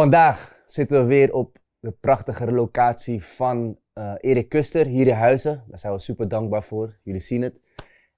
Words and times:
Vandaag 0.00 0.62
zitten 0.66 1.00
we 1.00 1.06
weer 1.06 1.34
op 1.34 1.58
de 1.80 1.90
prachtige 1.90 2.52
locatie 2.52 3.24
van 3.24 3.78
eh, 3.92 4.14
Erik 4.18 4.48
Kuster 4.48 4.86
hier 4.86 5.06
in 5.06 5.14
Huizen. 5.14 5.64
Daar 5.68 5.78
zijn 5.78 5.92
we 5.92 5.98
super 5.98 6.28
dankbaar 6.28 6.62
voor. 6.62 6.98
Jullie 7.02 7.20
zien 7.20 7.42
het. 7.42 7.60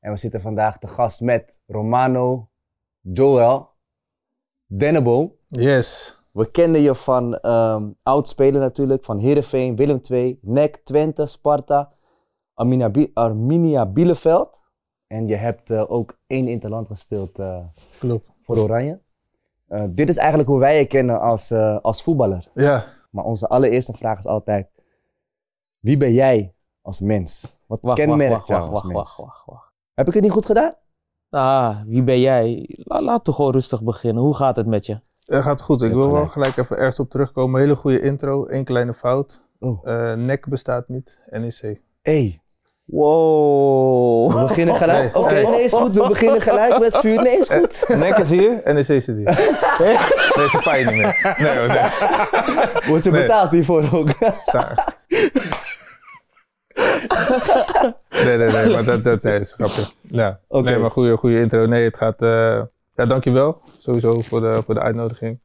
En 0.01 0.11
we 0.13 0.17
zitten 0.19 0.41
vandaag 0.41 0.79
te 0.79 0.87
gast 0.87 1.21
met 1.21 1.55
Romano 1.67 2.51
Joel 3.01 3.69
Denneboom. 4.67 5.35
Yes. 5.47 6.19
We 6.33 6.51
kennen 6.51 6.81
je 6.81 6.95
van 6.95 7.37
ehm 7.39 7.91
oud-spelen 8.03 8.61
natuurlijk, 8.61 9.05
van 9.05 9.19
Heerenveen, 9.19 9.77
Willem 9.77 10.01
II, 10.11 10.39
NEC, 10.43 10.77
Twente, 10.77 11.27
Sparta, 11.27 11.93
Arminia, 12.55 12.91
Bi- 12.91 13.11
Arminia 13.15 13.87
Bielefeld. 13.87 14.61
En 15.07 15.27
je 15.27 15.37
hebt 15.37 15.71
eh, 15.71 15.91
ook 15.91 16.19
één 16.27 16.49
interland 16.49 16.87
gespeeld 16.87 17.39
eh, 17.39 17.65
voor 18.43 18.57
Oranje. 18.59 19.01
Eh, 19.73 19.85
dit 19.91 20.09
is 20.09 20.17
eigenlijk 20.17 20.49
hoe 20.49 20.59
wij 20.59 20.79
je 20.79 20.87
kennen 20.87 21.21
als, 21.21 21.51
eh, 21.51 21.79
als 21.81 22.03
voetballer. 22.03 22.51
Ja. 22.55 22.85
Maar 23.11 23.25
onze 23.25 23.49
allereerste 23.49 23.93
vraag 23.93 24.19
is 24.19 24.27
altijd: 24.27 24.69
wie 25.79 25.97
ben 25.97 26.13
jij 26.13 26.55
als 26.83 27.01
mens? 27.01 27.59
Wat 27.67 27.79
Wacht, 27.83 27.99
kenmerkt 27.99 28.33
wacht, 28.33 28.49
jou 28.49 28.61
wacht, 28.61 28.73
als 28.73 28.83
wacht, 28.83 28.95
mens? 28.95 29.17
wacht, 29.17 29.29
wacht, 29.29 29.47
wacht. 29.47 29.73
Heb 29.95 30.07
ik 30.07 30.15
het 30.15 30.23
niet 30.23 30.33
goed 30.33 30.47
gedaan? 30.47 30.75
Ah, 31.31 31.81
wie 31.87 32.03
ben 32.03 32.21
jij? 32.21 32.69
La, 32.69 33.03
laten 33.03 33.33
we 33.33 33.33
gewoon 33.33 33.53
rustig 33.53 33.83
beginnen. 33.83 34.23
Hoe 34.23 34.35
gaat 34.35 34.57
het 34.57 34.67
met 34.67 34.87
je? 34.87 35.01
Dat 35.25 35.43
gaat 35.43 35.61
goed. 35.61 35.83
Ik 35.83 35.93
wil 35.93 36.13
wel 36.13 36.27
gelijk. 36.27 36.57
even 36.57 36.77
ergens 36.77 36.99
op 36.99 37.11
terugkomen. 37.11 37.61
Hele 37.61 37.77
goede 37.77 38.01
intro. 38.01 38.47
Eén 38.49 38.65
kleine 38.65 38.95
fout. 38.95 39.43
Oh. 39.59 39.81
Eh 39.89 40.15
NEC 40.15 40.49
bestaat 40.49 40.89
niet. 40.89 41.19
NEC. 41.31 41.83
Hey, 42.01 42.42
Wow. 42.85 44.33
we 44.33 44.47
beginnen 44.47 44.75
gelijk. 44.75 45.17
Oké, 45.17 45.35
nee, 45.35 45.63
is 45.63 45.73
goed. 45.73 45.93
We 45.95 46.09
beginnen 46.09 46.41
gelijk 46.41 46.79
met 46.79 46.97
vuur. 46.97 47.23
Nee, 47.23 47.39
is 47.39 47.49
goed. 47.49 47.89
NEC 47.89 48.19
is 48.19 48.31
hier. 48.31 48.61
NEC 48.65 48.85
zit 48.85 49.07
hier. 49.07 49.25
Nee, 50.37 50.49
ze 50.49 50.61
pijn 50.65 50.87
niet 50.87 50.95
meer. 50.97 51.37
Nee, 51.39 51.59
hoor, 51.59 51.67
nee. 51.67 52.91
Word 52.91 53.05
je 53.05 53.11
betaald 53.11 53.51
hiervoor 53.51 53.85
ook? 53.93 54.09
Nee, 58.25 58.37
nee, 58.37 58.51
nee. 58.51 58.69
Maar 58.69 58.85
dat, 58.85 59.05
dat 59.05 59.23
nee, 59.23 59.41
is 59.41 59.53
grappig. 59.53 59.93
Ja. 60.01 60.39
Oké. 60.49 60.71
Nee, 60.71 60.79
maar 60.79 60.91
goede, 60.91 61.17
goede 61.17 61.41
intro. 61.41 61.67
Nee, 61.67 61.85
het 61.85 61.97
gaat... 61.97 62.23
eh 62.23 62.61
ja, 62.97 63.07
dankjewel. 63.07 63.61
Sowieso 63.79 64.21
voor 64.21 64.41
de, 64.41 64.63
voor 64.65 64.75
de 64.75 64.81
uitnodiging. 64.81 65.39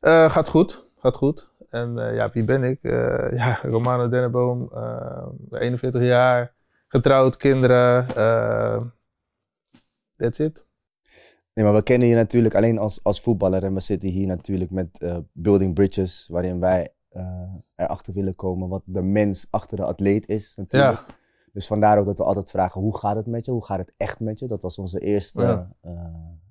Eh, 0.00 0.30
gaat 0.30 0.48
goed. 0.48 0.84
Gaat 1.00 1.16
goed. 1.16 1.48
En 1.72 1.98
eh, 1.98 2.14
ja, 2.14 2.30
wie 2.32 2.44
ben 2.44 2.62
ik? 2.62 2.82
Eh, 2.82 3.32
ja, 3.32 3.58
Romano 3.74 4.08
Denneboom. 4.08 4.70
eh 4.74 5.26
41 5.50 6.02
jaar. 6.02 6.54
Getrouwd, 6.88 7.36
kinderen. 7.36 8.08
eh 8.16 8.80
that's 10.16 10.38
it. 10.38 10.66
Nee, 11.54 11.64
maar 11.64 11.74
we 11.74 11.82
kennen 11.82 12.08
je 12.08 12.14
natuurlijk 12.14 12.54
alleen 12.54 12.78
als, 12.78 13.00
als 13.02 13.20
voetballer. 13.20 13.64
En 13.64 13.74
we 13.74 13.80
zitten 13.80 14.08
hier 14.08 14.26
natuurlijk 14.26 14.70
met 14.70 14.98
eh, 15.00 15.16
Building 15.32 15.74
Bridges, 15.74 16.28
waarin 16.30 16.60
wij 16.60 16.94
eh, 17.08 17.54
erachter 17.76 18.12
willen 18.14 18.34
komen 18.34 18.68
wat 18.68 18.82
de 18.84 19.02
mens 19.02 19.46
achter 19.50 19.76
de 19.76 19.84
atleet 19.84 20.28
is. 20.28 20.56
Natuurlijk. 20.56 20.98
Ja. 21.06 21.14
Dus 21.52 21.66
vandaar 21.66 21.98
ook 21.98 22.06
dat 22.06 22.18
we 22.18 22.24
altijd 22.24 22.50
vragen: 22.50 22.80
hoe 22.80 22.98
gaat 22.98 23.16
het 23.16 23.26
met 23.26 23.44
je? 23.44 23.50
Hoe 23.52 23.64
gaat 23.64 23.78
het 23.78 23.92
echt 23.96 24.20
met 24.20 24.38
je? 24.38 24.46
Dat 24.46 24.62
was 24.62 24.78
onze 24.78 24.98
eerste, 24.98 25.42
Ja. 25.42 25.72
eh, 25.80 25.92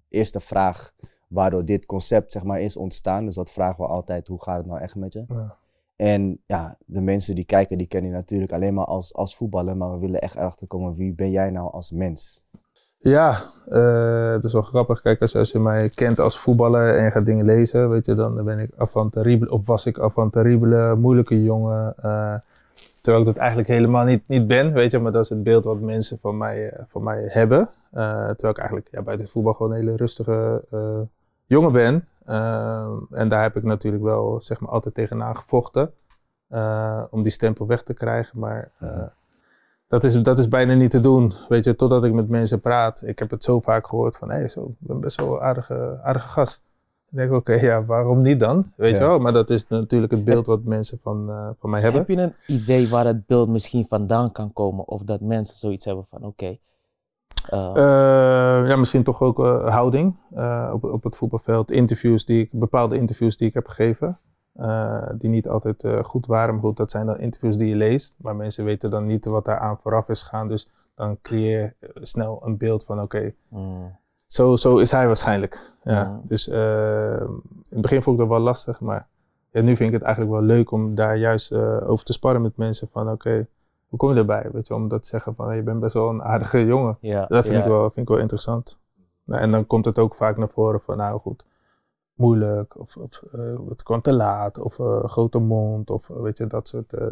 eerste 0.09 0.39
vraag, 0.39 0.93
waardoor 1.31 1.65
dit 1.65 1.85
concept 1.85 2.31
zeg 2.31 2.43
maar 2.43 2.61
is 2.61 2.77
ontstaan. 2.77 3.25
Dus 3.25 3.35
dat 3.35 3.51
vragen 3.51 3.83
we 3.83 3.89
altijd: 3.89 4.27
hoe 4.27 4.43
gaat 4.43 4.57
het 4.57 4.65
nou 4.65 4.81
echt 4.81 4.95
met 4.95 5.13
je? 5.13 5.25
Ja. 5.27 5.55
En 5.95 6.41
ja, 6.45 6.77
de 6.85 7.01
mensen 7.01 7.35
die 7.35 7.45
kijken, 7.45 7.77
die 7.77 7.87
kennen 7.87 8.09
je 8.11 8.15
natuurlijk 8.15 8.51
alleen 8.51 8.73
maar 8.73 8.85
als, 8.85 9.13
als 9.13 9.35
voetballer. 9.35 9.77
Maar 9.77 9.91
we 9.93 9.99
willen 9.99 10.21
echt 10.21 10.35
erachter 10.35 10.67
komen: 10.67 10.95
wie 10.95 11.13
ben 11.13 11.31
jij 11.31 11.49
nou 11.49 11.71
als 11.71 11.91
mens? 11.91 12.43
Ja, 12.97 13.37
eh, 13.69 14.31
het 14.31 14.43
is 14.43 14.53
wel 14.53 14.61
grappig. 14.61 15.01
Kijk, 15.01 15.21
als, 15.21 15.35
als 15.35 15.51
je 15.51 15.59
mij 15.59 15.89
kent 15.89 16.19
als 16.19 16.39
voetballer 16.39 16.97
en 16.97 17.03
je 17.03 17.11
gaat 17.11 17.25
dingen 17.25 17.45
lezen, 17.45 17.89
weet 17.89 18.05
je, 18.05 18.13
dan 18.13 18.43
ben 18.43 18.59
ik 18.59 18.69
avant 18.77 19.13
terrible, 19.13 19.49
of 19.49 19.65
was 19.65 19.85
ik 19.85 19.99
avant 19.99 20.33
terrible, 20.33 20.95
moeilijke 20.95 21.43
jongen. 21.43 21.93
eh, 21.97 22.35
terwijl 23.01 23.23
ik 23.23 23.33
dat 23.33 23.41
eigenlijk 23.41 23.69
helemaal 23.69 24.05
niet, 24.05 24.23
niet 24.27 24.47
ben, 24.47 24.73
weet 24.73 24.91
je, 24.91 24.99
maar 24.99 25.11
dat 25.11 25.23
is 25.23 25.29
het 25.29 25.43
beeld 25.43 25.63
wat 25.63 25.79
mensen 25.79 26.17
van 26.21 26.37
mij, 26.37 26.69
eh, 26.69 26.83
van 26.87 27.03
mij 27.03 27.25
hebben. 27.27 27.69
Terwijl 27.91 28.49
ik 28.49 28.57
eigenlijk 28.57 28.87
ja, 28.91 29.01
buiten 29.01 29.25
het 29.25 29.33
voetbal 29.33 29.53
gewoon 29.53 29.71
een 29.71 29.77
hele 29.77 29.95
rustige 29.95 30.63
jongen 31.51 31.71
ben. 31.71 32.07
Eh, 32.25 32.87
en 33.11 33.29
daar 33.29 33.41
heb 33.41 33.55
ik 33.55 33.63
natuurlijk 33.63 34.03
wel, 34.03 34.41
zeg 34.41 34.59
maar, 34.59 34.69
altijd 34.69 34.95
tegenaan 34.95 35.35
gevochten. 35.37 35.91
eh, 36.47 37.03
om 37.09 37.23
die 37.23 37.31
stempel 37.31 37.67
weg 37.67 37.83
te 37.83 37.93
krijgen, 37.93 38.39
maar... 38.39 38.71
eh, 38.79 39.01
dat 39.87 40.03
is, 40.03 40.21
dat 40.21 40.39
is 40.39 40.47
bijna 40.47 40.73
niet 40.73 40.91
te 40.91 40.99
doen, 40.99 41.33
weet 41.49 41.63
je, 41.63 41.75
totdat 41.75 42.03
ik 42.05 42.13
met 42.13 42.29
mensen 42.29 42.59
praat. 42.61 43.01
Ik 43.05 43.19
heb 43.19 43.29
het 43.29 43.43
zo 43.43 43.59
vaak 43.59 43.87
gehoord 43.87 44.17
van, 44.17 44.29
hé, 44.29 44.37
hey, 44.37 44.47
zo, 44.49 44.63
ik 44.65 44.75
ben 44.79 44.99
best 44.99 45.21
wel 45.21 45.33
een 45.33 45.41
aardige, 45.41 45.99
aardige 46.03 46.27
gast. 46.27 46.61
Ik 47.09 47.17
denk, 47.17 47.31
oké, 47.31 47.53
ja, 47.53 47.85
waarom 47.85 48.21
niet 48.21 48.39
dan? 48.39 48.71
Weet 48.75 48.91
Ja. 48.91 48.97
je 49.01 49.07
wel? 49.07 49.19
Maar 49.19 49.33
dat 49.33 49.49
is 49.49 49.67
natuurlijk 49.67 50.11
het 50.11 50.23
beeld 50.23 50.45
wat 50.45 50.63
mensen 50.63 50.99
van, 51.03 51.25
van 51.59 51.69
mij 51.69 51.81
hebben. 51.81 51.99
Heb 52.01 52.09
je 52.09 52.17
een 52.17 52.33
idee 52.47 52.89
waar 52.89 53.05
het 53.05 53.25
beeld 53.25 53.49
misschien 53.49 53.85
vandaan 53.89 54.31
kan 54.31 54.53
komen? 54.53 54.87
Of 54.87 55.01
dat 55.01 55.21
mensen 55.21 55.57
zoiets 55.57 55.85
hebben 55.85 56.05
van, 56.09 56.23
oké. 56.23 56.57
Eh, 57.49 58.67
ja, 58.67 58.75
misschien 58.75 59.03
toch 59.03 59.21
ook 59.21 59.39
eh, 59.39 59.67
houding 59.67 60.15
eh, 60.35 60.71
op, 60.73 60.83
op 60.83 61.03
het 61.03 61.15
voetbalveld. 61.15 61.71
Interviews 61.71 62.25
die 62.25 62.41
ik, 62.41 62.49
bepaalde 62.51 62.97
interviews 62.97 63.37
die 63.37 63.47
ik 63.47 63.53
heb 63.53 63.67
gegeven. 63.67 64.17
die 65.17 65.29
niet 65.29 65.47
altijd 65.47 65.87
goed 66.03 66.25
waren. 66.25 66.53
Maar 66.53 66.63
goed, 66.63 66.77
dat 66.77 66.91
zijn 66.91 67.05
dan 67.05 67.19
interviews 67.19 67.57
die 67.57 67.69
je 67.69 67.75
leest. 67.75 68.15
Maar 68.17 68.35
mensen 68.35 68.65
weten 68.65 68.89
dan 68.89 69.05
niet 69.05 69.25
wat 69.25 69.45
daar 69.45 69.59
aan 69.59 69.77
vooraf 69.77 70.09
is 70.09 70.21
gegaan. 70.21 70.47
Dus 70.47 70.69
dan 70.95 71.17
creëer 71.21 71.75
je 71.79 71.91
snel 72.01 72.41
een 72.43 72.57
beeld 72.57 72.83
van, 72.83 73.01
oké, 73.01 73.33
mm, 73.47 73.97
Zo, 74.25 74.55
zo 74.55 74.77
is 74.77 74.91
hij 74.91 75.07
waarschijnlijk. 75.07 75.73
Ja. 75.81 75.91
Ja. 75.91 76.21
Dus 76.23 76.47
in 76.47 76.55
het 77.69 77.81
begin 77.81 78.03
vond 78.03 78.15
ik 78.15 78.21
dat 78.21 78.31
wel 78.37 78.45
lastig, 78.45 78.79
maar 78.79 79.07
ja, 79.51 79.61
nu 79.61 79.75
vind 79.75 79.89
ik 79.89 79.95
het 79.95 80.03
eigenlijk 80.03 80.33
wel 80.35 80.43
leuk 80.43 80.71
om 80.71 80.95
daar 80.95 81.17
juist 81.17 81.53
over 81.83 82.05
te 82.05 82.13
sparren 82.13 82.41
met 82.41 82.57
mensen. 82.57 82.89
Van 82.91 83.11
oké, 83.11 83.47
hoe 83.91 83.99
kom 83.99 84.09
je 84.09 84.15
erbij? 84.15 84.49
Weet 84.51 84.67
je, 84.67 84.73
om 84.73 84.87
dat 84.87 85.01
te 85.01 85.07
zeggen 85.07 85.35
van 85.35 85.47
hey, 85.47 85.55
je 85.55 85.63
bent 85.63 85.79
best 85.79 85.93
wel 85.93 86.09
een 86.09 86.23
aardige 86.23 86.65
jongen. 86.65 86.97
ja, 87.01 87.25
Dat 87.25 87.43
vind, 87.45 87.57
ja. 87.57 87.61
ik, 87.61 87.67
wel, 87.67 87.81
vind 87.81 87.97
ik 87.97 88.07
wel 88.07 88.17
interessant. 88.17 88.79
Nou, 89.25 89.41
en 89.41 89.51
dan 89.51 89.67
komt 89.67 89.85
het 89.85 89.99
ook 89.99 90.15
vaak 90.15 90.37
naar 90.37 90.49
voren 90.49 90.81
van 90.81 90.97
nou 90.97 91.19
goed, 91.19 91.45
moeilijk 92.15 92.79
of, 92.79 92.97
of 92.97 93.23
eh, 93.31 93.59
het 93.67 93.83
kwam 93.83 94.01
te 94.01 94.13
laat 94.13 94.59
of 94.59 94.79
eh, 94.79 95.03
grote 95.03 95.39
mond 95.39 95.89
of 95.89 96.07
weet 96.07 96.37
je, 96.37 96.47
dat 96.47 96.67
soort, 96.67 96.93
eh, 96.93 97.11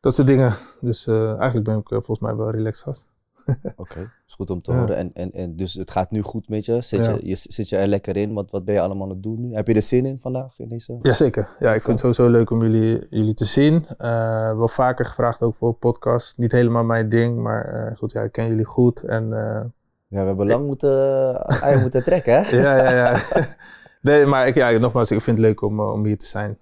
dat 0.00 0.14
soort 0.14 0.26
dingen. 0.26 0.54
Dus 0.80 1.06
eigenlijk 1.06 1.64
ben 1.64 1.78
ik 1.78 1.88
volgens 1.88 2.18
mij 2.18 2.36
wel 2.36 2.50
relaxed 2.50 2.84
gast. 2.84 3.06
Oké, 3.76 4.10
is 4.26 4.34
goed 4.34 4.50
om 4.50 4.62
te 4.62 4.72
Ja. 4.72 4.78
horen. 4.78 4.96
En, 4.96 5.10
en, 5.14 5.32
en 5.32 5.56
dus 5.56 5.74
het 5.74 5.90
gaat 5.90 6.10
nu 6.10 6.22
goed 6.22 6.48
met 6.48 6.64
je. 6.64 6.80
Zit, 6.80 7.04
Ja. 7.04 7.10
je, 7.12 7.26
je. 7.28 7.34
zit 7.36 7.68
je 7.68 7.76
er 7.76 7.86
lekker 7.86 8.16
in? 8.16 8.32
Wat, 8.32 8.50
wat 8.50 8.64
ben 8.64 8.74
je 8.74 8.80
allemaal 8.80 9.02
aan 9.04 9.12
het 9.12 9.22
doen 9.22 9.40
nu? 9.40 9.54
Heb 9.54 9.66
je 9.66 9.74
er 9.74 9.82
zin 9.82 10.06
in 10.06 10.18
vandaag? 10.20 10.58
In 10.58 10.68
deze? 10.68 10.98
Jazeker. 11.02 11.48
Ja, 11.58 11.74
ik 11.74 11.82
vind 11.82 12.00
het 12.02 12.14
sowieso 12.16 12.28
leuk 12.38 12.50
om 12.50 12.62
jullie, 12.62 13.06
jullie 13.10 13.34
te 13.34 13.44
zien. 13.44 13.84
Eh, 13.98 14.56
wel 14.56 14.68
vaker 14.68 15.04
gevraagd 15.04 15.42
ook 15.42 15.54
voor 15.54 15.72
podcast. 15.74 16.38
Niet 16.38 16.52
helemaal 16.52 16.84
mijn 16.84 17.08
ding, 17.08 17.38
maar 17.38 17.64
eh, 17.64 17.96
goed, 17.96 18.12
ja, 18.12 18.22
ik 18.22 18.32
ken 18.32 18.48
jullie 18.48 18.64
goed. 18.64 19.02
En 19.02 19.32
eh, 19.32 19.64
Ja, 20.08 20.20
we 20.20 20.26
hebben 20.26 20.46
lang 20.48 20.66
moeten, 20.66 21.44
moeten 21.82 22.04
trekken, 22.04 22.42
hè? 22.44 22.56
ja, 22.56 22.76
ja, 22.76 22.90
ja. 22.90 23.22
nee, 24.00 24.26
maar 24.26 24.46
ik, 24.46 24.54
ja, 24.54 24.70
nogmaals, 24.70 25.10
ik 25.10 25.20
vind 25.20 25.38
het 25.38 25.46
leuk 25.46 25.62
om, 25.62 25.80
om 25.80 26.04
hier 26.04 26.18
te 26.18 26.26
zijn. 26.26 26.58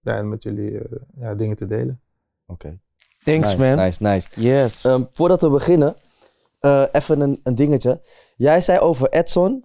Ja, 0.00 0.16
en 0.16 0.28
met 0.28 0.42
jullie 0.42 0.80
ja, 1.14 1.34
dingen 1.34 1.56
te 1.56 1.66
delen. 1.66 2.00
Oké. 2.46 2.78
Thanks, 3.26 3.56
nice, 3.56 3.74
man. 3.74 3.84
nice, 3.84 4.02
nice. 4.02 4.40
Yes. 4.40 4.84
Ehm, 4.84 5.04
voordat 5.12 5.42
we 5.42 5.48
beginnen, 5.48 5.94
eh, 6.60 6.84
even 6.92 7.20
een, 7.20 7.40
een 7.42 7.54
dingetje. 7.54 8.00
Jij 8.36 8.60
zei 8.60 8.78
over 8.78 9.08
Edson, 9.08 9.64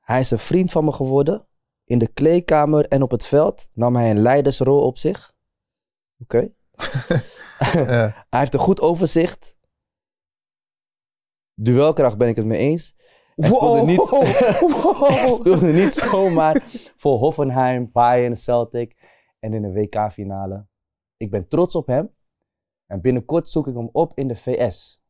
hij 0.00 0.20
is 0.20 0.30
een 0.30 0.38
vriend 0.38 0.70
van 0.70 0.84
me 0.84 0.92
geworden. 0.92 1.46
In 1.84 1.98
de 1.98 2.08
kleedkamer 2.08 2.88
en 2.88 3.02
op 3.02 3.10
het 3.10 3.26
veld 3.26 3.68
nam 3.74 3.96
hij 3.96 4.10
een 4.10 4.18
leidersrol 4.18 4.82
op 4.82 4.98
zich. 4.98 5.32
Oké. 6.18 6.48
Ja. 7.72 8.26
Hij 8.30 8.40
heeft 8.40 8.54
een 8.54 8.60
goed 8.60 8.80
overzicht. 8.80 9.56
Duelkracht 11.54 12.18
ben 12.18 12.28
ik 12.28 12.36
het 12.36 12.44
mee 12.44 12.58
eens. 12.58 12.94
Hij 13.36 13.50
speelde 13.50 13.82
niet, 13.82 14.10
hij 15.16 15.28
speelde 15.28 15.72
niet 15.72 15.92
zomaar 15.92 16.62
voor 16.96 17.18
Hoffenheim, 17.18 17.90
Bayern, 17.92 18.36
Celtic 18.36 18.96
en 19.40 19.54
in 19.54 19.62
de 19.62 19.72
WK-finale. 19.72 20.66
Ik 21.16 21.30
ben 21.30 21.48
trots 21.48 21.74
op 21.74 21.86
hem. 21.86 22.14
En 22.92 23.00
binnenkort 23.00 23.48
zoek 23.48 23.66
ik 23.66 23.74
hem 23.74 23.88
op 23.92 24.12
in 24.14 24.28
de 24.28 24.36
VS. 24.36 25.00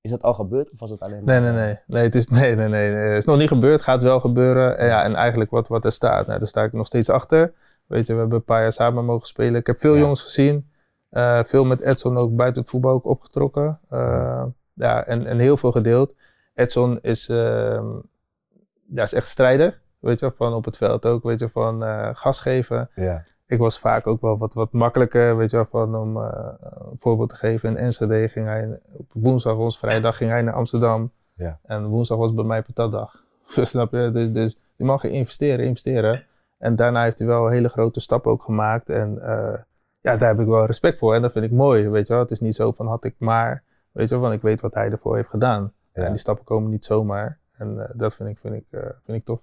Is 0.00 0.10
dat 0.10 0.22
al 0.22 0.34
gebeurd 0.34 0.70
of 0.70 0.78
was 0.78 0.90
het 0.90 1.00
alleen 1.00 1.24
Nee, 1.24 1.40
maar- 1.40 1.52
nee, 1.52 1.64
nee. 1.64 1.78
Nee, 1.86 2.02
het 2.02 2.14
is, 2.14 2.28
nee, 2.28 2.54
nee, 2.54 2.68
nee, 2.68 2.90
nee. 2.92 3.02
Het 3.08 3.18
is 3.18 3.24
nog 3.24 3.38
niet 3.38 3.48
gebeurd. 3.48 3.82
Gaat 3.82 4.02
wel 4.02 4.20
gebeuren. 4.20 4.78
En, 4.78 4.86
ja, 4.86 5.02
en 5.02 5.14
eigenlijk 5.14 5.50
wat, 5.50 5.68
wat 5.68 5.84
er 5.84 5.92
staat, 5.92 6.26
nou, 6.26 6.38
daar 6.38 6.48
sta 6.48 6.62
ik 6.62 6.72
nog 6.72 6.86
steeds 6.86 7.08
achter. 7.08 7.52
Weet 7.86 8.06
je, 8.06 8.12
we 8.12 8.18
hebben 8.18 8.38
een 8.38 8.44
paar 8.44 8.60
jaar 8.60 8.72
samen 8.72 9.04
mogen 9.04 9.26
spelen. 9.26 9.60
Ik 9.60 9.66
heb 9.66 9.80
veel 9.80 9.94
Ja. 9.94 10.00
jongens 10.00 10.22
gezien. 10.22 10.70
Eh, 11.08 11.44
veel 11.44 11.64
met 11.64 11.80
Edson 11.80 12.16
ook 12.16 12.36
buiten 12.36 12.62
het 12.62 12.70
voetbal 12.70 12.92
ook 12.92 13.04
opgetrokken. 13.04 13.80
Eh, 13.88 14.44
ja, 14.72 15.04
en, 15.06 15.26
en 15.26 15.38
heel 15.38 15.56
veel 15.56 15.72
gedeeld. 15.72 16.14
Edson 16.54 17.00
is, 17.00 17.26
ja, 17.26 19.02
is 19.02 19.12
echt 19.12 19.28
strijder. 19.28 19.80
Weet 19.98 20.20
je, 20.20 20.32
van 20.36 20.52
op 20.54 20.64
het 20.64 20.76
veld 20.76 21.06
ook. 21.06 21.22
Weet 21.22 21.38
je, 21.40 21.48
van 21.48 21.84
eh, 21.84 22.10
gas 22.12 22.40
geven. 22.40 22.90
Ja. 22.94 23.24
Ik 23.54 23.60
was 23.60 23.78
vaak 23.78 24.06
ook 24.06 24.20
wel 24.20 24.38
wat, 24.38 24.54
wat 24.54 24.72
makkelijker, 24.72 25.36
weet 25.36 25.50
je 25.50 25.56
wel, 25.56 25.66
van 25.70 25.96
om 25.96 26.16
eh, 26.16 26.52
een 26.90 26.98
voorbeeld 26.98 27.30
te 27.30 27.36
geven. 27.36 27.68
In 27.68 27.76
Enschede 27.76 28.28
ging 28.28 28.46
hij, 28.46 28.80
op 28.92 29.06
woensdag, 29.12 29.56
ons 29.56 29.78
vrijdag, 29.78 30.16
ging 30.16 30.30
hij 30.30 30.42
naar 30.42 30.54
Amsterdam. 30.54 31.12
Ja. 31.34 31.58
En 31.62 31.86
woensdag 31.86 32.18
was 32.18 32.34
bij 32.34 32.44
mij 32.44 32.62
patatdag. 32.62 33.24
Snap 33.46 33.92
je? 33.92 34.10
Dus, 34.10 34.32
dus 34.32 34.58
je 34.76 34.84
mag 34.84 35.04
investeren, 35.04 35.64
investeren. 35.64 36.26
En 36.58 36.76
daarna 36.76 37.02
heeft 37.02 37.18
hij 37.18 37.26
wel 37.26 37.48
hele 37.48 37.68
grote 37.68 38.00
stappen 38.00 38.30
ook 38.30 38.42
gemaakt. 38.42 38.88
En 38.88 39.22
eh, 39.22 39.60
ja, 40.00 40.16
daar 40.16 40.28
heb 40.28 40.40
ik 40.40 40.46
wel 40.46 40.66
respect 40.66 40.98
voor. 40.98 41.14
En 41.14 41.22
dat 41.22 41.32
vind 41.32 41.44
ik 41.44 41.50
mooi, 41.50 41.88
weet 41.88 42.06
je 42.06 42.12
wel. 42.12 42.22
Het 42.22 42.30
is 42.30 42.40
niet 42.40 42.54
zo 42.54 42.72
van 42.72 42.86
had 42.86 43.04
ik 43.04 43.14
maar, 43.18 43.62
weet 43.92 44.08
je 44.08 44.14
wel, 44.14 44.22
want 44.22 44.34
ik 44.34 44.42
weet 44.42 44.60
wat 44.60 44.74
hij 44.74 44.90
ervoor 44.90 45.16
heeft 45.16 45.28
gedaan. 45.28 45.72
Ja. 45.92 46.02
En 46.02 46.10
die 46.10 46.20
stappen 46.20 46.44
komen 46.44 46.70
niet 46.70 46.84
zomaar. 46.84 47.38
En 47.56 47.80
eh, 47.80 47.90
dat 47.92 48.14
vind 48.14 48.28
ik, 48.28 48.38
vind, 48.38 48.54
ik, 48.54 48.66
vind 49.04 49.18
ik 49.18 49.24
tof. 49.24 49.40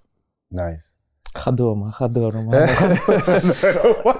Nice. 0.47 0.87
Ga 1.33 1.51
door, 1.51 1.78
man. 1.78 1.92
Ga 1.92 2.07
door, 2.07 2.33
man. 2.33 2.56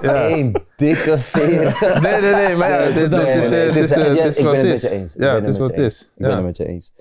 Ja. 0.00 0.28
Eén 0.30 0.54
dikke 0.76 1.18
veer. 1.18 1.78
Nee, 2.02 2.20
nee, 2.20 2.32
nee, 2.34 2.56
maar 2.56 2.70
ja, 2.70 2.94
dit, 2.94 3.10
dit 3.10 3.26
is, 3.26 3.50
eh, 3.50 3.64
het 3.64 3.74
het 3.74 3.76
is, 3.76 3.90
eh, 3.90 4.14
ja, 4.14 4.24
is 4.24 4.38
ik 4.38 4.44
wat 4.44 4.52
ben 4.52 4.60
het 4.60 4.68
met 4.68 4.82
is. 4.82 4.82
je 4.82 4.90
eens. 4.90 5.14
Ik 5.14 5.20
Ja, 5.22 5.32
ben 5.34 5.44
het 5.44 5.52
is 5.54 5.58
wat 5.58 5.66
met 5.68 5.76
het 5.76 5.84
je 5.84 5.90
is. 5.90 6.02
Ik 6.02 6.22
ben 6.22 6.34
het 6.34 6.44
met 6.44 6.56
je 6.56 6.66
eens. 6.66 6.92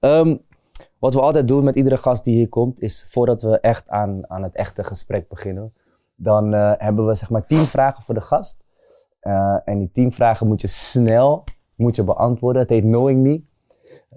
Ehm, 0.00 0.36
wat 0.98 1.14
we 1.14 1.20
altijd 1.20 1.48
doen 1.48 1.64
met 1.64 1.74
iedere 1.76 1.96
gast 1.96 2.24
die 2.24 2.34
hier 2.34 2.48
komt, 2.48 2.80
is 2.80 3.06
voordat 3.08 3.42
we 3.42 3.60
echt 3.60 3.88
aan, 3.88 4.30
aan 4.30 4.42
het 4.42 4.54
echte 4.54 4.84
gesprek 4.84 5.28
beginnen, 5.28 5.72
dan 6.16 6.54
eh, 6.54 6.72
hebben 6.78 7.06
we 7.06 7.14
zeg 7.14 7.30
maar 7.30 7.46
tien 7.46 7.64
vragen 7.66 8.02
voor 8.02 8.14
de 8.14 8.20
gast. 8.20 8.62
Eh, 9.20 9.56
en 9.64 9.78
die 9.78 9.90
tien 9.92 10.12
vragen 10.12 10.46
moet 10.46 10.60
je 10.60 10.66
snel 10.68 11.44
moet 11.76 11.96
je 11.96 12.04
beantwoorden. 12.04 12.62
Het 12.62 12.70
heet 12.70 12.82
Knowing 12.82 13.22
Me. 13.22 13.42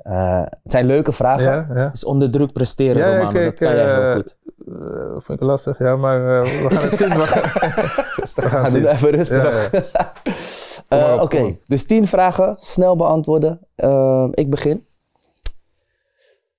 Eh, 0.07 0.41
het 0.41 0.71
zijn 0.71 0.85
leuke 0.85 1.11
vragen. 1.11 1.43
Ja, 1.45 1.67
ja. 1.73 1.89
Dus 1.89 2.05
onder 2.05 2.31
druk 2.31 2.51
presteren, 2.51 2.97
Ja, 2.97 3.11
Romano. 3.17 3.31
kijk, 3.31 3.45
dat 3.45 3.67
kan 3.67 3.75
jij 3.75 3.93
heel 3.93 4.03
eh, 4.03 4.15
goed. 4.15 4.35
Eh, 4.67 5.11
vind 5.11 5.39
ik 5.41 5.47
lastig, 5.47 5.77
ja, 5.79 5.95
maar 5.95 6.41
we 6.41 6.67
gaan 6.69 6.83
het 6.89 6.97
zien. 6.97 7.09
We 7.09 7.25
gaan, 7.25 7.41
we 8.35 8.41
gaan 8.41 8.49
Ga 8.49 8.61
het 8.63 8.71
doen 8.71 8.81
zien. 8.81 8.89
even 8.91 9.09
rustig. 9.09 9.71
Oké, 11.23 11.57
dus 11.67 11.85
tien 11.85 12.07
vragen, 12.07 12.55
snel 12.57 12.95
beantwoorden. 12.95 13.59
Ehm, 13.75 14.29
ik 14.33 14.49
begin. 14.49 14.85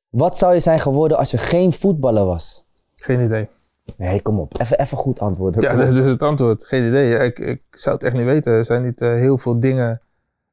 Wat 0.09 0.39
zou 0.39 0.55
je 0.55 0.61
zijn 0.61 0.81
geworden 0.81 1.17
als 1.19 1.31
je 1.31 1.39
geen 1.39 1.73
voetballer 1.73 2.25
was? 2.25 2.65
Geen 2.94 3.21
idee. 3.21 3.49
Nee, 3.97 4.23
kom 4.23 4.41
op. 4.41 4.61
Even, 4.61 4.79
even 4.79 4.97
goed 4.97 5.21
antwoorden. 5.21 5.62
Ja, 5.62 5.77
dat 5.77 5.89
is 5.89 6.05
het 6.05 6.23
antwoord. 6.23 6.65
Geen 6.67 6.89
idee. 6.89 7.19
Ik, 7.19 7.39
ik 7.39 7.62
zou 7.71 7.94
het 7.94 8.05
echt 8.05 8.15
niet 8.15 8.25
weten. 8.25 8.53
Er 8.53 8.65
zijn 8.65 8.83
niet 8.83 9.01
heel 9.01 9.39
veel 9.39 9.61
dingen. 9.61 10.01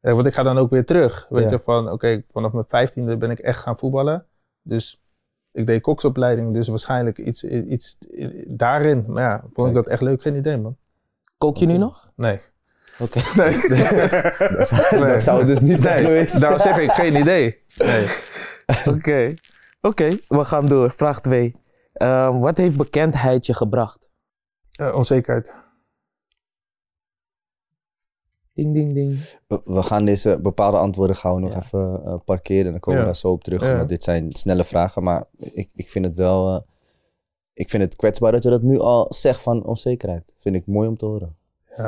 Eh, 0.05 0.13
want 0.13 0.27
ik 0.27 0.33
ga 0.33 0.43
dan 0.43 0.57
ook 0.57 0.69
weer 0.69 0.85
terug. 0.85 1.25
Weet 1.29 1.43
Ja. 1.43 1.49
je, 1.49 1.59
van 1.63 1.91
oké, 1.91 2.23
vanaf 2.31 2.51
mijn 2.51 2.65
vijftiende 2.67 3.17
ben 3.17 3.31
ik 3.31 3.39
echt 3.39 3.59
gaan 3.59 3.77
voetballen. 3.77 4.25
Dus 4.61 5.01
ik 5.51 5.67
deed 5.67 5.81
koksopleiding, 5.81 6.53
dus 6.53 6.67
waarschijnlijk 6.67 7.17
iets, 7.17 7.43
iets 7.43 7.97
daarin. 8.47 9.05
Maar 9.07 9.23
ja, 9.23 9.43
vond 9.53 9.67
ik 9.67 9.73
dat 9.73 9.87
echt 9.87 10.01
leuk? 10.01 10.21
Geen 10.21 10.35
idee, 10.35 10.57
man. 10.57 10.77
Kook 11.37 11.57
je 11.57 11.65
nu 11.65 11.77
nog? 11.77 12.11
Nee. 12.15 12.41
Oké. 12.99 13.19
Nee. 13.35 13.49
Dat 14.57 14.67
zou, 14.67 15.07
dat 15.07 15.21
zou 15.21 15.37
het 15.37 15.47
dus 15.47 15.59
niet 15.59 15.81
zijn 15.81 15.95
nee. 15.95 16.05
geweest. 16.05 16.39
Daarom 16.39 16.59
zeg 16.59 16.77
ik 16.77 16.91
geen 16.91 17.15
idee. 17.15 17.63
Nee. 17.77 18.07
Oké. 18.95 19.33
Oké, 19.81 20.09
we 20.27 20.45
gaan 20.45 20.67
door. 20.67 20.93
Vraag 20.95 21.21
2. 21.21 21.55
wat 22.39 22.57
heeft 22.57 22.75
bekendheid 22.77 23.45
je 23.45 23.53
gebracht? 23.53 24.09
Eh, 24.71 24.95
onzekerheid. 24.95 25.63
Ding, 28.55 28.73
ding, 28.73 28.93
ding. 28.93 29.19
We, 29.65 29.81
gaan 29.83 30.05
deze 30.05 30.39
bepaalde 30.41 30.77
antwoorden 30.77 31.15
gaan 31.15 31.35
we 31.35 31.41
nog 31.41 31.51
Ja. 31.51 31.57
even 31.61 32.01
eh, 32.05 32.15
parkeren. 32.25 32.65
En 32.65 32.71
dan 32.71 32.79
komen 32.79 32.99
we 32.99 33.05
daar 33.05 33.15
zo 33.15 33.31
op 33.31 33.43
terug. 33.43 33.61
Ja. 33.61 33.75
Want 33.77 33.89
dit 33.89 34.03
zijn 34.03 34.35
snelle 34.35 34.63
vragen. 34.63 35.03
Maar 35.03 35.25
ik, 35.37 35.69
ik 35.75 35.89
vind 35.89 36.05
het 36.05 36.15
wel... 36.15 36.55
eh, 36.55 36.61
ik 37.53 37.69
vind 37.69 37.83
het 37.83 37.95
kwetsbaar 37.95 38.31
dat 38.31 38.43
je 38.43 38.49
dat 38.49 38.61
nu 38.61 38.79
al 38.79 39.05
zegt 39.13 39.41
van 39.41 39.63
onzekerheid. 39.65 40.33
Vind 40.37 40.55
ik 40.55 40.67
mooi 40.67 40.87
om 40.87 40.97
te 40.97 41.05
horen. 41.05 41.35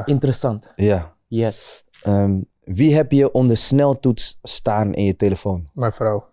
Interessant. 0.06 0.72
Ja. 0.76 1.16
Yes. 1.28 1.86
Ehm, 2.02 2.42
wie 2.64 2.96
heb 2.96 3.12
je 3.12 3.32
onder 3.32 3.58
sneltoets 3.58 4.40
staan 4.44 4.94
in 4.94 5.04
je 5.04 5.16
telefoon? 5.16 5.70
Mijn 5.74 5.92
vrouw. 5.94 6.26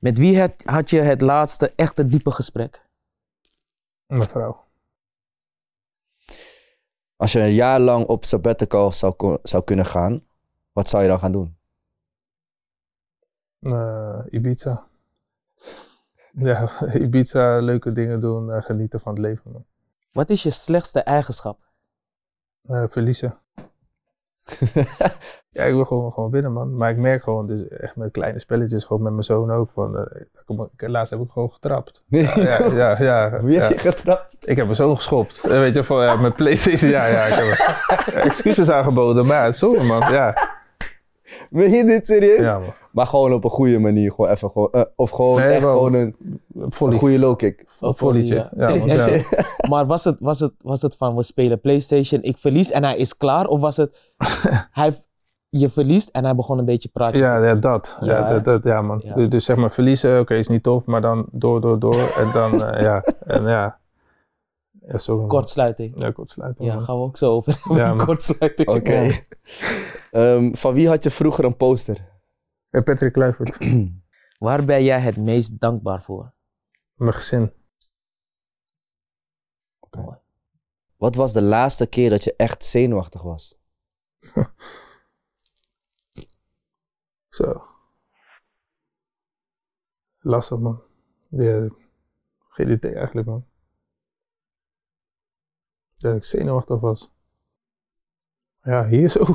Met 0.00 0.18
wie 0.18 0.40
had, 0.40 0.52
had 0.64 0.90
je 0.90 1.00
het 1.00 1.20
laatste 1.20 1.72
echte 1.76 2.06
diepe 2.06 2.30
gesprek? 2.30 2.86
Mijn 4.06 4.22
vrouw. 4.22 4.64
Als 7.18 7.32
je 7.32 7.40
een 7.40 7.52
jaar 7.52 7.80
lang 7.80 8.06
op 8.06 8.24
sabbatical 8.24 8.92
zou, 8.92 9.38
zou 9.42 9.64
kunnen 9.64 9.86
gaan, 9.86 10.24
wat 10.72 10.88
zou 10.88 11.02
je 11.02 11.08
dan 11.08 11.18
gaan 11.18 11.32
doen? 11.32 11.56
Eh, 13.58 14.20
Ibiza. 14.30 14.82
Ja, 16.32 16.70
Ibiza, 16.94 17.58
leuke 17.60 17.92
dingen 17.92 18.20
doen, 18.20 18.62
genieten 18.62 19.00
van 19.00 19.12
het 19.12 19.22
leven. 19.22 19.52
Man. 19.52 19.64
Wat 20.12 20.30
is 20.30 20.42
je 20.42 20.50
slechtste 20.50 21.00
eigenschap? 21.00 21.58
Eh, 22.62 22.84
verliezen. 22.88 23.38
ja, 25.50 25.62
ik 25.64 25.72
wil 25.74 25.84
gewoon, 25.84 26.12
gewoon 26.12 26.30
winnen, 26.30 26.52
man. 26.52 26.76
Maar 26.76 26.90
ik 26.90 26.96
merk 26.96 27.22
gewoon, 27.22 27.46
dus 27.46 27.68
echt 27.68 27.96
met 27.96 28.10
kleine 28.10 28.38
spelletjes, 28.38 28.84
gewoon 28.84 29.02
met 29.02 29.12
mijn 29.12 29.24
zoon 29.24 29.50
ook. 29.50 29.70
Van, 29.74 30.08
ik- 30.76 30.88
laatst 30.88 31.10
heb 31.10 31.20
ik 31.20 31.30
gewoon 31.30 31.52
getrapt. 31.52 32.02
Ja, 32.08 32.30
ja, 32.36 32.72
ja, 32.74 32.96
ja, 33.02 33.42
Wie 33.42 33.60
heb 33.60 33.80
je 33.80 33.90
getrapt? 33.90 34.34
Ik 34.40 34.56
heb 34.56 34.64
mijn 34.64 34.76
zoon 34.76 34.96
geschopt. 34.96 35.40
Eh, 35.44 35.50
weet 35.50 35.74
je, 35.74 35.84
van, 35.84 36.02
ja, 36.04 36.16
met 36.16 36.36
Playstation, 36.36 36.90
ja, 36.90 37.06
ja. 37.06 37.24
Ik 37.24 37.34
heb 37.34 38.14
excuses 38.30 38.70
aangeboden, 38.70 39.26
maar 39.26 39.44
ja, 39.44 39.52
sorry, 39.52 39.86
man. 39.86 40.12
Ja, 40.12 40.56
Ben 41.50 41.70
je 41.70 41.84
dit 41.84 42.06
serieus? 42.06 42.46
ja 42.46 42.58
man. 42.58 42.68
Maar 42.92 43.06
gewoon 43.06 43.32
op 43.32 43.44
een 43.44 43.50
goede 43.50 43.78
manier. 43.78 44.12
Gewoon 44.12 44.30
even 44.30 44.50
gewoon, 44.50 44.72
eh, 44.72 44.82
of 44.96 45.10
gewoon 45.10 45.40
Nee, 45.40 45.48
echt 45.48 45.64
gewoon 45.64 45.94
een, 45.94 46.16
een 46.54 46.92
goede 46.92 47.18
low 47.18 47.36
kick. 47.36 47.66
Een 47.80 47.94
volleytje. 47.94 48.34
Ja. 48.34 48.50
Ja, 48.56 48.78
want, 48.78 48.92
ja. 48.94 49.20
Maar 49.68 49.86
was 49.86 50.04
het, 50.04 50.16
was, 50.20 50.40
het, 50.40 50.52
was 50.62 50.82
het 50.82 50.96
van 50.96 51.16
we 51.16 51.22
spelen 51.22 51.60
PlayStation, 51.60 52.22
ik 52.22 52.36
verlies 52.38 52.70
en 52.70 52.84
hij 52.84 52.96
is 52.96 53.16
klaar? 53.16 53.46
Of 53.46 53.60
was 53.60 53.76
het 53.76 54.12
hij, 54.70 54.92
je 55.48 55.68
verliest 55.68 56.08
en 56.08 56.24
hij 56.24 56.34
begon 56.34 56.58
een 56.58 56.64
beetje 56.64 56.88
praten? 56.88 57.18
Ja, 57.18 57.44
ja, 57.44 57.54
dat. 57.54 57.96
Ja, 58.00 58.28
dat, 58.28 58.44
dat, 58.44 58.64
ja 58.64 58.82
man. 58.82 59.00
Ja. 59.04 59.14
Dus, 59.14 59.28
dus 59.28 59.44
zeg 59.44 59.56
maar 59.56 59.70
verliezen, 59.70 60.20
oké, 60.20 60.34
is 60.34 60.48
niet 60.48 60.62
tof, 60.62 60.86
maar 60.86 61.00
dan 61.00 61.26
door, 61.30 61.60
door, 61.60 61.78
door. 61.78 62.12
En 62.16 62.32
dan, 62.32 62.62
eh, 62.62 62.82
ja, 62.82 63.02
en 63.20 63.42
ja. 63.42 63.78
Ja, 64.88 64.98
zo. 64.98 65.26
Kortsluiting. 65.26 66.00
Ja, 66.00 66.10
kortsluiting. 66.10 66.68
Ja, 66.68 66.74
man. 66.74 66.84
gaan 66.84 66.96
we 66.96 67.02
ook 67.02 67.16
zo 67.16 67.32
over. 67.32 67.60
Ja. 67.74 67.96
Kortsluiting. 68.04 68.68
Oké. 68.68 69.26
Ehm, 70.10 70.54
van 70.54 70.74
wie 70.74 70.88
had 70.88 71.02
je 71.02 71.10
vroeger 71.10 71.44
een 71.44 71.56
poster? 71.56 72.08
Ja, 72.70 72.80
Patrick 72.82 73.12
Kluivert, 73.12 73.58
Waar 74.38 74.64
ben 74.64 74.84
jij 74.84 75.00
het 75.00 75.16
meest 75.16 75.60
dankbaar 75.60 76.02
voor? 76.02 76.34
mijn 76.94 77.12
gezin. 77.14 77.52
Wat 80.96 81.14
was 81.14 81.32
de 81.32 81.42
laatste 81.42 81.86
keer 81.86 82.10
dat 82.10 82.24
je 82.24 82.34
echt 82.36 82.64
zenuwachtig 82.64 83.22
was? 83.22 83.58
Zo. 87.28 87.66
Lastig, 90.18 90.58
man. 90.58 90.82
Ja, 91.30 91.68
geen 92.48 92.70
idee 92.70 92.94
eigenlijk, 92.94 93.26
man. 93.26 93.47
Dat 95.98 96.16
ik 96.16 96.24
zenuwachtig 96.24 96.80
was. 96.80 97.12
Ja, 98.62 98.86
hier 98.86 99.08
zo. 99.08 99.24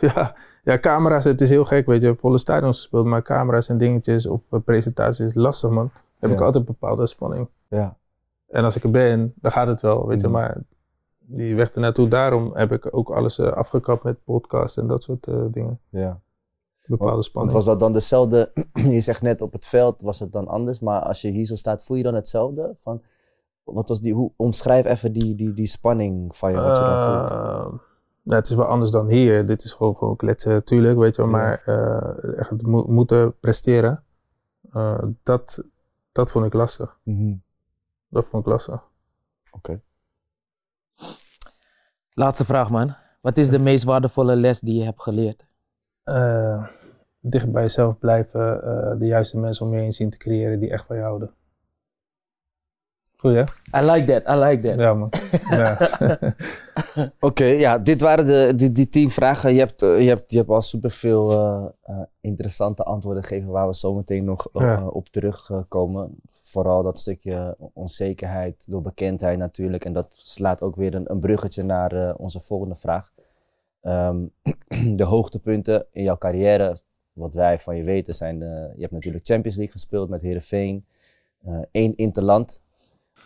Ja, 0.00 0.36
ja, 0.64 0.78
camera's, 0.78 1.24
het 1.24 1.40
is 1.40 1.50
heel 1.50 1.64
gek, 1.64 1.86
weet 1.86 2.02
je. 2.02 2.14
Volle 2.16 2.38
stadions 2.38 2.76
gespeeld, 2.78 3.06
maar 3.06 3.22
camera's 3.22 3.68
en 3.68 3.78
dingetjes 3.78 4.26
of 4.26 4.42
eh, 4.50 4.60
presentaties 4.64 5.34
lastig, 5.34 5.70
man. 5.70 5.90
Heb 6.18 6.30
Ja. 6.30 6.36
ik 6.36 6.42
altijd 6.42 6.66
een 6.68 6.72
bepaalde 6.78 7.06
spanning. 7.06 7.48
Ja. 7.68 7.96
En 8.48 8.64
als 8.64 8.76
ik 8.76 8.82
er 8.84 8.90
ben, 8.90 9.32
dan 9.36 9.52
gaat 9.52 9.66
het 9.66 9.80
wel, 9.80 10.06
weet 10.06 10.20
je. 10.20 10.26
Mhm. 10.26 10.36
Maar 10.36 10.56
die 11.18 11.54
weg 11.54 11.70
ernaartoe, 11.70 12.08
daarom 12.08 12.50
heb 12.56 12.72
ik 12.72 12.96
ook 12.96 13.10
alles 13.10 13.38
eh, 13.38 13.46
afgekapt 13.52 14.02
met 14.02 14.24
podcast 14.24 14.78
en 14.78 14.86
dat 14.86 15.02
soort 15.02 15.26
eh, 15.26 15.44
dingen. 15.50 15.80
ja. 15.88 16.20
Bepaalde 16.86 17.12
Want 17.12 17.24
spanning. 17.24 17.54
was 17.54 17.64
dat 17.64 17.80
dan 17.80 17.92
dezelfde? 17.92 18.52
je 18.96 19.00
zegt 19.00 19.22
net 19.22 19.40
op 19.40 19.52
het 19.52 19.66
veld 19.66 20.00
was 20.02 20.18
het 20.18 20.32
dan 20.32 20.48
anders, 20.48 20.80
maar 20.80 21.00
als 21.00 21.20
je 21.20 21.30
hier 21.30 21.44
zo 21.44 21.56
staat, 21.56 21.84
voel 21.84 21.96
je 21.96 22.02
dan 22.02 22.14
hetzelfde? 22.14 22.76
Van, 22.82 23.02
wat 23.64 23.88
was 23.88 24.00
die, 24.00 24.14
hoe, 24.14 24.32
omschrijf 24.36 24.84
even 24.84 25.12
die, 25.12 25.34
die, 25.34 25.52
die 25.54 25.66
spanning 25.66 26.36
van 26.36 26.50
je, 26.50 26.56
wat 26.56 26.76
je 26.76 26.82
dan 26.82 27.06
voelt. 27.06 27.30
Eh, 27.30 27.80
nou, 28.22 28.40
het 28.40 28.50
is 28.50 28.56
wel 28.56 28.66
anders 28.66 28.90
dan 28.90 29.08
hier. 29.08 29.46
Dit 29.46 29.64
is 29.64 29.72
gewoon, 29.72 29.96
gewoon 29.96 30.16
kletsen, 30.16 30.64
tuurlijk, 30.64 30.98
weet 30.98 31.16
je 31.16 31.22
wel. 31.22 31.30
Ja. 31.30 31.36
Maar 31.36 31.62
eh, 31.64 32.38
echt 32.38 32.62
mo- 32.62 32.84
moeten 32.86 33.38
presteren, 33.40 34.04
eh, 34.70 35.04
dat, 35.22 35.68
dat 36.12 36.30
vond 36.30 36.44
ik 36.46 36.52
lastig. 36.52 36.98
Mhm. 37.02 37.34
Dat 38.08 38.26
vond 38.26 38.46
ik 38.46 38.52
lastig. 38.52 38.82
Laatste 42.12 42.44
vraag, 42.44 42.70
man. 42.70 42.94
Wat 43.20 43.36
is 43.36 43.48
de 43.48 43.58
meest 43.58 43.84
waardevolle 43.84 44.36
les 44.36 44.60
die 44.60 44.74
je 44.78 44.84
hebt 44.84 45.02
geleerd? 45.02 45.46
Dicht 47.20 47.52
bij 47.52 47.62
jezelf 47.62 47.98
blijven, 47.98 48.60
de 48.98 49.06
juiste 49.06 49.38
mensen 49.38 49.66
om 49.66 49.72
je 49.72 49.80
heen 49.80 49.92
zien 49.92 50.10
te 50.10 50.16
creëren 50.16 50.60
die 50.60 50.70
echt 50.70 50.86
van 50.86 50.96
je 50.96 51.02
houden. 51.02 51.34
Goed, 53.24 53.34
hè? 53.34 53.42
I 53.80 53.90
like 53.90 54.04
that, 54.20 54.36
I 54.36 54.38
like 54.40 54.68
that. 54.68 54.78
Ja, 54.78 54.94
man. 54.94 55.10
ja. 55.50 55.78
Oké, 57.20 57.44
ja, 57.44 57.78
dit 57.78 58.00
waren 58.00 58.26
de, 58.26 58.52
die, 58.56 58.72
die 58.72 58.88
tien 58.88 59.10
vragen. 59.10 59.52
Je 59.52 59.58
hebt, 59.58 59.82
eh, 59.82 60.00
je 60.00 60.08
hebt, 60.08 60.30
je 60.30 60.36
hebt 60.38 60.48
al 60.50 60.62
superveel 60.62 61.30
eh, 61.30 61.64
eh, 61.82 62.00
interessante 62.20 62.82
antwoorden 62.82 63.22
gegeven 63.22 63.50
waar 63.50 63.66
we 63.66 63.74
zo 63.74 63.94
meteen 63.94 64.24
nog 64.24 64.48
Ja. 64.52 64.86
op 64.86 65.08
terugkomen. 65.08 66.20
Vooral 66.42 66.82
dat 66.82 66.98
stukje 66.98 67.56
onzekerheid 67.72 68.64
door 68.68 68.82
bekendheid 68.82 69.38
natuurlijk. 69.38 69.84
En 69.84 69.92
dat 69.92 70.14
slaat 70.16 70.62
ook 70.62 70.76
weer 70.76 70.94
een, 70.94 71.10
een 71.10 71.20
bruggetje 71.20 71.62
naar 71.62 71.92
eh, 71.92 72.14
onze 72.16 72.40
volgende 72.40 72.76
vraag. 72.76 73.12
Ehm, 73.80 74.16
de 75.00 75.04
hoogtepunten 75.04 75.86
in 75.92 76.02
jouw 76.02 76.18
carrière, 76.18 76.78
wat 77.12 77.34
wij 77.34 77.58
van 77.58 77.76
je 77.76 77.82
weten, 77.82 78.14
zijn... 78.14 78.38
je 78.74 78.80
hebt 78.80 78.92
natuurlijk 78.92 79.26
Champions 79.26 79.56
League 79.56 79.74
gespeeld 79.74 80.08
met 80.08 80.22
Heerenveen. 80.22 80.84
eh, 81.44 81.58
één 81.70 81.96
interland 81.96 82.62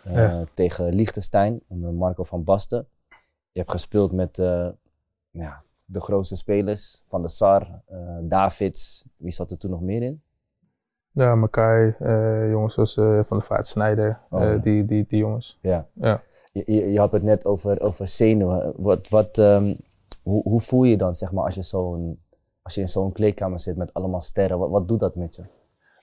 Ja. 0.05 0.43
tegen 0.53 0.93
Liechtenstein 0.93 1.61
onder 1.67 1.93
Marco 1.93 2.23
van 2.23 2.43
Basten. 2.43 2.87
Je 3.51 3.59
hebt 3.59 3.71
gespeeld 3.71 4.11
met 4.11 4.39
eh, 4.39 4.67
ja, 5.31 5.61
de 5.85 5.99
grootste 6.01 6.35
spelers 6.35 7.03
van 7.07 7.21
de 7.21 7.29
SAR, 7.29 7.81
eh, 7.85 7.97
Davids. 8.21 9.05
Wie 9.17 9.31
zat 9.31 9.51
er 9.51 9.57
toen 9.57 9.71
nog 9.71 9.81
meer 9.81 10.01
in? 10.01 10.21
Ja, 11.11 11.35
Makai, 11.35 11.95
eh, 11.99 12.49
jongens 12.49 12.73
zoals 12.73 12.97
eh, 12.97 13.19
Van 13.25 13.37
der 13.37 13.41
Vaart, 13.47 13.67
Snijder, 13.67 14.19
Oh, 14.29 14.41
eh, 14.43 14.51
ja. 14.51 14.57
die, 14.57 14.85
die, 14.85 15.05
die 15.07 15.19
jongens. 15.19 15.57
Ja. 15.61 15.87
Ja. 15.93 16.21
Je, 16.51 16.63
je, 16.65 16.91
je 16.91 16.99
had 16.99 17.11
het 17.11 17.23
net 17.23 17.45
over, 17.45 17.81
over 17.81 18.07
zenuwen. 18.07 18.73
Wat, 18.75 19.09
wat, 19.09 19.37
ehm, 19.37 19.75
hoe, 20.23 20.41
hoe 20.43 20.61
voel 20.61 20.83
je 20.83 20.91
je 20.91 20.97
dan, 20.97 21.15
zeg 21.15 21.31
maar, 21.31 21.43
als 21.43 21.55
je, 21.55 21.61
zo'n, 21.61 22.19
als 22.61 22.75
je 22.75 22.81
in 22.81 22.89
zo'n 22.89 23.11
kleedkamer 23.11 23.59
zit 23.59 23.77
met 23.77 23.93
allemaal 23.93 24.21
sterren? 24.21 24.59
Wat, 24.59 24.69
wat 24.69 24.87
doet 24.87 24.99
dat 24.99 25.15
met 25.15 25.35
je? 25.35 25.43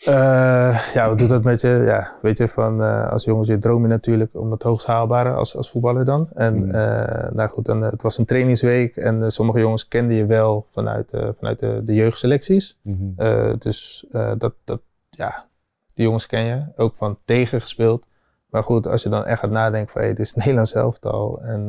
Eh, 0.04 0.92
ja, 0.94 1.08
wat 1.08 1.18
doet 1.18 1.28
dat 1.28 1.42
met 1.42 1.60
je? 1.60 1.68
Ja, 1.68 2.12
weet 2.22 2.38
je, 2.38 2.48
van, 2.48 2.82
eh, 2.82 3.10
als 3.12 3.24
jongetje 3.24 3.58
droom 3.58 3.82
je 3.82 3.88
natuurlijk 3.88 4.30
om 4.34 4.50
het 4.50 4.62
hoogst 4.62 4.86
haalbare 4.86 5.30
als, 5.32 5.56
als 5.56 5.70
voetballer 5.70 6.04
dan. 6.04 6.28
En 6.34 6.54
Mm. 6.54 6.70
eh, 6.70 7.30
nou 7.30 7.48
goed, 7.48 7.64
dan, 7.64 7.82
het 7.82 8.02
was 8.02 8.18
een 8.18 8.24
trainingsweek 8.24 8.96
en 8.96 9.32
sommige 9.32 9.58
jongens 9.58 9.88
kenden 9.88 10.16
je 10.16 10.26
wel 10.26 10.66
vanuit, 10.70 11.10
vanuit 11.38 11.58
de, 11.58 11.84
de 11.84 11.94
jeugdselecties. 11.94 12.78
Eh, 13.16 13.52
dus 13.58 14.06
dat, 14.38 14.54
dat, 14.64 14.80
ja, 15.10 15.46
die 15.94 16.04
jongens 16.04 16.26
ken 16.26 16.44
je, 16.44 16.62
ook 16.76 16.96
van 16.96 17.18
tegengespeeld. 17.24 18.06
Maar 18.50 18.62
goed, 18.62 18.86
als 18.86 19.02
je 19.02 19.08
dan 19.08 19.24
echt 19.24 19.40
gaat 19.40 19.50
nadenken 19.50 19.92
van, 19.92 20.00
hey, 20.00 20.10
dit 20.10 20.18
is 20.20 20.28
het 20.28 20.36
Nederlands 20.44 20.74
elftal. 20.74 21.40
En 21.42 21.66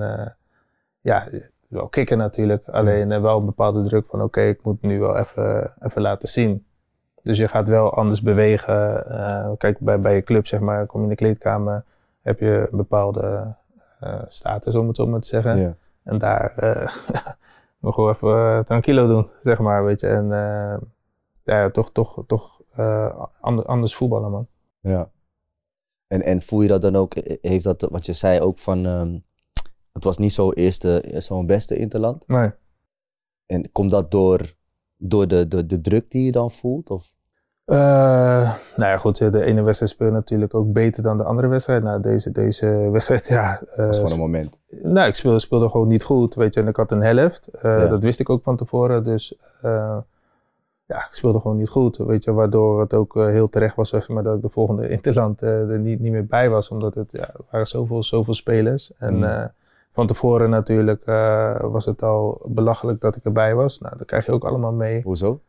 ja, 1.01 1.27
wel 1.67 1.87
kicken 1.87 2.17
natuurlijk. 2.17 2.67
Alleen 2.67 3.11
eh, 3.11 3.21
wel 3.21 3.39
een 3.39 3.45
bepaalde 3.45 3.83
druk 3.83 4.05
van, 4.09 4.21
oké, 4.21 4.41
ik 4.41 4.63
moet 4.63 4.81
nu 4.81 4.99
wel 4.99 5.17
even, 5.17 5.73
even 5.79 6.01
laten 6.01 6.29
zien. 6.29 6.65
Dus 7.27 7.37
je 7.37 7.47
gaat 7.47 7.67
wel 7.67 7.93
anders 7.93 8.21
bewegen. 8.21 9.05
Eh, 9.09 9.51
kijk, 9.57 9.79
bij, 9.79 10.01
bij 10.01 10.15
je 10.15 10.23
club, 10.23 10.47
zeg 10.47 10.59
maar, 10.59 10.85
kom 10.85 10.99
je 10.99 11.03
in 11.05 11.09
de 11.09 11.15
kleedkamer, 11.15 11.83
heb 12.21 12.39
je 12.39 12.67
een 12.71 12.77
bepaalde 12.77 13.55
eh, 13.99 14.21
status, 14.27 14.75
om 14.75 14.87
het 14.87 14.95
zo 14.95 15.07
maar 15.07 15.19
te 15.19 15.27
zeggen. 15.27 15.57
Ja. 15.57 15.75
En 16.03 16.17
daar 16.17 16.57
eh 16.57 16.95
moet 17.79 17.93
gewoon 17.93 18.13
even 18.13 18.65
tranquilo 18.65 19.07
doen, 19.07 19.29
zeg 19.43 19.59
maar, 19.59 19.85
weet 19.85 19.99
je. 19.99 20.07
En 20.07 20.27
ja, 21.43 21.69
toch, 21.69 21.91
toch, 21.91 22.23
toch 22.27 22.61
ander- 23.41 23.65
anders 23.65 23.95
voetballen, 23.95 24.31
man. 24.31 24.47
Ja. 24.79 25.09
En, 26.07 26.23
en 26.23 26.41
voel 26.41 26.61
je 26.61 26.67
dat 26.67 26.81
dan 26.81 26.95
ook, 26.95 27.13
heeft 27.41 27.63
dat 27.63 27.81
wat 27.81 28.05
je 28.05 28.13
zei 28.13 28.41
ook 28.41 28.57
van, 28.59 28.85
ehm, 28.85 29.17
het 29.93 30.03
was 30.03 30.17
niet 30.17 30.33
zo'n 30.33 30.53
eerste, 30.53 31.13
zo'n 31.17 31.45
beste 31.45 31.75
interland. 31.77 32.27
Nee. 32.27 32.51
En 33.45 33.71
komt 33.71 33.91
dat 33.91 34.11
door, 34.11 34.53
door 34.97 35.27
de, 35.27 35.47
de, 35.47 35.65
de 35.65 35.81
druk 35.81 36.11
die 36.11 36.25
je 36.25 36.31
dan 36.31 36.51
voelt? 36.51 36.89
Of? 36.89 37.15
Eh, 37.67 37.77
nou 38.75 38.91
ja, 38.91 38.97
goed, 38.97 39.17
de 39.31 39.43
ene 39.43 39.61
wedstrijd 39.61 39.91
speel 39.91 40.07
je 40.07 40.13
natuurlijk 40.13 40.53
ook 40.53 40.71
beter 40.73 41.03
dan 41.03 41.17
de 41.17 41.23
andere 41.23 41.47
wedstrijd. 41.47 41.83
Nou, 41.83 42.01
deze, 42.01 42.31
deze 42.31 42.67
wedstrijd, 42.91 43.27
ja. 43.27 43.59
eh, 43.61 43.77
Dat 43.77 43.89
is 43.89 43.95
gewoon 43.95 44.11
een 44.11 44.17
moment. 44.19 44.57
Nou, 44.81 45.07
ik 45.07 45.15
speelde, 45.15 45.39
speelde 45.39 45.69
gewoon 45.69 45.87
niet 45.87 46.03
goed, 46.03 46.35
weet 46.35 46.53
je. 46.53 46.61
En 46.61 46.67
ik 46.67 46.75
had 46.75 46.91
een 46.91 47.01
helft. 47.01 47.47
Eh, 47.47 47.61
Ja. 47.79 47.87
Dat 47.87 48.01
wist 48.01 48.19
ik 48.19 48.29
ook 48.29 48.43
van 48.43 48.57
tevoren. 48.57 49.03
Dus 49.03 49.35
ja, 50.85 50.97
ik 51.07 51.07
speelde 51.13 51.39
gewoon 51.39 51.57
niet 51.57 51.69
goed, 51.69 51.97
weet 51.97 52.23
je. 52.23 52.31
Waardoor 52.33 52.79
het 52.79 52.93
ook 52.93 53.13
heel 53.13 53.49
terecht 53.49 53.75
was, 53.75 53.89
zeg 53.89 54.07
maar, 54.09 54.23
dat 54.23 54.35
ik 54.35 54.41
de 54.41 54.49
volgende 54.49 54.89
Interland 54.97 55.41
er 55.41 55.79
niet, 55.79 55.99
niet 55.99 56.11
meer 56.11 56.25
bij 56.25 56.49
was. 56.49 56.69
Omdat 56.69 56.95
het, 56.95 57.11
ja, 57.11 57.27
er 57.27 57.41
waren 57.51 57.67
zoveel, 57.67 58.03
zoveel 58.03 58.33
spelers. 58.33 58.91
En 58.97 59.15
Mm. 59.17 59.51
van 59.91 60.07
tevoren 60.07 60.49
natuurlijk 60.49 61.05
was 61.61 61.85
het 61.85 62.03
al 62.03 62.41
belachelijk 62.45 63.01
dat 63.01 63.15
ik 63.15 63.23
erbij 63.25 63.55
was. 63.55 63.79
Nou, 63.79 63.97
dat 63.97 64.07
krijg 64.07 64.25
je 64.25 64.31
ook 64.31 64.45
allemaal 64.45 64.73
mee 64.73 65.01
Hoezo? 65.01 65.39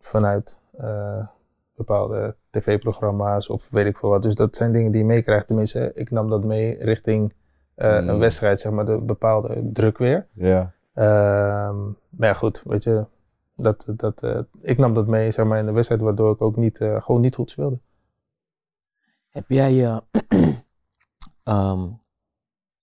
vanuit 0.00 0.56
eh, 0.72 1.26
bepaalde 1.74 2.36
tv-programma's 2.50 3.48
of 3.48 3.68
weet 3.70 3.86
ik 3.86 3.98
veel 3.98 4.08
wat. 4.08 4.22
Dus 4.22 4.34
dat 4.34 4.56
zijn 4.56 4.72
dingen 4.72 4.90
die 4.92 5.00
je 5.00 5.06
meekrijgt. 5.06 5.46
Tenminste, 5.46 5.92
ik 5.94 6.10
nam 6.10 6.28
dat 6.30 6.44
mee 6.44 6.76
richting 6.84 7.34
eh, 7.74 8.00
Mm. 8.00 8.08
een 8.08 8.18
wedstrijd, 8.18 8.60
zeg 8.60 8.72
maar, 8.72 8.84
de 8.84 8.98
bepaalde 9.00 9.70
druk 9.72 9.98
weer. 9.98 10.26
Ja. 10.32 10.72
Ehm, 10.94 11.84
maar 12.10 12.28
ja, 12.28 12.32
goed, 12.34 12.62
weet 12.64 12.84
je, 12.84 13.06
dat, 13.54 13.92
dat, 13.96 14.22
eh, 14.22 14.40
ik 14.60 14.78
nam 14.78 14.94
dat 14.94 15.06
mee, 15.06 15.30
zeg 15.30 15.46
maar, 15.46 15.58
in 15.58 15.66
de 15.66 15.72
wedstrijd, 15.72 16.00
waardoor 16.00 16.32
ik 16.32 16.42
ook 16.42 16.56
niet, 16.56 16.80
eh, 16.80 17.02
gewoon 17.02 17.20
niet 17.20 17.34
goed 17.34 17.50
speelde. 17.50 17.78
Heb 19.30 19.44
jij 19.48 19.84
eh, 19.84 19.98
ehm, 21.42 21.88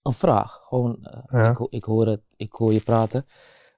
een 0.02 0.14
vraag? 0.14 0.60
Gewoon, 0.64 0.98
Ja. 1.30 1.50
ik, 1.50 1.60
ik, 1.70 1.84
hoor 1.84 2.08
het, 2.08 2.22
ik 2.36 2.52
hoor 2.54 2.74
je 2.74 2.82
praten. 2.84 3.26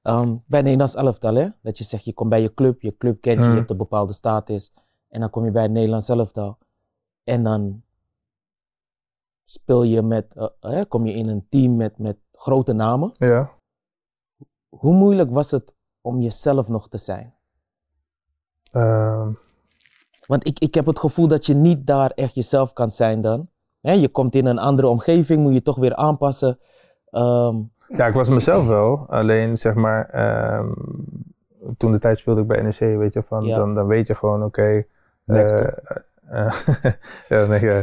Ehm 0.02 0.36
bij 0.46 0.62
Nederlands 0.62 0.96
elftal, 0.96 1.36
hè? 1.36 1.48
Dat 1.62 1.78
je 1.78 1.84
zegt, 1.84 2.06
je 2.06 2.14
komt 2.14 2.30
bij 2.30 2.42
je 2.42 2.54
club, 2.54 2.82
je 2.82 2.98
club 2.98 3.22
kent 3.22 3.40
je, 3.40 3.50
je 3.50 3.56
hebt 3.56 3.70
een 3.70 3.78
bepaalde 3.78 4.14
status. 4.14 4.74
En 5.08 5.20
dan 5.20 5.30
kom 5.30 5.46
je 5.46 5.52
bij 5.52 5.62
het 5.62 5.72
Nederlands 5.72 6.10
elftal. 6.10 6.58
En 7.24 7.44
dan 7.44 7.84
speel 9.44 9.84
je 9.84 10.02
met, 10.02 10.36
eh, 10.36 10.80
eh, 10.80 10.86
kom 10.88 11.06
je 11.06 11.14
in 11.14 11.28
een 11.28 11.46
team 11.50 11.76
met, 11.76 11.98
met 11.98 12.18
grote 12.32 12.74
namen. 12.74 13.12
Ja. 13.14 13.52
Hoe 14.70 14.94
moeilijk 14.94 15.32
was 15.32 15.52
het 15.52 15.76
om 16.02 16.20
jezelf 16.20 16.68
nog 16.68 16.88
te 16.88 16.98
zijn? 16.98 17.34
Ehm, 18.72 19.32
Want 20.28 20.48
ik, 20.48 20.60
ik 20.60 20.74
heb 20.74 20.86
het 20.86 21.00
gevoel 21.00 21.28
dat 21.28 21.46
je 21.46 21.54
niet 21.54 21.88
daar 21.88 22.12
echt 22.12 22.36
jezelf 22.36 22.74
kan 22.74 22.92
zijn 22.92 23.22
dan. 23.22 23.50
Je 23.82 24.10
komt 24.10 24.36
in 24.36 24.46
een 24.46 24.60
andere 24.60 24.88
omgeving, 24.88 25.42
moet 25.42 25.54
je 25.54 25.62
toch 25.62 25.78
weer 25.78 25.96
aanpassen. 25.96 26.60
Ehm, 27.06 27.62
ja, 27.98 28.08
ik 28.08 28.14
was 28.14 28.30
mezelf 28.30 28.68
wel, 28.68 29.06
alleen 29.10 29.58
zeg 29.58 29.74
maar, 29.74 30.10
ehm, 30.10 30.68
toen 31.78 31.92
de 31.92 32.00
tijd 32.00 32.18
speelde 32.18 32.42
ik 32.42 32.48
bij 32.48 32.62
NEC, 32.62 32.98
weet 32.98 33.14
je, 33.14 33.24
van, 33.24 33.46
Ja. 33.46 33.56
dan, 33.56 33.76
dan 33.76 33.88
weet 33.88 34.08
je 34.08 34.16
gewoon, 34.16 34.44
oké, 34.44 34.84
eh, 35.26 35.68
eh, 36.30 36.54
ja, 37.30 37.46
nee, 37.46 37.70
eh, 37.72 37.78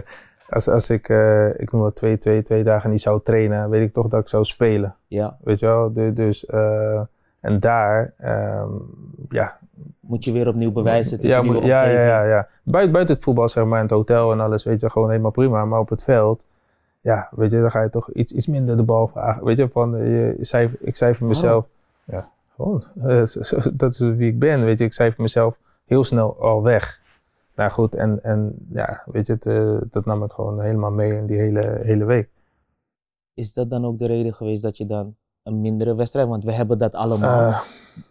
als, 0.49 0.69
als 0.69 0.91
ik, 0.91 1.09
ik 1.57 1.73
noem 1.73 1.81
wat, 1.83 1.97
twee, 1.97 2.19
twee, 2.19 2.43
twee 2.43 2.65
dagen 2.65 2.91
niet 2.91 3.01
zou 3.01 3.21
trainen, 3.23 3.71
weet 3.71 3.83
ik 3.89 3.93
toch 3.93 4.09
dat 4.09 4.21
ik 4.21 4.29
zou 4.29 4.45
spelen. 4.45 4.95
ja, 5.07 5.37
Weet 5.43 5.59
je 5.59 5.67
wel? 5.67 5.93
Du- 5.93 6.13
Dus, 6.13 6.47
eh, 6.47 7.01
en 7.41 7.61
daar, 7.61 8.13
ehm, 8.19 8.69
ja. 9.29 9.59
moet 10.01 10.25
je 10.25 10.33
weer 10.33 10.49
opnieuw 10.49 10.73
bewijzen. 10.73 11.17
Het 11.17 11.25
is 11.25 11.31
ja, 11.31 11.39
een 11.39 11.45
nieuwe 11.45 11.67
ja, 11.67 11.85
ja, 11.85 12.01
ja, 12.07 12.23
ja. 12.25 12.49
Buiten, 12.63 12.93
buiten 12.93 13.15
het 13.15 13.25
voetbal, 13.25 13.49
zeg 13.49 13.65
maar, 13.65 13.77
in 13.79 13.85
het 13.85 13.95
hotel 13.95 14.33
en 14.33 14.41
alles, 14.41 14.65
weet 14.65 14.81
je, 14.81 14.91
gewoon 14.91 15.11
helemaal 15.11 15.31
prima. 15.31 15.65
Maar 15.65 15.81
op 15.81 15.89
het 15.89 16.03
veld, 16.03 16.45
ja, 17.01 17.29
weet 17.31 17.51
je, 17.51 17.61
dan 17.61 17.71
ga 17.71 17.83
je 17.83 17.91
toch 17.91 18.13
iets, 18.13 18.33
iets 18.33 18.47
minder 18.47 18.77
de 18.77 18.83
bal 18.83 19.09
vragen. 19.09 19.45
Weet 19.45 19.59
je, 19.59 19.69
van, 19.69 19.97
eh, 19.97 20.05
je, 20.05 20.35
je 20.39 20.45
cijfer, 20.45 20.79
ik 20.81 20.97
cijfer 20.97 21.27
mezelf, 21.27 21.67
ja, 22.05 22.29
gewoon, 22.57 22.85
dat 23.81 23.93
is 23.93 23.99
wie 23.99 24.31
ik 24.31 24.39
ben, 24.39 24.65
weet 24.65 24.79
je. 24.79 24.85
Ik 24.85 24.93
cijfer 24.93 25.23
mezelf 25.23 25.59
heel 25.85 26.05
snel 26.05 26.41
al 26.41 26.63
weg. 26.63 27.01
Nou 27.55 27.71
goed, 27.71 27.95
en, 27.95 28.23
en 28.23 28.67
ja, 28.73 29.03
weet 29.07 29.27
je, 29.27 29.33
het, 29.33 29.47
eh, 29.47 29.81
dat 29.91 30.05
nam 30.05 30.25
ik 30.25 30.33
gewoon 30.33 30.61
helemaal 30.61 30.91
mee 30.91 31.13
in 31.13 31.27
die 31.27 31.39
hele, 31.39 31.81
hele 31.83 32.05
week. 32.05 32.29
Is 33.35 33.53
dat 33.53 33.71
dan 33.71 33.85
ook 33.85 33.99
de 33.99 34.07
reden 34.07 34.35
geweest 34.35 34.63
dat 34.63 34.77
je 34.77 34.87
dan 34.87 35.17
een 35.43 35.61
mindere 35.61 35.95
wedstrijd... 35.95 36.29
Want 36.29 36.45
we 36.45 36.53
hebben 36.53 36.79
dat 36.79 36.95
allemaal. 36.95 37.49
Eh, 37.49 37.61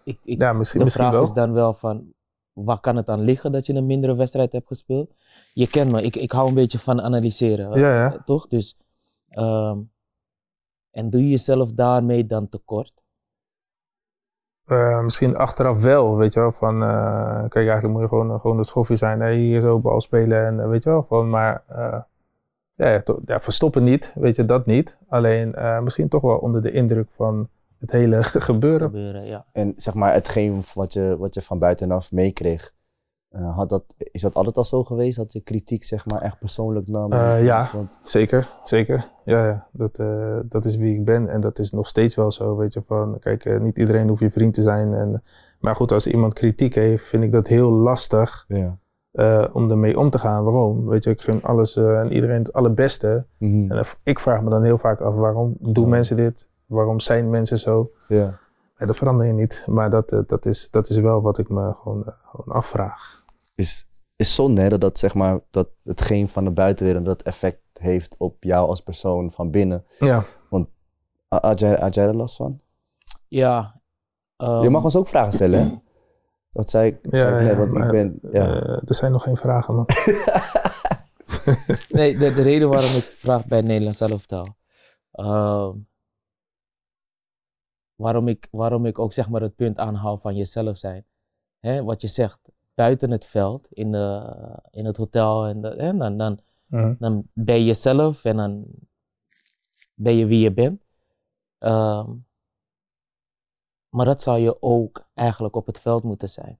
ik, 0.04 0.20
ik, 0.24 0.42
ja, 0.42 0.54
misschien, 0.54 0.80
de 0.80 0.86
misschien 0.86 1.06
vraag 1.06 1.20
wel. 1.20 1.24
is 1.24 1.34
dan 1.34 1.54
wel 1.54 1.74
van... 1.74 2.14
Waar 2.54 2.80
kan 2.80 2.96
het 2.96 3.10
aan 3.10 3.22
liggen 3.22 3.52
dat 3.52 3.66
je 3.66 3.74
een 3.74 3.86
mindere 3.86 4.16
wedstrijd 4.16 4.52
hebt 4.52 4.68
gespeeld? 4.68 5.14
Je 5.58 5.68
kent 5.68 5.92
me, 5.92 6.02
ik, 6.02 6.16
ik 6.16 6.32
hou 6.32 6.48
een 6.48 6.54
beetje 6.54 6.80
van 6.80 7.02
analyseren. 7.02 7.80
Ja, 7.80 7.94
ja. 7.96 8.14
eh, 8.14 8.20
Toch? 8.26 8.48
Dus... 8.48 8.78
ehm, 9.30 9.80
en 10.92 11.10
doe 11.10 11.22
je 11.22 11.30
jezelf 11.30 11.72
daarmee 11.72 12.26
dan 12.26 12.50
tekort? 12.50 12.94
Eh, 14.66 15.02
misschien 15.04 15.36
achteraf 15.36 15.82
wel, 15.82 16.16
weet 16.18 16.34
je 16.34 16.40
wel. 16.40 16.52
Van, 16.52 16.84
eh, 16.84 17.40
kijk, 17.40 17.56
eigenlijk 17.68 17.88
moet 17.94 18.02
je 18.02 18.08
gewoon, 18.08 18.40
gewoon 18.40 18.58
de 18.58 18.64
schoffie 18.64 18.96
zijn. 18.98 19.20
Hey, 19.20 19.36
hier 19.36 19.62
zo 19.62 19.80
bal 19.80 20.02
spelen 20.02 20.46
en 20.46 20.70
weet 20.70 20.84
je 20.84 20.90
wel. 20.90 21.06
Van, 21.10 21.30
maar 21.30 21.64
eh, 21.68 22.02
ja, 22.74 23.02
to- 23.02 23.22
ja, 23.26 23.40
verstoppen 23.40 23.84
niet, 23.84 24.12
weet 24.16 24.36
je, 24.36 24.46
dat 24.46 24.66
niet. 24.66 25.00
Alleen 25.08 25.54
eh, 25.56 25.80
misschien 25.80 26.08
toch 26.10 26.22
wel 26.22 26.38
onder 26.38 26.62
de 26.62 26.72
indruk 26.72 27.08
van 27.12 27.50
het 27.80 27.92
hele 27.92 28.24
gebeuren. 28.50 28.88
Gebeuren, 28.88 29.26
ja. 29.26 29.46
En 29.52 29.74
zeg 29.76 29.94
maar, 29.94 30.14
hetgeen 30.14 30.62
wat 30.74 30.94
je, 30.94 31.16
wat 31.18 31.34
je 31.34 31.42
van 31.42 31.60
buitenaf 31.60 32.12
meekreeg, 32.12 32.74
eh, 33.30 33.56
had 33.56 33.70
dat, 33.70 33.84
is 33.98 34.22
dat 34.22 34.34
altijd 34.36 34.58
al 34.58 34.66
zo 34.66 34.84
geweest? 34.84 35.18
Dat 35.18 35.34
je 35.34 35.42
kritiek 35.42 35.84
zeg 35.84 36.06
maar 36.06 36.22
echt 36.22 36.40
persoonlijk 36.40 36.88
nam? 36.88 37.12
Eh, 37.12 37.44
ja. 37.44 37.70
Want- 37.74 37.98
Zeker, 38.04 38.50
zeker. 38.64 39.08
Ja, 39.24 39.46
ja. 39.48 39.68
Dat, 39.72 39.98
eh, 39.98 40.38
dat 40.44 40.66
is 40.66 40.76
wie 40.78 40.96
ik 40.96 41.06
ben 41.06 41.30
en 41.30 41.42
dat 41.42 41.60
is 41.60 41.72
nog 41.72 41.88
steeds 41.88 42.16
wel 42.16 42.32
zo, 42.32 42.56
weet 42.56 42.74
je. 42.74 42.84
Van, 42.88 43.20
kijk, 43.20 43.62
niet 43.62 43.78
iedereen 43.78 44.08
hoeft 44.08 44.22
je 44.22 44.32
vriend 44.32 44.54
te 44.54 44.62
zijn. 44.62 44.94
En, 44.94 45.24
maar 45.60 45.76
goed, 45.76 45.92
als 45.92 46.08
iemand 46.08 46.34
kritiek 46.34 46.76
heeft, 46.76 47.06
vind 47.06 47.24
ik 47.24 47.32
dat 47.32 47.48
heel 47.48 47.72
lastig 47.72 48.46
ja. 48.48 48.78
om 49.54 49.72
ermee 49.72 50.00
om 50.00 50.10
te 50.10 50.20
gaan. 50.20 50.44
Waarom? 50.44 50.88
Weet 50.88 51.04
je, 51.04 51.10
ik 51.10 51.22
gun 51.22 51.44
alles 51.44 51.76
en 51.76 52.12
iedereen 52.12 52.40
het 52.40 52.54
allerbeste. 52.54 53.26
Mhm. 53.38 53.72
En 53.72 53.86
ik 54.04 54.20
vraag 54.20 54.42
me 54.42 54.50
dan 54.50 54.64
heel 54.64 54.78
vaak 54.78 55.02
af, 55.02 55.16
waarom 55.16 55.56
doen 55.60 55.84
Ja. 55.84 55.90
mensen 55.90 56.16
dit? 56.16 56.48
Waarom 56.66 57.00
zijn 57.00 57.30
mensen 57.30 57.60
zo? 57.60 57.92
ja. 58.08 58.40
Dat 58.78 58.96
verander 58.98 59.26
je 59.26 59.34
niet. 59.34 59.64
Maar 59.66 59.90
dat, 59.90 60.24
dat, 60.28 60.46
is, 60.46 60.70
dat 60.72 60.90
is 60.90 60.98
wel 60.98 61.22
wat 61.22 61.38
ik 61.38 61.50
me 61.50 61.74
gewoon, 61.74 62.04
gewoon 62.26 62.56
afvraag. 62.56 63.17
Is, 63.58 63.88
is 64.16 64.36
zonde 64.36 64.62
hè, 64.62 64.70
dat, 64.70 64.82
dat, 64.82 64.98
zeg 65.00 65.14
maar, 65.14 65.40
dat 65.50 65.70
hetgeen 65.84 66.30
van 66.30 66.44
de 66.44 66.52
buitenwereld 66.52 67.06
dat 67.06 67.22
effect 67.22 67.62
heeft 67.74 68.16
op 68.18 68.44
jou 68.44 68.68
als 68.68 68.82
persoon 68.82 69.32
van 69.32 69.52
binnen. 69.52 69.86
Ja, 70.00 70.26
Ha- 71.30 71.40
Had 71.48 71.60
jij, 71.60 71.76
had 71.80 71.94
jij 71.94 72.06
er 72.08 72.16
last 72.16 72.36
van? 72.36 72.62
Ja. 73.28 73.82
ehm, 74.38 74.62
je 74.64 74.70
mag 74.70 74.84
ons 74.84 74.96
ook 74.96 75.08
vragen 75.08 75.34
stellen, 75.34 75.60
hè? 75.70 75.76
Dat 76.52 76.70
zei 76.70 76.88
ik, 76.92 76.98
zei 77.02 77.32
ja, 77.34 77.40
ik 77.40 77.44
net, 77.46 77.52
ja, 77.52 77.58
want 77.58 77.72
ik 77.72 77.78
maar, 77.78 77.92
ben... 77.92 78.18
Ja. 78.22 78.30
eh, 78.32 78.82
er 78.88 78.96
zijn 78.96 79.12
nog 79.12 79.24
geen 79.24 79.38
vragen, 79.38 79.76
man. 79.76 79.86
nee, 81.90 82.18
de, 82.18 82.34
de 82.34 82.42
reden 82.42 82.70
waarom 82.70 82.92
ik 82.96 83.04
vraag 83.04 83.46
bij 83.46 83.58
het 83.58 83.68
Nederlands 83.68 84.00
elftal. 84.02 84.56
ehm, 85.12 85.74
waarom, 87.96 88.28
ik, 88.28 88.48
waarom 88.52 88.86
ik 88.86 89.00
ook 89.00 89.14
zeg 89.14 89.30
maar 89.30 89.42
het 89.42 89.56
punt 89.56 89.78
aanhaal 89.78 90.18
van 90.18 90.36
jezelf 90.36 90.78
zijn. 90.78 91.06
Hè, 91.60 91.84
wat 91.84 92.02
je 92.02 92.08
zegt, 92.08 92.40
buiten 92.78 93.12
het 93.12 93.26
veld, 93.26 93.68
in, 93.72 93.92
de, 93.92 94.36
in 94.72 94.86
het 94.86 94.98
hotel, 94.98 95.46
en 95.46 95.62
de, 95.62 95.68
hè, 95.68 95.98
dan, 95.98 96.18
dan, 96.18 96.40
dan 97.00 97.28
ben 97.34 97.56
je 97.56 97.66
jezelf 97.66 98.26
en 98.26 98.38
dan 98.38 98.66
ben 99.94 100.16
je 100.16 100.26
wie 100.26 100.40
je 100.40 100.54
bent. 100.54 100.86
Ehm, 101.58 102.12
maar 103.90 104.06
dat 104.06 104.22
zou 104.22 104.40
je 104.40 104.62
ook 104.62 105.08
eigenlijk 105.14 105.56
op 105.56 105.66
het 105.66 105.80
veld 105.80 106.04
moeten 106.04 106.30
zijn. 106.30 106.60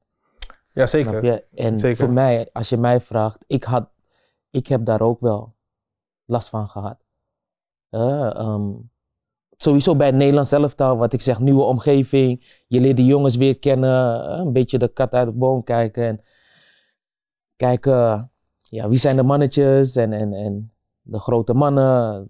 Ja, 0.70 0.86
zeker. 0.86 1.48
En 1.54 1.78
Zeker. 1.78 1.98
voor 1.98 2.14
mij, 2.14 2.50
als 2.54 2.70
je 2.70 2.78
mij 2.78 3.02
vraagt, 3.02 3.44
ik, 3.48 3.64
had, 3.64 3.90
ik 4.50 4.68
heb 4.68 4.86
daar 4.86 5.02
ook 5.02 5.20
wel 5.20 5.56
last 6.26 6.50
van 6.50 6.70
gehad. 6.70 7.06
Eh, 7.90 8.36
ehm, 8.36 8.72
sowieso 9.58 9.96
bij 9.96 10.08
het 10.08 10.16
Nederlands 10.16 10.52
elftal, 10.52 10.98
wat 10.98 11.14
ik 11.14 11.22
zeg, 11.22 11.40
nieuwe 11.40 11.64
omgeving. 11.64 12.62
Je 12.68 12.80
leert 12.80 12.98
de 12.98 13.06
jongens 13.06 13.36
weer 13.36 13.60
kennen, 13.60 14.30
eh, 14.30 14.38
een 14.38 14.54
beetje 14.54 14.78
de 14.78 14.88
kat 14.88 15.14
uit 15.14 15.28
de 15.28 15.34
boom 15.34 15.64
kijken. 15.64 16.04
En 16.04 16.22
kijken, 17.56 18.32
ja, 18.62 18.90
wie 18.90 19.00
zijn 19.00 19.16
de 19.16 19.24
mannetjes 19.24 19.96
en, 19.96 20.14
en, 20.14 20.34
en 20.34 20.74
de 21.02 21.20
grote 21.20 21.54
mannen. 21.54 22.30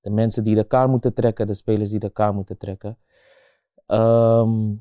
De 0.00 0.10
mensen 0.10 0.44
die 0.44 0.54
de 0.54 0.64
kaart 0.64 0.90
moeten 0.90 1.14
trekken, 1.14 1.46
de 1.46 1.54
spelers 1.54 1.90
die 1.90 1.98
de 1.98 2.10
kaart 2.10 2.34
moeten 2.34 2.58
trekken. 2.58 2.98
Ehm, 3.86 4.74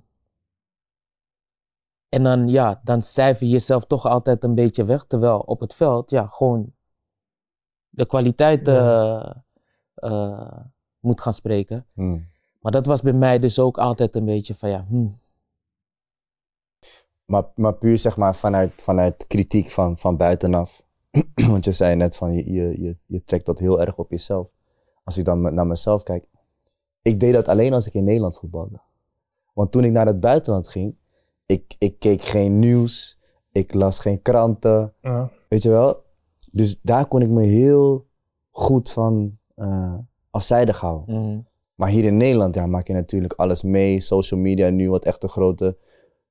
en 2.10 2.24
dan, 2.24 2.48
ja, 2.48 2.82
dan 2.84 3.02
cijfer 3.02 3.46
je 3.46 3.52
jezelf 3.52 3.86
toch 3.86 4.06
altijd 4.06 4.44
een 4.44 4.56
beetje 4.56 4.86
weg. 4.86 5.06
Terwijl 5.06 5.40
op 5.40 5.60
het 5.60 5.74
veld, 5.74 6.10
ja, 6.10 6.28
gewoon 6.28 6.74
de 7.90 8.06
kwaliteit 8.06 8.68
eh, 8.68 9.32
eh, 9.94 10.60
moet 11.06 11.22
gaan 11.22 11.34
spreken. 11.34 11.86
Hmm. 11.94 12.26
Maar 12.62 12.72
dat 12.72 12.86
was 12.86 13.02
bij 13.02 13.14
mij 13.14 13.40
dus 13.40 13.60
ook 13.60 13.78
altijd 13.78 14.16
een 14.16 14.26
beetje 14.26 14.56
van, 14.56 14.70
ja, 14.70 14.86
hm, 14.90 15.08
Maar, 17.26 17.44
maar 17.56 17.74
puur 17.74 17.98
zeg 17.98 18.18
maar 18.18 18.36
vanuit, 18.36 18.82
vanuit 18.82 19.28
kritiek 19.28 19.70
van, 19.70 19.98
van 19.98 20.18
buitenaf. 20.18 20.84
Want 21.50 21.66
je 21.66 21.72
zei 21.72 21.96
net 21.96 22.16
van 22.16 22.34
je, 22.34 22.52
je, 22.52 22.82
je, 22.82 22.98
je 23.06 23.24
trekt 23.24 23.46
dat 23.46 23.60
heel 23.60 23.82
erg 23.82 23.98
op 23.98 24.12
jezelf. 24.12 24.48
Als 25.04 25.18
ik 25.18 25.26
dan 25.26 25.54
naar 25.54 25.68
mezelf 25.68 26.04
kijk. 26.04 26.26
Ik 27.02 27.20
deed 27.20 27.34
dat 27.34 27.48
alleen 27.48 27.74
als 27.74 27.88
ik 27.88 27.94
in 27.94 28.04
Nederland 28.04 28.38
voetbalde. 28.38 28.80
Want 29.54 29.72
toen 29.72 29.84
ik 29.84 29.92
naar 29.92 30.06
het 30.06 30.20
buitenland 30.20 30.68
ging, 30.68 30.96
ik, 31.46 31.76
ik 31.78 32.00
keek 32.00 32.22
geen 32.22 32.60
nieuws, 32.60 33.20
ik 33.52 33.74
las 33.74 34.00
geen 34.00 34.22
kranten, 34.22 34.94
Ja. 35.02 35.30
weet 35.50 35.64
je 35.64 35.70
wel. 35.70 36.04
Dus 36.52 36.82
daar 36.82 37.06
kon 37.06 37.22
ik 37.22 37.30
me 37.30 37.44
heel 37.44 38.08
goed 38.52 38.92
van 38.92 39.38
eh, 39.56 39.94
afzijdig 40.36 40.80
houden. 40.80 41.16
hm, 41.16 41.40
Maar 41.76 41.90
hier 41.90 42.04
in 42.04 42.18
Nederland 42.18 42.56
ja, 42.56 42.66
maak 42.66 42.88
je 42.88 42.94
natuurlijk 42.94 43.34
alles 43.34 43.62
mee. 43.64 44.00
Social 44.00 44.40
media 44.40 44.70
nu, 44.70 44.90
wat 44.90 45.06
echt 45.06 45.24
een 45.24 45.30
grote 45.30 45.78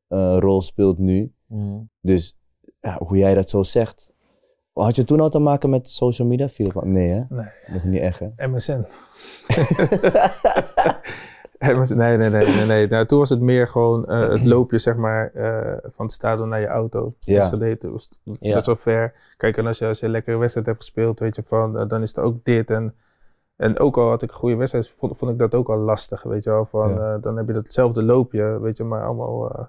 eh, 0.09 0.37
rol 0.38 0.61
speelt 0.62 0.99
nu. 0.99 1.33
hm. 1.49 1.81
Dus 2.01 2.38
ja, 2.81 2.99
hoe 3.07 3.17
jij 3.17 3.35
dat 3.35 3.49
zo 3.51 3.62
zegt. 3.62 4.12
Had 4.73 4.97
je 4.97 5.05
toen 5.05 5.21
al 5.21 5.29
te 5.29 5.38
maken 5.38 5.71
met 5.71 5.88
social 5.88 6.29
media? 6.29 6.49
Viel 6.49 6.73
Nee, 6.85 7.09
hè? 7.09 7.23
Nee. 7.29 7.47
Nog 7.67 7.85
niet 7.85 8.01
echt, 8.01 8.19
hè? 8.19 8.49
MSN. 8.49 8.85
MSN. 11.59 11.97
Nee, 11.97 12.17
nee, 12.17 12.31
nee, 12.31 12.47
nee. 12.47 12.67
nee. 12.67 12.87
Nou, 12.87 13.07
toen 13.07 13.19
was 13.19 13.29
het 13.29 13.40
meer 13.40 13.69
gewoon 13.69 14.07
eh, 14.07 14.29
het 14.29 14.45
loopje, 14.55 14.79
zeg 14.79 14.97
maar, 14.97 15.31
eh, 15.35 15.77
van 15.93 16.05
het 16.05 16.14
stadion 16.14 16.49
naar 16.49 16.61
je 16.61 16.67
auto. 16.67 17.14
Ja. 17.19 17.40
Dus 17.40 17.49
gedate 17.49 17.90
was 17.90 18.09
best 18.40 18.67
wel 18.67 18.77
ver. 18.77 19.14
Kijk, 19.37 19.57
en 19.57 19.67
als 19.67 19.79
je, 19.79 19.87
als 19.87 19.99
je 19.99 20.07
een 20.07 20.12
lekkere 20.12 20.38
wedstrijd 20.38 20.67
hebt 20.67 20.79
gespeeld, 20.79 21.19
weet 21.19 21.37
je, 21.37 21.43
van, 21.47 21.88
dan 21.88 22.03
is 22.03 22.09
het 22.09 22.25
ook 22.25 22.45
dit. 22.45 22.71
En, 22.71 22.95
en 23.57 23.79
ook 23.79 23.97
al 23.97 24.09
had 24.09 24.23
ik 24.23 24.31
een 24.31 24.37
goede 24.37 24.57
wedstrijd, 24.57 24.93
vond, 24.99 25.17
vond 25.19 25.31
ik 25.31 25.38
dat 25.38 25.55
ook 25.55 25.69
al 25.69 25.77
lastig, 25.79 26.23
weet 26.23 26.45
je 26.45 26.51
wel. 26.51 26.64
Van, 26.67 26.90
Ja. 26.90 27.14
eh, 27.14 27.23
dan 27.23 27.37
heb 27.37 27.47
je 27.47 27.53
datzelfde 27.53 28.03
loopje, 28.03 28.61
weet 28.61 28.77
je, 28.77 28.85
maar 28.85 29.05
allemaal... 29.05 29.51
eh, 29.51 29.64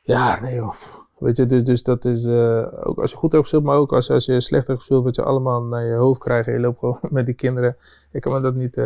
ja, 0.00 0.40
nee 0.40 0.54
joh. 0.54 0.74
Weet 1.18 1.36
je, 1.36 1.46
dus, 1.46 1.64
dus 1.64 1.82
dat 1.82 2.04
is 2.04 2.24
eh, 2.24 2.66
ook 2.82 2.98
als 2.98 3.10
je 3.10 3.16
goed 3.16 3.30
hebt 3.32 3.42
gespeeld, 3.42 3.64
maar 3.64 3.76
ook 3.76 3.92
als, 3.92 4.10
als 4.10 4.24
je 4.24 4.40
slecht 4.40 4.66
hebt 4.66 4.78
gespeeld, 4.78 5.04
wat 5.04 5.14
je 5.14 5.22
allemaal 5.22 5.62
naar 5.64 5.84
je 5.84 5.94
hoofd 5.94 6.20
krijgt 6.20 6.46
en 6.48 6.52
je 6.54 6.60
loopt 6.60 6.78
gewoon 6.78 6.98
met 7.10 7.26
die 7.26 7.34
kinderen. 7.34 7.76
Ik 8.12 8.20
kan 8.20 8.32
me 8.32 8.40
dat 8.40 8.54
niet 8.54 8.80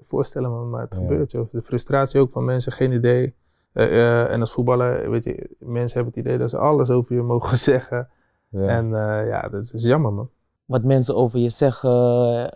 voorstellen, 0.00 0.50
man, 0.50 0.70
maar 0.70 0.80
het 0.80 0.94
Ja. 0.94 1.00
gebeurt 1.00 1.30
joh. 1.32 1.52
De 1.52 1.62
frustratie 1.62 2.20
ook 2.20 2.30
van 2.32 2.44
mensen, 2.44 2.72
geen 2.72 2.92
idee. 2.92 3.34
En 3.72 4.40
als 4.40 4.52
voetballer, 4.52 5.10
weet 5.10 5.24
je, 5.24 5.56
mensen 5.58 5.96
hebben 5.96 6.14
het 6.14 6.24
idee 6.26 6.38
dat 6.38 6.50
ze 6.50 6.58
alles 6.58 6.90
over 6.90 7.14
je 7.14 7.22
mogen 7.22 7.58
zeggen. 7.72 8.08
Ja. 8.48 8.60
En 8.62 8.88
ja, 9.26 9.48
dat 9.48 9.70
is 9.72 9.82
jammer 9.82 10.12
man. 10.12 10.30
Wat 10.68 10.84
mensen 10.84 11.16
over 11.16 11.38
je 11.38 11.50
zeggen 11.50 11.90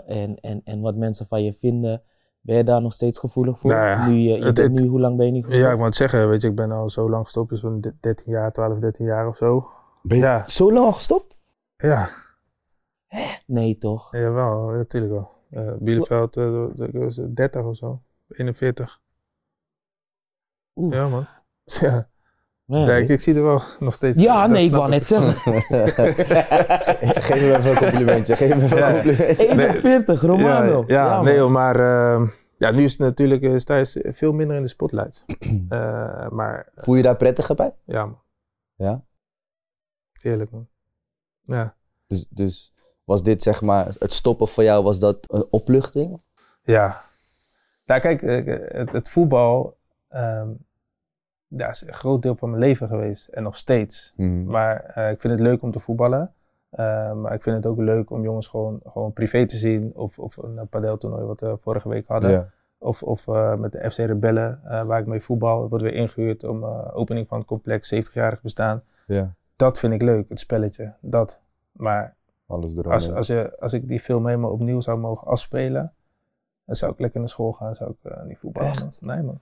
en, 0.06 0.40
en, 0.40 0.60
en 0.64 0.80
wat 0.80 0.96
mensen 0.96 1.26
van 1.26 1.42
je 1.42 1.52
vinden. 1.52 2.02
Ben 2.40 2.56
je 2.56 2.64
daar 2.64 2.82
nog 2.82 2.92
steeds 2.92 3.18
gevoelig 3.18 3.58
voor? 3.58 3.70
Nou 3.70 3.86
ja, 3.86 4.06
nu, 4.06 4.14
je, 4.14 4.28
je 4.38 4.44
het- 4.44 4.54
bent 4.54 4.58
het- 4.58 4.80
nu, 4.80 4.86
hoe 4.88 5.00
lang 5.00 5.16
ben 5.16 5.26
je 5.26 5.32
nu 5.32 5.42
gestopt? 5.42 5.64
Ja, 5.64 5.70
ik 5.72 5.78
moet 5.78 5.94
zeggen, 5.94 6.28
weet 6.28 6.40
je, 6.42 6.48
ik 6.48 6.54
ben 6.54 6.70
al 6.70 6.90
zo 6.90 7.10
lang 7.10 7.24
gestopt, 7.24 7.50
dus 7.50 7.60
van 7.60 7.80
13 8.00 8.32
jaar, 8.32 8.52
12, 8.52 8.78
13 8.78 9.06
jaar 9.06 9.28
of 9.28 9.36
zo. 9.36 9.68
Ben 10.02 10.18
je 10.18 10.24
Ja. 10.24 10.46
zo 10.48 10.72
lang 10.72 10.86
al 10.86 10.92
gestopt? 10.92 11.38
Ja, 11.76 12.08
Nee, 13.46 13.78
toch? 13.78 14.08
jawel, 14.16 14.68
natuurlijk 14.70 15.12
wel. 15.12 15.30
Eh 15.50 15.76
Bielefeld, 15.78 16.34
was 16.92 17.20
30 17.34 17.64
of 17.64 17.76
zo, 17.76 18.02
41. 18.28 19.00
Oeh, 20.74 20.94
Ja 20.94 21.08
man. 21.08 21.26
Ja. 21.80 22.08
Ja, 22.78 22.94
ik, 22.96 23.08
ik 23.08 23.20
zie 23.20 23.34
er 23.34 23.42
wel 23.42 23.60
nog 23.78 23.94
steeds. 23.94 24.18
Ja, 24.20 24.40
dat 24.42 24.50
nee, 24.50 24.64
ik 24.64 24.70
wou 24.70 24.88
net 24.88 25.06
zeggen. 25.06 25.32
Geef 27.22 27.40
me 27.40 27.56
even 27.56 27.70
een 27.70 27.76
complimentje. 27.76 28.36
Geef 28.36 28.54
me 28.56 28.62
even 28.62 28.76
Ja. 28.76 28.88
een 28.88 28.94
complimentje. 29.04 29.46
41, 29.48 30.20
Romano. 30.20 30.84
Ja, 30.86 31.04
ja, 31.06 31.22
nee 31.22 31.34
man. 31.34 31.42
joh, 31.42 31.50
maar 31.52 31.76
eh, 31.80 32.28
ja, 32.56 32.70
nu 32.70 32.82
is 32.82 32.90
het 32.90 33.00
natuurlijk 33.00 33.42
eh, 33.42 33.56
sta 33.56 33.76
je 33.76 34.08
veel 34.12 34.32
minder 34.32 34.56
in 34.56 34.62
de 34.62 34.68
spotlight. 34.68 35.24
Eh, 35.68 36.28
maar 36.28 36.68
Voel 36.74 36.94
je 36.94 37.02
daar 37.02 37.16
prettiger 37.16 37.54
bij? 37.54 37.74
ja, 37.84 38.06
man, 38.06 38.20
Ja. 38.74 39.02
eerlijk 40.22 40.50
man. 40.50 40.68
Ja, 41.42 41.74
Dus, 42.06 42.26
dus 42.30 42.72
was 43.04 43.22
dit 43.22 43.42
zeg 43.42 43.62
maar, 43.62 43.94
het 43.98 44.12
stoppen 44.12 44.48
voor 44.48 44.62
jou, 44.64 44.84
was 44.84 44.98
dat 44.98 45.18
een 45.32 45.46
opluchting? 45.50 46.20
ja. 46.62 47.02
Nou 47.84 48.00
kijk, 48.00 48.22
eh, 48.22 48.62
het, 48.78 48.92
het 48.92 49.08
voetbal 49.08 49.76
ehm, 50.08 50.48
ja, 51.56 51.68
is 51.68 51.86
een 51.86 51.94
groot 51.94 52.22
deel 52.22 52.36
van 52.36 52.50
mijn 52.50 52.62
leven 52.62 52.88
geweest 52.88 53.28
en 53.28 53.42
nog 53.42 53.56
steeds. 53.56 54.12
Hmm. 54.16 54.44
Maar 54.44 54.84
eh, 54.84 55.10
ik 55.10 55.20
vind 55.20 55.32
het 55.32 55.42
leuk 55.42 55.62
om 55.62 55.72
te 55.72 55.80
voetballen. 55.80 56.32
Eh, 56.70 57.12
maar 57.12 57.34
ik 57.34 57.42
vind 57.42 57.56
het 57.56 57.66
ook 57.66 57.78
leuk 57.78 58.10
om 58.10 58.22
jongens 58.22 58.46
gewoon, 58.46 58.80
gewoon 58.86 59.12
privé 59.12 59.46
te 59.46 59.56
zien. 59.56 59.92
Of, 59.94 60.18
of 60.18 60.36
een 60.36 60.68
padeltoernooi 60.68 61.24
wat 61.24 61.40
we 61.40 61.56
vorige 61.60 61.88
week 61.88 62.06
hadden. 62.06 62.52
Of, 62.78 63.02
of 63.02 63.28
eh, 63.28 63.54
met 63.54 63.72
de 63.72 63.90
FC 63.90 63.96
Rebellen, 63.96 64.60
waar 64.86 65.00
ik 65.00 65.06
mee 65.06 65.20
voetbal, 65.20 65.68
wordt 65.68 65.84
weer 65.84 65.94
ingehuurd 65.94 66.44
om 66.44 66.64
opening 66.92 67.28
van 67.28 67.38
het 67.38 67.46
complex 67.46 67.94
70-jarig 67.94 68.42
bestaan. 68.42 68.82
ja, 69.06 69.34
Dat 69.56 69.78
vind 69.78 69.92
ik 69.92 70.02
leuk, 70.02 70.28
het 70.28 70.40
spelletje. 70.40 70.94
Dat. 71.00 71.40
Maar 71.72 72.16
alles 72.46 72.72
eromheen. 72.72 72.92
als, 72.92 73.12
als, 73.12 73.26
je, 73.26 73.56
als 73.58 73.72
ik 73.72 73.88
die 73.88 74.00
film 74.00 74.26
helemaal 74.26 74.50
opnieuw 74.50 74.80
zou 74.80 74.98
mogen 74.98 75.26
afspelen, 75.26 75.92
dan 76.64 76.76
zou 76.76 76.92
ik 76.92 76.98
lekker 76.98 77.20
naar 77.20 77.28
school 77.28 77.52
gaan. 77.52 77.74
Zou 77.74 77.90
ik 77.90 78.24
niet 78.24 78.38
voetballen. 78.38 78.70
Echt? 78.70 79.00
Nee 79.00 79.22
man. 79.22 79.40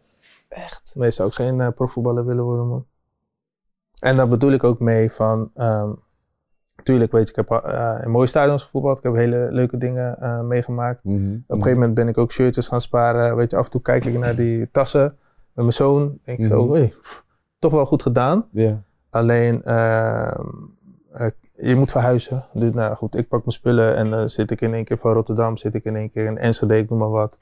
Echt? 0.51 0.91
Nee, 0.95 1.11
zou 1.11 1.29
ik 1.29 1.35
geen 1.35 1.61
eh, 1.61 1.69
profvoetballer 1.75 2.25
willen 2.27 2.45
worden 2.45 2.69
man. 2.69 2.87
En 4.01 4.17
daar 4.17 4.29
bedoel 4.29 4.53
ik 4.53 4.65
ook 4.65 4.81
mee 4.81 5.13
van, 5.13 5.51
ehm 5.55 5.91
tuurlijk 6.83 7.13
weet 7.13 7.25
je, 7.25 7.31
ik 7.31 7.37
heb 7.37 7.51
eh, 7.65 8.01
in 8.05 8.11
mooie 8.11 8.27
stadions 8.27 8.63
gevoetbald. 8.65 8.99
Ik 8.99 9.03
heb 9.05 9.15
hele 9.15 9.49
leuke 9.51 9.77
dingen 9.79 10.19
eh, 10.21 10.41
meegemaakt. 10.41 11.05
Mhm. 11.05 11.17
Op 11.17 11.23
een 11.47 11.57
gegeven 11.57 11.73
moment 11.79 11.95
ben 11.95 12.09
ik 12.09 12.19
ook 12.19 12.33
shirtjes 12.33 12.69
gaan 12.69 12.81
sparen. 12.81 13.37
Weet 13.37 13.51
je, 13.51 13.57
af 13.57 13.65
en 13.65 13.71
toe 13.71 13.83
kijk 13.83 14.05
ik 14.05 14.19
naar 14.19 14.35
die 14.37 14.71
tassen 14.71 15.03
met 15.03 15.17
mijn 15.55 15.73
zoon. 15.73 16.19
Denk 16.25 16.39
ik 16.39 16.47
zo, 16.47 16.65
Mhm. 16.65 16.73
hey, 16.73 16.95
pff, 17.01 17.25
toch 17.59 17.73
wel 17.73 17.87
goed 17.87 18.03
gedaan. 18.03 18.47
Ja. 18.51 18.83
Alleen, 19.11 19.63
ehm, 19.65 20.47
eh, 21.13 21.27
je 21.57 21.77
moet 21.77 21.91
verhuizen. 21.91 22.45
Dus 22.53 22.71
nou 22.73 22.95
goed, 22.97 23.17
ik 23.17 23.29
pak 23.29 23.39
mijn 23.41 23.53
spullen 23.53 23.97
en 23.97 24.11
dan 24.11 24.31
zit 24.31 24.51
ik 24.51 24.61
in 24.61 24.75
één 24.75 24.85
keer 24.85 24.99
van 24.99 25.13
Rotterdam, 25.13 25.57
zit 25.57 25.75
ik 25.75 25.85
in 25.85 25.97
één 25.97 26.11
keer 26.11 26.27
in 26.27 26.39
Enschede, 26.39 26.79
ik 26.79 26.91
noem 26.91 26.99
maar 26.99 27.11
wat. 27.11 27.39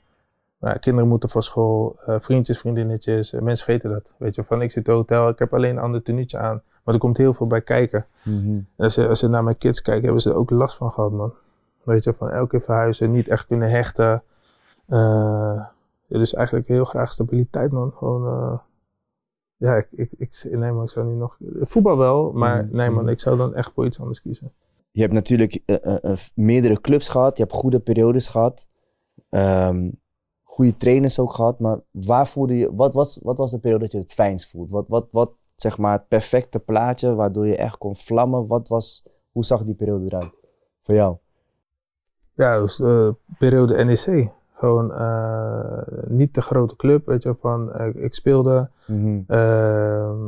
Maar 0.59 0.79
kinderen 0.79 1.09
moeten 1.09 1.29
van 1.29 1.43
school, 1.43 1.97
eh, 2.05 2.17
vriendjes, 2.21 2.59
vriendinnetjes, 2.59 3.33
eh, 3.33 3.41
mensen 3.41 3.65
vergeten 3.65 3.91
dat. 3.91 4.13
Weet 4.19 4.35
je, 4.35 4.45
van 4.45 4.63
ik 4.63 4.71
zit 4.71 4.87
in 4.89 4.93
het 4.93 5.01
hotel, 5.01 5.29
ik 5.29 5.39
heb 5.39 5.55
alleen 5.55 5.77
een 5.77 5.83
ander 5.83 6.03
tenuutje 6.03 6.39
aan. 6.39 6.63
Maar 6.85 6.95
er 6.95 7.01
komt 7.01 7.17
heel 7.17 7.35
veel 7.35 7.47
bij 7.47 7.63
kijken. 7.63 8.07
Mhm. 8.25 8.49
En 8.49 8.67
als 8.77 8.95
je, 8.95 9.09
als 9.09 9.21
je 9.21 9.29
naar 9.29 9.45
mijn 9.45 9.59
kids 9.59 9.83
kijkt, 9.83 10.05
hebben 10.05 10.23
ze 10.23 10.31
er 10.31 10.37
ook 10.37 10.51
last 10.51 10.77
van 10.77 10.91
gehad, 10.91 11.13
man. 11.13 11.35
Weet 11.83 12.05
je, 12.05 12.15
van 12.15 12.31
elke 12.31 12.49
keer 12.51 12.61
verhuizen, 12.61 13.11
niet 13.11 13.29
echt 13.29 13.47
kunnen 13.47 13.71
hechten. 13.71 14.23
Ja, 14.87 15.73
dus 16.19 16.35
eigenlijk 16.35 16.69
heel 16.69 16.85
graag 16.85 17.13
stabiliteit, 17.13 17.73
man. 17.73 17.93
Gewoon, 17.95 18.61
ja, 19.57 19.77
ik, 19.77 19.89
ik, 19.91 20.13
ik, 20.19 20.47
nee 20.51 20.73
man, 20.73 20.83
ik 20.83 20.89
zou 20.91 21.07
niet 21.07 21.19
nog... 21.19 21.37
Voetbal 21.55 21.97
wel, 21.99 22.33
maar 22.33 22.65
Mhm. 22.65 22.77
nee 22.77 22.91
man, 22.91 23.09
ik 23.09 23.21
zou 23.21 23.37
dan 23.37 23.55
echt 23.55 23.73
voor 23.75 23.87
iets 23.87 24.01
anders 24.01 24.21
kiezen. 24.23 24.53
Je 24.91 25.01
hebt 25.01 25.13
natuurlijk 25.13 25.61
meerdere 26.35 26.81
clubs 26.81 27.09
gehad, 27.09 27.37
je 27.37 27.43
hebt 27.43 27.55
goede 27.55 27.79
periodes 27.81 28.27
gehad. 28.27 28.67
Ehm 29.31 29.89
goede 30.59 30.77
trainers 30.77 31.19
ook 31.19 31.33
gehad, 31.33 31.59
maar 31.59 31.81
waar 31.91 32.27
voelde 32.27 32.57
je, 32.57 32.75
wat 32.75 32.95
was, 32.95 33.19
wat 33.23 33.39
was 33.39 33.51
de 33.51 33.59
periode 33.59 33.83
dat 33.85 33.93
je 33.93 33.99
het 33.99 34.13
fijnst 34.13 34.51
voelt? 34.51 34.71
Wat, 34.71 34.85
wat, 34.89 35.07
wat, 35.11 35.31
zeg 35.55 35.79
maar, 35.79 35.93
het 35.93 36.09
perfecte 36.09 36.59
plaatje 36.59 37.15
waardoor 37.15 37.47
je 37.47 37.57
echt 37.57 37.79
kon 37.79 37.97
vlammen? 37.97 38.47
Wat 38.47 38.69
was, 38.69 39.07
hoe 39.33 39.45
zag 39.45 39.63
die 39.65 39.75
periode 39.75 40.05
eruit 40.05 40.31
voor 40.83 40.95
jou? 40.95 41.17
Ja, 42.35 42.59
dus 42.61 42.77
de 42.77 43.15
periode 43.39 43.85
NEC. 43.85 44.33
Gewoon 44.53 44.93
eh, 44.93 46.09
niet 46.09 46.35
de 46.35 46.43
grote 46.43 46.77
club, 46.77 47.07
weet 47.07 47.23
je, 47.23 47.35
van 47.41 47.73
eh, 47.73 48.05
ik 48.05 48.15
speelde. 48.15 48.71
Mhm. 48.87 49.21
Ehm, 49.27 50.27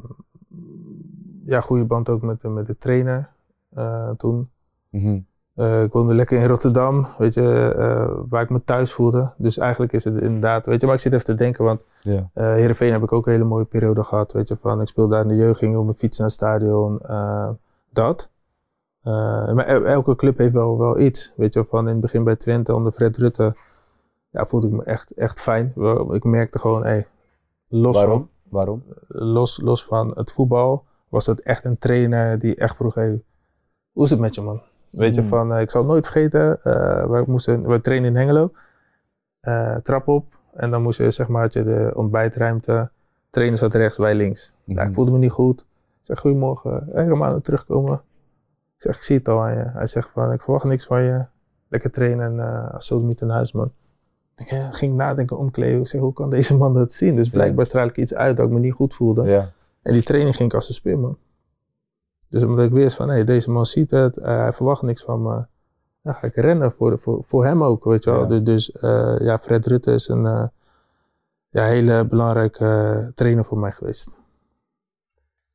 ja, 1.44 1.60
goede 1.60 1.84
band 1.84 2.08
ook 2.08 2.22
met, 2.22 2.40
de- 2.40 2.48
met 2.48 2.66
de 2.66 2.76
trainer 2.78 3.30
eh, 3.70 4.10
toen. 4.10 4.50
Mhm. 4.90 5.20
Eh, 5.60 5.82
ik 5.82 5.92
woonde 5.92 6.14
lekker 6.14 6.38
in 6.40 6.46
Rotterdam, 6.46 7.06
weet 7.18 7.34
je, 7.34 7.72
eh, 7.76 8.10
waar 8.28 8.42
ik 8.42 8.50
me 8.50 8.64
thuis 8.64 8.92
voelde. 8.92 9.32
Dus 9.36 9.58
eigenlijk 9.58 9.92
is 9.92 10.04
het 10.04 10.16
inderdaad, 10.20 10.66
weet 10.66 10.80
je, 10.80 10.86
maar 10.86 10.94
ik 10.94 11.00
zit 11.00 11.12
even 11.12 11.24
te 11.24 11.34
denken, 11.34 11.64
want 11.64 11.84
Ja. 12.02 12.30
eh 12.34 12.52
Heerenveen 12.52 12.92
heb 12.92 13.02
ik 13.02 13.12
ook 13.12 13.26
een 13.26 13.32
hele 13.32 13.44
mooie 13.44 13.64
periode 13.64 14.04
gehad, 14.04 14.32
weet 14.32 14.48
je, 14.48 14.56
van 14.60 14.80
ik 14.80 14.88
speelde 14.88 15.10
daar 15.10 15.22
in 15.22 15.28
de 15.28 15.36
jeugd, 15.36 15.58
ging 15.58 15.76
op 15.76 15.84
mijn 15.84 15.96
fiets 15.96 16.18
naar 16.18 16.26
het 16.26 16.36
stadion, 16.36 17.00
dat. 17.92 18.30
Maar 19.54 19.64
el- 19.66 19.84
elke 19.84 20.16
club 20.16 20.38
heeft 20.38 20.52
wel, 20.52 20.78
wel 20.78 20.98
iets, 20.98 21.32
weet 21.36 21.54
je, 21.54 21.64
van 21.64 21.86
in 21.86 21.92
het 21.92 22.00
begin 22.00 22.24
bij 22.24 22.36
Twente 22.36 22.74
onder 22.74 22.92
Fred 22.92 23.16
Rutte, 23.16 23.54
ja, 24.30 24.46
voelde 24.46 24.66
ik 24.66 24.72
me 24.72 24.82
echt, 24.84 25.10
echt 25.14 25.40
fijn. 25.40 25.72
Ik 26.10 26.24
merkte 26.24 26.58
gewoon, 26.58 26.84
hé, 26.84 27.00
los 27.68 27.96
van 27.96 28.06
Waarom? 28.06 28.28
Waarom? 28.48 28.82
los, 29.08 29.60
los 29.62 29.84
van 29.84 30.10
het 30.14 30.32
voetbal, 30.32 30.84
was 31.08 31.24
dat 31.24 31.38
echt 31.38 31.64
een 31.64 31.78
trainer 31.78 32.38
die 32.38 32.54
echt 32.54 32.76
vroeg, 32.76 32.94
hey, 32.94 33.22
hoe 33.92 34.04
is 34.04 34.10
het 34.10 34.18
met 34.18 34.34
je 34.34 34.40
man? 34.40 34.60
Weet 34.90 35.14
je, 35.14 35.20
Hmm. 35.20 35.31
van, 35.31 35.53
eh, 35.55 35.61
ik 35.61 35.70
zal 35.70 35.81
het 35.81 35.90
nooit 35.90 36.07
vergeten, 36.09 36.62
eh 36.62 37.07
we, 37.07 37.24
moesten, 37.26 37.68
we 37.68 37.81
trainen 37.81 38.09
in 38.11 38.16
Hengelo, 38.16 38.53
eh, 39.40 39.76
trap 39.76 40.09
op, 40.09 40.24
en 40.55 40.70
dan 40.70 40.83
moest 40.83 40.98
je, 40.98 41.11
zeg 41.11 41.29
maar, 41.29 41.48
de 41.50 41.92
ontbijtruimte, 41.96 42.90
trainer 43.31 43.59
zat 43.59 43.74
rechts, 43.74 43.96
wij 43.98 44.14
links. 44.14 44.55
Nou, 44.64 44.79
Mhm. 44.81 44.88
ik 44.88 44.94
voelde 44.94 45.11
me 45.11 45.18
niet 45.18 45.31
goed. 45.31 45.61
Ik 45.61 45.66
zeg, 46.07 46.18
goedemorgen, 46.18 46.88
Romano, 47.09 47.38
terugkomen. 47.40 47.94
Ik 48.76 48.83
zeg, 48.87 48.96
ik 48.96 49.03
zie 49.03 49.16
het 49.16 49.29
al 49.29 49.40
aan 49.42 49.55
je. 49.57 49.70
Hij 49.72 49.87
zegt 49.87 50.09
van, 50.12 50.33
ik 50.33 50.42
verwacht 50.42 50.64
niks 50.64 50.87
van 50.87 51.03
je, 51.03 51.26
lekker 51.68 51.90
trainen 51.90 52.24
en 52.26 52.37
uh, 52.46 52.79
zo 52.81 52.98
niet 53.00 53.20
in 53.20 53.29
huis, 53.29 53.53
man. 53.53 53.72
Ik 54.37 54.48
ging 54.70 54.94
nadenken, 54.96 55.38
omkleden. 55.38 55.81
Ik 55.81 55.87
zeg, 55.87 56.00
hoe 56.00 56.12
kan 56.12 56.31
deze 56.31 56.57
man 56.57 56.74
dat 56.74 56.92
zien? 56.92 57.16
Dus 57.16 57.31
blijkbaar 57.31 57.64
straal 57.66 57.87
ik 57.87 57.96
iets 57.96 58.14
uit 58.14 58.37
dat 58.37 58.46
ik 58.46 58.53
me 58.53 58.59
niet 58.59 58.72
goed 58.72 58.94
voelde. 58.94 59.24
Ja. 59.24 59.50
En 59.83 59.92
die 59.92 60.03
training 60.03 60.37
ging 60.37 60.48
ik 60.48 60.55
als 60.55 60.68
een 60.68 60.74
speerman. 60.74 61.16
Dus 62.30 62.42
omdat 62.42 62.64
ik 62.64 62.70
wist 62.70 62.96
van, 62.96 63.10
hé, 63.10 63.24
deze 63.24 63.50
man 63.50 63.66
ziet 63.66 63.90
het, 63.90 64.16
eh, 64.16 64.38
hij 64.38 64.52
verwacht 64.52 64.82
niks 64.82 65.02
van 65.02 65.22
me. 65.22 65.44
Dan 66.02 66.14
ga 66.14 66.26
ik 66.26 66.34
rennen 66.34 66.72
voor, 66.72 66.98
voor, 66.98 67.22
voor 67.24 67.44
hem 67.44 67.62
ook, 67.62 67.84
weet 67.84 68.04
je 68.04 68.10
wel. 68.10 68.20
Ja. 68.20 68.26
Dus, 68.26 68.42
dus 68.42 68.72
eh, 68.72 69.16
ja, 69.18 69.38
Fred 69.38 69.66
Rutte 69.66 69.92
is 69.92 70.08
een 70.08 70.26
eh, 70.26 70.46
ja, 71.48 71.64
hele 71.64 72.06
belangrijke 72.06 73.10
trainer 73.14 73.44
voor 73.44 73.58
mij 73.58 73.72
geweest. 73.72 74.20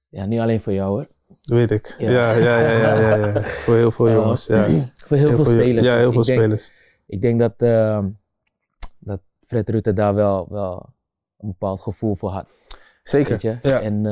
Ja, 0.07 0.25
niet 0.25 0.39
alleen 0.39 0.61
voor 0.61 0.73
jou 0.73 0.89
hoor. 0.89 1.07
Dat 1.27 1.57
weet 1.57 1.71
ik. 1.71 1.95
Ja. 1.97 2.11
Ja, 2.11 2.31
ja, 2.31 2.59
ja, 2.59 3.15
ja, 3.15 3.41
voor 3.63 3.75
heel 3.75 3.91
veel 3.91 4.11
jongens. 4.11 4.45
Ja. 4.45 4.67
voor 5.07 5.17
heel, 5.17 5.35
veel 5.35 5.45
spelers. 5.45 5.88
Ja, 5.88 5.97
heel 5.97 6.11
veel 6.11 6.21
ik 6.21 6.27
denk, 6.27 6.39
spelers. 6.39 6.71
Ik 7.05 7.21
denk 7.21 7.39
dat, 7.39 7.53
ehm, 7.57 8.07
dat 8.99 9.19
Fred 9.45 9.69
Rutte 9.69 9.93
daar 9.93 10.15
wel, 10.15 10.47
wel 10.49 10.89
een 11.38 11.47
bepaald 11.47 11.81
gevoel 11.81 12.15
voor 12.15 12.29
had. 12.29 12.45
Zeker. 13.03 13.59
En 13.61 14.05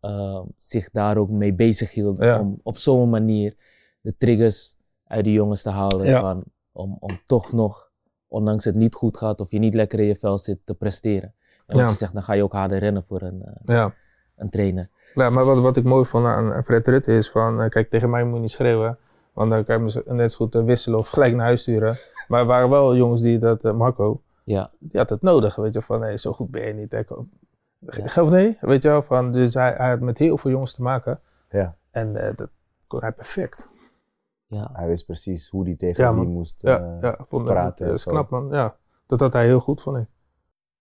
eh, 0.00 0.10
eh, 0.10 0.40
zich 0.56 0.90
daar 0.90 1.16
ook 1.16 1.28
mee 1.28 1.54
bezig 1.54 1.92
hield 1.94 2.18
Ja. 2.18 2.40
om 2.40 2.60
op 2.62 2.78
zo'n 2.78 3.10
manier 3.10 3.56
de 4.00 4.14
triggers 4.18 4.74
uit 5.06 5.24
de 5.24 5.32
jongens 5.32 5.62
te 5.62 5.70
halen. 5.70 6.06
Ja. 6.06 6.20
Van, 6.20 6.42
om, 6.72 6.96
om 7.00 7.20
toch 7.26 7.52
nog, 7.52 7.90
ondanks 8.28 8.64
het 8.64 8.74
niet 8.74 8.94
goed 8.94 9.16
gaat 9.16 9.40
of 9.40 9.50
je 9.50 9.58
niet 9.58 9.74
lekker 9.74 9.98
in 9.98 10.06
je 10.06 10.16
vel 10.16 10.38
zit, 10.38 10.58
te 10.64 10.74
presteren. 10.74 11.34
En 11.66 11.76
wat 11.76 11.84
Ja. 11.84 11.88
je 11.88 11.94
zegt, 11.94 12.12
dan 12.12 12.22
ga 12.22 12.32
je 12.32 12.42
ook 12.42 12.52
harder 12.52 12.78
rennen 12.78 13.04
voor 13.04 13.22
een, 13.22 13.44
Ja. 13.64 13.94
een 14.36 14.50
trainer. 14.50 14.86
Ja, 15.14 15.30
maar 15.30 15.44
wat, 15.44 15.58
wat 15.58 15.76
ik 15.76 15.84
mooi 15.84 16.04
vond 16.04 16.26
aan 16.26 16.64
Fred 16.64 16.88
Rutte 16.88 17.12
is 17.16 17.30
van, 17.30 17.60
eh, 17.62 17.68
kijk, 17.68 17.90
tegen 17.90 18.10
mij 18.10 18.24
moet 18.24 18.34
je 18.34 18.40
niet 18.40 18.50
schreeuwen. 18.50 18.98
Want 19.32 19.50
dan 19.50 19.64
kan 19.64 19.86
je 19.88 20.02
net 20.06 20.32
zo 20.32 20.36
goed 20.36 20.54
eh, 20.54 20.64
wisselen 20.64 20.98
of 20.98 21.08
gelijk 21.08 21.34
naar 21.34 21.44
huis 21.46 21.60
sturen. 21.62 21.96
Maar 22.28 22.40
er 22.40 22.46
waren 22.46 22.70
wel 22.70 22.96
jongens 22.96 23.22
die 23.22 23.38
dat, 23.38 23.62
Marco, 23.62 24.22
Ja, 24.44 24.70
die 24.78 24.98
had 25.00 25.10
het 25.10 25.22
nodig, 25.22 25.56
weet 25.56 25.74
je, 25.74 25.82
van, 25.82 26.18
zo 26.18 26.32
goed 26.32 26.50
ben 26.50 26.66
je 26.66 26.72
niet. 26.74 26.92
Hè. 26.92 27.02
Of 27.86 28.30
nee, 28.30 28.56
weet 28.60 28.82
je 28.82 28.88
wel, 28.88 29.02
van, 29.02 29.32
dus 29.32 29.54
hij, 29.54 29.74
hij 29.76 29.88
had 29.90 30.00
met 30.00 30.18
heel 30.18 30.38
veel 30.38 30.50
jongens 30.50 30.74
te 30.74 30.82
maken. 30.82 31.20
Ja. 31.50 31.76
En 31.90 32.16
eh, 32.16 32.36
dat 32.36 32.50
kon 32.86 33.00
hij 33.00 33.12
perfect. 33.12 33.68
ja. 34.46 34.70
Hij 34.72 34.86
wist 34.86 35.06
precies 35.06 35.48
hoe 35.48 35.64
hij 35.64 35.76
tegen 35.76 36.04
Ja, 36.04 36.14
wie 36.14 36.22
man. 36.22 36.32
moest. 36.32 36.62
Ja, 36.62 36.78
eh, 36.78 37.00
ja, 37.00 37.16
vond 37.28 37.44
praten 37.44 37.86
dat 37.86 37.94
is 37.94 38.04
knap, 38.04 38.30
man. 38.30 38.48
Ja, 38.50 38.76
dat 39.06 39.20
had 39.20 39.32
hij 39.32 39.44
heel 39.44 39.60
goed, 39.60 39.80
vond 39.80 39.96
ik. 39.96 40.06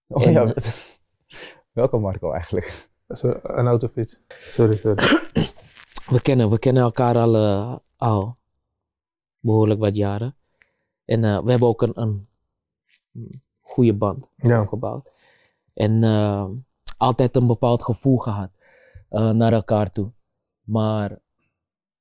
Oh, 0.08 0.26
En, 0.26 0.32
ja. 0.48 0.54
Welke 1.72 1.98
Marco 1.98 2.32
eigenlijk? 2.32 2.88
Zo, 3.10 3.40
Een 3.44 3.68
autofiets. 3.68 4.20
Sorry, 4.28 4.78
sorry. 4.78 5.04
We 6.10 6.22
kennen, 6.22 6.50
we 6.50 6.60
kennen 6.60 6.84
elkaar 6.84 7.16
al, 7.16 7.36
eh, 7.36 7.76
al 7.98 8.38
behoorlijk 9.40 9.80
wat 9.80 9.96
jaren. 9.96 10.36
En 11.06 11.24
eh, 11.24 11.44
we 11.44 11.50
hebben 11.50 11.68
ook 11.68 11.82
een, 11.82 12.02
een 12.02 12.28
goede 13.60 13.94
band 13.94 14.26
Ja, 14.36 14.62
opgebouwd. 14.62 15.10
En 15.74 16.04
eh, 16.04 16.46
altijd 17.00 17.36
een 17.36 17.48
bepaald 17.48 17.84
gevoel 17.84 18.18
gehad 18.18 18.50
eh, 19.10 19.30
naar 19.30 19.54
elkaar 19.54 19.92
toe. 19.92 20.12
Maar 20.64 21.18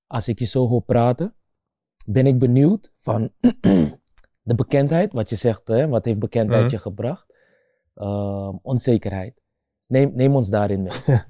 als 0.07 0.29
ik 0.29 0.39
je 0.39 0.45
zo 0.45 0.69
hoor 0.69 0.83
praten, 0.83 1.35
ben 2.07 2.27
ik 2.27 2.39
benieuwd 2.39 2.93
van 2.99 3.31
de 4.49 4.55
bekendheid, 4.55 5.13
wat 5.13 5.29
je 5.31 5.37
zegt, 5.37 5.69
hè, 5.69 5.89
wat 5.89 6.05
heeft 6.05 6.19
bekendheid 6.19 6.63
Mhm. 6.63 6.71
je 6.71 6.79
gebracht? 6.79 7.27
Ehm, 7.95 8.55
onzekerheid. 8.63 9.41
Neem, 9.87 10.11
neem 10.15 10.35
ons 10.37 10.49
daarin 10.51 10.83
mee. 10.83 10.93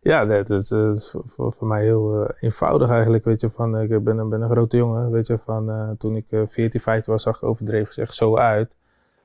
ja 0.00 0.24
dat 0.24 0.50
is, 0.50 0.68
dat 0.68 0.96
is 0.96 1.10
voor, 1.26 1.52
voor- 1.52 1.66
mij 1.66 1.82
heel 1.82 2.24
eh, 2.26 2.42
eenvoudig 2.42 2.90
eigenlijk, 2.90 3.24
weet 3.24 3.40
je, 3.40 3.50
van, 3.50 3.78
ik 3.80 4.04
ben, 4.04 4.18
een- 4.18 4.28
ben 4.28 4.42
een 4.42 4.50
grote 4.50 4.76
jongen, 4.76 5.10
weet 5.10 5.26
je, 5.26 5.38
van, 5.44 5.70
eh, 5.70 5.90
toen 5.98 6.16
ik 6.16 6.26
eh 6.32 6.42
14, 6.46 6.80
15 6.80 7.12
was, 7.12 7.22
zag 7.22 7.36
ik 7.36 7.42
overdreven 7.42 7.86
gezegd 7.86 8.14
zo 8.14 8.36
uit. 8.36 8.74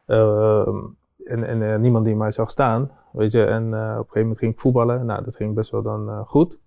Ehm, 0.06 0.78
en 1.24 1.44
en 1.44 1.62
eh, 1.62 1.78
niemand 1.78 2.06
die 2.06 2.16
mij 2.16 2.32
zag 2.32 2.50
staan, 2.50 2.92
weet 3.12 3.32
je, 3.32 3.44
en 3.44 3.74
eh, 3.74 3.80
op 3.80 3.98
een 3.98 3.98
gegeven 3.98 4.22
moment 4.22 4.40
ging 4.40 4.54
ik 4.54 4.60
voetballen, 4.60 5.06
nou, 5.06 5.24
dat 5.24 5.36
ging 5.36 5.56
best 5.56 5.72
wel 5.72 5.82
dan 5.82 6.10
eh, 6.10 6.20
goed. 6.26 6.58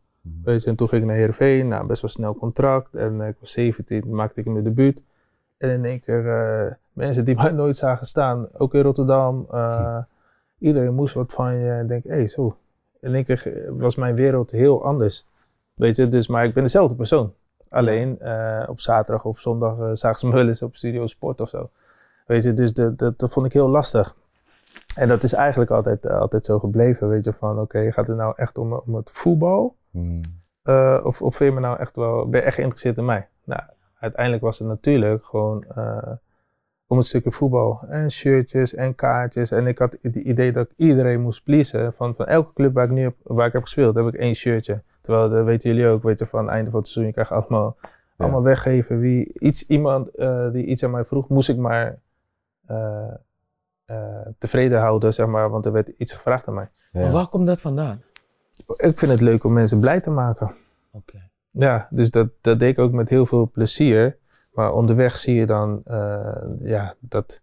Weet 0.44 0.62
je, 0.62 0.70
en 0.70 0.76
toen 0.76 0.88
ging 0.88 1.02
ik 1.02 1.08
naar 1.08 1.16
Heerenveen, 1.16 1.68
nou, 1.68 1.86
best 1.86 2.02
wel 2.02 2.10
snel 2.10 2.34
contract. 2.34 2.94
En 2.94 3.20
eh, 3.20 3.28
ik 3.28 3.36
was 3.40 3.52
17, 3.52 4.14
maakte 4.14 4.40
ik 4.40 4.46
mijn 4.46 4.64
debuut. 4.64 5.02
En 5.58 5.70
in 5.70 5.84
één 5.84 6.00
keer 6.00 6.78
mensen 6.92 7.24
die 7.24 7.34
mij 7.42 7.52
nooit 7.52 7.76
zagen 7.76 8.06
staan, 8.06 8.48
ook 8.52 8.74
in 8.74 8.82
Rotterdam. 8.82 9.46
iedereen 10.58 10.94
moest 10.94 11.14
wat 11.14 11.32
van 11.32 11.54
je. 11.54 11.70
En 11.70 11.86
denk, 11.86 12.04
hé, 12.04 12.10
hey, 12.10 12.28
zo. 12.28 12.56
In 13.00 13.14
één 13.14 13.24
keer 13.24 13.70
was 13.78 13.96
mijn 13.96 14.14
wereld 14.14 14.50
heel 14.50 14.84
anders. 14.84 15.26
Weet 15.74 15.96
je, 15.96 16.08
dus, 16.08 16.28
maar 16.28 16.44
ik 16.44 16.54
ben 16.54 16.62
dezelfde 16.62 16.96
persoon. 16.96 17.32
Alleen 17.68 18.18
op 18.68 18.80
zaterdag 18.80 19.24
of 19.24 19.40
zondag 19.40 19.78
eh, 19.78 19.90
zagen 19.92 20.18
ze 20.18 20.26
me 20.26 20.34
wel 20.34 20.48
eens 20.48 20.62
op 20.62 20.76
Studio 20.76 21.06
Sport 21.06 21.40
of 21.40 21.48
zo. 21.48 21.70
Weet 22.26 22.44
je, 22.44 22.52
dus 22.52 22.72
dat, 22.72 22.98
dat, 22.98 23.18
dat 23.18 23.32
vond 23.32 23.46
ik 23.46 23.52
heel 23.52 23.68
lastig. 23.68 24.16
En 24.94 25.08
dat 25.08 25.22
is 25.22 25.32
eigenlijk 25.32 25.70
altijd, 25.70 26.04
eh, 26.04 26.18
altijd 26.18 26.44
zo 26.44 26.58
gebleven. 26.58 27.08
Weet 27.08 27.24
je, 27.24 27.32
van 27.32 27.60
oké, 27.60 27.92
gaat 27.92 28.06
het 28.08 28.16
nou 28.16 28.32
echt 28.36 28.58
om, 28.58 28.72
om 28.72 28.94
het 28.94 29.10
voetbal? 29.10 29.76
Hmm. 29.90 30.20
Eh, 30.62 31.00
of, 31.04 31.22
of 31.22 31.36
vind 31.36 31.54
je 31.54 31.60
me 31.60 31.66
nou 31.66 31.78
echt 31.78 31.96
wel, 31.96 32.28
ben 32.28 32.40
je 32.40 32.46
echt 32.46 32.54
geïnteresseerd 32.54 32.96
in 32.96 33.04
mij? 33.04 33.28
Nou, 33.44 33.62
uiteindelijk 33.98 34.42
was 34.42 34.58
het 34.58 34.68
natuurlijk 34.68 35.24
gewoon 35.24 35.64
eh, 35.64 36.12
om 36.86 36.96
een 36.96 37.02
stukje 37.02 37.32
voetbal. 37.32 37.80
En 37.88 38.10
shirtjes 38.10 38.74
en 38.74 38.94
kaartjes. 38.94 39.50
En 39.50 39.66
ik 39.66 39.78
had 39.78 39.96
het 40.02 40.14
idee 40.14 40.52
dat 40.52 40.66
ik 40.70 40.72
iedereen 40.76 41.20
moest 41.20 41.44
pleasen. 41.44 41.92
Van, 41.92 42.14
van 42.14 42.26
elke 42.26 42.52
club 42.52 42.74
waar 42.74 42.84
ik 42.84 42.90
nu 42.90 43.02
heb, 43.02 43.14
waar 43.22 43.46
ik 43.46 43.52
heb 43.52 43.62
gespeeld, 43.62 43.94
heb 43.94 44.06
ik 44.06 44.14
één 44.14 44.34
shirtje. 44.34 44.82
Terwijl, 45.00 45.30
dat 45.30 45.44
weten 45.44 45.70
jullie 45.70 45.86
ook, 45.86 46.02
weet 46.02 46.18
je, 46.18 46.26
van 46.26 46.44
het 46.44 46.50
einde 46.50 46.70
van 46.70 46.78
het 46.78 46.88
seizoen, 46.88 47.06
je 47.06 47.12
krijgt 47.12 47.30
allemaal, 47.30 47.76
allemaal 48.16 48.42
weggeven. 48.42 48.98
Wie, 48.98 49.38
iets, 49.38 49.66
iemand 49.66 50.10
die 50.52 50.64
iets 50.64 50.84
aan 50.84 50.90
mij 50.90 51.04
vroeg, 51.04 51.28
moest 51.28 51.48
ik 51.48 51.56
maar 51.56 51.98
tevreden 54.38 54.80
houden, 54.80 55.14
zeg 55.14 55.26
maar. 55.26 55.50
Want 55.50 55.66
er 55.66 55.72
werd 55.72 55.88
iets 55.88 56.12
gevraagd 56.12 56.48
aan 56.48 56.54
mij. 56.54 56.70
Ja. 56.92 57.00
Maar 57.00 57.10
waar 57.10 57.26
komt 57.26 57.46
dat 57.46 57.60
vandaan? 57.60 58.02
Ik 58.76 58.98
vind 58.98 59.12
het 59.12 59.20
leuk 59.20 59.44
om 59.44 59.52
mensen 59.52 59.80
blij 59.80 60.00
te 60.00 60.10
maken. 60.10 60.54
Oké. 60.92 61.30
Ja, 61.50 61.88
dus 61.90 62.10
dat, 62.10 62.28
dat 62.40 62.58
deed 62.58 62.70
ik 62.70 62.78
ook 62.78 62.92
met 62.92 63.08
heel 63.08 63.26
veel 63.26 63.50
plezier. 63.50 64.18
Maar 64.52 64.72
onderweg 64.72 65.18
zie 65.18 65.34
je 65.34 65.46
dan 65.46 65.80
eh, 65.84 66.42
ja, 66.58 66.94
dat, 67.00 67.40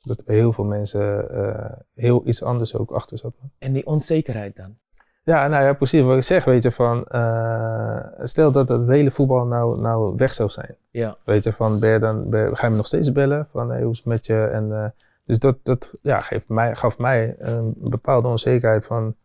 dat 0.00 0.24
bij 0.24 0.34
heel 0.34 0.52
veel 0.52 0.64
mensen 0.64 1.30
eh, 1.30 1.78
heel 1.94 2.22
iets 2.24 2.42
anders 2.42 2.74
ook 2.74 2.90
achter 2.90 3.18
zat. 3.18 3.34
En 3.58 3.72
die 3.72 3.86
onzekerheid 3.86 4.56
dan? 4.56 4.76
Ja, 5.24 5.48
nou 5.48 5.64
ja, 5.64 5.72
precies 5.72 6.02
wat 6.02 6.16
ik 6.16 6.22
zeg, 6.22 6.44
weet 6.44 6.62
je, 6.62 6.72
van 6.72 7.06
eh, 7.06 8.06
stel 8.18 8.52
dat 8.52 8.68
het 8.68 8.88
hele 8.88 9.10
voetbal 9.10 9.46
nou, 9.46 9.80
nou 9.80 10.14
weg 10.16 10.34
zou 10.34 10.50
zijn. 10.50 10.76
Ja. 10.90 11.16
Weet 11.24 11.44
je, 11.44 11.52
van 11.52 11.78
ben 11.78 11.90
je 11.90 11.98
dan, 11.98 12.30
ben 12.30 12.56
ga 12.56 12.64
je 12.64 12.70
me 12.70 12.76
nog 12.76 12.86
steeds 12.86 13.12
bellen 13.12 13.48
van 13.52 13.70
hey, 13.70 13.82
hoe 13.82 13.92
is 13.92 13.96
het 13.96 14.06
met 14.06 14.26
je? 14.26 14.44
En, 14.44 14.72
eh, 14.72 14.90
dus 15.30 15.38
dat, 15.38 15.58
dat 15.62 15.98
ja, 16.02 16.20
geeft 16.20 16.48
mij, 16.48 16.76
gaf 16.76 16.98
mij 16.98 17.34
een 17.38 17.74
bepaalde 17.78 18.28
onzekerheid 18.28 18.86
van, 18.86 19.16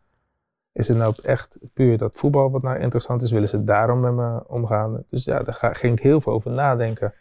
is 0.71 0.87
het 0.87 0.97
nou 0.97 1.13
echt 1.23 1.57
puur 1.73 1.97
dat 1.97 2.17
voetbal 2.17 2.51
wat 2.51 2.61
nou 2.61 2.79
interessant 2.79 3.21
is? 3.21 3.31
Willen 3.31 3.49
ze 3.49 3.63
daarom 3.63 3.99
met 3.99 4.13
me 4.13 4.47
omgaan? 4.47 5.03
Dus 5.09 5.23
ja, 5.23 5.43
daar 5.43 5.53
ga, 5.53 5.73
ging 5.73 5.97
ik 5.97 6.03
heel 6.03 6.21
veel 6.21 6.33
over 6.33 6.51
nadenken. 6.51 7.13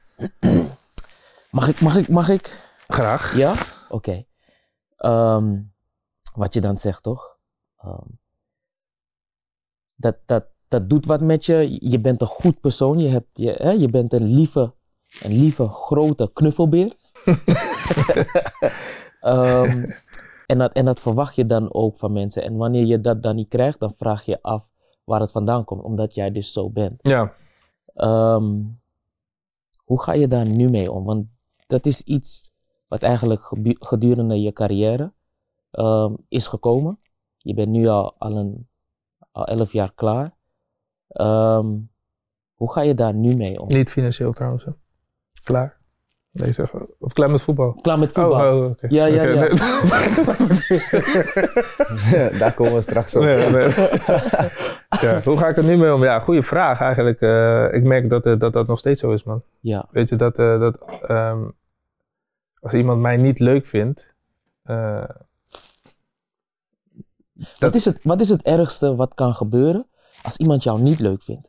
Mag 1.51 1.68
ik, 1.68 1.81
mag 1.81 1.97
ik, 1.97 2.09
mag 2.09 2.29
ik? 2.29 2.62
Graag. 2.87 3.37
Ja? 3.37 3.55
Oké. 3.88 4.25
Ehm, 4.97 5.61
wat 6.35 6.55
je 6.55 6.61
dan 6.61 6.77
zegt, 6.77 7.03
toch? 7.03 7.37
Ehm, 7.79 8.09
dat, 9.94 10.16
dat, 10.25 10.47
dat 10.68 10.90
doet 10.90 11.07
wat 11.07 11.20
met 11.20 11.47
je. 11.47 11.88
Je 11.90 12.01
bent 12.01 12.20
een 12.20 12.27
goed 12.27 12.61
persoon. 12.61 12.99
Je, 12.99 13.09
hebt, 13.09 13.29
je, 13.33 13.51
hè, 13.51 13.70
je 13.70 13.88
bent 13.88 14.12
een 14.12 14.25
lieve 14.25 14.75
een 15.23 15.33
lieve, 15.33 15.68
grote 15.68 16.31
knuffelbeer. 16.33 16.97
Ehm, 19.21 19.91
en, 20.47 20.59
dat, 20.59 20.73
en 20.73 20.85
dat 20.85 21.01
verwacht 21.01 21.35
je 21.35 21.47
dan 21.47 21.75
ook 21.75 21.99
van 21.99 22.13
mensen. 22.13 22.43
En 22.43 22.57
wanneer 22.57 22.85
je 22.85 23.01
dat 23.01 23.23
dan 23.23 23.35
niet 23.35 23.49
krijgt, 23.49 23.81
dan 23.81 23.95
vraag 23.97 24.25
je 24.25 24.43
af 24.43 24.69
waar 25.05 25.21
het 25.21 25.31
vandaan 25.31 25.65
komt, 25.65 25.83
omdat 25.83 26.15
jij 26.15 26.31
dus 26.31 26.53
zo 26.53 26.71
bent. 26.71 26.99
Ja. 27.03 27.35
Ehm, 27.95 28.63
hoe 29.85 30.03
ga 30.03 30.13
je 30.13 30.29
daar 30.29 30.47
nu 30.47 30.69
mee 30.69 30.93
om? 30.93 31.05
Want 31.05 31.27
dat 31.67 31.87
is 31.87 32.01
iets 32.01 32.53
wat 32.89 33.03
eigenlijk 33.03 33.53
gedurende 33.79 34.41
je 34.41 34.53
carrière 34.53 35.13
ehm, 35.71 36.15
is 36.29 36.47
gekomen. 36.47 36.99
Je 37.37 37.55
bent 37.55 37.69
nu 37.69 37.87
al, 37.89 38.15
al, 38.19 38.37
een, 38.37 38.69
al 39.33 39.47
elf 39.47 39.73
jaar 39.73 39.93
klaar. 39.95 40.37
Hoe 42.55 42.73
ga 42.73 42.81
je 42.81 42.95
daar 42.95 43.15
nu 43.15 43.37
mee 43.37 43.61
om? 43.61 43.69
Niet 43.69 43.91
financieel 43.91 44.33
trouwens. 44.33 44.65
hè. 44.65 44.73
Klaar. 45.43 45.83
Nee, 46.35 46.53
zeg, 46.53 46.75
of 46.99 47.12
klaar 47.12 47.31
met 47.31 47.42
voetbal. 47.42 47.75
Klaar 47.75 47.99
met 47.99 48.12
voetbal? 48.12 48.57
Oh, 48.57 48.62
oh 48.62 48.70
oké. 48.70 48.87
Ja, 48.90 49.07
ja, 49.07 49.23
ja. 49.23 49.35
nee. 49.35 49.49
Daar 52.38 52.55
komen 52.55 52.75
we 52.75 52.81
straks 52.81 53.16
op. 53.16 53.23
Nee, 53.23 53.51
nee. 53.51 53.68
ja, 55.01 55.20
hoe 55.25 55.37
ga 55.37 55.49
ik 55.49 55.57
er 55.57 55.64
nu 55.64 55.77
mee 55.77 55.94
om? 55.94 56.03
Ja, 56.03 56.18
goede 56.18 56.42
vraag 56.42 56.81
eigenlijk. 56.81 57.20
Eh, 57.20 57.73
ik 57.73 57.83
merk 57.83 58.11
dat, 58.11 58.27
eh, 58.27 58.38
dat 58.38 58.53
dat 58.53 58.66
nog 58.66 58.79
steeds 58.79 59.01
zo 59.01 59.12
is, 59.12 59.25
man. 59.25 59.42
Ja, 59.61 59.87
Weet 59.90 60.09
je, 60.09 60.16
dat, 60.16 60.38
eh, 60.38 60.61
dat 60.61 60.79
ehm, 61.07 61.42
als 62.61 62.73
iemand 62.73 63.01
mij 63.01 63.16
niet 63.16 63.38
leuk 63.38 63.66
vindt, 63.66 64.14
eh, 64.62 65.05
Wat, 67.59 67.75
is 67.75 67.85
het, 67.85 68.01
wat 68.03 68.20
is 68.20 68.29
het 68.29 68.42
ergste 68.42 68.94
wat 68.94 69.14
kan 69.14 69.35
gebeuren 69.35 69.87
als 70.23 70.37
iemand 70.37 70.62
jou 70.62 70.81
niet 70.81 71.01
leuk 71.01 71.23
vindt? 71.23 71.49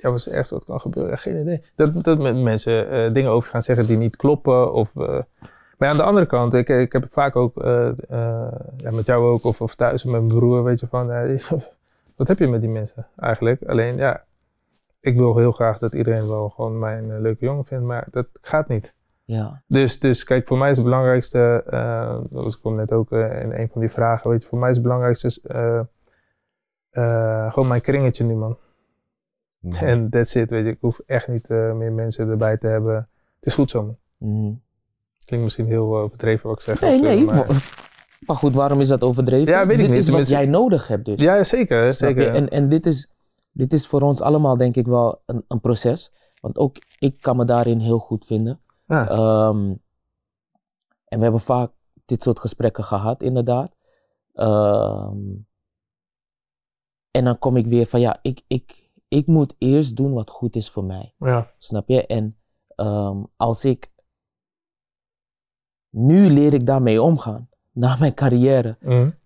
Ja, 0.00 0.10
wat 0.10 0.18
is 0.18 0.28
ergste 0.28 0.54
wat 0.54 0.64
kan 0.64 0.80
gebeuren? 0.80 1.12
Ja, 1.12 1.16
geen 1.16 1.40
idee. 1.40 1.62
Dat, 1.74 2.04
dat 2.04 2.18
met 2.18 2.36
mensen 2.36 2.90
eh, 2.90 3.12
dingen 3.12 3.30
over 3.30 3.50
gaan 3.50 3.62
zeggen 3.62 3.86
die 3.86 3.96
niet 3.96 4.16
kloppen. 4.16 4.72
Of, 4.72 4.96
eh, 4.96 5.22
maar 5.80 5.88
aan 5.88 5.96
de 5.96 6.02
andere 6.02 6.26
kant, 6.26 6.54
ik, 6.54 6.68
ik 6.68 6.92
heb 6.92 7.06
vaak 7.10 7.36
ook, 7.36 7.62
eh, 7.62 7.92
ja, 8.76 8.90
met 8.90 9.06
jou 9.06 9.24
ook, 9.24 9.44
of, 9.44 9.60
of 9.60 9.74
thuis 9.74 10.04
met 10.04 10.12
mijn 10.12 10.26
broer, 10.26 10.64
weet 10.64 10.80
je, 10.80 10.86
van, 10.86 11.06
wat 12.16 12.28
heb 12.28 12.38
je 12.38 12.48
met 12.48 12.60
die 12.60 12.70
mensen 12.70 13.06
eigenlijk? 13.16 13.62
Alleen, 13.62 13.96
ja, 13.96 14.24
ik 15.00 15.16
wil 15.16 15.36
heel 15.36 15.52
graag 15.52 15.78
dat 15.78 15.94
iedereen 15.94 16.28
wel 16.28 16.48
gewoon 16.48 16.78
mij 16.78 16.98
een 16.98 17.10
eh, 17.10 17.20
leuke 17.20 17.44
jongen 17.44 17.64
vindt, 17.64 17.84
maar 17.84 18.08
dat 18.10 18.26
gaat 18.40 18.68
niet. 18.68 18.94
Ja, 19.24 19.62
Dus, 19.66 20.00
dus 20.00 20.24
kijk, 20.24 20.46
voor 20.46 20.58
mij 20.58 20.70
is 20.70 20.76
het 20.76 20.84
belangrijkste, 20.84 21.62
dat 22.30 22.44
was 22.44 22.60
ik 22.62 22.64
net 22.64 22.92
ook 22.92 23.12
in 23.12 23.52
een 23.52 23.68
van 23.72 23.80
die 23.80 23.90
vragen, 23.90 24.30
weet 24.30 24.42
je, 24.42 24.48
voor 24.48 24.58
mij 24.58 24.68
is 24.68 24.74
het 24.74 24.84
belangrijkste 24.84 25.30
gewoon 27.50 27.68
mijn 27.68 27.80
kringetje 27.80 28.24
nu, 28.24 28.34
man. 28.34 28.58
Ja. 29.60 29.80
En 29.80 30.10
that's 30.10 30.34
it, 30.34 30.50
weet 30.50 30.64
je, 30.64 30.70
ik 30.70 30.80
hoef 30.80 31.00
echt 31.06 31.28
niet 31.28 31.50
eh, 31.50 31.72
meer 31.72 31.92
mensen 31.92 32.28
erbij 32.28 32.56
te 32.56 32.66
hebben. 32.66 32.94
Het 33.36 33.46
is 33.46 33.54
goed 33.54 33.70
zo, 33.70 33.82
man. 33.82 33.96
Mhm. 34.16 34.52
Klinkt 35.24 35.44
misschien 35.44 35.66
heel 35.66 35.96
eh, 35.96 36.02
overdreven 36.02 36.48
wat 36.48 36.58
ik 36.58 36.64
zeg. 36.64 36.80
Nee, 36.80 37.00
nee. 37.00 37.24
maar- 38.26 38.36
goed, 38.36 38.54
waarom 38.54 38.80
is 38.80 38.88
dat 38.88 39.02
overdreven? 39.02 39.52
Ja, 39.52 39.66
weet 39.66 39.78
ik 39.78 39.84
dit 39.84 39.90
niet. 39.94 39.98
is 39.98 40.08
wat 40.08 40.28
jij 40.28 40.46
nodig 40.46 40.88
hebt 40.88 41.04
dus. 41.04 41.20
Ja, 41.20 41.44
zeker, 41.44 41.92
zeker. 41.92 42.34
En, 42.34 42.48
en 42.48 42.68
dit, 42.68 42.86
is, 42.86 43.10
dit 43.52 43.72
is 43.72 43.86
voor 43.86 44.00
ons 44.00 44.20
allemaal 44.20 44.56
denk 44.56 44.76
ik 44.76 44.86
wel 44.86 45.22
een, 45.26 45.44
een 45.48 45.60
proces. 45.60 46.12
Want 46.40 46.58
ook 46.58 46.76
ik 46.98 47.20
kan 47.20 47.36
me 47.36 47.44
daarin 47.44 47.78
heel 47.78 47.98
goed 47.98 48.26
vinden. 48.26 48.60
Ehm, 48.86 49.74
en 51.04 51.18
we 51.18 51.22
hebben 51.22 51.40
vaak 51.40 51.70
dit 52.04 52.22
soort 52.22 52.38
gesprekken 52.38 52.84
gehad, 52.84 53.22
inderdaad. 53.22 53.72
Ehm, 54.34 55.16
en 57.10 57.24
dan 57.24 57.38
kom 57.38 57.56
ik 57.56 57.66
weer 57.66 57.86
van 57.86 58.00
ja, 58.00 58.18
ik, 58.22 58.40
ik, 58.46 58.79
ik 59.10 59.26
moet 59.26 59.54
eerst 59.58 59.96
doen 59.96 60.12
wat 60.12 60.30
goed 60.30 60.56
is 60.56 60.70
voor 60.70 60.84
mij. 60.84 61.14
ja. 61.18 61.50
Snap 61.58 61.88
je? 61.88 62.06
En 62.06 62.36
ehm, 62.76 63.22
als 63.36 63.64
ik. 63.64 63.90
Nu 65.90 66.30
leer 66.30 66.54
ik 66.54 66.66
daarmee 66.66 67.02
omgaan. 67.02 67.48
Na 67.72 67.96
mijn 67.98 68.14
carrière, 68.14 68.76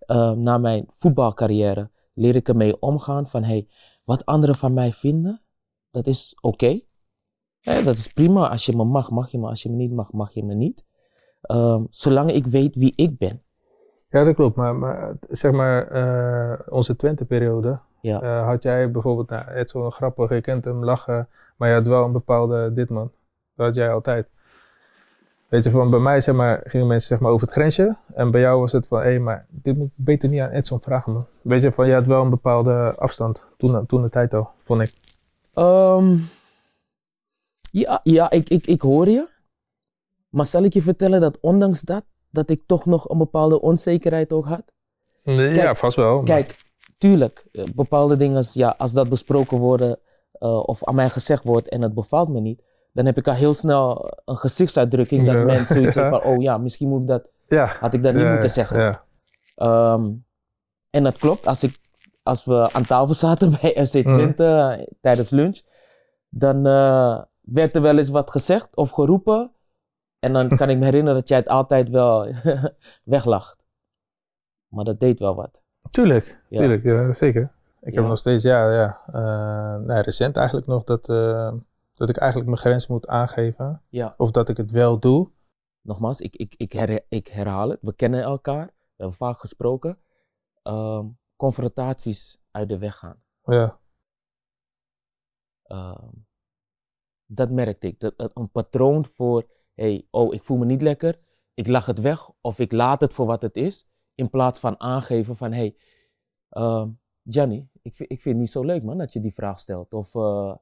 ehm, 0.06 0.42
na 0.42 0.58
mijn 0.58 0.86
voetbalcarrière, 0.88 1.90
leer 2.14 2.34
ik 2.36 2.48
ermee 2.48 2.80
omgaan 2.80 3.26
van 3.26 3.42
hey, 3.42 3.68
wat 4.04 4.24
anderen 4.24 4.54
van 4.54 4.72
mij 4.72 4.92
vinden, 4.92 5.42
dat 5.90 6.06
is 6.06 6.38
oké. 6.40 6.80
Dat 7.62 7.96
is 7.96 8.08
prima. 8.08 8.48
Als 8.48 8.66
je 8.66 8.76
me 8.76 8.84
mag, 8.84 9.10
mag 9.10 9.30
je 9.30 9.38
me. 9.38 9.48
Als 9.48 9.62
je 9.62 9.70
me 9.70 9.76
niet 9.76 9.92
mag, 9.92 10.12
mag 10.12 10.32
je 10.32 10.44
me 10.44 10.54
niet. 10.54 10.84
Ehm, 11.40 11.84
zolang 11.90 12.30
ik 12.32 12.46
weet 12.46 12.76
wie 12.76 12.92
ik 12.96 13.18
ben. 13.18 13.42
ja, 14.08 14.24
dat 14.24 14.34
klopt. 14.34 14.56
Maar, 14.56 14.76
maar 14.76 15.16
zeg 15.28 15.52
maar, 15.52 15.86
eh, 15.88 16.60
onze 16.74 16.96
Twente-periode, 16.96 17.80
Ja. 18.04 18.20
eh, 18.20 18.46
had 18.46 18.62
jij 18.62 18.90
bijvoorbeeld, 18.90 19.28
nou, 19.28 19.44
het 19.46 19.66
is 19.66 19.72
wel 19.72 19.90
grappig, 19.90 20.30
je 20.30 20.40
kent 20.40 20.64
hem 20.64 20.84
lachen, 20.84 21.28
maar 21.56 21.68
je 21.68 21.74
had 21.74 21.86
wel 21.86 22.04
een 22.04 22.12
bepaalde 22.12 22.72
dit, 22.72 22.90
man. 22.90 23.10
Dat 23.56 23.66
had 23.66 23.74
jij 23.74 23.92
altijd. 23.92 24.28
Weet 25.48 25.64
je, 25.64 25.70
van 25.70 25.90
bij 25.90 25.98
mij 25.98 26.20
zeg 26.20 26.34
maar, 26.34 26.60
gingen 26.64 26.86
mensen 26.86 27.08
zeg 27.08 27.20
maar, 27.20 27.30
over 27.30 27.46
het 27.46 27.56
grensje. 27.56 27.96
En 28.14 28.30
bij 28.30 28.40
jou 28.40 28.60
was 28.60 28.72
het 28.72 28.86
van, 28.86 29.02
hé, 29.02 29.18
maar 29.18 29.46
dit 29.50 29.76
moet 29.76 29.86
ik 29.86 29.92
beter 30.04 30.28
niet 30.28 30.40
aan 30.40 30.48
Edson 30.50 30.80
vragen, 30.80 31.12
man. 31.12 31.26
Weet 31.42 31.62
je, 31.62 31.72
van, 31.72 31.86
je 31.86 31.92
had 31.94 32.04
wel 32.06 32.22
een 32.22 32.30
bepaalde 32.30 32.94
afstand 32.98 33.44
toen, 33.56 33.86
toen 33.86 34.02
de 34.02 34.10
tijd 34.10 34.34
al, 34.34 34.50
vond 34.64 34.82
ik. 34.82 34.92
Ehm, 35.54 36.16
ja, 37.70 38.00
ja 38.02 38.30
ik, 38.30 38.48
ik, 38.48 38.66
ik 38.66 38.80
hoor 38.80 39.08
je. 39.08 39.28
Maar 40.28 40.46
zal 40.46 40.62
ik 40.62 40.72
je 40.72 40.82
vertellen 40.82 41.20
dat 41.20 41.38
ondanks 41.40 41.80
dat, 41.80 42.04
dat 42.30 42.50
ik 42.50 42.62
toch 42.66 42.86
nog 42.86 43.08
een 43.08 43.18
bepaalde 43.18 43.60
onzekerheid 43.60 44.32
ook 44.32 44.46
had? 44.46 44.62
Nee, 45.24 45.54
ja, 45.54 45.74
vast 45.74 45.96
wel. 45.96 46.16
maar- 46.16 46.24
Kijk, 46.24 46.63
tuurlijk, 47.04 47.44
eh, 47.52 47.64
bepaalde 47.74 48.16
dingen, 48.16 48.44
ja, 48.52 48.74
als 48.78 48.92
dat 48.92 49.08
besproken 49.08 49.58
worden 49.58 49.98
eh, 50.32 50.58
of 50.68 50.84
aan 50.84 50.94
mij 50.94 51.10
gezegd 51.10 51.44
wordt 51.44 51.68
en 51.68 51.82
het 51.82 51.94
bevalt 51.94 52.28
me 52.28 52.40
niet, 52.40 52.62
dan 52.92 53.06
heb 53.06 53.16
ik 53.16 53.28
al 53.28 53.34
heel 53.34 53.54
snel 53.54 54.12
een 54.24 54.36
gezichtsuitdrukking 54.36 55.26
dat 55.26 55.34
Ja. 55.34 55.44
mensen 55.44 55.74
zoiets 55.76 55.94
Ja. 56.00 56.08
van, 56.08 56.22
oh 56.22 56.42
ja, 56.42 56.58
misschien 56.58 56.88
moet 56.88 57.00
ik 57.00 57.06
dat, 57.06 57.28
ja. 57.46 57.66
had 57.66 57.94
ik 57.94 58.02
dat 58.02 58.14
niet 58.14 58.28
moeten 58.28 58.50
zeggen. 58.50 58.78
Ja. 58.80 59.04
Ehm, 59.54 60.12
en 60.90 61.02
dat 61.02 61.16
klopt, 61.18 61.46
als, 61.46 61.62
ik, 61.62 61.78
als 62.22 62.44
we 62.44 62.72
aan 62.72 62.84
tafel 62.84 63.14
zaten 63.14 63.50
bij 63.60 63.86
FC 63.86 63.94
Mhm. 63.94 64.14
Twente 64.16 64.44
eh, 64.44 64.86
tijdens 65.00 65.30
lunch, 65.30 65.60
dan 66.28 66.62
werd 67.40 67.76
er 67.76 67.82
wel 67.82 67.96
eens 67.98 68.08
wat 68.10 68.30
gezegd 68.30 68.76
of 68.76 68.90
geroepen. 68.90 69.52
En 70.18 70.32
dan 70.32 70.48
kan 70.58 70.70
ik 70.70 70.78
me 70.78 70.84
herinneren 70.84 71.18
dat 71.20 71.28
jij 71.28 71.38
het 71.38 71.48
altijd 71.48 71.90
wel 71.90 72.26
weglacht. 73.04 73.56
Maar 74.68 74.84
dat 74.84 75.00
deed 75.00 75.18
wel 75.18 75.34
wat. 75.34 75.62
Tuurlijk, 75.90 76.42
Ja. 76.48 76.58
tuurlijk, 76.58 76.84
ja, 76.84 77.12
zeker. 77.14 77.42
Ik 77.80 77.92
Ja. 77.94 78.00
heb 78.00 78.08
nog 78.08 78.18
steeds, 78.18 78.42
ja, 78.42 78.72
ja. 78.72 79.00
eh, 79.06 79.84
nou, 79.86 80.00
recent 80.02 80.36
eigenlijk 80.36 80.66
nog 80.66 80.84
dat, 80.84 81.08
eh, 81.08 81.52
dat 81.94 82.08
ik 82.08 82.16
eigenlijk 82.16 82.50
mijn 82.50 82.60
grens 82.62 82.86
moet 82.86 83.06
aangeven. 83.06 83.82
Ja. 83.88 84.14
Of 84.16 84.30
dat 84.30 84.48
ik 84.48 84.56
het 84.56 84.70
wel 84.70 84.98
doe. 85.00 85.30
Nogmaals, 85.80 86.20
ik, 86.20 86.36
ik, 86.36 86.54
ik, 86.56 86.72
her- 86.72 87.04
ik 87.08 87.28
herhaal 87.28 87.68
het. 87.68 87.78
We 87.82 87.94
kennen 87.94 88.22
elkaar. 88.22 88.66
We 88.66 88.72
hebben 88.96 89.16
vaak 89.16 89.40
gesproken. 89.40 89.98
Ehm, 90.62 91.06
confrontaties 91.36 92.38
uit 92.50 92.68
de 92.68 92.78
weg 92.78 92.96
gaan. 92.96 93.22
Ja, 93.44 93.78
Ehm, 95.64 96.08
dat 97.26 97.50
merkte 97.50 97.86
ik. 97.86 98.00
Dat, 98.00 98.18
dat 98.18 98.30
een 98.34 98.50
patroon 98.50 99.04
voor, 99.04 99.44
hey, 99.74 100.06
oh, 100.10 100.34
ik 100.34 100.44
voel 100.44 100.56
me 100.56 100.64
niet 100.64 100.82
lekker. 100.82 101.18
Ik 101.54 101.66
lach 101.66 101.86
het 101.86 102.00
weg 102.00 102.30
of 102.40 102.58
ik 102.58 102.72
laat 102.72 103.00
het 103.00 103.12
voor 103.12 103.26
wat 103.26 103.42
het 103.42 103.56
is. 103.56 103.86
In 104.14 104.31
plaats 104.31 104.59
van 104.59 104.81
aangeven 104.81 105.37
van, 105.37 105.53
hey, 105.53 105.77
Gianni, 107.29 107.68
ik, 107.83 107.94
vind- 107.94 108.11
ik 108.11 108.20
vind 108.20 108.35
het 108.35 108.44
niet 108.44 108.50
zo 108.53 108.62
leuk 108.64 108.83
man 108.83 108.98
dat 108.98 109.12
je 109.12 109.20
die 109.20 109.35
vraag 109.35 109.59
stelt. 109.59 109.94
Of, 109.94 110.14
eh, 110.14 110.55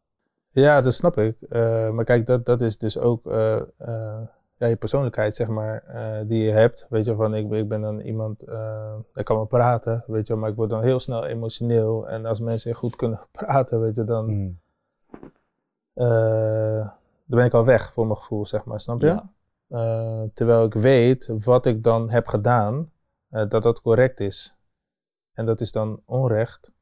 ja 0.48 0.80
dat 0.80 0.94
snap 0.94 1.18
ik. 1.18 1.36
Eh, 1.42 1.90
maar 1.90 2.04
kijk, 2.04 2.26
dat, 2.26 2.46
dat 2.46 2.60
is 2.60 2.78
dus 2.78 2.98
ook 2.98 3.26
eh, 3.26 3.60
ja, 4.54 4.66
je 4.66 4.76
persoonlijkheid, 4.76 5.34
zeg 5.34 5.48
maar, 5.48 5.84
die 6.26 6.42
je 6.42 6.50
hebt. 6.50 6.86
Weet 6.90 7.04
je, 7.04 7.14
van 7.14 7.34
ik, 7.34 7.48
ben- 7.48 7.58
ik 7.58 7.68
ben 7.68 7.80
dan 7.80 8.00
iemand, 8.00 8.42
ik 9.14 9.24
kan 9.24 9.36
wel 9.36 9.44
praten, 9.44 10.04
weet 10.06 10.26
je, 10.26 10.34
maar 10.34 10.50
ik 10.50 10.56
word 10.56 10.70
dan 10.70 10.82
heel 10.82 11.00
snel 11.00 11.24
emotioneel. 11.26 12.08
En 12.08 12.26
als 12.26 12.40
mensen 12.40 12.74
goed 12.74 12.96
kunnen 12.96 13.20
praten, 13.32 13.80
weet 13.80 13.96
je, 13.96 14.04
dan, 14.04 14.26
Mm. 14.26 14.60
eh, 15.94 16.86
dan 17.26 17.38
ben 17.38 17.44
ik 17.44 17.52
al 17.54 17.64
weg 17.64 17.92
voor 17.92 18.06
mijn 18.06 18.18
gevoel, 18.18 18.46
zeg 18.46 18.64
maar, 18.64 18.80
snap 18.80 19.00
je? 19.00 19.06
ja. 19.06 19.30
Terwijl 20.34 20.64
ik 20.64 20.74
weet 20.74 21.26
wat 21.44 21.66
ik 21.66 21.82
dan 21.82 22.10
heb 22.10 22.26
gedaan, 22.26 22.90
eh, 23.32 23.48
dat 23.48 23.62
dat 23.62 23.80
correct 23.80 24.20
is. 24.20 24.56
En 25.32 25.46
dat 25.46 25.60
is 25.60 25.72
dan 25.72 26.02
onrecht. 26.04 26.72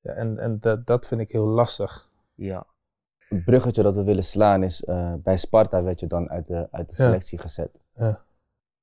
Ja, 0.00 0.12
en 0.12 0.38
en 0.38 0.60
dat, 0.60 0.86
dat 0.86 1.06
vind 1.06 1.20
ik 1.20 1.32
heel 1.32 1.46
lastig. 1.46 2.08
ja. 2.34 2.66
Het 3.28 3.44
bruggetje 3.44 3.82
dat 3.82 3.96
we 3.96 4.04
willen 4.04 4.22
slaan 4.24 4.62
is, 4.62 4.84
eh, 4.84 5.12
bij 5.14 5.36
Sparta 5.36 5.82
werd 5.82 6.00
je 6.00 6.06
dan 6.06 6.30
uit 6.30 6.46
de, 6.46 6.68
uit 6.70 6.88
de 6.88 6.94
Ja. 7.02 7.04
selectie 7.08 7.38
gezet. 7.38 7.70
Ja. 7.92 8.24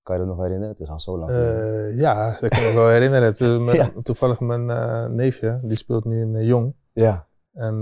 Kan 0.02 0.16
je 0.20 0.22
dat 0.26 0.36
nog 0.36 0.42
herinneren? 0.44 0.70
Het 0.70 0.80
is 0.80 0.90
al 0.90 1.00
zo 1.00 1.18
lang 1.18 1.32
geleden. 1.32 1.88
Eh, 1.92 1.98
ja, 1.98 2.30
dat 2.40 2.50
kan 2.50 2.60
ik 2.62 2.68
me 2.70 2.74
wel 2.74 2.88
herinneren. 2.98 3.64
Ja. 3.74 3.92
Toevallig 4.04 4.40
mijn 4.40 4.66
neefje, 5.16 5.60
die 5.64 5.78
speelt 5.78 6.06
nu 6.06 6.22
in 6.22 6.46
Jong. 6.46 6.76
ja, 6.94 7.28
En 7.54 7.80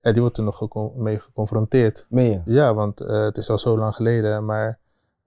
ja, 0.00 0.12
die 0.12 0.20
wordt 0.20 0.36
er 0.36 0.44
nog 0.44 0.94
mee 0.96 1.20
geconfronteerd. 1.20 2.06
meen 2.08 2.30
je? 2.30 2.40
Ja, 2.44 2.74
want 2.74 2.98
het 2.98 3.36
is 3.36 3.50
al 3.50 3.58
zo 3.58 3.78
lang 3.78 3.94
geleden. 3.94 4.44
Maar 4.44 4.78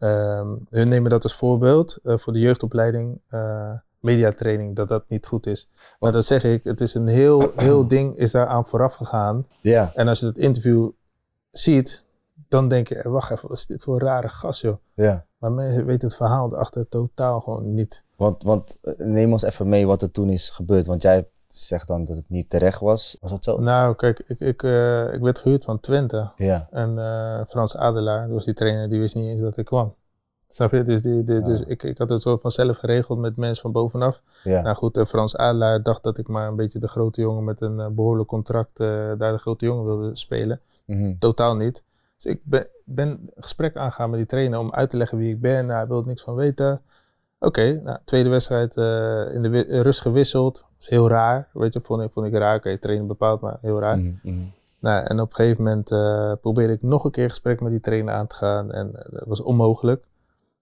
ehm, 0.04 0.56
hun 0.70 0.88
nemen 0.88 1.10
dat 1.10 1.24
als 1.24 1.36
voorbeeld 1.36 2.00
eh, 2.04 2.18
voor 2.18 2.34
de 2.34 2.40
jeugdopleiding. 2.40 3.22
eh, 3.28 3.74
mediatraining, 4.04 4.76
dat 4.76 4.90
dat 4.90 5.04
niet 5.08 5.26
goed 5.28 5.46
is. 5.46 5.70
Maar 6.00 6.12
dat 6.12 6.26
zeg 6.26 6.44
ik, 6.44 6.64
het 6.64 6.82
is 6.82 6.94
een 6.94 7.08
heel, 7.08 7.52
heel 7.56 7.88
ding 7.96 8.18
is 8.18 8.32
daar 8.32 8.48
aan 8.48 8.66
vooraf 8.66 8.94
gegaan. 8.94 9.48
Ja. 9.62 9.92
En 9.96 10.08
als 10.08 10.20
je 10.20 10.26
het 10.26 10.38
interview 10.38 10.90
ziet, 11.52 12.04
dan 12.48 12.68
denk 12.68 12.88
je, 12.88 12.96
eh, 12.96 13.12
wacht 13.12 13.32
even, 13.32 13.48
wat 13.48 13.58
is 13.58 13.66
dit 13.66 13.84
voor 13.84 13.94
een 13.94 14.08
rare 14.08 14.30
gast 14.30 14.62
joh. 14.62 14.76
Ja. 14.94 15.26
Maar 15.38 15.52
mensen 15.52 15.86
weten 15.86 16.08
het 16.08 16.18
verhaal 16.18 16.54
erachter 16.54 16.88
totaal 16.88 17.40
gewoon 17.40 17.74
niet. 17.74 18.04
Want, 18.16 18.44
want 18.44 18.78
neem 18.98 19.32
ons 19.32 19.42
even 19.42 19.70
mee 19.70 19.88
wat 19.88 20.02
er 20.02 20.12
toen 20.12 20.30
is 20.30 20.50
gebeurd. 20.50 20.86
Want 20.86 21.02
jij 21.02 21.30
zegt 21.58 21.88
dan 21.88 22.06
dat 22.06 22.18
het 22.18 22.30
niet 22.30 22.50
terecht 22.50 22.80
was. 22.80 23.18
Was 23.22 23.32
dat 23.32 23.44
zo? 23.44 23.60
Nou, 23.60 23.96
kijk, 23.96 24.20
ik, 24.28 24.40
ik, 24.40 24.64
eh, 24.64 25.14
ik 25.14 25.22
werd 25.22 25.40
gehuurd 25.40 25.64
van 25.64 25.80
Twente. 25.80 26.32
Ja. 26.36 26.68
En 26.72 26.98
eh, 27.00 27.42
Frans 27.48 27.78
Adelaar, 27.78 28.22
dat 28.26 28.32
was 28.34 28.46
die 28.46 28.54
trainer, 28.54 28.90
die 28.90 29.00
wist 29.00 29.16
niet 29.16 29.26
eens 29.28 29.42
dat 29.42 29.58
ik 29.58 29.66
kwam. 29.66 29.94
Snap 30.50 30.72
je? 30.72 30.84
Dus, 30.84 31.02
die, 31.02 31.24
die- 31.24 31.42
dus 31.42 31.62
ik, 31.62 31.84
ik 31.84 31.98
had 31.98 32.10
het 32.10 32.22
zo 32.22 32.38
vanzelf 32.38 32.78
geregeld 32.78 33.20
met 33.20 33.38
mensen 33.38 33.62
van 33.62 33.72
bovenaf. 33.72 34.22
Ja. 34.44 34.62
Nou 34.62 34.76
goed, 34.76 34.98
en 34.98 35.08
Frans 35.08 35.38
Adelaar 35.38 35.84
dacht 35.84 36.04
dat 36.04 36.18
ik 36.18 36.28
maar 36.28 36.48
een 36.48 36.56
beetje 36.56 36.80
de 36.80 36.88
grote 36.88 37.22
jongen 37.22 37.44
met 37.44 37.62
een 37.62 37.80
eh, 37.80 37.88
behoorlijk 37.88 38.28
contract 38.30 38.80
eh, 38.80 38.88
daar 39.18 39.32
de 39.32 39.38
grote 39.38 39.66
jongen 39.66 39.86
wilde 39.86 40.16
spelen. 40.16 40.62
Mhm. 40.86 41.14
Totaal 41.20 41.56
niet. 41.56 41.84
Dus 42.16 42.26
ik 42.32 42.42
ben, 42.44 42.68
ben 42.86 43.08
een 43.10 43.32
gesprek 43.36 43.76
aangegaan 43.76 44.10
met 44.10 44.20
die 44.20 44.28
trainer 44.28 44.60
om 44.60 44.72
uit 44.74 44.90
te 44.90 44.98
leggen 44.98 45.18
wie 45.18 45.34
ik 45.34 45.42
ben. 45.42 45.66
Nou, 45.66 45.78
hij 45.80 45.88
wilde 45.88 46.08
niks 46.08 46.24
van 46.24 46.36
weten. 46.36 46.82
Oké, 47.46 47.82
nou, 47.84 47.98
tweede 48.06 48.30
wedstrijd 48.30 48.78
eh, 48.78 49.34
in 49.36 49.42
de 49.42 49.50
wi- 49.50 49.82
rust 49.82 50.02
gewisseld. 50.02 50.56
Dat 50.56 50.66
is 50.80 50.90
heel 50.90 51.10
raar, 51.10 51.50
weet 51.54 51.74
je, 51.74 51.82
vond 51.82 52.02
ik, 52.04 52.12
vond 52.12 52.26
ik 52.26 52.34
raar. 52.34 52.56
Oké, 52.56 52.78
trainer 52.78 53.08
bepaald, 53.08 53.42
maar 53.42 53.58
heel 53.62 53.80
raar. 53.80 53.98
Mhm, 54.00 54.16
mhm. 54.24 54.44
Nou, 54.80 55.06
en 55.06 55.20
op 55.20 55.30
een 55.30 55.36
gegeven 55.36 55.64
moment 55.64 55.92
eh, 55.92 56.32
probeerde 56.42 56.74
ik 56.74 56.82
nog 56.82 57.04
een 57.04 57.12
keer 57.12 57.30
gesprek 57.30 57.62
met 57.62 57.72
die 57.72 57.80
trainer 57.80 58.14
aan 58.14 58.28
te 58.28 58.36
gaan. 58.36 58.72
En 58.72 58.96
eh, 58.96 59.12
dat 59.12 59.28
was 59.28 59.42
onmogelijk. 59.42 60.06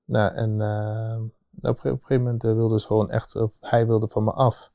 Nou, 0.05 0.33
en 0.33 0.51
op, 0.51 0.59
een- 1.61 1.71
op 1.71 1.83
een 1.83 1.89
gegeven 2.01 2.23
moment 2.23 2.41
wilde 2.43 2.79
ze 2.79 2.85
gewoon 2.87 3.09
echt, 3.09 3.35
of 3.35 3.51
hij 3.59 3.87
wilde 3.87 4.07
van 4.07 4.23
me 4.23 4.31
af, 4.31 4.71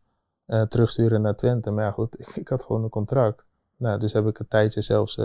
terugsturen 0.68 1.22
naar 1.22 1.36
Twente. 1.36 1.70
Maar 1.70 1.84
ja, 1.84 1.90
goed, 1.90 2.20
ik, 2.20 2.36
ik 2.42 2.48
had 2.48 2.64
gewoon 2.64 2.82
een 2.82 2.88
contract. 2.88 3.46
Nou, 3.76 3.98
dus 3.98 4.12
heb 4.12 4.26
ik 4.26 4.38
een 4.38 4.48
tijdje 4.48 4.80
zelfs 4.80 5.20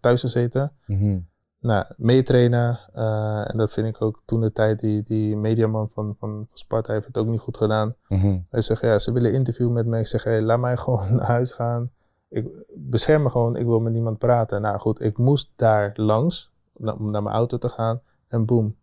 thuis 0.00 0.20
gezeten. 0.20 0.72
Mhm. 0.86 1.18
Nou, 1.64 1.84
meetrainen. 1.96 2.80
eh, 2.92 3.50
en 3.50 3.56
dat 3.56 3.72
vind 3.72 3.86
ik 3.86 4.02
ook 4.02 4.22
toen 4.24 4.40
de 4.40 4.52
tijd, 4.52 4.80
die, 4.80 5.02
die 5.02 5.36
mediaman 5.36 5.88
van, 5.94 6.16
van, 6.18 6.46
van 6.48 6.48
Sparta 6.52 6.92
heeft 6.92 7.06
het 7.06 7.18
ook 7.18 7.26
niet 7.26 7.40
goed 7.40 7.56
gedaan. 7.56 7.94
Mhm. 8.08 8.38
Hij 8.50 8.60
zegt, 8.60 8.80
ja, 8.82 8.98
ze 8.98 9.12
willen 9.12 9.32
interview 9.32 9.70
met 9.70 9.86
me. 9.86 9.98
Ik 9.98 10.06
zeg, 10.06 10.24
hey, 10.24 10.42
laat 10.42 10.58
mij 10.58 10.76
gewoon 10.84 11.14
naar 11.16 11.26
huis 11.26 11.52
gaan. 11.52 11.90
Ik 12.28 12.46
bescherm 12.74 13.22
me 13.22 13.30
gewoon, 13.30 13.56
ik 13.56 13.64
wil 13.66 13.80
met 13.80 13.92
niemand 13.92 14.18
praten. 14.18 14.60
Nou 14.62 14.78
goed, 14.78 15.00
ik 15.00 15.18
moest 15.18 15.50
daar 15.56 15.92
langs, 15.94 16.52
na- 16.76 16.92
om 16.92 17.10
naar 17.10 17.22
mijn 17.22 17.34
auto 17.34 17.58
te 17.58 17.68
gaan. 17.68 18.00
En 18.28 18.44
boem. 18.46 18.76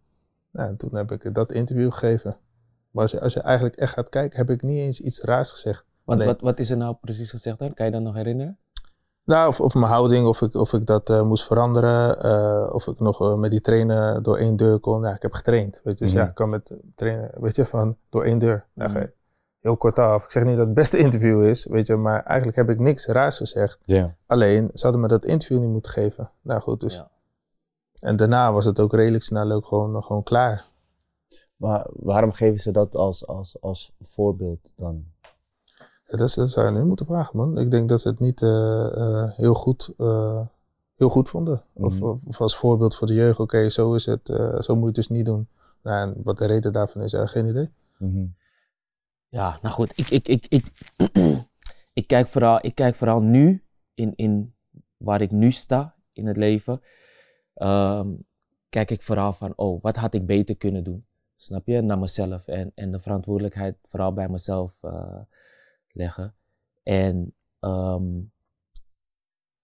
Nou, 0.52 0.70
en 0.70 0.78
toen 0.78 0.96
heb 0.96 1.12
ik 1.12 1.34
dat 1.36 1.52
interview 1.52 1.92
gegeven. 1.92 2.38
Maar 2.92 3.02
als 3.02 3.12
je, 3.12 3.22
als 3.22 3.34
je 3.34 3.40
eigenlijk 3.42 3.76
echt 3.76 3.94
gaat 3.94 4.10
kijken, 4.10 4.38
heb 4.38 4.50
ik 4.50 4.62
niet 4.62 4.78
eens 4.80 5.02
iets 5.02 5.22
raars 5.22 5.52
gezegd. 5.52 5.86
Nee. 6.06 6.28
wat, 6.28 6.42
wat 6.42 6.60
is 6.60 6.70
er 6.70 6.78
nou 6.78 6.96
precies 7.02 7.30
gezegd 7.30 7.60
dan? 7.60 7.74
Kan 7.74 7.86
je 7.86 7.92
dat 7.92 8.02
nog 8.02 8.14
herinneren? 8.14 8.58
Nou, 9.24 9.48
of, 9.48 9.62
of 9.62 9.74
mijn 9.74 9.92
houding, 9.92 10.28
of 10.28 10.42
ik, 10.42 10.54
of 10.56 10.74
ik 10.74 10.86
dat 10.86 11.10
eh, 11.10 11.22
moest 11.24 11.46
veranderen. 11.46 12.24
eh, 12.24 12.74
of 12.74 12.88
ik 12.88 13.00
nog 13.00 13.22
eh, 13.22 13.36
met 13.36 13.52
die 13.52 13.62
trainer 13.62 14.24
door 14.24 14.38
één 14.38 14.56
deur 14.56 14.80
kon. 14.80 15.02
Ja, 15.02 15.16
ik 15.16 15.22
heb 15.22 15.34
getraind. 15.34 15.82
Weet 15.84 15.98
je, 15.98 16.04
dus 16.04 16.14
Mhm. 16.14 16.24
ja, 16.24 16.30
ik 16.30 16.36
kan 16.36 16.50
met 16.50 16.78
trainen, 16.96 17.32
weet 17.40 17.56
je, 17.56 17.66
van 17.66 17.98
door 18.10 18.24
één 18.24 18.40
deur. 18.40 18.66
Nou, 18.74 18.90
Mhm. 18.92 19.00
je 19.00 19.14
heel 19.60 19.78
kort 19.78 20.00
af. 20.00 20.24
Ik 20.24 20.32
zeg 20.32 20.44
niet 20.44 20.56
dat 20.58 20.66
het 20.66 20.76
beste 20.76 20.98
interview 20.98 21.44
is, 21.46 21.66
weet 21.66 21.88
je, 21.88 21.96
maar 21.96 22.24
eigenlijk 22.24 22.58
heb 22.58 22.70
ik 22.70 22.80
niks 22.80 23.06
raars 23.06 23.38
gezegd. 23.38 23.82
Alleen, 24.26 24.70
ze 24.74 24.84
hadden 24.84 25.02
me 25.02 25.08
dat 25.08 25.26
interview 25.26 25.60
niet 25.60 25.70
moeten 25.70 25.92
geven. 25.92 26.32
Nou 26.42 26.62
goed, 26.62 26.80
dus. 26.80 26.96
Ja. 26.96 27.10
En 28.00 28.16
daarna 28.16 28.54
was 28.54 28.66
het 28.66 28.80
ook 28.80 28.94
redelijk 28.94 29.24
snel 29.24 29.52
ook 29.52 29.66
gewoon, 29.66 30.04
gewoon 30.04 30.24
klaar. 30.24 30.66
Maar 31.56 31.88
waarom 31.90 32.32
geven 32.32 32.60
ze 32.60 32.72
dat 32.72 32.96
als, 32.96 33.28
als, 33.28 33.58
als 33.62 33.92
voorbeeld 34.00 34.74
dan? 34.76 35.06
Ja, 36.12 36.18
dat, 36.18 36.34
dat 36.34 36.50
zou 36.50 36.66
je 36.66 36.72
nu 36.80 36.86
moeten 36.86 37.06
vragen, 37.06 37.38
man. 37.38 37.58
Ik 37.58 37.72
denk 37.72 37.90
dat 37.90 38.02
ze 38.02 38.08
het 38.08 38.20
niet 38.20 38.42
eh, 38.42 38.98
eh, 38.98 39.32
heel, 39.36 39.54
goed, 39.54 39.94
eh, 39.98 40.42
heel 40.96 41.10
goed 41.10 41.30
vonden. 41.30 41.64
Of, 41.74 41.94
Mhm. 41.96 42.04
of, 42.04 42.20
of 42.26 42.42
als 42.42 42.56
voorbeeld 42.58 42.96
voor 42.96 43.08
de 43.08 43.14
jeugd, 43.14 43.40
oké, 43.40 43.70
zo 43.70 43.94
is 43.94 44.06
het, 44.06 44.30
eh, 44.30 44.60
zo 44.62 44.74
moet 44.74 44.82
je 44.82 44.86
het 44.86 44.96
dus 44.96 45.10
niet 45.10 45.26
doen. 45.26 45.48
Nou, 45.84 46.10
en 46.10 46.22
wat 46.24 46.38
de 46.38 46.46
reden 46.46 46.74
daarvan 46.74 47.02
is, 47.02 47.14
geen 47.18 47.46
idee. 47.46 47.70
Mhm. 47.98 48.26
Ja, 49.30 49.58
nou 49.62 49.74
goed, 49.74 49.94
ik, 49.96 50.10
ik, 50.10 50.28
ik, 50.28 50.46
ik, 50.50 50.66
ik, 52.00 52.08
kijk, 52.08 52.28
vooral, 52.28 52.60
ik 52.66 52.76
kijk 52.76 52.96
vooral 52.96 53.22
nu 53.22 53.62
in, 53.94 54.14
in 54.16 54.54
waar 54.98 55.22
ik 55.22 55.32
nu 55.32 55.52
sta 55.52 55.96
in 56.14 56.28
het 56.28 56.38
leven. 56.38 56.82
ehm, 57.54 58.08
kijk 58.70 58.92
ik 58.92 59.02
vooral 59.02 59.34
van, 59.34 59.54
oh, 59.56 59.82
wat 59.82 59.96
had 59.96 60.14
ik 60.14 60.26
beter 60.26 60.56
kunnen 60.58 60.84
doen? 60.84 61.06
Snap 61.36 61.68
je? 61.68 61.82
Naar 61.82 62.00
mezelf 62.00 62.48
en, 62.48 62.72
en 62.76 62.92
de 62.92 63.00
verantwoordelijkheid 63.00 63.78
vooral 63.84 64.14
bij 64.14 64.30
mezelf 64.30 64.78
eh, 64.82 65.20
leggen. 65.94 66.36
En 66.84 67.36
ehm, 67.60 68.22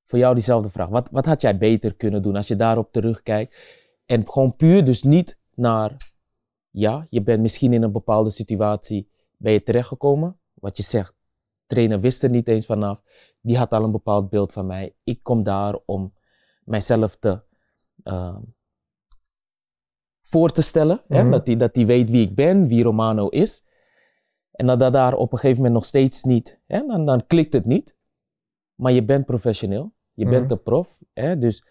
voor 0.03 0.19
jou 0.19 0.33
diezelfde 0.33 0.69
vraag. 0.69 0.89
Wat, 0.89 1.09
wat 1.09 1.25
had 1.25 1.41
jij 1.41 1.57
beter 1.57 1.95
kunnen 1.95 2.21
doen 2.21 2.35
als 2.35 2.47
je 2.47 2.55
daarop 2.55 2.91
terugkijkt? 2.91 3.57
En 4.05 4.29
gewoon 4.29 4.55
puur 4.55 4.85
dus 4.85 5.03
niet 5.03 5.39
naar, 5.53 5.95
ja, 6.69 7.07
je 7.09 7.23
bent 7.23 7.41
misschien 7.41 7.73
in 7.73 7.83
een 7.83 7.91
bepaalde 7.91 8.29
situatie 8.29 9.09
ben 9.37 9.51
je 9.51 9.63
terechtgekomen. 9.63 10.39
Wat 10.53 10.77
je 10.77 10.83
zegt, 10.83 11.15
trainer 11.65 11.99
wist 11.99 12.23
er 12.23 12.29
niet 12.29 12.47
eens 12.47 12.65
vanaf. 12.65 13.01
Die 13.41 13.57
had 13.57 13.71
al 13.71 13.83
een 13.83 13.91
bepaald 13.91 14.29
beeld 14.29 14.53
van 14.53 14.65
mij. 14.65 14.95
Ik 15.03 15.23
kom 15.23 15.43
daar 15.43 15.79
om 15.85 16.13
mijzelf 16.63 17.15
te, 17.15 17.41
ehm, 18.03 18.41
voor 20.21 20.51
te 20.51 20.61
stellen. 20.61 21.01
hè? 21.07 21.21
Mhm. 21.21 21.31
Dat 21.31 21.47
hij 21.47 21.55
dat 21.57 21.73
die 21.73 21.85
weet 21.85 22.09
wie 22.09 22.21
ik 22.21 22.35
ben, 22.35 22.67
wie 22.67 22.83
Romano 22.83 23.27
is. 23.27 23.63
En 24.57 24.65
dat 24.65 24.79
dat 24.79 24.93
daar 24.93 25.13
op 25.13 25.31
een 25.31 25.37
gegeven 25.37 25.57
moment 25.57 25.73
nog 25.75 25.85
steeds 25.85 26.23
niet, 26.23 26.61
hè? 26.65 26.85
Dan, 26.85 27.05
dan 27.05 27.27
klikt 27.27 27.53
het 27.53 27.65
niet. 27.65 27.97
Maar 28.75 28.91
je 28.91 29.05
bent 29.05 29.25
professioneel, 29.25 29.93
je 30.13 30.25
Mhm. 30.25 30.33
bent 30.33 30.49
de 30.49 30.57
prof. 30.57 30.99
Hè? 31.13 31.37
Dus 31.37 31.63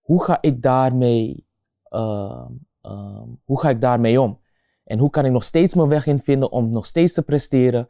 hoe 0.00 0.24
ga 0.24 0.38
ik 0.40 0.62
daarmee, 0.62 1.46
ehm, 1.82 2.52
hoe 3.44 3.60
ga 3.60 3.68
ik 3.68 3.80
daarmee 3.80 4.20
om? 4.20 4.40
En 4.84 4.98
hoe 4.98 5.10
kan 5.10 5.24
ik 5.24 5.32
nog 5.32 5.44
steeds 5.44 5.74
mijn 5.74 5.88
weg 5.88 6.06
in 6.06 6.18
vinden 6.20 6.52
om 6.52 6.70
nog 6.70 6.86
steeds 6.86 7.12
te 7.12 7.22
presteren 7.22 7.88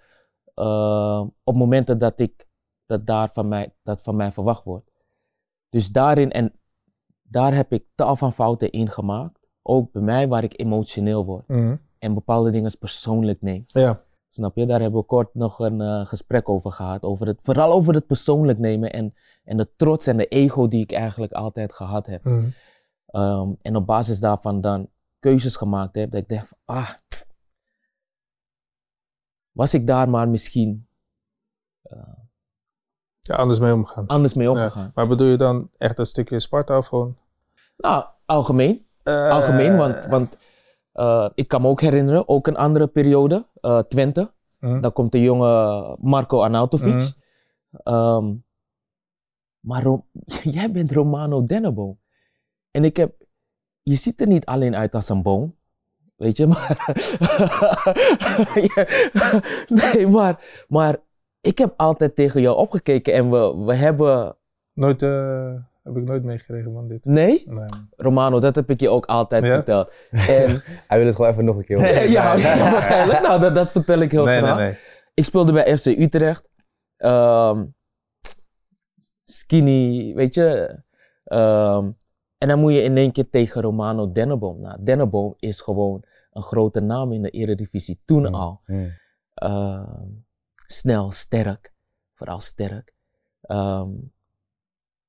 ehm, 0.55 1.27
op 1.45 1.55
momenten 1.55 1.99
dat 1.99 2.21
ik 2.21 2.49
dat 2.87 3.07
daar 3.07 3.29
van 3.33 3.49
mij, 3.49 3.75
dat 3.83 4.03
van 4.03 4.17
mij 4.17 4.33
verwacht 4.33 4.65
wordt. 4.65 4.91
Dus 5.69 5.89
daarin, 5.91 6.31
en 6.31 6.53
daar 7.23 7.55
heb 7.55 7.73
ik 7.73 7.87
tal 7.95 8.17
van 8.17 8.33
fouten 8.33 8.71
in 8.71 8.89
gemaakt. 8.91 9.47
Ook 9.63 9.93
bij 9.93 10.03
mij 10.03 10.29
waar 10.29 10.45
ik 10.45 10.61
emotioneel 10.61 11.25
word 11.25 11.49
en 12.05 12.15
bepaalde 12.15 12.51
dingen 12.51 12.79
persoonlijk 12.79 13.43
neem. 13.43 13.65
Ja. 13.67 14.01
Snap 14.29 14.57
je? 14.57 14.67
Daar 14.67 14.81
hebben 14.81 15.01
we 15.01 15.07
kort 15.07 15.35
nog 15.35 15.59
een 15.59 15.81
eh, 15.81 16.07
gesprek 16.07 16.49
over 16.49 16.73
gehad. 16.73 17.03
Over 17.05 17.27
het, 17.27 17.39
vooral 17.43 17.73
over 17.73 17.95
het 17.95 18.07
persoonlijk 18.07 18.59
nemen 18.59 18.93
en, 18.93 19.15
en 19.45 19.57
de 19.57 19.75
trots 19.77 20.07
en 20.07 20.17
de 20.17 20.27
ego 20.27 20.69
die 20.69 20.83
ik 20.83 20.93
eigenlijk 20.93 21.33
altijd 21.33 21.73
gehad 21.73 22.07
heb. 22.07 22.25
Mhm. 22.25 22.49
Ehm, 23.07 23.53
en 23.63 23.77
op 23.77 23.87
basis 23.87 24.21
daarvan 24.21 24.61
dan 24.61 24.89
keuzes 25.19 25.57
gemaakt 25.57 25.95
heb. 25.95 26.11
Dat 26.11 26.21
ik 26.21 26.29
dacht, 26.29 26.55
ah, 26.65 26.91
was 29.53 29.75
ik 29.75 29.87
daar 29.87 30.09
maar 30.09 30.29
misschien 30.29 30.87
eh, 31.83 31.99
ja, 33.21 33.35
anders 33.37 33.59
mee 33.59 33.73
omgaan. 33.73 34.07
anders 34.07 34.35
mee 34.35 34.47
Ja. 34.47 34.53
omgegaan. 34.53 34.91
Maar 34.95 35.07
bedoel 35.09 35.27
je 35.29 35.37
dan 35.37 35.71
echt 35.77 35.99
een 35.99 36.07
stukje 36.07 36.41
Sparta 36.41 36.79
of 36.79 36.87
gewoon? 36.87 37.17
Nou, 37.77 38.05
algemeen. 38.27 38.87
Eh, 39.03 39.31
Algemeen, 39.31 39.77
want, 39.77 40.05
want 40.07 40.37
eh, 40.95 41.29
ik 41.35 41.49
kan 41.49 41.63
me 41.63 41.69
ook 41.69 41.81
herinneren, 41.81 42.29
ook 42.29 42.47
een 42.47 42.57
andere 42.57 42.87
periode, 42.87 43.49
eh, 43.61 43.79
Twente. 43.79 44.33
Dan 44.81 44.93
komt 44.93 45.13
de 45.13 45.21
jonge 45.23 45.97
Marco 46.01 46.41
Arnautovic. 46.43 47.13
Ehm, 47.83 48.35
maar 49.61 49.83
Ro- 49.83 50.07
jij 50.57 50.71
bent 50.71 50.93
Romano 50.93 51.47
Denneboom. 51.47 51.99
En 52.71 52.85
ik 52.85 52.97
heb, 52.97 53.13
je 53.83 53.95
ziet 53.95 54.21
er 54.21 54.27
niet 54.27 54.45
alleen 54.47 54.77
uit 54.77 54.95
als 54.95 55.09
een 55.09 55.23
boom. 55.23 55.57
Weet 56.17 56.37
je, 56.37 56.47
maar. 56.53 56.95
Nee, 59.69 60.07
maar, 60.07 60.65
maar 60.69 60.97
ik 61.41 61.59
heb 61.59 61.75
altijd 61.77 62.15
tegen 62.17 62.41
jou 62.41 62.57
opgekeken 62.57 63.15
en 63.15 63.31
we, 63.31 63.57
we 63.65 63.75
hebben. 63.75 64.37
Nooit, 64.73 65.03
eh, 65.03 65.55
heb 65.85 65.97
ik 65.97 66.05
nooit 66.05 66.25
meegekregen 66.25 66.73
van 66.73 66.89
dit. 66.89 67.05
Nee, 67.05 67.43
Nee, 67.47 67.55
man. 67.55 67.89
Romano, 67.97 68.41
dat 68.41 68.55
heb 68.55 68.71
ik 68.71 68.81
je 68.81 68.89
ook 68.89 69.07
altijd 69.07 69.45
Ja? 69.45 69.55
verteld. 69.55 69.93
En, 70.11 70.63
Hij 70.89 70.99
wil 70.99 71.07
het 71.07 71.15
gewoon 71.17 71.31
even 71.31 71.45
nog 71.45 71.57
een 71.57 71.65
keer 71.65 71.77
horen. 71.79 71.95
Nee, 71.95 72.11
ja, 72.11 72.25
waarschijnlijk. 72.71 73.21
Nou, 73.23 73.41
dat, 73.41 73.55
dat 73.55 73.71
vertel 73.71 73.99
ik 73.99 74.11
heel 74.11 74.25
nee, 74.25 74.41
nee, 74.41 74.45
graag. 74.51 74.59
nee. 74.59 74.79
Ik 75.15 75.25
speelde 75.25 75.53
bij 75.53 75.77
FC 75.79 75.87
Utrecht. 75.87 76.49
Ehm, 76.97 77.65
skinny, 79.25 80.15
weet 80.15 80.35
je. 80.35 80.79
Ehm, 81.25 81.91
en 82.39 82.49
dan 82.49 82.59
moet 82.59 82.73
je 82.73 82.83
in 82.83 82.97
één 82.97 83.13
keer 83.13 83.29
tegen 83.31 83.61
Romano 83.63 84.13
Denneboom. 84.13 84.61
Nou, 84.61 84.77
Denneboom 84.83 85.35
is 85.39 85.61
gewoon 85.61 86.05
een 86.33 86.43
grote 86.43 86.81
naam 86.81 87.13
in 87.13 87.23
de 87.23 87.31
Eredivisie 87.31 88.03
toen 88.05 88.23
Mm. 88.27 88.35
al. 88.35 88.61
Mhm. 88.67 88.89
Ehm, 89.35 90.03
snel, 90.67 91.11
sterk. 91.11 91.73
Vooral 92.15 92.41
sterk. 92.41 92.95
Ehm, 93.41 93.89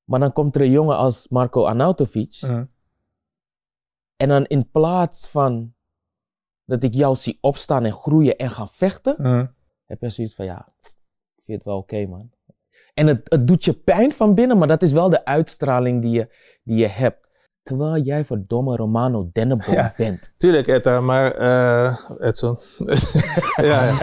maar 0.05 0.19
dan 0.19 0.33
komt 0.33 0.55
er 0.55 0.61
een 0.61 0.71
jongen 0.71 0.97
als 0.97 1.27
Marco 1.27 1.65
Arnautovic. 1.65 2.37
Mhm. 2.41 2.65
En 4.15 4.29
dan 4.29 4.45
in 4.45 4.69
plaats 4.71 5.27
van 5.27 5.73
dat 6.65 6.83
ik 6.83 6.93
jou 6.93 7.15
zie 7.15 7.37
opstaan 7.41 7.83
en 7.83 7.93
groeien 7.93 8.35
en 8.35 8.49
gaan 8.49 8.69
vechten, 8.69 9.15
heb 9.85 10.01
je 10.01 10.09
zoiets 10.09 10.35
van, 10.35 10.45
ja, 10.45 10.73
ik 11.35 11.43
vind 11.43 11.57
het 11.57 11.63
wel 11.63 11.77
oké, 11.77 12.05
man. 12.05 12.33
En 12.93 13.07
het, 13.07 13.21
het 13.23 13.47
doet 13.47 13.65
je 13.65 13.73
pijn 13.73 14.11
van 14.11 14.35
binnen, 14.35 14.57
maar 14.57 14.67
dat 14.67 14.81
is 14.81 14.91
wel 14.91 15.09
de 15.09 15.25
uitstraling 15.25 16.01
die 16.01 16.11
je, 16.11 16.33
die 16.63 16.77
je 16.77 16.87
hebt. 16.87 17.24
Terwijl 17.65 17.97
jij 17.97 18.25
verdomme 18.25 18.75
Romano 18.75 19.29
Denneboom 19.33 19.75
Ja. 19.75 19.93
bent. 19.97 20.33
Tuurlijk, 20.37 20.67
Etta, 20.67 21.01
maar 21.01 21.31
eh 21.31 21.99
Edson. 22.19 22.57
ja, 23.55 23.85
ja. 23.85 23.95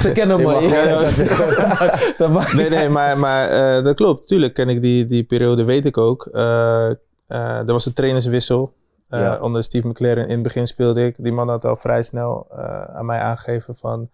Ze 0.00 0.10
kennen 0.14 0.42
me. 0.42 0.60
ja, 0.60 2.54
Nee, 2.56 2.68
nee, 2.70 2.88
maar, 2.88 3.18
maar 3.18 3.48
eh, 3.48 3.84
dat 3.84 3.96
klopt. 3.96 4.26
Tuurlijk 4.26 4.54
ken 4.54 4.68
ik 4.68 4.82
die, 4.82 5.06
die 5.06 5.24
periode, 5.24 5.64
weet 5.64 5.86
ik 5.86 5.96
ook. 5.96 6.26
Eh, 6.26 6.90
er 7.28 7.64
was 7.72 7.86
een 7.86 7.92
trainerswissel. 7.92 8.72
Ja. 9.06 9.40
Onder 9.40 9.64
Steve 9.64 9.88
McLaren 9.88 10.24
in 10.26 10.34
het 10.34 10.42
begin 10.42 10.66
speelde 10.66 11.04
ik. 11.06 11.14
Die 11.18 11.32
man 11.32 11.48
had 11.48 11.64
al 11.64 11.76
vrij 11.76 12.02
snel 12.02 12.46
aan 12.92 13.06
mij 13.06 13.18
aangegeven 13.18 13.76
van... 13.76 14.08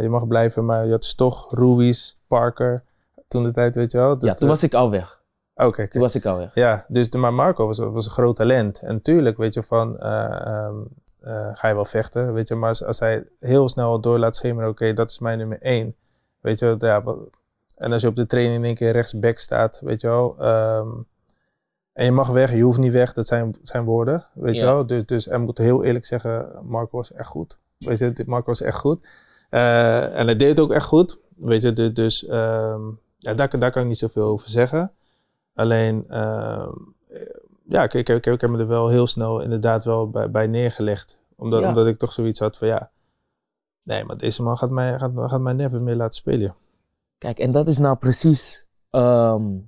je 0.00 0.06
mag 0.10 0.26
blijven, 0.26 0.64
maar 0.64 0.84
je 0.84 0.90
had 0.90 1.16
toch 1.16 1.54
Ruiz, 1.54 2.14
Parker. 2.28 2.82
Toen 3.28 3.42
de 3.42 3.52
tijd, 3.52 3.74
weet 3.74 3.92
je 3.92 3.98
wel. 3.98 4.16
Ja, 4.18 4.34
toen 4.34 4.48
was 4.48 4.62
ik 4.62 4.74
al 4.74 4.90
weg. 4.90 5.19
Oké, 5.66 5.88
Toen 5.88 6.00
was 6.00 6.14
ik 6.14 6.24
al 6.24 6.36
weg. 6.38 6.54
Ja, 6.54 6.84
dus 6.88 7.10
de, 7.10 7.18
maar 7.18 7.34
Marco 7.34 7.66
was, 7.66 7.78
was 7.78 8.04
een 8.04 8.10
groot 8.12 8.36
talent. 8.36 8.80
En 8.82 9.02
tuurlijk, 9.02 9.36
weet 9.36 9.54
je, 9.54 9.62
van 9.62 9.98
eh, 9.98 10.46
ehm, 10.46 10.76
eh, 11.18 11.50
ga 11.54 11.68
je 11.68 11.74
wel 11.74 11.84
vechten, 11.84 12.32
weet 12.32 12.48
je. 12.48 12.54
Maar 12.54 12.68
als, 12.68 12.84
als 12.84 13.00
hij 13.00 13.28
heel 13.38 13.68
snel 13.68 14.00
door 14.00 14.18
laat 14.18 14.36
schemeren, 14.36 14.68
oké, 14.70 14.92
dat 14.92 15.10
is 15.10 15.18
mijn 15.18 15.38
nummer 15.38 15.58
één. 15.60 15.94
Weet 16.40 16.58
je, 16.58 16.76
ja, 16.78 17.04
en 17.76 17.92
als 17.92 18.02
je 18.02 18.08
op 18.08 18.16
de 18.16 18.26
training 18.26 18.56
in 18.56 18.64
één 18.64 18.74
keer 18.74 18.92
rechtsback 18.92 19.38
staat, 19.38 19.80
weet 19.84 20.00
je 20.00 20.06
wel. 20.08 20.34
ehm, 20.38 20.88
en 21.92 22.04
je 22.04 22.12
mag 22.12 22.28
weg, 22.28 22.54
je 22.54 22.62
hoeft 22.62 22.78
niet 22.78 22.92
weg, 22.92 23.12
dat 23.12 23.26
zijn, 23.26 23.56
zijn 23.62 23.84
woorden, 23.84 24.26
weet 24.34 24.54
je 24.58 24.64
wel. 24.64 24.86
Dus, 24.86 25.04
dus 25.06 25.28
en 25.28 25.40
ik 25.40 25.46
moet 25.46 25.58
heel 25.58 25.84
eerlijk 25.84 26.04
zeggen, 26.06 26.48
Marco 26.62 26.96
was 26.96 27.12
echt 27.12 27.28
goed. 27.28 27.58
Weet 27.78 27.98
je, 27.98 28.22
Marco 28.26 28.46
was 28.46 28.60
echt 28.60 28.78
goed. 28.78 29.06
Eh, 29.50 30.18
en 30.18 30.26
hij 30.26 30.36
deed 30.36 30.48
het 30.48 30.60
ook 30.60 30.72
echt 30.72 30.86
goed, 30.86 31.18
weet 31.36 31.62
je. 31.62 31.92
Dus, 31.92 32.26
ehm, 32.26 32.80
ja, 33.18 33.34
daar, 33.34 33.48
kan- 33.48 33.60
daar 33.60 33.70
kan 33.70 33.82
ik 33.82 33.88
niet 33.88 33.98
zoveel 33.98 34.24
over 34.24 34.48
zeggen. 34.48 34.92
Alleen, 35.60 36.04
ehm, 36.08 36.68
eh, 37.08 37.20
ja, 37.64 37.82
ik, 37.82 37.94
ik, 37.94 38.08
ik, 38.08 38.26
ik 38.26 38.40
heb 38.40 38.50
me 38.50 38.58
er 38.58 38.66
wel 38.66 38.88
heel 38.88 39.06
snel 39.06 39.40
inderdaad 39.40 39.84
wel 39.84 40.10
bij, 40.10 40.30
bij 40.30 40.46
neergelegd. 40.46 41.18
Omdat, 41.36 41.60
Ja. 41.62 41.68
omdat 41.68 41.86
ik 41.86 41.98
toch 41.98 42.12
zoiets 42.12 42.40
had 42.40 42.56
van 42.56 42.68
ja, 42.68 42.90
nee, 43.82 44.04
maar 44.04 44.16
deze 44.16 44.42
man 44.42 44.58
gaat 44.58 44.70
mij, 44.70 44.98
gaat, 44.98 45.12
gaat 45.14 45.40
mij 45.40 45.52
never 45.52 45.80
meer 45.82 45.94
laten 45.96 46.14
spelen. 46.14 46.54
Kijk, 47.18 47.38
en 47.38 47.52
dat 47.52 47.66
is 47.68 47.78
nou 47.78 47.96
precies, 47.96 48.66
ehm, 48.90 49.58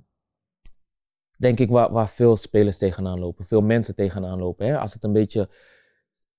denk 1.39 1.59
ik, 1.59 1.69
waar, 1.69 1.91
waar 1.91 2.09
veel 2.09 2.37
spelers 2.37 2.77
tegenaan 2.77 3.19
lopen. 3.19 3.45
Veel 3.45 3.61
mensen 3.61 3.95
tegenaan 3.95 4.39
lopen. 4.39 4.67
Hè? 4.67 4.79
Als 4.79 4.93
het 4.93 5.03
een 5.03 5.13
beetje, 5.13 5.49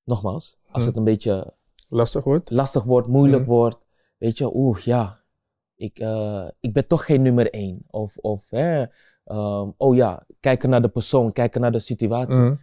nogmaals, 0.04 0.58
als 0.70 0.82
Hm. 0.82 0.88
het 0.88 0.96
een 0.98 1.04
beetje 1.04 1.52
Lastig 1.88 2.24
wordt? 2.24 2.50
lastig 2.50 2.82
wordt, 2.84 3.08
moeilijk 3.08 3.42
Mhm. 3.42 3.50
wordt. 3.50 3.78
Weet 4.18 4.38
je, 4.38 4.54
oeh, 4.54 4.78
ja, 4.78 5.20
ik, 5.74 5.98
eh, 5.98 6.48
ik 6.60 6.72
ben 6.72 6.86
toch 6.86 7.04
geen 7.04 7.22
nummer 7.22 7.50
één. 7.52 7.84
Of, 7.90 8.16
of 8.16 8.44
hè, 8.50 8.84
ehm, 9.24 9.70
oh 9.76 9.94
ja, 9.94 10.26
kijken 10.40 10.70
naar 10.70 10.82
de 10.82 10.88
persoon, 10.88 11.32
kijken 11.32 11.60
naar 11.60 11.72
de 11.72 11.78
situatie. 11.78 12.38
Mhm. 12.38 12.54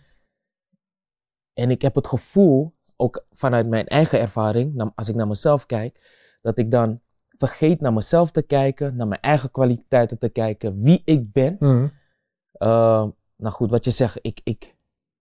En 1.53 1.71
ik 1.71 1.81
heb 1.81 1.95
het 1.95 2.07
gevoel, 2.07 2.73
ook 2.95 3.25
vanuit 3.31 3.67
mijn 3.67 3.87
eigen 3.87 4.19
ervaring, 4.19 4.91
als 4.95 5.09
ik 5.09 5.15
naar 5.15 5.27
mezelf 5.27 5.65
kijk, 5.65 5.99
dat 6.41 6.57
ik 6.57 6.71
dan 6.71 7.01
vergeet 7.29 7.81
naar 7.81 7.93
mezelf 7.93 8.31
te 8.31 8.41
kijken, 8.41 8.95
naar 8.95 9.07
mijn 9.07 9.21
eigen 9.21 9.51
kwaliteiten 9.51 10.17
te 10.17 10.29
kijken, 10.29 10.81
wie 10.81 11.01
ik 11.05 11.31
ben. 11.31 11.55
Mhm. 11.59 11.83
Uh, 11.83 11.89
nou 13.35 13.53
goed, 13.53 13.71
wat 13.71 13.85
je 13.85 13.91
zegt, 13.91 14.19
ik, 14.21 14.41
ik, 14.43 14.75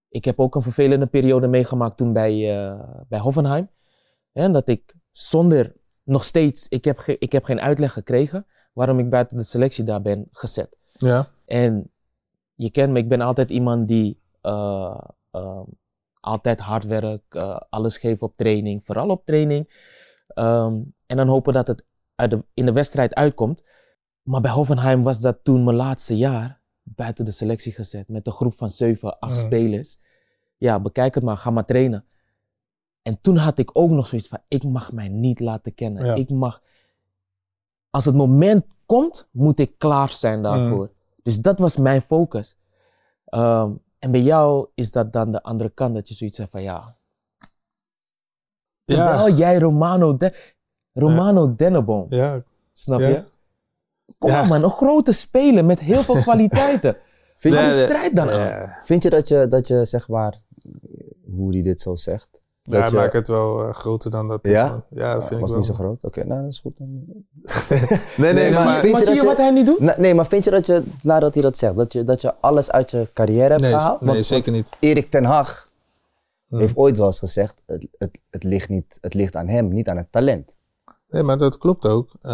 ik 0.08 0.24
heb 0.24 0.40
ook 0.40 0.54
een 0.54 0.62
vervelende 0.62 1.06
periode 1.06 1.48
meegemaakt 1.48 1.96
toen 1.96 2.12
bij, 2.12 2.58
eh, 2.58 2.80
bij 3.08 3.18
Hoffenheim. 3.18 3.70
En 4.32 4.52
dat 4.52 4.68
ik 4.68 4.94
zonder, 5.10 5.76
nog 6.02 6.24
steeds, 6.24 6.68
ik 6.68 6.84
heb, 6.84 7.00
ik 7.00 7.32
heb 7.32 7.44
geen 7.44 7.60
uitleg 7.60 7.92
gekregen 7.92 8.46
waarom 8.72 8.98
ik 8.98 9.10
buiten 9.10 9.36
de 9.36 9.42
selectie 9.42 9.84
daar 9.84 10.02
ben 10.02 10.28
gezet. 10.32 10.76
Ja. 11.00 11.28
En 11.46 11.90
je 12.54 12.70
kent 12.70 12.92
me, 12.92 12.98
ik 12.98 13.08
ben 13.08 13.20
altijd 13.20 13.50
iemand 13.50 13.88
die 13.88 14.20
eh, 14.40 15.00
ehm, 15.30 15.64
altijd 16.20 16.60
hard 16.60 16.84
werkt, 16.84 17.34
eh, 17.34 17.56
alles 17.68 17.98
geeft 17.98 18.22
op 18.22 18.36
training, 18.36 18.84
vooral 18.84 19.08
op 19.08 19.24
training. 19.24 19.68
Ehm, 20.28 20.80
en 21.06 21.16
dan 21.16 21.28
hopen 21.28 21.52
dat 21.52 21.66
het 21.66 21.84
uit 22.14 22.30
de, 22.30 22.44
in 22.54 22.66
de 22.66 22.72
wedstrijd 22.72 23.14
uitkomt. 23.14 23.64
Maar 24.22 24.40
bij 24.40 24.50
Hoffenheim 24.50 25.02
was 25.02 25.20
dat 25.20 25.38
toen 25.42 25.64
mijn 25.64 25.76
laatste 25.76 26.16
jaar 26.16 26.60
buiten 26.82 27.24
de 27.24 27.30
selectie 27.30 27.72
gezet 27.72 28.08
met 28.08 28.26
een 28.26 28.32
groep 28.32 28.56
van 28.56 28.70
7, 28.70 29.18
8 29.18 29.36
Mhm. 29.36 29.46
spelers. 29.46 29.98
Ja, 30.56 30.80
bekijk 30.80 31.14
het 31.14 31.24
maar, 31.24 31.36
ga 31.36 31.50
maar 31.50 31.64
trainen. 31.64 32.04
En 33.02 33.20
toen 33.20 33.36
had 33.36 33.58
ik 33.58 33.70
ook 33.72 33.90
nog 33.90 34.06
zoiets 34.06 34.28
van, 34.28 34.38
ik 34.48 34.64
mag 34.64 34.92
mij 34.92 35.08
niet 35.08 35.40
laten 35.40 35.74
kennen. 35.74 36.04
Ja. 36.04 36.14
Ik 36.14 36.30
mag, 36.30 36.62
als 37.90 38.04
het 38.04 38.14
moment 38.14 38.64
komt, 38.90 39.28
moet 39.30 39.58
ik 39.58 39.78
klaar 39.78 40.08
zijn 40.10 40.42
daarvoor. 40.42 40.90
Dus 41.22 41.40
dat 41.40 41.58
was 41.58 41.76
mijn 41.76 42.02
focus. 42.02 42.56
Ehm, 43.24 43.70
en 43.98 44.10
bij 44.10 44.20
jou 44.20 44.68
is 44.74 44.92
dat 44.92 45.12
dan 45.12 45.32
de 45.32 45.42
andere 45.42 45.70
kant, 45.70 45.94
dat 45.94 46.08
je 46.08 46.14
zoiets 46.14 46.36
zegt 46.36 46.50
van 46.50 46.62
ja. 46.62 46.96
Terwijl 48.84 49.28
Ja. 49.28 49.34
jij 49.36 49.58
Romano, 49.58 50.16
De 50.16 50.34
Romano 50.92 51.54
Denneboom, 51.56 52.06
Ja. 52.08 52.42
snap 52.72 53.00
Ja. 53.00 53.08
je? 53.08 53.24
Kom 54.18 54.30
Ja. 54.30 54.42
op 54.42 54.48
man, 54.48 54.62
een 54.64 54.70
grote 54.70 55.12
speler 55.12 55.64
met 55.64 55.80
heel 55.80 56.02
veel 56.02 56.22
kwaliteiten. 56.28 56.96
Vind 57.36 57.54
je, 57.54 57.60
die 57.60 57.72
strijd 57.72 58.16
dan 58.16 58.30
aan. 58.30 58.38
Ja, 58.40 58.78
vind 58.82 59.02
je 59.02 59.10
dat 59.10 59.28
je, 59.28 59.48
dat 59.48 59.68
je, 59.68 59.84
zeg 59.84 60.08
maar, 60.08 60.38
hoe 61.34 61.52
hij 61.52 61.62
dit 61.62 61.80
zo 61.80 61.96
zegt? 61.96 62.39
Ja 62.72 62.80
Dat 62.80 62.90
je- 62.90 62.96
maak 62.96 63.12
het 63.12 63.28
wel 63.28 63.62
eh, 63.66 63.74
groter 63.74 64.10
dan 64.10 64.28
dat. 64.28 64.38
Ja? 64.42 64.84
Ja, 64.90 65.14
dat 65.14 65.26
vind 65.26 65.40
was 65.40 65.50
ik 65.50 65.56
niet 65.56 65.66
wel. 65.66 65.76
zo 65.76 65.82
groot. 65.82 66.04
Oké, 66.04 66.24
nou 66.24 66.40
dat 66.42 66.50
is 66.50 66.58
goed. 66.58 66.78
Nee, 66.78 66.88
nee, 68.16 68.32
Nee, 68.32 68.52
maar... 68.52 68.64
maar- 68.64 68.80
Vind 68.80 68.92
maar 68.92 69.00
je 69.00 69.06
zie 69.06 69.14
dat 69.14 69.14
je 69.14 69.20
je- 69.20 69.26
wat 69.26 69.36
hij 69.36 69.50
nu 69.50 69.64
doet? 69.64 69.78
Nee, 69.80 69.94
nee, 69.98 70.14
maar 70.14 70.26
vind 70.26 70.44
je 70.44 70.50
dat 70.50 70.66
je, 70.66 70.82
nadat 71.02 71.34
hij 71.34 71.42
dat 71.42 71.56
zegt, 71.56 71.76
dat 71.76 71.92
je, 71.92 72.04
dat 72.04 72.20
je 72.22 72.34
alles 72.40 72.70
uit 72.70 72.90
je 72.90 73.08
carrière 73.14 73.48
hebt 73.48 73.60
Nee, 73.60 73.72
gehaald? 73.72 74.00
nee 74.00 74.12
Want- 74.14 74.26
zeker 74.26 74.52
niet. 74.52 74.68
Erik 74.78 75.10
ten 75.10 75.24
Hag 75.24 75.68
Hm. 76.48 76.56
heeft 76.58 76.76
ooit 76.76 76.96
wel 76.96 77.06
eens 77.06 77.18
gezegd, 77.18 77.56
het, 77.66 77.86
het, 77.98 78.18
het, 78.30 78.42
ligt 78.44 78.68
niet, 78.68 78.98
het 79.00 79.14
ligt 79.14 79.36
aan 79.36 79.48
hem, 79.48 79.68
niet 79.68 79.88
aan 79.88 79.96
het 79.96 80.06
talent. 80.12 80.54
Nee, 81.08 81.22
maar 81.22 81.38
dat 81.38 81.58
klopt 81.58 81.86
ook. 81.86 82.08
Eh, 82.22 82.30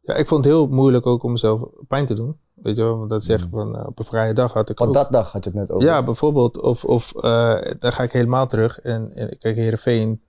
ja, 0.00 0.14
ik 0.14 0.26
vond 0.26 0.44
het 0.44 0.54
heel 0.54 0.66
moeilijk 0.66 1.06
ook 1.06 1.22
om 1.22 1.30
mezelf 1.32 1.60
pijn 1.88 2.06
te 2.06 2.14
doen. 2.14 2.36
Weet 2.56 2.76
je 2.76 2.82
wel, 2.82 2.98
want 2.98 3.10
dat 3.10 3.24
zeg 3.24 3.46
van 3.50 3.76
eh, 3.76 3.86
op 3.86 3.98
een 3.98 4.04
vrije 4.04 4.34
dag 4.34 4.52
had 4.52 4.68
ik 4.70 4.78
Want 4.78 4.90
ook... 4.90 4.96
dat 4.96 5.12
dag 5.12 5.32
had 5.32 5.44
je 5.44 5.50
het 5.50 5.58
net 5.58 5.70
over. 5.70 5.86
Ja, 5.86 6.02
bijvoorbeeld. 6.02 6.60
Of, 6.60 6.84
of 6.84 7.14
eh, 7.14 7.60
dan 7.78 7.92
ga 7.92 8.02
ik 8.02 8.12
helemaal 8.12 8.46
terug. 8.46 8.80
En, 8.80 9.10
en 9.10 9.38
kijk, 9.38 9.56
Heerenveen 9.56 10.22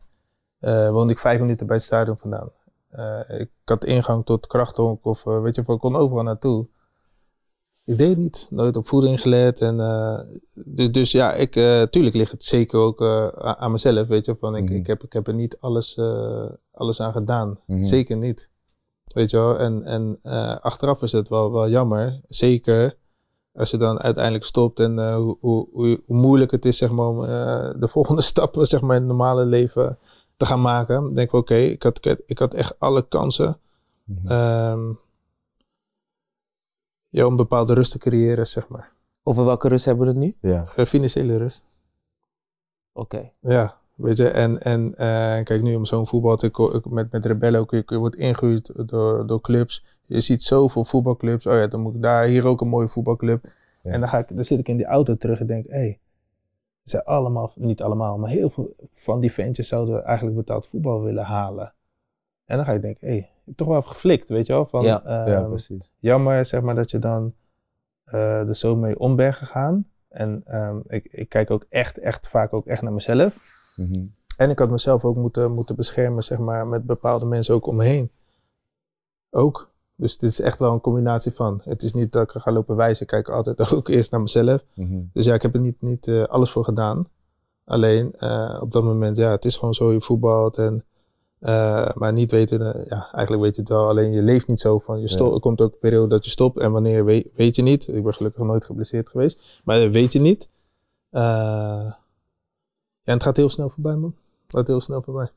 eh 0.59 0.89
woonde 0.89 1.11
ik 1.13 1.19
vijf 1.19 1.39
minuten 1.39 1.67
bij 1.67 1.75
het 1.75 1.85
stadion 1.85 2.17
vandaan. 2.17 2.51
Ik 3.27 3.49
had 3.63 3.85
ingang 3.85 4.25
tot 4.25 4.47
krachthonk 4.47 5.05
of 5.05 5.23
weet 5.23 5.55
je, 5.55 5.61
ik 5.67 5.79
kon 5.79 5.95
overal 5.95 6.23
naartoe. 6.23 6.67
Ik 7.83 7.97
deed 7.97 8.09
het 8.09 8.17
niet. 8.17 8.47
Nooit 8.49 8.77
op 8.77 8.87
voeding 8.87 9.21
gelet. 9.21 9.61
En, 9.61 9.77
dus, 10.53 10.91
dus 10.91 11.11
ja, 11.11 11.33
ik, 11.33 11.51
tuurlijk 11.91 12.15
ligt 12.15 12.31
het 12.31 12.43
zeker 12.43 12.79
ook 12.79 13.01
aan 13.41 13.71
mezelf. 13.71 14.07
Weet 14.07 14.25
je, 14.25 14.35
van 14.35 14.55
ik, 14.55 14.63
Mhm. 14.63 14.73
ik, 14.73 14.87
heb, 14.87 15.03
ik 15.03 15.13
heb 15.13 15.27
er 15.27 15.33
niet 15.33 15.57
alles, 15.59 15.99
alles 16.71 17.01
aan 17.01 17.11
gedaan. 17.11 17.59
Mhm. 17.65 17.81
Zeker 17.81 18.17
niet. 18.17 18.49
Weet 19.17 19.29
je 19.29 19.37
wel, 19.37 19.57
en, 19.57 19.83
en 19.83 20.19
eh, 20.21 20.57
achteraf 20.57 21.01
is 21.01 21.11
het 21.11 21.29
wel, 21.29 21.51
wel 21.51 21.69
jammer. 21.69 22.21
Zeker 22.27 22.97
als 23.53 23.69
je 23.69 23.77
dan 23.77 23.99
uiteindelijk 23.99 24.45
stopt 24.45 24.79
en 24.79 24.99
eh, 24.99 25.15
hoe, 25.15 25.37
hoe, 25.41 25.67
hoe, 25.71 26.01
moeilijk 26.05 26.51
het 26.51 26.65
is 26.65 26.77
zeg 26.77 26.91
maar, 26.91 27.07
om 27.07 27.23
eh, 27.23 27.73
de 27.79 27.87
volgende 27.95 28.21
stappen 28.21 28.65
zeg 28.65 28.81
maar, 28.81 28.95
in 28.95 29.01
het 29.01 29.11
normale 29.11 29.45
leven 29.45 29.97
te 30.35 30.45
gaan 30.45 30.61
maken. 30.61 30.95
Dan 31.01 31.13
denk 31.13 31.27
ik, 31.27 31.33
oké, 31.33 31.55
ik, 31.55 31.83
had, 31.83 31.97
ik, 31.97 32.05
had, 32.05 32.21
ik 32.25 32.37
had 32.37 32.53
echt 32.53 32.79
alle 32.79 33.07
kansen 33.07 33.59
ehm, 34.23 34.93
ja, 37.09 37.25
om 37.25 37.35
bepaalde 37.35 37.73
rust 37.73 37.91
te 37.91 37.97
creëren, 37.97 38.47
zeg 38.47 38.67
maar. 38.67 38.93
Over 39.23 39.45
welke 39.45 39.67
rust 39.67 39.85
hebben 39.85 40.05
we 40.05 40.11
het 40.11 40.19
nu? 40.19 40.37
Ja. 40.51 40.65
Financiële 40.65 41.37
rust. 41.37 41.67
Oké. 42.93 43.31
Ja, 43.39 43.79
weet 43.97 44.17
je, 44.17 44.29
en, 44.29 44.61
en 44.61 44.95
eh, 44.95 45.43
kijk 45.43 45.61
nu 45.61 45.75
om 45.75 45.85
zo'n 45.85 46.07
voetbal 46.07 46.35
te, 46.35 46.81
met, 46.89 47.11
met 47.11 47.25
Rebellen 47.25 47.59
ook, 47.59 47.71
je, 47.71 47.83
je 47.85 47.97
wordt 47.97 48.15
ingehuurd 48.15 48.89
door, 48.89 49.27
door 49.27 49.41
clubs. 49.41 49.85
Je 50.05 50.21
ziet 50.21 50.43
zoveel 50.43 50.85
voetbalclubs. 50.85 51.45
Oh 51.45 51.53
ja, 51.53 51.67
dan 51.67 51.81
moet 51.81 51.95
ik 51.95 52.01
daar, 52.01 52.25
hier 52.25 52.45
ook 52.45 52.61
een 52.61 52.67
mooie 52.67 52.87
voetbalclub. 52.87 53.45
Ja. 53.81 53.91
En 53.91 53.99
dan, 53.99 54.09
ga 54.09 54.17
ik, 54.17 54.35
dan 54.35 54.45
zit 54.45 54.59
ik 54.59 54.67
in 54.67 54.77
die 54.77 54.85
auto 54.85 55.15
terug 55.15 55.39
en 55.39 55.47
denk, 55.47 55.65
hé, 55.67 55.77
hey, 55.77 55.99
het 56.81 56.89
zijn 56.89 57.03
allemaal, 57.03 57.51
niet 57.55 57.81
allemaal, 57.81 58.17
maar 58.17 58.29
heel 58.29 58.49
veel 58.49 58.75
van 58.93 59.19
die 59.19 59.31
ventjes 59.31 59.67
zouden 59.67 60.03
eigenlijk 60.03 60.37
betaald 60.37 60.67
voetbal 60.67 61.01
willen 61.01 61.23
halen. 61.23 61.73
En 62.45 62.57
dan 62.57 62.65
ga 62.65 62.73
ik 62.73 62.81
denken, 62.81 63.07
hé, 63.07 63.13
hey, 63.13 63.21
ik 63.21 63.41
heb 63.45 63.57
toch 63.57 63.67
wel 63.67 63.77
even 63.77 63.89
geflikt, 63.89 64.29
weet 64.29 64.47
je 64.47 64.53
wel? 64.53 64.65
Van, 64.65 64.83
Ja. 64.83 65.03
ehm, 65.03 65.29
ja, 65.29 65.41
precies. 65.41 65.91
jammer 65.99 66.45
zeg 66.45 66.61
maar 66.61 66.75
dat 66.75 66.91
je 66.91 66.99
dan 66.99 67.33
eh 68.03 68.47
er 68.47 68.55
zo 68.55 68.75
mee 68.75 68.99
om 68.99 69.15
bent 69.15 69.35
gegaan. 69.35 69.87
En 70.09 70.41
ehm, 70.45 70.77
ik, 70.87 71.07
ik 71.11 71.29
kijk 71.29 71.51
ook 71.51 71.65
echt, 71.69 71.97
echt 71.99 72.27
vaak 72.29 72.53
ook 72.53 72.65
echt 72.65 72.81
naar 72.81 72.93
mezelf. 72.93 73.55
Mhm. 73.77 74.05
En 74.37 74.49
ik 74.49 74.59
had 74.59 74.69
mezelf 74.69 75.05
ook 75.05 75.15
moeten, 75.15 75.51
moeten 75.51 75.75
beschermen, 75.75 76.23
zeg 76.23 76.37
maar, 76.37 76.67
met 76.67 76.85
bepaalde 76.85 77.25
mensen 77.25 77.55
ook 77.55 77.67
omheen. 77.67 78.11
Ook. 79.29 79.69
Dus 79.95 80.11
het 80.13 80.21
is 80.23 80.39
echt 80.39 80.59
wel 80.59 80.73
een 80.73 80.81
combinatie 80.81 81.31
van. 81.31 81.61
Het 81.63 81.83
is 81.83 81.93
niet 81.93 82.11
dat 82.11 82.23
ik 82.23 82.41
ga 82.41 82.51
lopen 82.51 82.75
wijzen. 82.75 83.01
Ik 83.01 83.07
kijk 83.07 83.29
altijd 83.29 83.71
ook 83.73 83.87
eerst 83.87 84.11
naar 84.11 84.21
mezelf. 84.21 84.63
Mhm. 84.73 84.99
Dus 85.13 85.25
ja, 85.25 85.33
ik 85.33 85.41
heb 85.41 85.53
er 85.53 85.59
niet, 85.59 85.81
niet 85.81 86.07
eh, 86.07 86.23
alles 86.23 86.51
voor 86.51 86.63
gedaan. 86.63 87.07
Alleen 87.65 88.13
eh, 88.13 88.57
op 88.61 88.71
dat 88.71 88.83
moment, 88.83 89.17
ja, 89.17 89.31
het 89.31 89.45
is 89.45 89.55
gewoon 89.55 89.73
zo 89.73 89.91
je 89.93 90.01
voetbalt. 90.01 90.57
En, 90.57 90.85
eh, 91.39 91.93
maar 91.93 92.13
niet 92.13 92.31
weten, 92.31 92.85
ja, 92.89 93.11
eigenlijk 93.11 93.43
weet 93.43 93.55
je 93.55 93.61
het 93.61 93.69
wel. 93.69 93.87
Alleen 93.87 94.11
je 94.11 94.21
leeft 94.23 94.47
niet 94.47 94.59
zo 94.59 94.79
van, 94.79 94.99
je 95.01 95.07
stop, 95.07 95.27
Ja. 95.27 95.33
er 95.33 95.39
komt 95.39 95.61
ook 95.61 95.73
een 95.73 95.79
periode 95.79 96.07
dat 96.07 96.25
je 96.25 96.31
stopt. 96.31 96.59
En 96.59 96.71
wanneer 96.71 97.05
weet, 97.05 97.27
weet 97.35 97.55
je 97.55 97.61
niet. 97.61 97.87
Ik 97.87 98.03
ben 98.03 98.13
gelukkig 98.13 98.43
nooit 98.43 98.65
geblesseerd 98.65 99.09
geweest. 99.09 99.61
Maar 99.63 99.91
weet 99.91 100.13
je 100.13 100.19
niet. 100.19 100.49
Eh, 101.09 101.91
ja, 103.07 103.13
en 103.13 103.13
het 103.13 103.23
gaat 103.23 103.37
heel 103.37 103.49
snel 103.49 103.69
voorbij, 103.69 103.95
man. 103.95 104.15
Het 104.43 104.55
gaat 104.55 104.67
heel 104.67 104.81
snel 104.81 105.01
voorbij. 105.01 105.29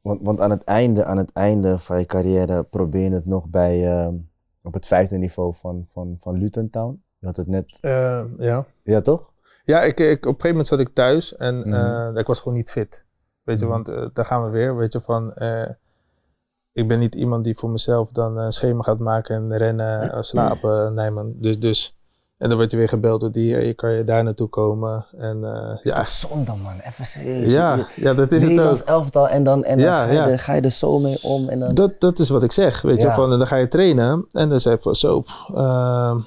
Want, 0.00 0.20
want 0.22 0.40
aan, 0.40 0.50
het 0.50 0.64
einde, 0.64 1.04
aan 1.04 1.16
het 1.16 1.32
einde 1.32 1.78
van 1.78 1.98
je 1.98 2.04
carrière 2.06 2.62
probeer 2.62 3.02
je 3.02 3.10
het 3.14 3.26
nog 3.26 3.46
bij, 3.46 3.86
ehm, 3.98 4.14
op 4.62 4.74
het 4.74 4.86
vijfde 4.86 5.16
niveau 5.16 5.54
van, 5.54 5.86
van, 5.92 6.16
van 6.20 6.38
Luton 6.38 6.70
Town. 6.70 7.02
Je 7.18 7.26
had 7.26 7.36
het 7.36 7.46
net, 7.46 7.78
Eh, 7.80 8.24
ja. 8.38 8.66
ja 8.82 9.00
toch? 9.00 9.30
Ja, 9.64 9.82
ik, 9.82 10.00
ik, 10.00 10.16
op 10.16 10.24
een 10.24 10.40
gegeven 10.40 10.48
moment 10.50 10.66
zat 10.66 10.78
ik 10.80 10.88
thuis 10.94 11.36
en 11.36 11.58
Mhm. 11.58 11.72
eh, 11.72 12.20
ik 12.20 12.26
was 12.26 12.38
gewoon 12.40 12.56
niet 12.56 12.70
fit. 12.70 13.04
Weet 13.42 13.58
je, 13.58 13.64
Mhm. 13.64 13.74
want 13.74 13.88
eh, 13.88 14.06
daar 14.12 14.24
gaan 14.24 14.44
we 14.44 14.50
weer. 14.50 14.76
Weet 14.76 14.92
je, 14.92 15.00
van 15.00 15.32
ik 16.72 16.88
ben 16.88 16.98
niet 16.98 17.14
iemand 17.14 17.44
die 17.44 17.56
voor 17.58 17.70
mezelf 17.70 18.10
dan 18.12 18.38
een 18.38 18.52
schema 18.52 18.82
gaat 18.82 18.98
maken 18.98 19.36
en 19.36 19.56
rennen, 19.56 20.24
slapen. 20.24 20.94
Nee, 20.94 21.10
man. 21.10 21.32
Dus, 21.36 21.60
dus, 21.60 21.97
en 22.38 22.48
dan 22.48 22.58
word 22.58 22.70
je 22.70 22.76
weer 22.76 22.88
gebeld 22.88 23.20
door 23.20 23.32
die, 23.32 23.56
eh, 23.56 23.66
je 23.66 23.74
kan 23.74 23.92
je 23.92 24.04
daar 24.04 24.24
naartoe 24.24 24.48
komen. 24.48 25.06
En 25.16 25.44
eh, 25.44 25.76
Is 25.82 25.90
ja, 25.90 25.96
toch 25.96 26.08
zonde 26.08 26.52
man, 26.62 26.78
even 26.80 27.06
serieus. 27.06 27.50
ja, 27.50 27.86
ja, 27.96 28.14
dat 28.14 28.32
is 28.32 28.40
het 28.42 28.50
Nederlands 28.50 28.80
ook. 28.82 28.86
elftal 28.88 29.28
en 29.28 29.42
dan, 29.42 29.64
en 29.64 29.78
dan 29.78 29.86
ga, 29.86 30.06
je 30.06 30.12
ja. 30.12 30.28
er, 30.28 30.38
ga 30.38 30.54
je 30.54 30.60
er 30.60 30.70
zo 30.70 30.98
mee 30.98 31.18
om. 31.22 31.48
En 31.48 31.58
dan, 31.58 31.74
Dat, 31.74 32.00
dat 32.00 32.18
is 32.18 32.28
wat 32.28 32.42
ik 32.42 32.52
zeg, 32.52 32.82
weet 32.82 33.00
je. 33.00 33.12
Van, 33.12 33.32
en 33.32 33.38
dan 33.38 33.46
ga 33.46 33.56
je 33.56 33.68
trainen 33.68 34.26
en 34.32 34.48
dan 34.48 34.60
zeg 34.60 34.72
je 34.72 34.82
van 34.82 34.94
zo, 34.94 35.22
ehm, 35.54 36.18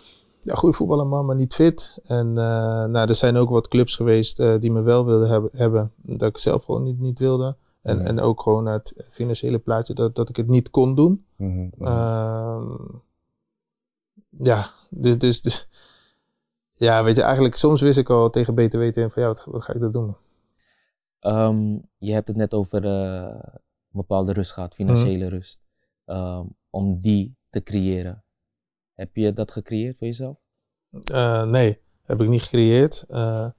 ja, 0.41 0.53
goede 0.53 0.75
voetballer 0.75 1.07
man, 1.07 1.25
maar 1.25 1.35
niet 1.35 1.53
fit. 1.53 1.97
En 2.03 2.27
eh, 2.27 2.85
nou, 2.85 3.07
er 3.09 3.15
zijn 3.15 3.37
ook 3.37 3.49
wat 3.49 3.67
clubs 3.67 3.95
geweest 3.95 4.37
die 4.37 4.71
me 4.71 4.81
wel 4.81 5.05
wilden 5.05 5.29
hebben, 5.29 5.49
hebben, 5.53 5.91
dat 6.01 6.29
ik 6.29 6.37
zelf 6.37 6.65
gewoon 6.65 6.83
niet, 6.83 6.99
niet 6.99 7.19
wilde. 7.19 7.55
En, 7.81 7.97
Ja. 7.99 8.03
en 8.03 8.19
ook 8.19 8.41
gewoon 8.41 8.65
het 8.65 8.93
financiële 9.11 9.59
plaatje 9.59 9.93
dat, 9.93 10.15
dat 10.15 10.29
ik 10.29 10.35
het 10.35 10.47
niet 10.47 10.69
kon 10.69 10.95
doen. 10.95 11.25
Mhm, 11.35 11.51
mhm. 11.77 11.87
Ehm, 11.87 12.63
ja, 14.29 14.65
dus, 14.89 15.17
dus, 15.17 15.41
dus, 15.41 15.67
ja, 16.81 17.03
weet 17.03 17.15
je, 17.15 17.21
eigenlijk 17.21 17.55
soms 17.55 17.81
wist 17.81 17.97
ik 17.97 18.09
al 18.09 18.29
tegen 18.29 18.55
weten 18.55 19.03
in 19.03 19.11
van 19.11 19.21
ja, 19.21 19.27
wat, 19.27 19.45
wat 19.45 19.61
ga 19.61 19.73
ik 19.73 19.81
dat 19.81 19.93
doen? 19.93 20.15
Ehm, 21.19 21.77
je 21.97 22.13
hebt 22.13 22.27
het 22.27 22.37
net 22.37 22.53
over 22.53 22.85
eh, 22.85 23.39
een 23.51 23.59
bepaalde 23.91 24.33
rust 24.33 24.51
gehad, 24.51 24.75
financiële 24.75 25.29
rust. 25.29 25.61
Ehm, 26.05 26.45
om 26.69 26.99
die 26.99 27.35
te 27.49 27.63
creëren. 27.63 28.23
Heb 28.93 29.15
je 29.15 29.33
dat 29.33 29.51
gecreëerd 29.51 29.97
voor 29.97 30.07
jezelf? 30.07 30.37
Eh, 31.11 31.43
nee, 31.43 31.81
heb 32.03 32.21
ik 32.21 32.29
niet 32.29 32.41
gecreëerd. 32.41 33.05
Eh, 33.07 33.49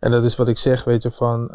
en 0.00 0.10
dat 0.10 0.24
is 0.24 0.36
wat 0.36 0.48
ik 0.48 0.58
zeg, 0.58 0.84
weet 0.84 1.02
je, 1.02 1.10
van... 1.10 1.50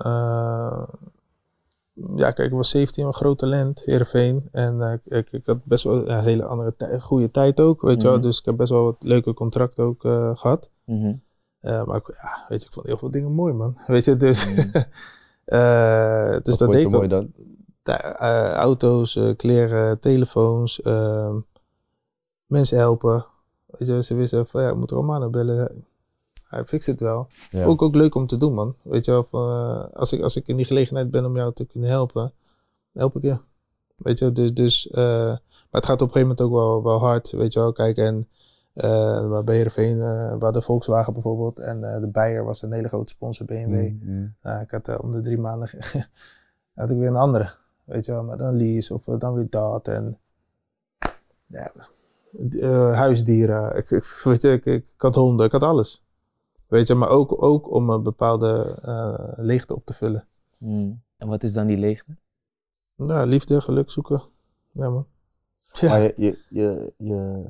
ja, 2.16 2.32
kijk, 2.32 2.50
ik 2.52 2.56
was 2.58 2.70
17, 2.70 3.06
een 3.06 3.14
groot 3.14 3.38
talent, 3.38 3.82
Heerenveen. 3.86 4.48
En 4.52 4.82
eh, 4.82 5.18
ik, 5.20 5.32
ik 5.32 5.46
had 5.46 5.64
best 5.64 5.84
wel 5.84 6.10
een 6.10 6.24
hele 6.24 6.46
andere 6.46 6.76
tij- 6.76 7.00
goede 7.00 7.32
tijd 7.32 7.60
ook, 7.60 7.82
weet 7.82 8.02
je 8.02 8.08
wel. 8.08 8.18
Mhm. 8.18 8.26
Dus 8.26 8.40
ik 8.40 8.46
heb 8.46 8.58
best 8.58 8.70
wel 8.72 8.84
wat 8.84 8.96
leuke 9.00 9.34
contracten 9.34 9.84
ook 9.84 10.04
eh, 10.06 10.38
gehad. 10.38 10.70
Mhm. 10.86 11.14
Eh, 11.60 11.86
maar 11.86 11.98
ik, 11.98 12.08
ja, 12.22 12.46
weet 12.48 12.62
je, 12.62 12.68
ik 12.68 12.74
vond 12.74 12.86
heel 12.86 12.98
veel 12.98 13.12
dingen 13.12 13.32
mooi, 13.32 13.54
man. 13.54 13.78
Weet 13.88 14.06
je, 14.06 14.18
dus... 14.18 14.48
Eh, 15.46 16.30
dus 16.30 16.42
Wat 16.44 16.60
dat 16.60 16.72
deed 16.72 16.82
ik 16.82 16.90
mooi 16.90 17.08
dan? 17.08 17.32
Auto's, 18.56 19.20
kleren, 19.38 20.00
telefoons, 20.00 20.82
mensen 22.46 22.78
helpen. 22.78 23.26
Weet 23.66 23.88
je, 23.88 24.04
ze 24.04 24.16
wisten 24.16 24.48
van 24.48 24.62
ja, 24.62 24.70
ik 24.70 24.76
moet 24.76 24.92
Romano 24.92 25.30
bellen. 25.30 25.86
Hij 26.56 26.66
fixt 26.66 26.88
het 26.88 27.00
wel. 27.00 27.28
Ja. 27.52 27.64
Vond 27.64 27.74
ik 27.74 27.82
ook 27.82 27.96
leuk 27.96 28.16
om 28.16 28.28
te 28.28 28.38
doen, 28.38 28.54
man. 28.54 28.76
Weet 28.82 29.06
je 29.06 29.12
wel, 29.12 29.24
van, 29.24 29.50
eh, 29.50 29.94
als, 29.94 30.12
ik, 30.12 30.22
als 30.22 30.36
ik 30.36 30.48
in 30.48 30.56
die 30.56 30.66
gelegenheid 30.66 31.12
ben 31.12 31.26
om 31.26 31.36
jou 31.36 31.54
te 31.54 31.66
kunnen 31.66 31.90
helpen, 31.90 32.34
help 32.94 33.16
ik 33.16 33.24
je. 33.24 33.38
Weet 33.96 34.20
je, 34.20 34.32
dus, 34.32 34.54
dus 34.54 34.90
eh, 34.90 35.38
maar 35.70 35.82
het 35.82 35.86
gaat 35.86 36.02
op 36.02 36.08
een 36.08 36.14
gegeven 36.14 36.36
moment 36.38 36.42
ook 36.42 36.52
wel, 36.52 36.84
wel 36.84 37.00
hard, 37.00 37.32
weet 37.32 37.54
je 37.54 37.60
wel. 37.60 37.72
Kijk, 37.72 37.98
en 37.98 38.28
eh 38.74 39.28
waar 39.28 39.44
bij 39.44 39.56
Heerenveen, 39.56 40.02
eh 40.02 40.36
waar 40.40 40.52
de 40.52 40.62
Volkswagen 40.62 41.14
bijvoorbeeld, 41.14 41.60
en 41.60 41.82
de 41.82 42.10
Bayer 42.12 42.44
was 42.44 42.62
een 42.62 42.74
hele 42.74 42.88
grote 42.88 43.12
sponsor, 43.12 43.46
BMW. 43.46 43.92
Mhm. 43.92 44.28
Nou, 44.42 44.62
ik 44.62 44.72
had 44.72 45.00
om 45.00 45.12
de 45.12 45.22
drie 45.22 45.38
maanden 45.38 45.70
had 46.76 46.90
ik 46.90 46.98
weer 46.98 47.08
een 47.08 47.16
andere. 47.16 47.54
Weet 47.84 48.06
je 48.06 48.12
wel, 48.12 48.24
maar 48.24 48.38
dan 48.38 48.58
lease 48.58 48.94
of 48.94 49.04
dan 49.04 49.34
weer 49.34 49.50
dat. 49.50 49.88
En 49.88 50.18
ja, 51.48 51.72
huisdieren. 52.94 53.76
Ik, 53.76 53.92
ik, 53.92 54.04
weet 54.24 54.42
je, 54.42 54.52
ik, 54.52 54.66
ik 54.66 54.86
had 54.98 55.16
honden, 55.16 55.46
ik 55.46 55.52
had 55.52 55.64
alles. 55.64 56.05
Weet 56.68 56.88
je, 56.88 56.96
maar 56.96 57.10
ook, 57.10 57.44
ook 57.44 57.72
om 57.72 57.90
een 57.90 58.04
bepaalde 58.04 58.80
eh, 58.82 59.46
leegte 59.46 59.76
op 59.76 59.86
te 59.86 59.94
vullen. 59.94 60.28
Mm. 60.58 61.02
En 61.18 61.28
wat 61.28 61.44
is 61.44 61.54
dan 61.54 61.68
die 61.68 61.78
leegte? 61.78 62.18
Nou, 62.96 63.28
liefde, 63.28 63.62
geluk 63.62 63.90
zoeken. 63.90 64.24
Ja, 64.72 64.90
man. 64.90 65.06
Ja. 65.64 65.90
Maar 65.90 66.02
je, 66.02 66.14
je, 66.18 66.44
je, 66.50 66.94
je 66.98 67.44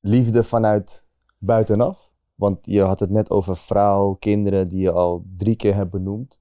liefde 0.00 0.42
vanuit 0.42 1.06
buitenaf? 1.38 2.10
Want 2.34 2.58
je 2.66 2.80
had 2.82 3.00
het 3.00 3.10
net 3.10 3.30
over 3.30 3.56
vrouw, 3.56 4.16
kinderen 4.18 4.68
die 4.68 4.80
je 4.80 4.90
al 4.90 5.24
drie 5.36 5.56
keer 5.56 5.74
hebt 5.74 5.90
benoemd. 5.90 6.38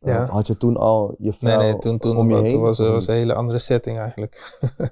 Ja. 0.00 0.22
Eh, 0.22 0.30
had 0.30 0.46
je 0.46 0.56
toen 0.56 0.76
al 0.76 1.14
je 1.18 1.32
vrouw 1.32 1.58
nee, 1.58 1.78
toen, 1.78 1.98
toen, 1.98 2.16
om 2.16 2.30
je 2.30 2.36
heen? 2.36 2.50
toen 2.50 2.60
was, 2.60 2.80
of 2.80 2.88
was 2.88 3.06
een 3.06 3.14
hele 3.14 3.34
andere 3.34 3.58
setting 3.58 3.98
eigenlijk. 3.98 4.60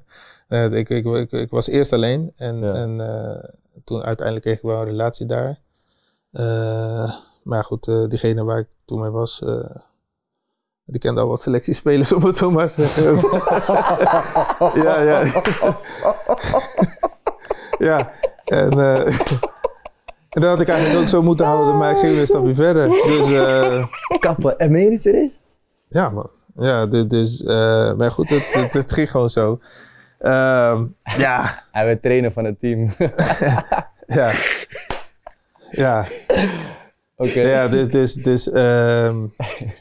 Eh, 0.51 0.73
ik, 0.73 0.89
ik, 0.89 1.05
ik, 1.05 1.33
ik 1.33 1.51
was 1.51 1.67
eerst 1.67 1.93
alleen 1.93 2.33
en, 2.37 2.59
Ja. 2.59 2.75
en 2.75 3.01
eh, 3.01 3.49
toen 3.85 4.03
uiteindelijk 4.03 4.47
kreeg 4.47 4.57
ik 4.57 4.63
wel 4.63 4.81
een 4.81 4.85
relatie 4.85 5.27
daar. 5.27 5.61
Eh, 6.31 7.15
maar 7.43 7.65
goed, 7.65 7.89
eh, 7.89 8.05
diegene 8.09 8.45
waar 8.45 8.59
ik 8.59 8.69
toen 8.85 9.01
mee 9.01 9.11
was, 9.11 9.43
eh, 9.43 9.77
die 10.85 11.01
kende 11.01 11.21
al 11.21 11.29
wat 11.29 11.41
selectiespelers, 11.41 12.13
om 12.17 12.25
het 12.25 12.37
zo 12.37 12.51
maar 12.51 12.69
te 12.69 12.73
zeggen. 12.73 13.15
ja, 14.85 15.01
ja. 15.01 15.43
ja, 17.89 18.13
en, 18.45 18.79
en 20.29 20.41
dat 20.41 20.51
had 20.51 20.61
ik 20.61 20.69
eigenlijk 20.69 21.01
ook 21.01 21.09
zo 21.09 21.23
moeten 21.23 21.47
houden, 21.47 21.77
maar 21.77 21.91
ik 21.91 21.99
ging 21.99 22.13
weer 22.13 22.21
een 22.21 22.27
stapje 22.27 22.55
verder. 22.55 22.89
Dus... 22.89 23.89
Kappen. 24.19 24.59
En 24.59 24.73
meen 24.73 24.85
je 24.85 24.91
niet 24.91 25.03
serieus? 25.03 25.39
ja, 25.89 26.11
man. 26.11 26.31
Ja, 26.55 26.87
dus, 26.87 27.07
dus 27.07 27.43
maar 27.97 28.11
goed, 28.11 28.29
het, 28.29 28.53
het, 28.53 28.73
het 28.73 28.93
ging 28.93 29.11
gewoon 29.11 29.31
zo. 29.31 29.61
Ehm, 30.21 30.85
ja, 31.19 31.63
Hij 31.73 31.85
werd 31.85 32.03
trainer 32.03 32.33
van 32.33 32.45
het 32.45 32.61
team. 32.61 32.91
ja. 34.07 34.33
Ja, 35.71 36.07
Oké. 37.17 37.41
ja 37.41 37.69
dus, 37.69 37.87
dus, 37.89 38.15
dus 38.15 38.51
ehm, 38.51 39.27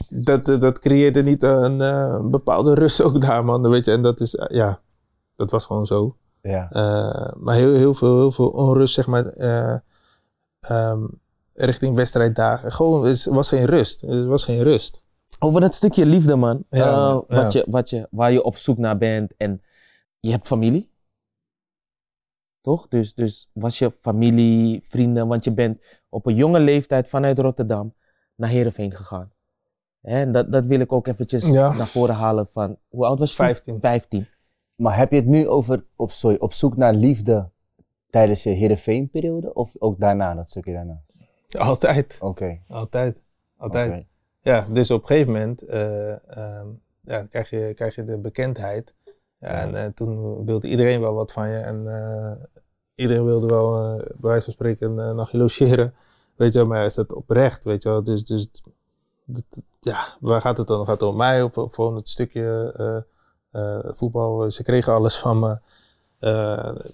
dat, 0.08 0.44
dat 0.46 0.78
creëerde 0.78 1.22
niet 1.22 1.42
een, 1.42 1.80
eh, 1.80 2.14
een 2.18 2.30
bepaalde 2.30 2.74
rust 2.74 3.02
ook 3.02 3.20
daar, 3.20 3.44
man. 3.44 3.70
Weet 3.70 3.84
je, 3.84 3.92
en 3.92 4.02
dat 4.02 4.20
is, 4.20 4.34
eh, 4.36 4.46
ja, 4.56 4.80
dat 5.36 5.50
was 5.50 5.64
gewoon 5.66 5.86
zo. 5.86 6.16
Ja. 6.42 6.68
Eh, 6.70 7.32
maar 7.36 7.54
heel, 7.54 7.74
heel, 7.74 7.94
veel, 7.94 8.16
heel 8.16 8.32
veel 8.32 8.48
onrust, 8.48 8.94
zeg 8.94 9.06
maar, 9.06 9.26
eh, 9.26 9.78
ehm, 10.60 11.02
richting 11.54 11.96
wedstrijddagen. 11.96 12.72
Gewoon, 12.72 13.06
het 13.06 13.24
was 13.24 13.48
geen 13.48 13.64
rust. 13.64 14.00
Het 14.00 14.26
was 14.26 14.44
geen 14.44 14.62
rust. 14.62 15.02
Over 15.38 15.60
dat 15.60 15.74
stukje 15.74 16.06
liefde, 16.06 16.36
man. 16.36 16.64
Ja, 16.70 16.86
Eh, 16.86 17.12
wat 17.28 17.52
Ja. 17.52 17.60
je, 17.60 17.66
wat 17.70 17.90
je, 17.90 18.06
waar 18.10 18.32
je 18.32 18.42
op 18.42 18.56
zoek 18.56 18.78
naar 18.78 18.98
bent. 18.98 19.32
En 19.36 19.62
je 20.20 20.30
hebt 20.30 20.46
familie. 20.46 20.90
Toch? 22.60 22.88
Dus, 22.88 23.14
dus 23.14 23.50
was 23.52 23.78
je 23.78 23.90
familie, 24.00 24.80
vrienden. 24.84 25.28
Want 25.28 25.44
je 25.44 25.52
bent 25.52 25.82
op 26.08 26.26
een 26.26 26.34
jonge 26.34 26.60
leeftijd 26.60 27.08
vanuit 27.08 27.38
Rotterdam 27.38 27.94
naar 28.34 28.48
Heerenveen 28.48 28.92
gegaan. 28.94 29.32
Hè, 30.00 30.20
En 30.20 30.32
dat, 30.32 30.52
dat 30.52 30.64
wil 30.64 30.80
ik 30.80 30.92
ook 30.92 31.06
eventjes 31.06 31.48
Ja. 31.48 31.72
naar 31.72 31.86
voren 31.86 32.14
halen 32.14 32.46
van... 32.46 32.78
Hoe 32.88 33.06
oud 33.06 33.18
was 33.18 33.30
je? 33.30 33.36
toen? 33.36 33.46
15. 33.46 33.80
15. 33.80 34.26
Maar 34.74 34.96
heb 34.96 35.10
je 35.10 35.16
het 35.16 35.26
nu 35.26 35.48
over 35.48 35.84
op, 35.96 36.10
sorry, 36.10 36.36
op 36.40 36.52
zoek 36.52 36.76
naar 36.76 36.94
liefde 36.94 37.50
tijdens 38.10 38.42
je 38.42 38.50
Heerenveen-periode? 38.50 39.54
Of 39.54 39.74
ook 39.78 40.00
daarna, 40.00 40.34
dat 40.34 40.50
stukje 40.50 40.72
daarna? 40.72 41.02
Altijd. 41.58 42.16
Oké. 42.20 42.60
Altijd. 42.68 43.22
Altijd. 43.56 44.06
Ja, 44.42 44.66
dus 44.70 44.90
op 44.90 45.00
een 45.00 45.06
gegeven 45.06 45.32
moment 45.32 45.62
eh, 45.62 46.36
ehm, 46.36 46.68
ja, 47.00 47.26
krijg, 47.26 47.50
je, 47.50 47.72
krijg 47.74 47.94
je 47.94 48.04
de 48.04 48.16
bekendheid. 48.18 48.94
En 49.40 49.74
eh, 49.84 49.86
toen 49.94 50.44
wilde 50.44 50.68
iedereen 50.68 51.00
wel 51.00 51.14
wat 51.14 51.32
van 51.32 51.48
je. 51.48 51.56
En 51.58 51.86
eh, 51.86 52.44
iedereen 52.94 53.24
wilde 53.24 53.46
wel, 53.46 53.76
eh, 53.82 53.96
bij 53.96 54.30
wijze 54.30 54.44
van 54.44 54.52
spreken, 54.52 54.98
een 54.98 55.16
nachtje 55.16 55.38
logeren. 55.38 55.94
Weet 56.36 56.52
je 56.52 56.58
wel, 56.58 56.66
maar 56.68 56.84
is 56.84 56.94
dat 56.94 57.12
oprecht, 57.12 57.64
weet 57.64 57.82
je 57.82 57.88
wel. 57.88 58.04
Dus, 58.04 58.24
dus 58.24 58.50
dat- 59.24 59.62
ja, 59.80 60.16
waar 60.20 60.40
gaat 60.40 60.58
het 60.58 60.66
dan? 60.66 60.84
Gaat 60.86 61.00
het 61.00 61.08
om 61.08 61.16
mij 61.16 61.42
of, 61.42 61.58
of 61.58 61.74
gewoon 61.74 61.94
het 61.96 62.08
stukje 62.08 63.04
voetbal? 63.94 64.50
Ze 64.50 64.62
kregen 64.62 64.92
alles 64.92 65.18
van 65.18 65.38
me. 65.38 65.58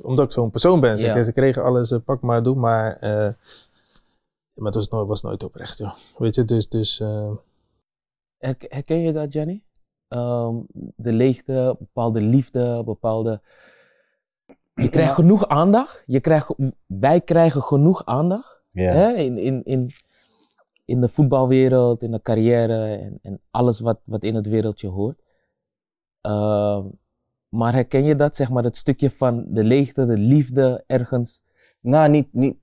omdat 0.03 0.24
ik 0.24 0.32
zo'n 0.32 0.51
persoon 0.51 0.80
ben. 0.80 0.99
Ze, 0.99 1.05
Ja. 1.05 1.22
ze 1.22 1.32
kregen 1.32 1.62
alles, 1.62 1.94
pak 2.05 2.20
maar, 2.20 2.42
doe 2.42 2.55
maar. 2.57 2.97
maar 3.01 4.66
het 4.66 4.74
was 4.74 4.88
nooit, 4.88 5.09
was 5.09 5.22
nooit 5.22 5.42
oprecht, 5.42 5.78
joh. 5.78 5.92
Weet 6.18 6.34
je, 6.34 6.44
dus... 6.44 6.68
dus 6.68 6.99
Herk- 8.38 8.66
Herken 8.72 9.01
je 9.01 9.12
dat, 9.12 9.32
Jenny? 9.32 9.62
Ehm, 10.09 10.54
de 10.96 11.12
leegte, 11.12 11.76
bepaalde 11.78 12.20
liefde, 12.20 12.82
bepaalde... 12.84 13.40
Je 14.74 14.88
krijgt 14.88 15.09
Ja. 15.09 15.14
genoeg 15.14 15.48
aandacht. 15.48 16.02
Je 16.07 16.20
krijgt, 16.20 16.54
wij 16.86 17.20
krijgen 17.20 17.62
genoeg 17.62 18.04
aandacht. 18.04 18.62
Ja. 18.70 18.92
Hè? 18.92 19.12
In, 19.12 19.38
in, 19.38 19.64
in, 19.64 19.92
in 20.84 21.00
de 21.00 21.09
voetbalwereld, 21.09 22.02
in 22.02 22.11
de 22.11 22.22
carrière 22.22 22.96
en, 22.96 23.18
en 23.22 23.40
alles 23.50 23.80
wat, 23.80 24.00
wat 24.04 24.24
in 24.24 24.34
het 24.34 24.46
wereldje 24.48 24.88
hoort. 24.88 25.22
Ehm, 26.20 26.84
maar 27.48 27.72
herken 27.72 28.04
je 28.04 28.14
dat, 28.16 28.36
zeg 28.36 28.50
maar, 28.50 28.64
het 28.64 28.76
stukje 28.76 29.11
van 29.11 29.44
de 29.48 29.64
leegte, 29.64 30.07
de 30.07 30.18
liefde 30.18 30.84
ergens? 30.86 31.42
Nou, 31.80 32.09
niet, 32.11 32.28
niet, 32.32 32.57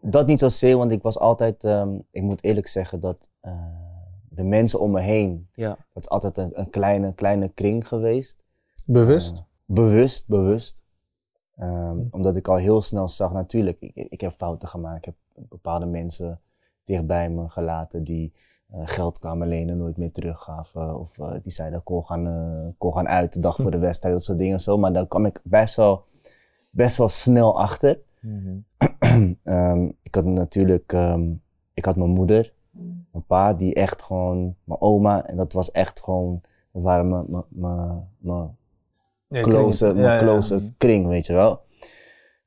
dat 0.00 0.26
niet 0.26 0.38
zozeer, 0.38 0.76
want 0.76 0.90
ik 0.90 1.02
was 1.02 1.18
altijd, 1.18 1.64
ehm, 1.64 1.98
ik 2.10 2.22
moet 2.22 2.44
eerlijk 2.44 2.66
zeggen 2.66 3.00
dat 3.00 3.28
eh, 3.40 3.52
de 4.30 4.42
mensen 4.42 4.80
om 4.80 4.90
me 4.90 5.00
heen, 5.00 5.48
Ja. 5.54 5.68
dat 5.92 6.02
is 6.02 6.08
altijd 6.08 6.38
een, 6.38 6.50
een 6.60 6.70
kleine, 6.70 7.12
kleine 7.14 7.48
kring 7.48 7.88
geweest. 7.88 8.42
Bewust? 8.86 9.36
Eh, 9.36 9.42
bewust, 9.64 10.28
bewust. 10.28 10.82
Ehm, 11.56 11.98
Omdat 12.10 12.36
ik 12.36 12.48
al 12.48 12.56
heel 12.56 12.80
snel 12.80 13.08
zag, 13.08 13.32
natuurlijk, 13.32 13.76
ik, 13.80 13.94
ik 13.94 14.20
heb 14.20 14.32
fouten 14.32 14.68
gemaakt. 14.68 14.96
Ik 14.98 15.04
heb 15.04 15.14
bepaalde 15.48 15.86
mensen 15.86 16.40
dichtbij 16.84 17.30
me 17.30 17.48
gelaten 17.48 18.04
die 18.04 18.32
eh, 18.70 18.80
geld 18.84 19.18
kwamen 19.18 19.48
lenen, 19.48 19.76
nooit 19.76 19.96
meer 19.96 20.12
teruggaven. 20.12 20.98
Of 20.98 21.18
eh, 21.18 21.32
die 21.42 21.52
zeiden, 21.52 21.78
ik 21.78 21.84
kon 21.84 22.04
gaan, 22.06 22.74
gaan 22.78 23.08
uit 23.08 23.32
de 23.32 23.40
dag 23.40 23.56
voor 23.62 23.70
de 23.70 23.78
wedstrijd, 23.78 24.14
dat 24.14 24.24
soort 24.24 24.38
dingen 24.38 24.60
zo. 24.60 24.78
Maar 24.78 24.92
daar 24.92 25.06
kwam 25.06 25.26
ik 25.26 25.40
best 25.44 25.76
wel, 25.76 26.04
best 26.72 26.96
wel 26.96 27.08
snel 27.08 27.60
achter. 27.60 27.98
Ehm, 29.44 29.88
ik 30.02 30.14
had 30.14 30.24
natuurlijk, 30.24 30.92
ehm, 30.92 31.32
ik 31.74 31.84
had 31.84 31.96
mijn 31.96 32.10
moeder, 32.10 32.52
mijn 33.12 33.24
pa, 33.26 33.54
die 33.54 33.74
echt 33.74 34.02
gewoon, 34.02 34.56
mijn 34.64 34.80
oma, 34.80 35.26
en 35.26 35.36
dat 35.36 35.52
was 35.52 35.70
echt 35.70 36.02
gewoon, 36.02 36.40
dat 36.72 36.82
waren 36.82 37.08
mijn, 37.08 37.24
mijn, 37.28 37.44
mijn, 37.48 38.08
mijn 38.18 38.58
Ja, 39.96 40.18
close, 40.18 40.72
kring. 40.76 41.02
Ja, 41.02 41.08
weet 41.08 41.26
je 41.26 41.32
wel. 41.32 41.60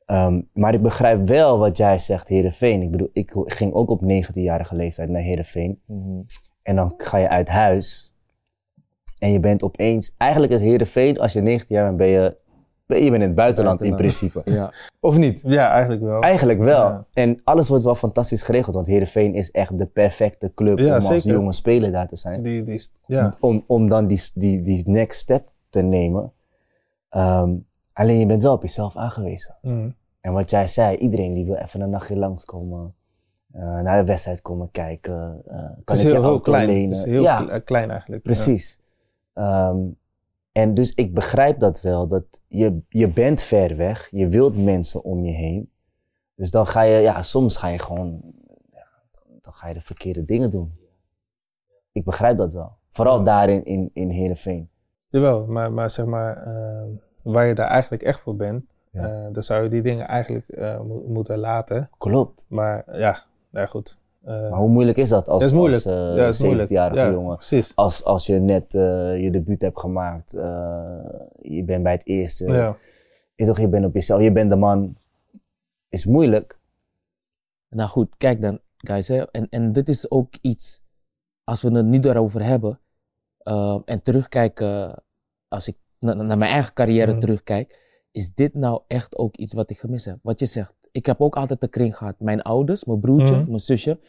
Ehm, 0.06 0.42
maar 0.54 0.74
ik 0.74 0.82
begrijp 0.82 1.28
wel 1.28 1.58
wat 1.58 1.78
jij 1.78 2.00
zegt, 2.00 2.28
Heerenveen. 2.28 2.82
Ik 2.82 2.92
bedoel, 2.92 3.10
ik 3.14 3.32
ging 3.34 3.74
ook 3.74 3.90
op 3.90 4.02
19-jarige 4.02 4.76
leeftijd 4.76 5.10
naar 5.10 5.22
Heerenveen. 5.22 5.82
En 6.62 6.76
dan 6.76 6.94
ga 6.98 7.18
je 7.18 7.30
uit 7.30 7.48
huis. 7.48 8.14
En 9.20 9.32
je 9.32 9.40
bent 9.40 9.64
opeens... 9.64 10.16
Eigenlijk 10.18 10.52
is 10.52 10.62
Heerenveen, 10.62 11.20
als 11.20 11.34
je 11.34 11.42
19 11.42 11.76
jaar 11.76 11.86
bent, 11.86 11.98
ben 11.98 12.08
je, 12.08 12.38
ben 12.86 13.04
je 13.04 13.10
bent 13.10 13.22
in 13.22 13.28
het 13.28 13.36
buitenland 13.36 13.82
in 13.82 13.96
principe. 13.96 14.42
Ja. 14.46 14.74
Of 15.00 15.18
niet? 15.18 15.42
Ja, 15.46 15.72
eigenlijk 15.72 16.02
wel. 16.02 16.22
Eigenlijk 16.22 16.60
wel. 16.60 16.90
Ja. 16.90 17.06
En 17.14 17.42
alles 17.44 17.68
wordt 17.70 17.84
wel 17.84 17.96
fantastisch 17.96 18.42
geregeld. 18.42 18.76
Want 18.76 18.88
Heerenveen 18.88 19.34
is 19.36 19.52
echt 19.52 19.78
de 19.78 19.86
perfecte 19.86 20.52
club 20.56 20.78
Ja, 20.80 20.98
om 20.98 21.06
als 21.06 21.24
jonge 21.24 21.52
speler 21.52 21.92
daar 21.92 22.08
te 22.08 22.16
zijn 22.16 22.42
Die, 22.42 22.64
die, 22.64 22.88
ja. 23.06 23.34
om, 23.40 23.64
om 23.68 23.90
dan 23.90 24.08
die, 24.08 24.22
die, 24.34 24.62
die 24.62 24.84
next 24.90 25.20
step 25.20 25.48
te 25.70 25.82
nemen. 25.82 26.32
Ehm, 27.10 27.54
alleen 27.94 28.20
je 28.20 28.26
bent 28.26 28.42
wel 28.42 28.54
op 28.54 28.62
jezelf 28.62 28.98
aangewezen. 28.98 29.56
Mm. 29.62 29.96
En 30.22 30.34
wat 30.34 30.50
jij 30.50 30.68
zei, 30.68 30.98
iedereen 30.98 31.34
die 31.34 31.46
wil 31.46 31.56
even 31.56 31.82
een 31.82 31.90
nachtje 31.90 32.16
langskomen, 32.18 32.94
eh 33.52 33.80
naar 33.80 34.00
de 34.00 34.06
wedstrijd 34.08 34.42
komen 34.42 34.72
kijken, 34.72 35.42
eh, 35.48 35.56
Het 35.62 35.84
kan 35.84 35.96
is 35.96 36.04
ik 36.04 36.12
je 36.12 36.20
heel, 36.20 36.40
klein. 36.40 36.68
lenen. 36.68 36.90
Het 36.98 36.98
is 36.98 37.12
heel 37.12 37.22
ja, 37.22 37.44
kle- 37.46 37.62
klein 37.62 37.90
eigenlijk. 37.90 38.24
precies. 38.24 38.80
Ehm, 39.34 39.78
en 40.54 40.74
dus 40.74 40.94
ik 40.94 41.14
begrijp 41.14 41.60
dat 41.60 41.82
wel, 41.82 42.08
dat 42.08 42.24
je, 42.48 42.80
je 42.90 43.08
bent 43.08 43.42
ver 43.42 43.76
weg, 43.76 44.08
je 44.12 44.28
wilt 44.28 44.58
mensen 44.64 45.04
om 45.04 45.26
je 45.26 45.32
heen. 45.32 45.72
Dus 46.36 46.52
dan 46.52 46.68
ga 46.68 46.82
je, 46.82 47.02
ja, 47.02 47.22
soms 47.22 47.58
ga 47.58 47.68
je 47.68 47.80
gewoon, 47.80 48.22
ja, 48.72 48.88
dan 49.42 49.54
ga 49.54 49.68
je 49.68 49.74
de 49.74 49.82
verkeerde 49.82 50.26
dingen 50.26 50.50
doen. 50.50 50.72
Ik 51.92 52.04
begrijp 52.04 52.38
dat 52.38 52.52
wel. 52.54 52.72
Vooral 52.90 53.18
Ja. 53.18 53.24
daar 53.24 53.50
in, 53.50 53.66
in, 53.66 53.90
in 53.94 54.10
Heerenveen. 54.10 54.70
Ja. 55.08 55.20
Jawel, 55.20 55.48
maar, 55.48 55.72
maar 55.74 55.90
zeg 55.90 56.06
maar, 56.06 56.38
eh, 56.38 56.84
waar 57.24 57.46
je 57.46 57.54
daar 57.56 57.68
eigenlijk 57.70 58.04
echt 58.04 58.20
voor 58.20 58.36
bent, 58.36 58.66
Ja. 58.92 59.08
eh, 59.26 59.34
dan 59.34 59.44
zou 59.44 59.64
je 59.64 59.70
die 59.70 59.82
dingen 59.82 60.08
eigenlijk 60.08 60.48
eh, 60.48 60.82
mo- 60.82 61.04
moeten 61.08 61.38
laten. 61.40 61.90
Klopt. 61.98 62.44
Maar 62.48 62.98
ja, 62.98 63.18
ja 63.50 63.66
goed. 63.66 63.98
Eh, 64.24 64.50
Maar 64.50 64.60
hoe 64.60 64.70
moeilijk 64.70 64.98
is 64.98 65.10
dat 65.10 65.30
als, 65.30 65.42
dat 65.42 65.52
is 65.52 65.56
moeilijk. 65.58 65.86
als 65.86 65.94
eh, 66.18 66.28
is 66.28 66.42
moeilijk. 66.42 66.68
17-jarige 66.70 67.00
Ja, 67.00 67.12
jongen? 67.12 67.36
Precies. 67.36 67.76
Als, 67.76 68.04
als 68.04 68.26
je 68.26 68.40
net 68.40 68.76
eh, 68.76 69.22
je 69.22 69.32
debuut 69.32 69.62
hebt 69.62 69.80
gemaakt, 69.80 70.34
eh, 70.34 71.04
je 71.42 71.64
bent 71.64 71.84
bij 71.84 71.92
het 71.92 72.06
eerste, 72.08 72.52
Ja. 72.52 72.78
je, 73.36 73.46
toch, 73.46 73.60
je 73.60 73.68
bent 73.68 73.86
op 73.86 73.94
jezelf, 73.94 74.22
je 74.22 74.32
bent 74.32 74.50
de 74.50 74.56
man. 74.56 74.96
Is 75.90 76.06
moeilijk. 76.06 76.60
Nou 77.70 77.90
goed, 77.90 78.18
kijk 78.18 78.42
dan, 78.42 78.60
guys. 78.78 79.08
Hè. 79.08 79.32
En, 79.32 79.48
en 79.50 79.72
dit 79.72 79.90
is 79.90 80.12
ook 80.12 80.34
iets, 80.42 80.82
als 81.44 81.62
we 81.62 81.72
het 81.72 81.86
nu 81.86 82.00
daarover 82.00 82.44
hebben 82.44 82.80
eh, 83.38 83.80
en 83.86 84.02
terugkijken, 84.02 85.04
als 85.48 85.68
ik 85.68 85.78
na- 86.00 86.14
naar 86.14 86.38
mijn 86.38 86.52
eigen 86.52 86.74
carrière 86.74 87.12
Mhm. 87.12 87.20
terugkijk, 87.20 87.82
is 88.12 88.34
dit 88.34 88.54
nou 88.54 88.82
echt 88.88 89.18
ook 89.18 89.36
iets 89.36 89.54
wat 89.54 89.70
ik 89.70 89.78
gemist 89.80 90.06
heb? 90.06 90.18
Wat 90.22 90.40
je 90.40 90.46
zegt, 90.46 90.74
ik 90.94 91.06
heb 91.06 91.22
ook 91.22 91.36
altijd 91.36 91.62
de 91.62 91.68
kring 91.68 91.98
gehad. 91.98 92.16
Mijn 92.20 92.42
ouders, 92.42 92.84
mijn 92.86 93.00
broertje, 93.00 93.36
Mhm. 93.36 93.46
mijn 93.48 93.60
zusje. 93.60 94.00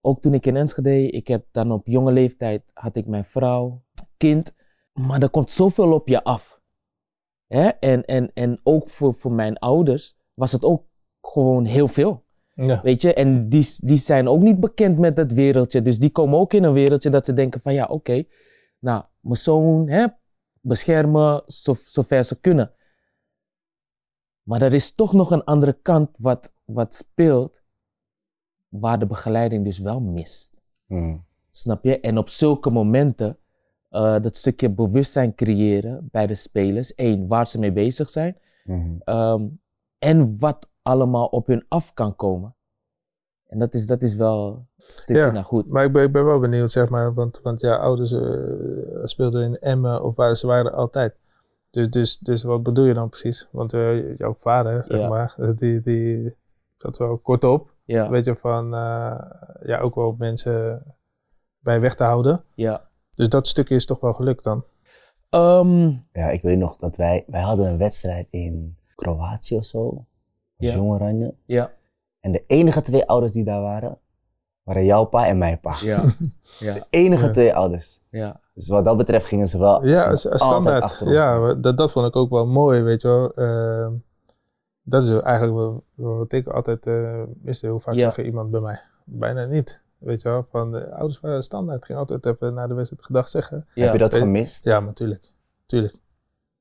Ook 0.00 0.20
toen 0.22 0.34
ik 0.34 0.46
in 0.46 0.56
Enschede, 0.56 1.10
ik 1.10 1.28
heb 1.28 1.46
dan 1.50 1.72
op 1.72 1.86
jonge 1.86 2.12
leeftijd, 2.12 2.70
had 2.74 2.96
ik 2.96 3.06
mijn 3.06 3.24
vrouw, 3.24 3.82
kind. 4.16 4.52
Maar 4.92 5.22
er 5.22 5.30
komt 5.30 5.50
zoveel 5.50 5.92
op 5.92 6.08
je 6.08 6.24
af. 6.24 6.60
Hè? 7.46 7.68
En, 7.68 8.04
en, 8.04 8.30
en 8.34 8.60
ook 8.62 8.88
voor, 8.88 9.14
voor 9.14 9.32
mijn 9.32 9.58
ouders 9.58 10.16
was 10.34 10.52
het 10.52 10.64
ook 10.64 10.84
gewoon 11.20 11.64
heel 11.64 11.88
veel. 11.88 12.24
Ja. 12.54 12.80
Weet 12.82 13.02
je, 13.02 13.14
en 13.14 13.48
die, 13.48 13.68
die 13.76 13.96
zijn 13.96 14.28
ook 14.28 14.40
niet 14.40 14.60
bekend 14.60 14.98
met 14.98 15.16
het 15.16 15.32
wereldje. 15.32 15.82
Dus 15.82 15.98
die 15.98 16.10
komen 16.10 16.38
ook 16.38 16.52
in 16.52 16.62
een 16.64 16.72
wereldje 16.72 17.10
dat 17.10 17.24
ze 17.24 17.32
denken 17.32 17.60
van 17.60 17.74
ja, 17.74 17.84
oké, 17.86 18.24
nou, 18.78 19.04
mijn 19.20 19.36
zoon, 19.36 19.88
hè, 19.88 20.06
beschermen 20.60 21.42
zo, 21.46 21.76
zover 21.84 22.24
ze 22.24 22.40
kunnen. 22.40 22.70
Maar 24.46 24.62
er 24.62 24.74
is 24.74 24.94
toch 24.94 25.12
nog 25.12 25.30
een 25.30 25.44
andere 25.44 25.78
kant 25.82 26.10
wat, 26.18 26.52
wat 26.64 26.94
speelt, 26.94 27.62
waar 28.68 28.98
de 28.98 29.06
begeleiding 29.06 29.64
dus 29.64 29.78
wel 29.78 30.00
mist. 30.00 30.54
Mm. 30.86 31.24
Snap 31.50 31.84
je? 31.84 32.00
En 32.00 32.18
op 32.18 32.28
zulke 32.28 32.70
momenten, 32.70 33.38
eh, 33.88 34.20
dat 34.20 34.36
stukje 34.36 34.70
bewustzijn 34.70 35.34
creëren 35.34 36.08
bij 36.10 36.26
de 36.26 36.34
spelers. 36.34 36.92
Eén, 36.96 37.26
waar 37.26 37.46
ze 37.46 37.58
mee 37.58 37.72
bezig 37.72 38.08
zijn. 38.08 38.36
Mhm. 38.64 38.96
Ehm, 39.04 39.46
en 39.98 40.38
wat 40.38 40.68
allemaal 40.82 41.26
op 41.26 41.46
hun 41.46 41.64
af 41.68 41.94
kan 41.94 42.16
komen. 42.16 42.54
En 43.46 43.58
dat 43.58 43.74
is, 43.74 43.86
dat 43.86 44.02
is 44.02 44.14
wel 44.14 44.66
een 44.76 44.84
stukje 44.96 45.22
Ja, 45.22 45.30
nou 45.30 45.44
goed. 45.44 45.68
Maar 45.68 45.84
ik 45.84 45.92
ben, 45.92 46.02
ik 46.02 46.12
ben 46.12 46.24
wel 46.24 46.40
benieuwd, 46.40 46.70
zeg 46.70 46.88
maar, 46.88 47.14
want, 47.14 47.40
want 47.42 47.60
ja, 47.60 47.76
ouders 47.76 48.12
eh, 48.12 49.04
speelden 49.04 49.44
in 49.44 49.58
Emmen 49.58 50.04
of 50.04 50.16
waar 50.16 50.36
ze 50.36 50.46
waren 50.46 50.72
altijd. 50.72 51.14
Dus, 51.70 51.90
dus, 51.90 52.18
dus 52.18 52.42
wat 52.42 52.62
bedoel 52.62 52.84
je 52.84 52.94
dan 52.94 53.08
precies? 53.08 53.48
Want 53.52 53.72
eh, 53.72 54.16
jouw 54.18 54.34
vader, 54.38 54.84
zeg 54.84 54.98
Ja. 55.00 55.08
maar, 55.08 55.34
die, 55.56 55.80
die 55.80 56.36
zat 56.76 56.96
wel 56.98 57.18
kort 57.18 57.44
op. 57.44 57.74
Ja, 57.84 58.10
Weet 58.10 58.24
je, 58.24 58.36
van 58.36 58.74
eh, 58.74 59.30
ja, 59.62 59.78
ook 59.80 59.94
wel 59.94 60.14
mensen 60.18 60.82
bij 61.58 61.80
weg 61.80 61.94
te 61.94 62.04
houden. 62.04 62.44
ja. 62.54 62.84
Dus 63.14 63.28
dat 63.28 63.46
stukje 63.46 63.74
is 63.74 63.86
toch 63.86 64.00
wel 64.00 64.12
gelukt 64.12 64.44
dan. 64.44 64.64
Ehm, 65.30 65.88
Ja, 66.12 66.28
ik 66.30 66.42
weet 66.42 66.58
nog 66.58 66.76
dat 66.76 66.96
wij, 66.96 67.24
wij 67.26 67.40
hadden 67.40 67.66
een 67.66 67.78
wedstrijd 67.78 68.26
in 68.30 68.76
Kroatië 68.94 69.56
of 69.56 69.64
zo. 69.64 69.88
Als 70.56 70.68
Ja. 70.68 70.74
Jong 70.74 70.90
Oranje. 70.90 71.34
ja, 71.44 71.72
En 72.20 72.32
de 72.32 72.44
enige 72.46 72.80
twee 72.80 73.06
ouders 73.06 73.32
die 73.32 73.44
daar 73.44 73.60
waren, 73.60 73.98
waren 74.62 74.84
jouw 74.84 75.04
pa 75.04 75.26
en 75.26 75.38
mijn 75.38 75.60
pa. 75.60 75.74
ja, 75.82 76.04
ja, 76.58 76.74
De 76.74 76.84
enige 76.90 77.26
Ja. 77.26 77.32
twee 77.32 77.54
ouders. 77.54 78.00
ja. 78.10 78.40
Dus 78.56 78.68
wat 78.68 78.84
dat 78.84 78.96
betreft 78.96 79.26
gingen 79.26 79.46
ze 79.46 79.58
wel 79.58 79.86
Ja, 79.86 80.14
standaard. 80.16 80.82
achter 80.82 81.06
ons. 81.06 81.14
Ja, 81.16 81.54
dat, 81.54 81.76
dat 81.76 81.92
vond 81.92 82.06
ik 82.06 82.16
ook 82.16 82.30
wel 82.30 82.46
mooi, 82.46 82.82
weet 82.82 83.02
je 83.02 83.08
wel. 83.08 83.34
Ehm, 83.34 83.92
dat 84.82 85.04
is 85.04 85.10
eigenlijk 85.10 85.80
wat 85.94 86.32
ik 86.32 86.46
altijd 86.48 86.86
eh 86.86 87.22
miste. 87.42 87.68
Hoe 87.68 87.80
vaak 87.80 87.94
Ja. 87.94 88.00
zag 88.00 88.16
je 88.16 88.24
iemand 88.24 88.50
bij 88.50 88.60
mij? 88.60 88.78
Bijna 89.04 89.44
niet. 89.44 89.82
Weet 89.98 90.22
je 90.22 90.28
wel, 90.28 90.46
van 90.50 90.72
de 90.72 90.92
ouders 90.94 91.20
waren 91.20 91.42
standaard. 91.42 91.84
Ging 91.84 91.98
altijd 91.98 92.26
even 92.26 92.54
na 92.54 92.66
de 92.66 92.74
wedstrijd 92.74 93.04
gedag 93.04 93.28
zeggen. 93.28 93.66
ja. 93.74 93.82
Heb 93.84 93.92
je 93.92 93.98
dat 93.98 94.12
Weet- 94.12 94.20
gemist? 94.20 94.64
Ja, 94.64 94.80
maar 94.80 94.92
tuurlijk. 94.94 95.32
Tuurlijk. 95.66 95.94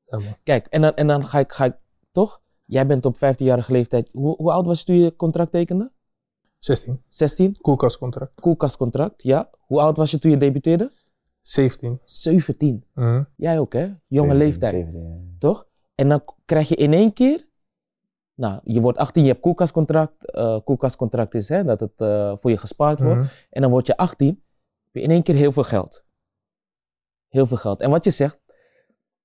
Ja. 0.06 0.20
Kijk, 0.44 0.68
en 0.68 0.82
dan, 0.82 0.94
en 0.94 1.08
dan 1.08 1.26
ga, 1.28 1.40
ik, 1.40 1.54
ga 1.54 1.66
ik, 1.66 1.76
toch? 2.12 2.42
Jij 2.66 2.88
bent 2.88 3.06
op 3.06 3.16
15-jarige 3.16 3.72
leeftijd. 3.72 4.10
Hoe, 4.14 4.36
hoe 4.36 4.52
oud 4.52 4.66
was 4.66 4.80
je 4.80 4.86
toen 4.86 4.96
je 4.96 5.16
contract 5.16 5.52
tekende? 5.52 5.92
16. 6.60 7.02
16? 7.08 7.56
Koelkastcontract. 7.62 8.42
Koelkastcontract, 8.42 9.24
ja. 9.24 9.50
Hoe 9.60 9.80
oud 9.80 9.98
was 9.98 10.12
je 10.12 10.20
toen 10.20 10.32
je 10.32 10.38
debuteerde? 10.38 10.92
17. 11.46 12.00
17. 12.06 12.86
Mhm. 12.94 13.24
Jij 13.36 13.60
ook, 13.60 13.74
hè? 13.74 13.94
Jonge 14.08 14.30
17, 14.30 14.38
leeftijd. 14.38 14.74
17, 14.74 15.04
ja. 15.04 15.38
toch? 15.40 15.68
En 15.96 16.10
dan 16.10 16.24
krijg 16.46 16.68
je 16.68 16.76
in 16.76 16.94
één 16.94 17.14
keer, 17.14 17.48
nou, 18.34 18.60
je 18.64 18.82
wordt 18.82 18.98
18, 18.98 19.24
je 19.24 19.30
hebt 19.30 19.42
koelkastcontract. 19.42 20.32
Eh 20.32 20.60
koelkastcontract 20.64 21.34
is 21.34 21.50
hè, 21.50 21.64
dat 21.64 21.80
het 21.80 22.02
eh, 22.02 22.36
voor 22.38 22.50
je 22.50 22.58
gespaard 22.58 23.00
wordt. 23.00 23.20
Mhm. 23.20 23.28
En 23.50 23.62
dan 23.62 23.72
word 23.72 23.88
je 23.88 23.98
18, 23.98 24.28
heb 24.28 24.94
je 24.94 25.02
in 25.02 25.12
één 25.12 25.24
keer 25.24 25.36
heel 25.36 25.52
veel 25.52 25.64
geld. 25.64 26.06
Heel 27.28 27.46
veel 27.46 27.58
geld. 27.58 27.82
En 27.82 27.90
wat 27.90 28.04
je 28.04 28.12
zegt, 28.12 28.42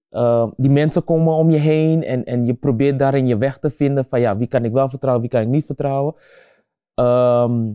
eh, 0.09 0.51
die 0.57 0.71
mensen 0.71 1.05
komen 1.05 1.35
om 1.35 1.51
je 1.51 1.59
heen 1.59 2.03
en, 2.03 2.25
en 2.25 2.47
je 2.47 2.55
probeert 2.55 2.99
daarin 2.99 3.27
je 3.27 3.37
weg 3.39 3.59
te 3.59 3.71
vinden 3.71 4.05
van 4.05 4.21
ja, 4.21 4.37
wie 4.37 4.49
kan 4.49 4.65
ik 4.65 4.73
wel 4.73 4.89
vertrouwen, 4.89 5.23
wie 5.23 5.31
kan 5.31 5.43
ik 5.43 5.49
niet 5.49 5.67
vertrouwen. 5.67 6.15
Ehm, 6.95 7.73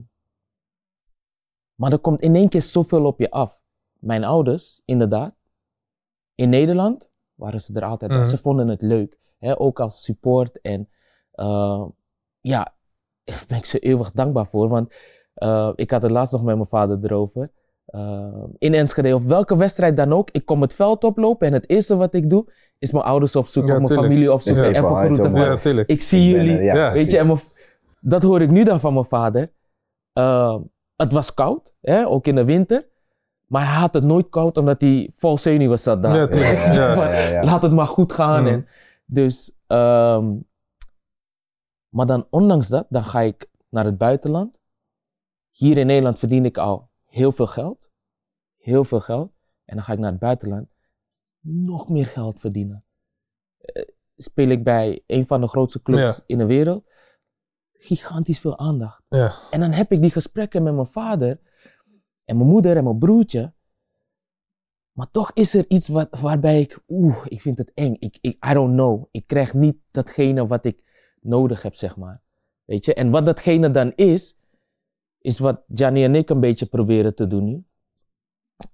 maar 1.75 1.91
er 1.91 1.99
komt 1.99 2.21
in 2.21 2.35
één 2.35 2.49
keer 2.49 2.61
zoveel 2.61 3.05
op 3.05 3.19
je 3.19 3.31
af. 3.31 3.63
Mijn 4.05 4.23
ouders, 4.23 4.81
inderdaad, 4.85 5.35
in 6.35 6.49
Nederland 6.49 7.09
waren 7.35 7.59
ze 7.61 7.73
er 7.73 7.85
altijd 7.85 8.11
bij. 8.11 8.19
Mhm. 8.19 8.29
Ze 8.29 8.37
vonden 8.37 8.67
het 8.67 8.81
leuk, 8.81 9.17
hè, 9.39 9.59
ook 9.59 9.79
als 9.79 10.03
support. 10.03 10.61
En 10.61 10.89
eh, 11.31 11.85
ja, 12.41 12.75
daar 13.23 13.43
ben 13.47 13.57
ik 13.57 13.65
ze 13.65 13.79
eeuwig 13.79 14.11
dankbaar 14.11 14.47
voor. 14.47 14.69
Want 14.69 14.95
Eh, 15.35 15.71
ik 15.75 15.91
had 15.91 16.01
het 16.01 16.11
laatst 16.11 16.33
nog 16.33 16.43
met 16.43 16.55
mijn 16.55 16.67
vader 16.67 16.99
erover. 17.03 17.47
Uh, 17.89 18.43
in 18.57 18.73
Enschede 18.73 19.15
of 19.15 19.23
welke 19.23 19.57
wedstrijd 19.57 19.95
dan 19.97 20.13
ook. 20.13 20.29
Ik 20.31 20.45
kom 20.45 20.61
het 20.61 20.73
veld 20.73 21.03
oplopen 21.03 21.47
en 21.47 21.53
het 21.53 21.69
eerste 21.69 21.95
wat 21.95 22.13
ik 22.13 22.29
doe 22.29 22.51
is 22.77 22.91
mijn 22.91 23.03
ouders 23.05 23.35
opzoeken 23.35 23.73
Ja, 23.75 23.81
of 23.81 23.87
mijn 23.89 24.01
familie 24.01 24.31
opzoeken 24.33 24.61
Ja, 24.63 24.67
en 24.69 24.75
even 24.75 25.15
van, 25.15 25.35
Ja, 25.35 25.57
tuurlijk. 25.57 25.89
Ik 25.89 26.01
zie 26.01 26.29
Ik 26.29 26.35
jullie. 26.35 26.69
er, 26.69 26.93
Weet 26.93 27.11
je, 27.11 27.17
en 27.17 27.27
mijn- 27.27 27.39
dat 28.01 28.23
hoor 28.23 28.41
ik 28.41 28.49
nu 28.49 28.63
dan 28.63 28.79
van 28.79 28.93
mijn 28.93 29.05
vader. 29.05 29.51
Uh, 30.13 30.57
het 30.95 31.11
was 31.11 31.33
koud, 31.33 31.73
hè, 31.81 32.07
ook 32.07 32.27
in 32.27 32.35
de 32.35 32.45
winter. 32.45 32.87
Maar 33.47 33.65
hij 33.67 33.79
had 33.79 33.93
het 33.93 34.03
nooit 34.03 34.29
koud 34.29 34.57
omdat 34.57 34.81
hij 34.81 35.11
vol 35.15 35.37
zenuwen 35.37 35.79
zat 35.79 36.03
daar. 36.03 36.37
Ja. 37.33 37.43
Laat 37.49 37.61
het 37.61 37.71
maar 37.71 37.87
goed 37.87 38.13
gaan. 38.13 38.43
Mhm. 38.43 38.53
En 38.53 38.67
dus, 39.05 39.51
ehm, 39.67 40.33
maar 41.89 42.05
dan 42.05 42.27
ondanks 42.29 42.67
dat, 42.67 42.85
dan 42.89 43.03
ga 43.03 43.21
ik 43.21 43.49
naar 43.69 43.85
het 43.85 43.97
buitenland. 43.97 44.57
Hier 45.51 45.77
in 45.77 45.85
Nederland 45.85 46.19
verdien 46.19 46.45
ik 46.45 46.57
al 46.57 46.89
heel 47.03 47.31
veel 47.31 47.47
geld. 47.47 47.89
Heel 48.57 48.83
veel 48.83 48.99
geld. 48.99 49.31
En 49.65 49.75
dan 49.75 49.83
ga 49.83 49.93
ik 49.93 49.99
naar 49.99 50.11
het 50.11 50.19
buitenland. 50.19 50.67
Nog 51.39 51.89
meer 51.89 52.05
geld 52.05 52.39
verdienen. 52.39 52.83
Eh, 53.57 53.83
speel 54.15 54.47
ik 54.47 54.63
bij 54.63 55.03
een 55.07 55.27
van 55.27 55.41
de 55.41 55.47
grootste 55.47 55.81
clubs 55.81 56.17
Ja. 56.17 56.23
in 56.25 56.37
de 56.37 56.45
wereld. 56.45 56.89
Gigantisch 57.73 58.39
veel 58.39 58.57
aandacht. 58.57 59.03
Ja. 59.09 59.33
En 59.51 59.59
dan 59.59 59.71
heb 59.71 59.91
ik 59.91 60.01
die 60.01 60.11
gesprekken 60.11 60.63
met 60.63 60.73
mijn 60.73 60.85
vader 60.87 61.39
en 62.25 62.37
mijn 62.37 62.49
moeder 62.49 62.77
en 62.77 62.83
mijn 62.83 62.97
broertje. 62.97 63.53
Maar 64.91 65.11
toch 65.11 65.31
is 65.33 65.53
er 65.53 65.65
iets 65.67 65.87
wat, 65.87 66.19
waarbij 66.19 66.61
ik, 66.61 66.83
oeh, 66.87 67.25
ik 67.27 67.41
vind 67.41 67.57
het 67.57 67.71
eng. 67.73 67.95
Ik, 67.99 68.17
ik, 68.21 68.45
I 68.49 68.53
don't 68.53 68.73
know. 68.73 69.05
Ik 69.11 69.27
krijg 69.27 69.53
niet 69.53 69.77
datgene 69.91 70.47
wat 70.47 70.65
ik 70.65 70.83
nodig 71.21 71.61
heb, 71.61 71.75
zeg 71.75 71.97
maar. 71.97 72.21
Weet 72.65 72.85
je? 72.85 72.93
En 72.93 73.09
wat 73.09 73.25
datgene 73.25 73.71
dan 73.71 73.93
is, 73.95 74.37
is 75.19 75.39
wat 75.39 75.63
Gianni 75.73 76.03
en 76.03 76.15
ik 76.15 76.29
een 76.29 76.39
beetje 76.39 76.65
proberen 76.65 77.15
te 77.15 77.27
doen 77.27 77.45
nu. 77.45 77.65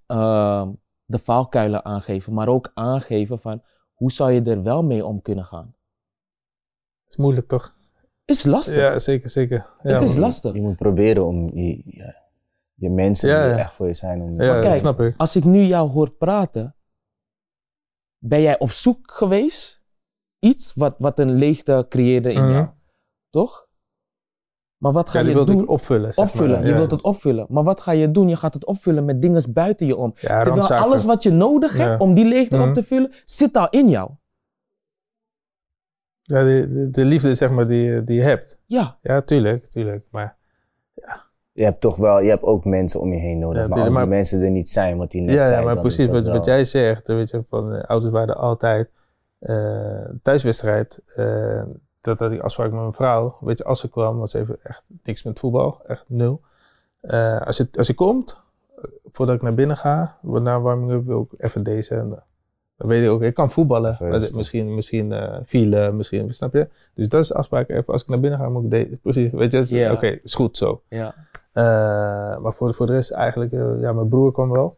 Ehm, 0.05 0.71
de 1.05 1.19
valkuilen 1.19 1.85
aangeven, 1.85 2.33
maar 2.33 2.47
ook 2.47 2.71
aangeven 2.73 3.39
van, 3.39 3.63
hoe 3.93 4.11
zou 4.11 4.31
je 4.31 4.41
er 4.41 4.63
wel 4.63 4.83
mee 4.83 5.05
om 5.05 5.21
kunnen 5.21 5.45
gaan? 5.45 5.75
is 7.07 7.17
moeilijk 7.17 7.47
toch? 7.47 7.75
Is 8.25 8.43
lastig. 8.43 8.75
Ja, 8.75 8.99
zeker, 8.99 9.29
zeker. 9.29 9.65
Ja, 9.83 9.93
het 9.93 10.01
is 10.01 10.15
lastig. 10.15 10.53
Je 10.53 10.61
moet 10.61 10.75
proberen 10.75 11.25
om 11.25 11.57
je, 11.57 11.81
je, 11.85 12.20
je 12.81 12.89
mensen 12.89 13.29
Ja, 13.29 13.39
die 13.41 13.49
ja. 13.49 13.53
er 13.53 13.59
echt 13.59 13.73
voor 13.73 13.87
je 13.87 13.93
zijn. 13.93 14.21
Om, 14.21 14.41
Ja, 14.41 14.51
Maar 14.51 14.61
kijk, 14.61 14.75
snap 14.75 14.99
ik. 14.99 15.13
Als 15.17 15.35
ik 15.35 15.43
nu 15.43 15.61
jou 15.63 15.89
hoor 15.89 16.09
praten, 16.11 16.75
ben 18.17 18.41
jij 18.41 18.59
op 18.59 18.71
zoek 18.71 19.11
geweest? 19.11 19.81
Iets 20.39 20.73
wat, 20.73 20.95
wat 20.97 21.19
een 21.19 21.31
leegte 21.31 21.85
creëerde 21.89 22.33
in 22.33 22.41
Mhm. 22.43 22.51
jou, 22.51 22.67
toch? 23.29 23.67
Maar 24.77 24.91
wat 24.91 25.09
ga 25.09 25.19
Ja, 25.19 25.27
je 25.27 25.33
wilde 25.33 25.51
doen? 25.53 25.63
ik 25.63 25.69
opvullen. 25.69 26.17
opvullen. 26.17 26.51
maar. 26.51 26.63
Je 26.65 26.71
Ja. 26.71 26.75
wilt 26.77 26.91
het 26.91 27.01
opvullen. 27.01 27.45
Maar 27.49 27.63
wat 27.63 27.79
ga 27.81 27.91
je 27.91 28.11
doen? 28.11 28.27
Je 28.27 28.35
gaat 28.35 28.53
het 28.53 28.65
opvullen 28.65 29.05
met 29.05 29.21
dingen 29.21 29.53
buiten 29.53 29.85
je 29.85 29.95
om. 29.95 30.13
Ja, 30.19 30.43
Terwijl 30.43 30.67
alles 30.73 31.05
wat 31.05 31.23
je 31.23 31.31
nodig 31.31 31.71
hebt 31.77 31.89
Ja. 31.89 31.97
om 31.97 32.13
die 32.13 32.25
leegte 32.25 32.61
op 32.61 32.73
te 32.73 32.83
vullen, 32.83 33.11
zit 33.25 33.55
al 33.55 33.69
in 33.69 33.89
jou. 33.89 34.11
Ja, 36.21 36.43
de, 36.43 36.67
de, 36.67 36.89
de 36.89 37.05
liefde 37.05 37.35
zeg 37.35 37.51
maar 37.51 37.67
die, 37.67 38.03
die 38.03 38.15
je 38.15 38.21
hebt. 38.23 38.59
Ja, 38.65 38.97
Ja, 39.01 39.21
tuurlijk, 39.21 39.67
tuurlijk. 39.67 40.05
Maar 40.11 40.37
Je 41.61 41.67
hebt 41.67 41.81
toch 41.81 41.95
wel, 41.95 42.19
je 42.19 42.29
hebt 42.29 42.43
ook 42.43 42.65
mensen 42.65 42.99
om 42.99 43.13
je 43.13 43.19
heen 43.19 43.39
nodig. 43.39 43.61
Ja, 43.61 43.67
maar 43.67 43.83
als 43.83 43.97
die 43.97 44.05
mensen 44.05 44.41
er 44.41 44.49
niet 44.49 44.69
zijn, 44.69 44.97
wat 44.97 45.11
die 45.11 45.21
net 45.21 45.35
ja, 45.35 45.45
zei, 45.45 45.59
ja, 45.59 45.65
maar 45.65 45.79
precies 45.79 46.07
wat, 46.07 46.45
jij 46.45 46.63
zegt. 46.63 47.07
Weet 47.07 47.29
je, 47.29 47.43
van 47.49 47.75
uh, 47.75 47.81
ouders 47.81 48.11
waren 48.11 48.37
altijd 48.37 48.89
eh, 49.39 50.05
thuiswedstrijd. 50.23 51.01
eh, 51.15 51.63
dat 52.01 52.19
had 52.19 52.31
ik 52.31 52.41
afspraak 52.41 52.71
met 52.71 52.79
mijn 52.79 52.93
vrouw. 52.93 53.37
Weet 53.41 53.57
je, 53.57 53.63
als 53.63 53.79
ze 53.79 53.89
kwam, 53.89 54.17
was 54.17 54.33
even 54.33 54.57
echt 54.63 54.83
niks 55.03 55.23
met 55.23 55.39
voetbal. 55.39 55.81
Echt 55.87 56.03
nul. 56.07 56.41
Eh, 57.01 57.41
als, 57.41 57.57
je, 57.57 57.67
als 57.77 57.87
je 57.87 57.93
komt, 57.93 58.41
voordat 59.11 59.35
ik 59.35 59.41
naar 59.41 59.53
binnen 59.53 59.77
ga, 59.77 60.17
na 60.21 60.61
warming 60.61 60.91
up 60.91 61.05
wil 61.05 61.27
ik 61.31 61.43
even 61.43 61.63
deze. 61.63 61.95
En, 61.95 62.23
weet 62.87 63.03
ik 63.03 63.09
ook, 63.09 63.21
ik 63.21 63.33
kan 63.33 63.51
voetballen. 63.51 63.97
Misschien 64.33 64.75
misschien 64.75 65.11
eh 65.11 65.37
vielen, 65.45 65.95
misschien, 65.95 66.33
snap 66.33 66.53
je? 66.53 66.67
Dus 66.93 67.09
dat 67.09 67.21
is 67.21 67.27
de 67.27 67.33
afspraak. 67.33 67.69
Even, 67.69 67.85
als 67.93 68.01
ik 68.01 68.07
naar 68.07 68.19
binnen 68.19 68.39
ga, 68.39 68.49
moet 68.49 68.73
ik. 68.73 69.01
Precies, 69.01 69.31
weet 69.31 69.69
je, 69.69 69.89
oké, 69.91 70.07
is 70.23 70.33
goed 70.33 70.57
zo. 70.57 70.81
ja. 70.87 71.15
Eh, 71.51 71.63
maar 72.37 72.53
voor, 72.53 72.73
voor 72.73 72.85
de 72.85 72.91
rest 72.93 73.11
eigenlijk, 73.11 73.51
eh, 73.51 73.81
ja, 73.81 73.93
mijn 73.93 74.07
broer 74.07 74.31
kwam 74.31 74.51
wel. 74.51 74.77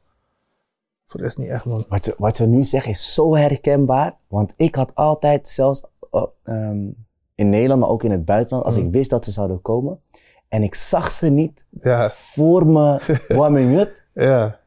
Voor 1.07 1.19
de 1.19 1.25
rest 1.25 1.37
niet 1.37 1.49
echt, 1.49 1.65
man. 1.65 1.83
Wat 1.89 2.05
je, 2.05 2.15
wat 2.17 2.37
je 2.37 2.45
nu 2.45 2.63
zegt 2.63 2.87
is 2.87 3.13
zo 3.13 3.35
herkenbaar. 3.35 4.15
Want 4.27 4.53
ik 4.57 4.75
had 4.75 4.95
altijd, 4.95 5.47
zelfs 5.47 5.83
ehm, 6.43 6.85
in 7.35 7.49
Nederland, 7.49 7.81
maar 7.81 7.89
ook 7.89 8.03
in 8.03 8.11
het 8.11 8.25
buitenland, 8.25 8.65
als 8.65 8.77
Mm. 8.77 8.85
ik 8.85 8.91
wist 8.91 9.09
dat 9.09 9.25
ze 9.25 9.31
zouden 9.31 9.61
komen 9.61 9.99
en 10.47 10.63
ik 10.63 10.75
zag 10.75 11.11
ze 11.11 11.29
niet 11.29 11.65
Ja, 11.69 12.09
voor 12.09 12.67
mijn 12.67 12.99
warming 13.27 13.79
up, 13.79 13.91
ja. 14.13 14.59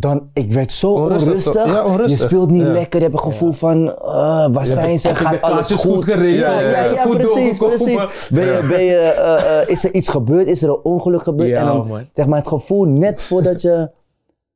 Dan 0.00 0.30
ik 0.32 0.52
werd 0.52 0.70
zo 0.70 0.92
Onrustig, 0.92 1.26
onrustig. 1.28 1.52
toch? 1.52 1.66
Ja, 1.72 1.84
onrustig. 1.84 2.18
Je 2.20 2.24
speelt 2.26 2.50
niet 2.50 2.62
Ja. 2.62 2.72
lekker, 2.72 2.98
je 3.00 3.06
hebt 3.06 3.18
een 3.18 3.24
gevoel 3.32 3.52
van 3.52 3.88
eh, 3.92 4.48
waar 4.50 4.66
zijn 4.66 4.98
ze, 4.98 5.14
gaat 5.14 5.32
de 5.32 5.40
alles 5.40 5.66
goed? 5.66 5.80
goed 5.80 6.04
geregeld? 6.04 6.70
Ja, 6.70 6.82
goed 7.02 7.16
precies, 7.16 7.58
doorgekomen. 7.58 8.06
precies. 8.06 8.28
Ben 8.28 8.44
je, 8.44 8.66
ben 8.68 8.82
je, 8.82 8.96
eh, 8.96 9.60
eh, 9.60 9.68
is 9.68 9.84
er 9.84 9.94
iets 9.94 10.08
gebeurd? 10.08 10.46
Is 10.46 10.62
er 10.62 10.68
een 10.68 10.80
ongeluk 10.82 11.22
gebeurd? 11.22 11.52
En 11.52 11.66
dan, 11.66 11.86
man. 11.88 12.02
zeg 12.12 12.26
maar, 12.26 12.38
het 12.38 12.48
gevoel 12.48 12.84
net 12.84 13.22
voordat 13.22 13.62
je, 13.62 13.90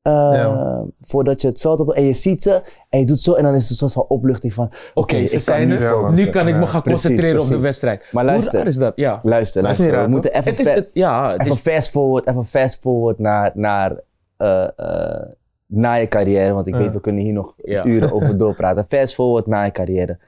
eh, 0.03 0.81
voordat 1.01 1.41
je 1.41 1.49
het 1.49 1.61
veld 1.61 1.81
op 1.81 1.93
en 1.93 2.05
je 2.05 2.13
ziet 2.13 2.43
ze 2.43 2.63
en 2.89 2.99
je 3.01 3.07
doet 3.07 3.21
zo 3.21 3.33
en 3.33 3.43
dan 3.45 3.55
is 3.55 3.63
het 3.63 3.71
een 3.71 3.77
soort 3.77 3.93
van 3.93 4.05
opluchting 4.09 4.53
van, 4.55 4.65
oké, 4.95 5.15
Oké, 5.17 5.27
ze 5.27 5.39
zijn 5.39 5.69
nu 5.69 5.77
er. 5.77 6.13
Nu 6.13 6.27
kan 6.27 6.49
ik 6.49 6.57
me 6.57 6.67
gaan 6.67 6.83
precies, 6.83 7.03
concentreren 7.03 7.41
op 7.41 7.43
de 7.43 7.47
precies. 7.49 7.65
wedstrijd. 7.65 8.09
Maar 8.13 8.23
Hoe 8.25 8.33
luister. 8.33 8.55
raar 8.59 8.67
is 8.67 8.77
dat? 8.77 8.93
Ja. 8.97 9.21
Luister, 9.23 9.63
luister, 9.63 10.03
we 10.03 10.09
moeten 10.09 10.33
even, 10.35 10.87
ja, 10.93 11.33
even 11.39 11.53
is, 11.53 11.59
fast 11.59 11.91
forward, 11.91 12.27
even 12.27 12.45
fast 12.45 12.79
forward 12.81 13.19
naar, 13.19 13.51
naar, 13.55 14.01
eh, 14.43 14.69
eh, 14.77 15.23
naar 15.67 16.01
je 16.01 16.07
carrière, 16.09 16.53
want 16.53 16.67
ik 16.67 16.75
weet 16.75 16.93
we 16.93 17.01
kunnen 17.01 17.23
hier 17.25 17.33
nog 17.33 17.55
Ja. 17.65 17.85
uren 17.85 18.13
over 18.13 18.37
doorpraten. 18.43 18.85
Fast 18.85 19.15
forward 19.15 19.47
naar 19.47 19.65
je 19.65 19.71
carrière. 19.71 20.19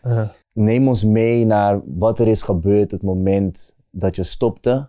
Neem 0.53 0.89
ons 0.89 1.05
mee 1.05 1.45
naar 1.47 1.81
wat 1.85 2.19
er 2.19 2.29
is 2.29 2.43
gebeurd 2.43 2.91
het 2.91 3.03
moment 3.03 3.75
dat 3.91 4.17
je 4.17 4.23
stopte. 4.23 4.89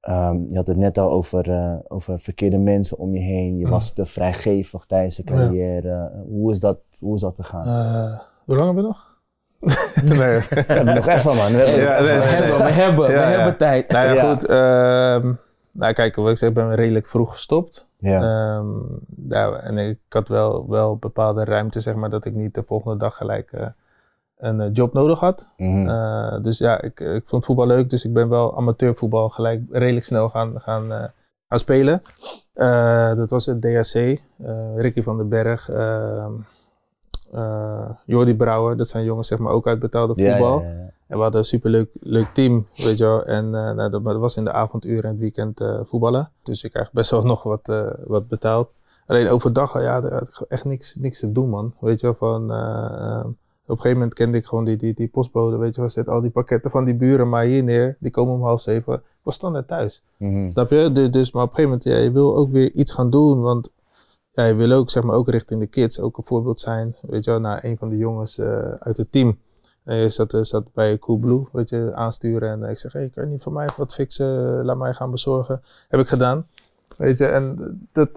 Ehm, 0.00 0.36
je 0.48 0.56
had 0.56 0.66
het 0.66 0.76
net 0.76 0.98
al 0.98 1.10
over, 1.10 1.50
eh, 1.50 1.74
over 1.88 2.20
verkeerde 2.20 2.58
mensen 2.58 2.98
om 2.98 3.14
je 3.14 3.20
heen. 3.20 3.58
Je 3.58 3.64
Mm. 3.64 3.70
was 3.70 3.92
te 3.94 4.06
vrijgevig 4.06 4.84
tijdens 4.84 5.16
je 5.16 5.22
Ja. 5.26 5.32
carrière. 5.34 6.10
Hoe, 6.28 6.50
is 6.50 6.58
dat, 6.60 6.78
hoe 7.00 7.14
is 7.14 7.20
dat 7.20 7.34
te 7.34 7.42
gaan? 7.42 7.66
Eh, 7.66 8.20
hoe 8.44 8.56
lang 8.56 8.66
hebben 8.66 8.82
we 8.84 8.88
nog? 8.90 9.14
nee. 10.18 10.38
We 10.66 10.72
hebben 10.72 10.94
nog 10.94 11.06
even, 11.06 11.36
man. 11.36 11.52
We 11.52 11.56
hebben 11.56 11.80
Ja, 11.80 12.00
nee, 12.00 12.02
we 12.02 12.12
nee. 12.12 12.20
hebben, 12.22 12.56
we 12.58 12.70
hebben, 12.72 13.06
we 13.06 13.12
Ja, 13.12 13.28
ja. 13.30 13.36
hebben 13.36 13.56
tijd. 13.56 13.88
Nou 13.90 14.06
ja, 14.06 14.12
Ja. 14.14 14.30
goed. 14.34 14.44
ehm, 14.46 15.32
nou, 15.72 15.92
kijk, 15.92 16.16
wat 16.16 16.30
ik 16.30 16.36
zeg, 16.36 16.48
ik 16.48 16.54
ben 16.54 16.74
redelijk 16.74 17.08
vroeg 17.08 17.32
gestopt. 17.32 17.85
Ja. 17.98 18.20
Ehm, 18.20 18.68
ja, 19.28 19.52
en 19.52 19.78
ik 19.78 19.98
had 20.08 20.28
wel, 20.28 20.68
wel 20.68 20.96
bepaalde 20.96 21.44
ruimte, 21.44 21.80
zeg 21.80 21.94
maar, 21.94 22.10
dat 22.10 22.24
ik 22.24 22.34
niet 22.34 22.54
de 22.54 22.62
volgende 22.62 22.96
dag 22.96 23.16
gelijk 23.16 23.52
eh, 23.52 23.66
een 24.38 24.60
eh, 24.60 24.68
job 24.72 24.92
nodig 24.92 25.18
had. 25.20 25.46
Mhm. 25.56 25.88
Eh, 25.88 26.42
dus 26.42 26.58
ja, 26.58 26.80
ik, 26.80 27.00
ik 27.00 27.28
vond 27.28 27.44
voetbal 27.44 27.66
leuk, 27.66 27.90
dus 27.90 28.04
ik 28.04 28.12
ben 28.12 28.28
wel 28.28 28.56
amateurvoetbal 28.56 29.28
gelijk 29.28 29.62
redelijk 29.70 30.06
snel 30.06 30.28
gaan, 30.28 30.60
gaan, 30.60 31.12
gaan 31.48 31.58
spelen. 31.58 32.02
Dat 33.16 33.30
was 33.30 33.46
het 33.46 33.62
DHC, 33.62 33.94
eh, 33.94 34.76
Ricky 34.76 35.02
van 35.02 35.16
den 35.16 35.28
Berg, 35.28 35.70
ehm 35.70 36.32
eh, 37.32 37.90
Jordi 38.04 38.34
Brouwer, 38.34 38.76
dat 38.76 38.88
zijn 38.88 39.04
jongens 39.04 39.28
zeg 39.28 39.38
maar 39.38 39.52
ook 39.52 39.66
uit 39.66 39.78
betaalde 39.78 40.14
voetbal. 40.14 40.62
ja, 40.62 40.68
ja. 40.68 40.90
En 41.06 41.16
we 41.16 41.22
hadden 41.22 41.40
een 41.40 41.46
superleuk 41.46 41.90
leuk 41.92 42.28
team, 42.34 42.66
weet 42.76 42.98
je 42.98 43.04
wel. 43.04 43.24
En 43.24 43.44
eh, 43.54 43.72
nou, 43.72 43.90
dat, 43.90 44.02
was 44.02 44.36
in 44.36 44.44
de 44.44 44.52
avonduren 44.52 45.02
en 45.02 45.10
het 45.10 45.18
weekend 45.18 45.60
eh, 45.60 45.80
voetballen. 45.84 46.30
Dus 46.42 46.64
ik 46.64 46.70
krijg 46.70 46.92
best 46.92 47.10
wel 47.10 47.22
nog 47.32 47.42
wat, 47.42 47.68
eh, 47.68 47.92
wat 48.06 48.28
betaald. 48.28 48.68
Alleen 49.06 49.28
overdag, 49.28 49.82
ja, 49.82 50.00
daar 50.00 50.12
had 50.12 50.28
ik 50.28 50.40
echt 50.48 50.64
niks, 50.64 50.94
niks 50.94 51.18
te 51.18 51.32
doen, 51.32 51.48
man. 51.48 51.74
Weet 51.80 52.00
je 52.00 52.06
wel, 52.06 52.14
van... 52.14 52.42
op 52.42 52.50
een 53.66 53.76
gegeven 53.76 53.92
moment 53.92 54.14
kende 54.14 54.38
ik 54.38 54.46
gewoon 54.46 54.64
die, 54.64 54.76
die, 54.76 54.94
die 54.94 55.08
postbode, 55.08 55.56
weet 55.56 55.74
je 55.74 55.80
wel. 55.80 55.90
Zet 55.90 56.08
al 56.08 56.20
die 56.20 56.30
pakketten 56.30 56.70
van 56.70 56.84
die 56.84 56.94
buren 56.94 57.28
maar 57.28 57.44
hier 57.44 57.64
neer. 57.64 57.96
Die 58.00 58.10
komen 58.10 58.34
om 58.34 58.42
half 58.42 58.60
zeven. 58.60 58.94
Ik 58.94 59.00
was 59.22 59.34
standaard 59.34 59.68
thuis. 59.68 60.02
Mhm. 60.16 60.50
Snap 60.50 60.70
je? 60.70 60.92
Dus, 60.92 61.10
dus 61.10 61.32
maar 61.32 61.42
op 61.42 61.48
een 61.48 61.54
gegeven 61.54 61.78
moment, 61.78 61.98
ja, 61.98 62.04
je 62.04 62.12
wil 62.12 62.36
ook 62.36 62.50
weer 62.50 62.72
iets 62.72 62.92
gaan 62.92 63.10
doen. 63.10 63.40
Want 63.40 63.70
ja, 64.32 64.44
je 64.44 64.54
wil 64.54 64.72
ook, 64.72 64.90
zeg 64.90 65.02
maar, 65.02 65.16
ook 65.16 65.28
richting 65.28 65.60
de 65.60 65.66
kids 65.66 66.00
ook 66.00 66.16
een 66.16 66.24
voorbeeld 66.24 66.60
zijn. 66.60 66.96
Weet 67.00 67.24
je 67.24 67.30
wel, 67.30 67.40
nou, 67.40 67.58
een 67.62 67.78
van 67.78 67.88
de 67.88 67.96
jongens 67.96 68.40
uit 68.78 68.96
het 68.96 69.12
team. 69.12 69.38
Hij 69.86 70.10
zat, 70.10 70.34
eh, 70.34 70.42
zat 70.42 70.72
bij 70.72 70.98
Coolblue, 70.98 71.46
weet 71.52 71.68
je, 71.68 71.94
aansturen. 71.94 72.50
En 72.50 72.64
eh, 72.64 72.70
ik 72.70 72.78
zeg, 72.78 72.92
hey, 72.92 73.10
kan 73.14 73.24
je 73.24 73.30
niet 73.30 73.42
voor 73.42 73.52
mij 73.52 73.68
wat 73.76 73.94
fixen? 73.94 74.64
Laat 74.64 74.76
mij 74.76 74.94
gaan 74.94 75.10
bezorgen. 75.10 75.62
Heb 75.88 76.00
ik 76.00 76.08
gedaan. 76.08 76.46
Weet 76.96 77.18
je, 77.18 77.26
en 77.26 77.88
dat, 77.92 78.10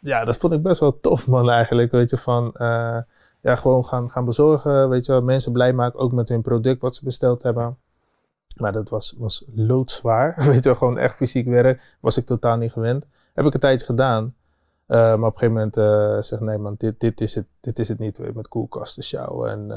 ja, 0.00 0.24
dat 0.24 0.36
vond 0.36 0.52
ik 0.52 0.62
best 0.62 0.80
wel 0.80 1.00
tof, 1.00 1.26
man, 1.26 1.50
eigenlijk. 1.50 1.90
Weet 1.90 2.10
je, 2.10 2.18
van, 2.18 2.54
eh, 2.54 2.98
ja, 3.40 3.56
gewoon 3.56 3.84
gaan, 3.84 4.10
gaan 4.10 4.24
bezorgen. 4.24 4.88
Weet 4.88 5.06
je 5.06 5.20
mensen 5.20 5.52
blij 5.52 5.72
maken, 5.72 5.98
ook 5.98 6.12
met 6.12 6.28
hun 6.28 6.42
product 6.42 6.80
wat 6.80 6.94
ze 6.94 7.04
besteld 7.04 7.42
hebben. 7.42 7.76
Maar 8.56 8.72
dat 8.72 8.88
was, 8.88 9.14
was 9.18 9.44
loodzwaar. 9.54 10.34
Weet 10.50 10.64
je 10.64 10.74
gewoon 10.74 10.98
echt 10.98 11.14
fysiek 11.14 11.46
werk. 11.46 11.96
Was 12.00 12.16
ik 12.16 12.26
totaal 12.26 12.56
niet 12.56 12.72
gewend. 12.72 13.04
Heb 13.34 13.46
ik 13.46 13.54
een 13.54 13.60
tijdje 13.60 13.86
gedaan. 13.86 14.34
Maar 14.86 15.14
op 15.14 15.22
een 15.22 15.38
gegeven 15.38 15.52
moment 15.52 15.76
eh 15.76 16.22
zeg 16.22 16.40
nee 16.40 16.58
man, 16.58 16.74
dit, 16.78 17.00
dit, 17.00 17.20
is 17.20 17.34
het, 17.34 17.46
dit 17.60 17.78
is 17.78 17.88
het 17.88 17.98
niet. 17.98 18.16
Je, 18.16 18.30
Met 18.34 18.48
koelkasten 18.48 19.02
sjouwen. 19.02 19.50
En 19.50 19.70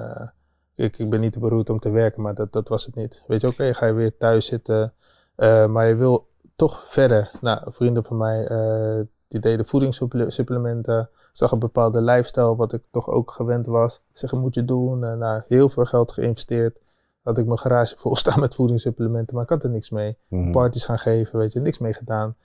ik, 0.78 0.97
ik 0.97 1.09
ben 1.09 1.19
niet 1.19 1.32
te 1.34 1.39
beroerd 1.39 1.69
om 1.69 1.80
te 1.80 1.89
werken, 1.91 2.21
maar 2.21 2.34
dat, 2.36 2.53
dat 2.53 2.67
was 2.67 2.86
het 2.86 2.95
niet. 2.95 3.23
Weet 3.28 3.41
je, 3.41 3.47
oké, 3.47 3.73
ga 3.73 3.86
je 3.86 3.93
weer 3.93 4.17
thuis 4.17 4.45
zitten. 4.45 4.93
eh, 5.36 5.67
maar 5.67 5.88
je 5.88 5.95
wil 5.95 6.28
toch 6.55 6.84
verder. 6.88 7.32
Nou, 7.41 7.59
vrienden 7.73 8.03
van 8.03 8.17
mij, 8.17 8.45
eh, 8.45 9.01
die 9.28 9.39
deden 9.39 9.65
voedingssupplementen. 9.65 11.09
Zag 11.32 11.51
een 11.51 11.59
bepaalde 11.59 12.01
lifestyle, 12.01 12.55
wat 12.55 12.73
ik 12.73 12.82
toch 12.91 13.09
ook 13.09 13.32
gewend 13.32 13.65
was. 13.65 14.01
Zeggen, 14.13 14.39
moet 14.39 14.55
je 14.55 14.65
doen. 14.65 15.03
Uh, 15.03 15.13
nou, 15.13 15.41
heel 15.45 15.69
veel 15.69 15.86
geld 15.86 16.11
geïnvesteerd. 16.11 16.78
Had 17.23 17.38
ik 17.38 17.45
mijn 17.45 17.59
garage 17.59 17.97
vol 17.97 18.15
staan 18.25 18.39
met 18.39 18.55
voedingssupplementen, 18.55 19.36
maar 19.36 19.43
ik 19.43 19.49
had 19.49 19.63
er 19.63 19.69
niks 19.69 19.89
mee. 19.89 20.17
Mhm. 20.28 20.51
Parties 20.51 20.86
gaan 20.86 20.99
geven, 20.99 21.39
weet 21.39 21.53
je, 21.53 21.59
niks 21.59 21.78
mee 21.78 21.93
gedaan. 21.93 22.36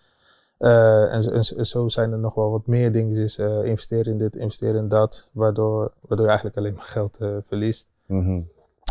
En, 0.59 1.23
zo- 1.23 1.31
en 1.31 1.45
zo- 1.45 1.57
en 1.57 1.67
zo 1.67 1.89
zijn 1.89 2.13
er 2.13 2.19
nog 2.19 2.35
wel 2.35 2.51
wat 2.51 2.67
meer 2.67 2.93
dingen. 2.93 3.15
Dus 3.15 3.37
investeren 3.65 4.13
in 4.13 4.19
dit, 4.19 4.37
investeren 4.37 4.81
in 4.81 4.89
dat. 4.89 5.29
Waardoor, 5.33 5.93
waardoor 6.01 6.21
je 6.27 6.33
eigenlijk 6.33 6.57
alleen 6.57 6.75
maar 6.75 6.85
geld 6.85 7.17
verliest. 7.47 7.89
Mhm. 8.07 8.41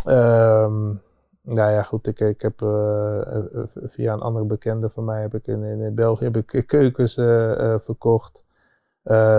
Ehm, 0.04 0.84
nou 1.42 1.70
ja, 1.70 1.82
goed. 1.82 2.06
Ik, 2.06 2.20
ik 2.20 2.42
heb 2.42 2.62
eh, 2.62 3.38
eh, 3.38 3.64
via 3.74 4.12
een 4.12 4.20
andere 4.20 4.44
bekende 4.44 4.90
van 4.90 5.04
mij 5.04 5.20
heb 5.20 5.34
ik 5.34 5.46
in, 5.46 5.62
in, 5.62 5.94
België 5.94 6.24
heb 6.24 6.36
ik 6.36 6.64
keukens 6.66 7.16
eh, 7.16 7.74
verkocht. 7.84 8.44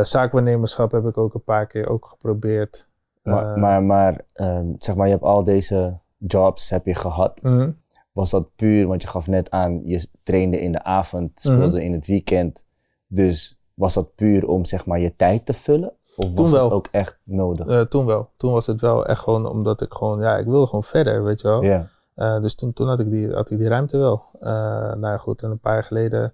Zaakwaarnemerschap 0.02 0.92
heb 0.92 1.06
ik 1.06 1.18
ook 1.18 1.34
een 1.34 1.44
paar 1.44 1.68
keer 1.68 1.90
ook 1.90 2.06
geprobeerd. 2.06 2.88
Maar, 3.24 3.60
maar, 3.60 3.84
maar 3.84 4.26
ehm, 4.34 4.68
zeg 4.80 4.96
maar, 4.96 5.06
je 5.06 5.12
hebt 5.14 5.24
al 5.26 5.44
deze 5.44 5.98
jobs 6.18 6.70
heb 6.70 6.86
je 6.86 6.96
gehad. 6.96 7.42
mhm. 7.42 7.72
Was 8.12 8.30
dat 8.30 8.56
puur, 8.56 8.88
want 8.88 9.02
je 9.02 9.08
gaf 9.08 9.28
net 9.28 9.52
aan, 9.52 9.82
je 9.86 10.08
trainde 10.24 10.60
in 10.62 10.72
de 10.72 10.84
avond, 10.84 11.32
speelde 11.36 11.78
Mhm. 11.78 11.86
in 11.86 11.94
het 11.94 12.08
weekend. 12.08 12.66
Dus 13.08 13.60
was 13.74 13.94
dat 13.94 14.16
puur 14.16 14.48
om 14.48 14.66
zeg 14.66 14.86
maar 14.86 15.00
je 15.00 15.16
tijd 15.16 15.46
te 15.46 15.54
vullen? 15.54 15.94
Of 16.16 16.26
was 16.26 16.36
Toen 16.36 16.60
wel. 16.60 16.72
ook 16.72 16.88
echt 16.92 17.18
nodig? 17.24 17.68
Eh, 17.68 17.82
toen 17.82 18.06
wel. 18.06 18.30
Toen 18.38 18.52
was 18.52 18.66
het 18.66 18.82
wel 18.82 19.06
echt 19.06 19.20
gewoon 19.20 19.46
omdat 19.46 19.82
ik 19.82 19.94
gewoon, 19.94 20.20
ja, 20.20 20.38
ik 20.38 20.46
wilde 20.46 20.66
gewoon 20.66 20.84
verder, 20.84 21.24
weet 21.24 21.42
je 21.42 21.48
wel. 21.48 21.62
Ja. 21.64 21.90
Eh, 22.16 22.42
dus 22.42 22.56
toen, 22.56 22.74
toen 22.74 22.88
had, 22.88 23.00
ik 23.00 23.12
die, 23.12 23.34
had 23.34 23.50
ik 23.50 23.58
die 23.58 23.68
ruimte 23.68 23.98
wel. 23.98 24.24
Eh, 24.40 24.50
nou 24.94 25.00
ja, 25.08 25.18
goed. 25.18 25.44
En 25.44 25.52
een 25.52 25.60
paar 25.60 25.74
jaar 25.74 25.84
geleden 25.84 26.34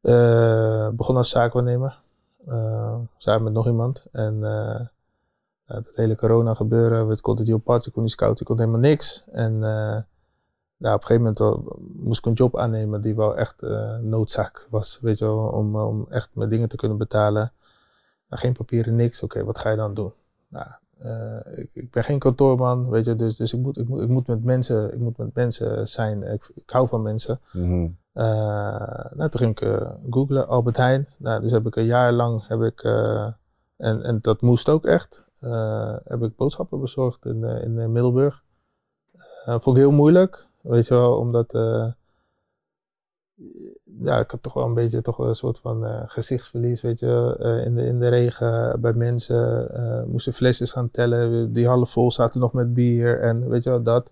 eh, 0.00 0.88
begon 0.88 1.16
als 1.16 1.28
zaakwaarnemer. 1.28 2.00
Samen 3.16 3.42
met 3.42 3.52
nog 3.52 3.66
iemand. 3.66 4.04
En 4.12 4.40
dat 5.66 5.90
hele 5.94 6.16
corona 6.16 6.54
gebeuren. 6.54 7.08
We 7.08 7.20
konden 7.20 7.44
die 7.44 7.54
op 7.54 7.64
pad, 7.64 7.84
je 7.84 7.90
kon 7.90 8.02
niet 8.02 8.10
scouten, 8.12 8.38
je 8.38 8.44
kon 8.44 8.58
helemaal 8.58 8.80
niks. 8.80 9.24
En 9.32 9.52
eh, 9.54 9.98
nou, 10.76 10.94
op 10.94 11.00
een 11.00 11.06
gegeven 11.06 11.16
moment 11.16 11.38
wel- 11.38 11.76
moest 11.92 12.18
ik 12.18 12.26
een 12.26 12.32
job 12.32 12.58
aannemen 12.58 13.00
die 13.00 13.14
wel 13.16 13.36
echt 13.36 13.62
noodzaak 14.00 14.66
was. 14.70 14.98
Weet 15.02 15.18
je 15.18 15.24
wel, 15.24 15.38
om, 15.38 15.76
om 15.76 16.06
echt 16.08 16.30
mijn 16.32 16.50
dingen 16.50 16.68
te 16.68 16.76
kunnen 16.76 16.98
betalen. 16.98 17.52
Nou, 18.30 18.42
geen 18.42 18.52
papieren, 18.52 18.96
niks. 18.96 19.22
Oké, 19.22 19.44
wat 19.44 19.58
ga 19.58 19.70
je 19.70 19.76
dan 19.76 19.94
doen? 19.94 20.12
Nou, 20.48 20.66
eh, 20.98 21.58
ik, 21.58 21.70
ik 21.72 21.90
ben 21.90 22.04
geen 22.04 22.18
kantoorman, 22.18 22.90
weet 22.90 23.04
je, 23.04 23.16
dus, 23.16 23.36
dus 23.36 23.52
ik, 23.52 23.60
moet, 23.60 23.78
ik, 23.78 23.88
moet, 23.88 24.02
ik, 24.02 24.08
moet 24.08 24.26
met 24.26 24.44
mensen, 24.44 24.92
ik 24.92 24.98
moet 24.98 25.16
met 25.16 25.34
mensen 25.34 25.88
zijn. 25.88 26.22
Ik, 26.22 26.50
ik 26.54 26.70
hou 26.70 26.88
van 26.88 27.02
mensen. 27.02 27.40
Mhm. 27.52 27.88
Eh, 28.12 29.10
nou, 29.14 29.30
toen 29.30 29.40
ging 29.40 29.50
ik 29.50 29.60
eh 29.60 29.92
googlen, 30.10 30.48
Albert 30.48 30.76
Heijn. 30.76 31.08
Nou, 31.16 31.42
dus 31.42 31.50
heb 31.52 31.66
ik 31.66 31.76
een 31.76 31.84
jaar 31.84 32.12
lang, 32.12 32.46
heb 32.48 32.60
ik, 32.60 32.84
en, 33.76 34.02
en 34.02 34.18
dat 34.20 34.40
moest 34.40 34.68
ook 34.68 34.84
echt, 34.84 35.24
heb 36.04 36.22
ik 36.22 36.36
boodschappen 36.36 36.80
bezorgd 36.80 37.24
in, 37.24 37.44
in 37.44 37.92
Middelburg. 37.92 38.42
Vond 39.44 39.76
ik 39.76 39.82
heel 39.82 39.92
moeilijk, 39.92 40.46
weet 40.60 40.86
je 40.86 40.94
wel, 40.94 41.16
omdat, 41.16 41.52
ja, 43.98 44.18
ik 44.18 44.30
had 44.30 44.42
toch 44.42 44.52
wel 44.54 44.64
een 44.64 44.74
beetje 44.74 45.02
toch 45.02 45.18
een 45.18 45.34
soort 45.36 45.58
van 45.58 45.86
eh, 45.86 46.02
gezichtsverlies, 46.06 46.80
weet 46.80 46.98
je, 47.00 47.36
eh, 47.38 47.64
in, 47.66 47.74
de, 47.74 47.82
in 47.86 48.00
de 48.00 48.08
regen, 48.08 48.80
bij 48.80 48.92
mensen, 48.92 49.74
eh, 49.74 50.04
moesten 50.04 50.32
flesjes 50.32 50.70
gaan 50.70 50.90
tellen, 50.90 51.52
die 51.52 51.66
half 51.66 51.90
vol 51.90 52.12
zaten 52.12 52.40
nog 52.40 52.52
met 52.52 52.74
bier 52.74 53.20
en 53.20 53.48
weet 53.48 53.62
je 53.62 53.70
wel, 53.70 53.82
dat. 53.82 54.10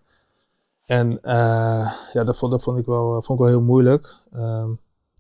En 0.85 1.23
eh, 1.23 1.93
ja, 2.13 2.25
dat 2.25 2.37
vond, 2.37 2.53
dat 2.53 2.63
vond 2.63 2.79
ik 2.79 2.87
wel, 2.87 3.23
vond 3.23 3.39
ik 3.39 3.45
wel 3.45 3.55
heel 3.55 3.63
moeilijk. 3.67 4.17
Ehm 4.33 4.71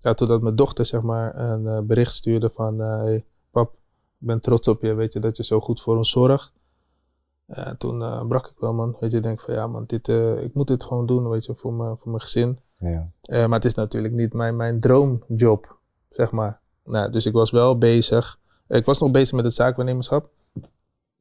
ja, 0.00 0.14
totdat 0.14 0.42
mijn 0.42 0.56
dochter 0.56 0.84
zeg 0.84 1.02
maar 1.02 1.38
een 1.38 1.66
eh, 1.66 1.80
bericht 1.80 2.12
stuurde 2.12 2.50
van... 2.50 2.80
eh, 2.82 3.20
pap, 3.50 3.72
ik 4.20 4.26
ben 4.26 4.40
trots 4.40 4.68
op 4.68 4.82
je, 4.82 4.94
weet 4.94 5.12
je, 5.12 5.20
dat 5.20 5.36
je 5.36 5.44
zo 5.44 5.60
goed 5.60 5.80
voor 5.80 5.96
ons 5.96 6.10
zorgt. 6.10 6.52
En 7.46 7.76
toen 7.76 8.02
eh, 8.02 8.26
brak 8.26 8.46
ik 8.46 8.58
wel, 8.58 8.74
man. 8.74 8.96
Weet 9.00 9.10
je, 9.10 9.20
denk 9.20 9.40
van 9.40 9.54
ja, 9.54 9.66
man, 9.66 9.84
dit, 9.86 10.08
eh, 10.08 10.42
ik 10.42 10.54
moet 10.54 10.66
dit 10.66 10.84
gewoon 10.84 11.06
doen, 11.06 11.28
weet 11.28 11.44
je, 11.44 11.54
voor 11.54 11.72
mijn, 11.72 11.96
voor 11.96 12.08
mijn 12.10 12.22
gezin. 12.22 12.58
Ja. 12.78 13.08
Eh, 13.22 13.46
maar 13.46 13.54
het 13.58 13.64
is 13.64 13.74
natuurlijk 13.74 14.14
niet 14.14 14.32
mijn, 14.32 14.56
mijn 14.56 14.80
droomjob, 14.80 15.76
zeg 16.08 16.30
maar. 16.30 16.60
Nou, 16.84 17.10
dus 17.10 17.26
ik 17.26 17.32
was 17.32 17.50
wel 17.50 17.78
bezig. 17.78 18.38
Ik 18.68 18.84
was 18.84 18.98
nog 18.98 19.10
bezig 19.10 19.34
met 19.34 19.44
het 19.44 19.54
zaakwaarnemerschap. 19.54 20.30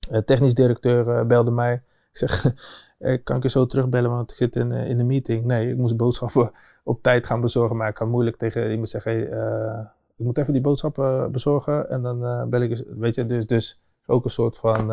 Eh 0.10 0.20
technisch 0.20 0.54
directeur 0.54 1.10
eh, 1.10 1.26
belde 1.26 1.52
mij. 1.52 1.74
Ik 2.12 2.18
zeg, 2.18 2.54
kan 3.24 3.38
ik 3.38 3.44
je 3.44 3.50
zo 3.50 3.66
terugbellen, 3.66 4.10
want 4.10 4.32
ik 4.32 4.38
zit 4.38 4.56
in, 4.56 4.72
in 4.72 4.98
de 4.98 5.04
meeting. 5.04 5.46
Nee, 5.46 5.70
ik 5.70 5.78
moest 5.78 5.98
boodschappen 5.98 6.52
op 6.84 7.02
tijd 7.02 7.26
gaan 7.26 7.42
bezorgen. 7.42 7.76
Maar 7.78 7.88
ik 7.90 7.96
kan 7.96 8.10
moeilijk 8.10 8.38
tegen 8.38 8.70
iemand 8.70 8.90
zeggen, 8.90 9.12
hey, 9.12 9.90
ik 10.16 10.26
moet 10.26 10.38
even 10.38 10.54
die 10.54 10.62
boodschappen 10.62 11.32
bezorgen. 11.32 11.90
En 11.90 12.02
dan 12.02 12.50
bel 12.50 12.62
ik, 12.62 12.70
eens- 12.70 12.84
weet 12.88 13.16
je, 13.16 13.26
dus, 13.26 13.46
dus 13.46 13.80
ook 14.06 14.24
een 14.24 14.30
soort 14.30 14.58
van... 14.58 14.88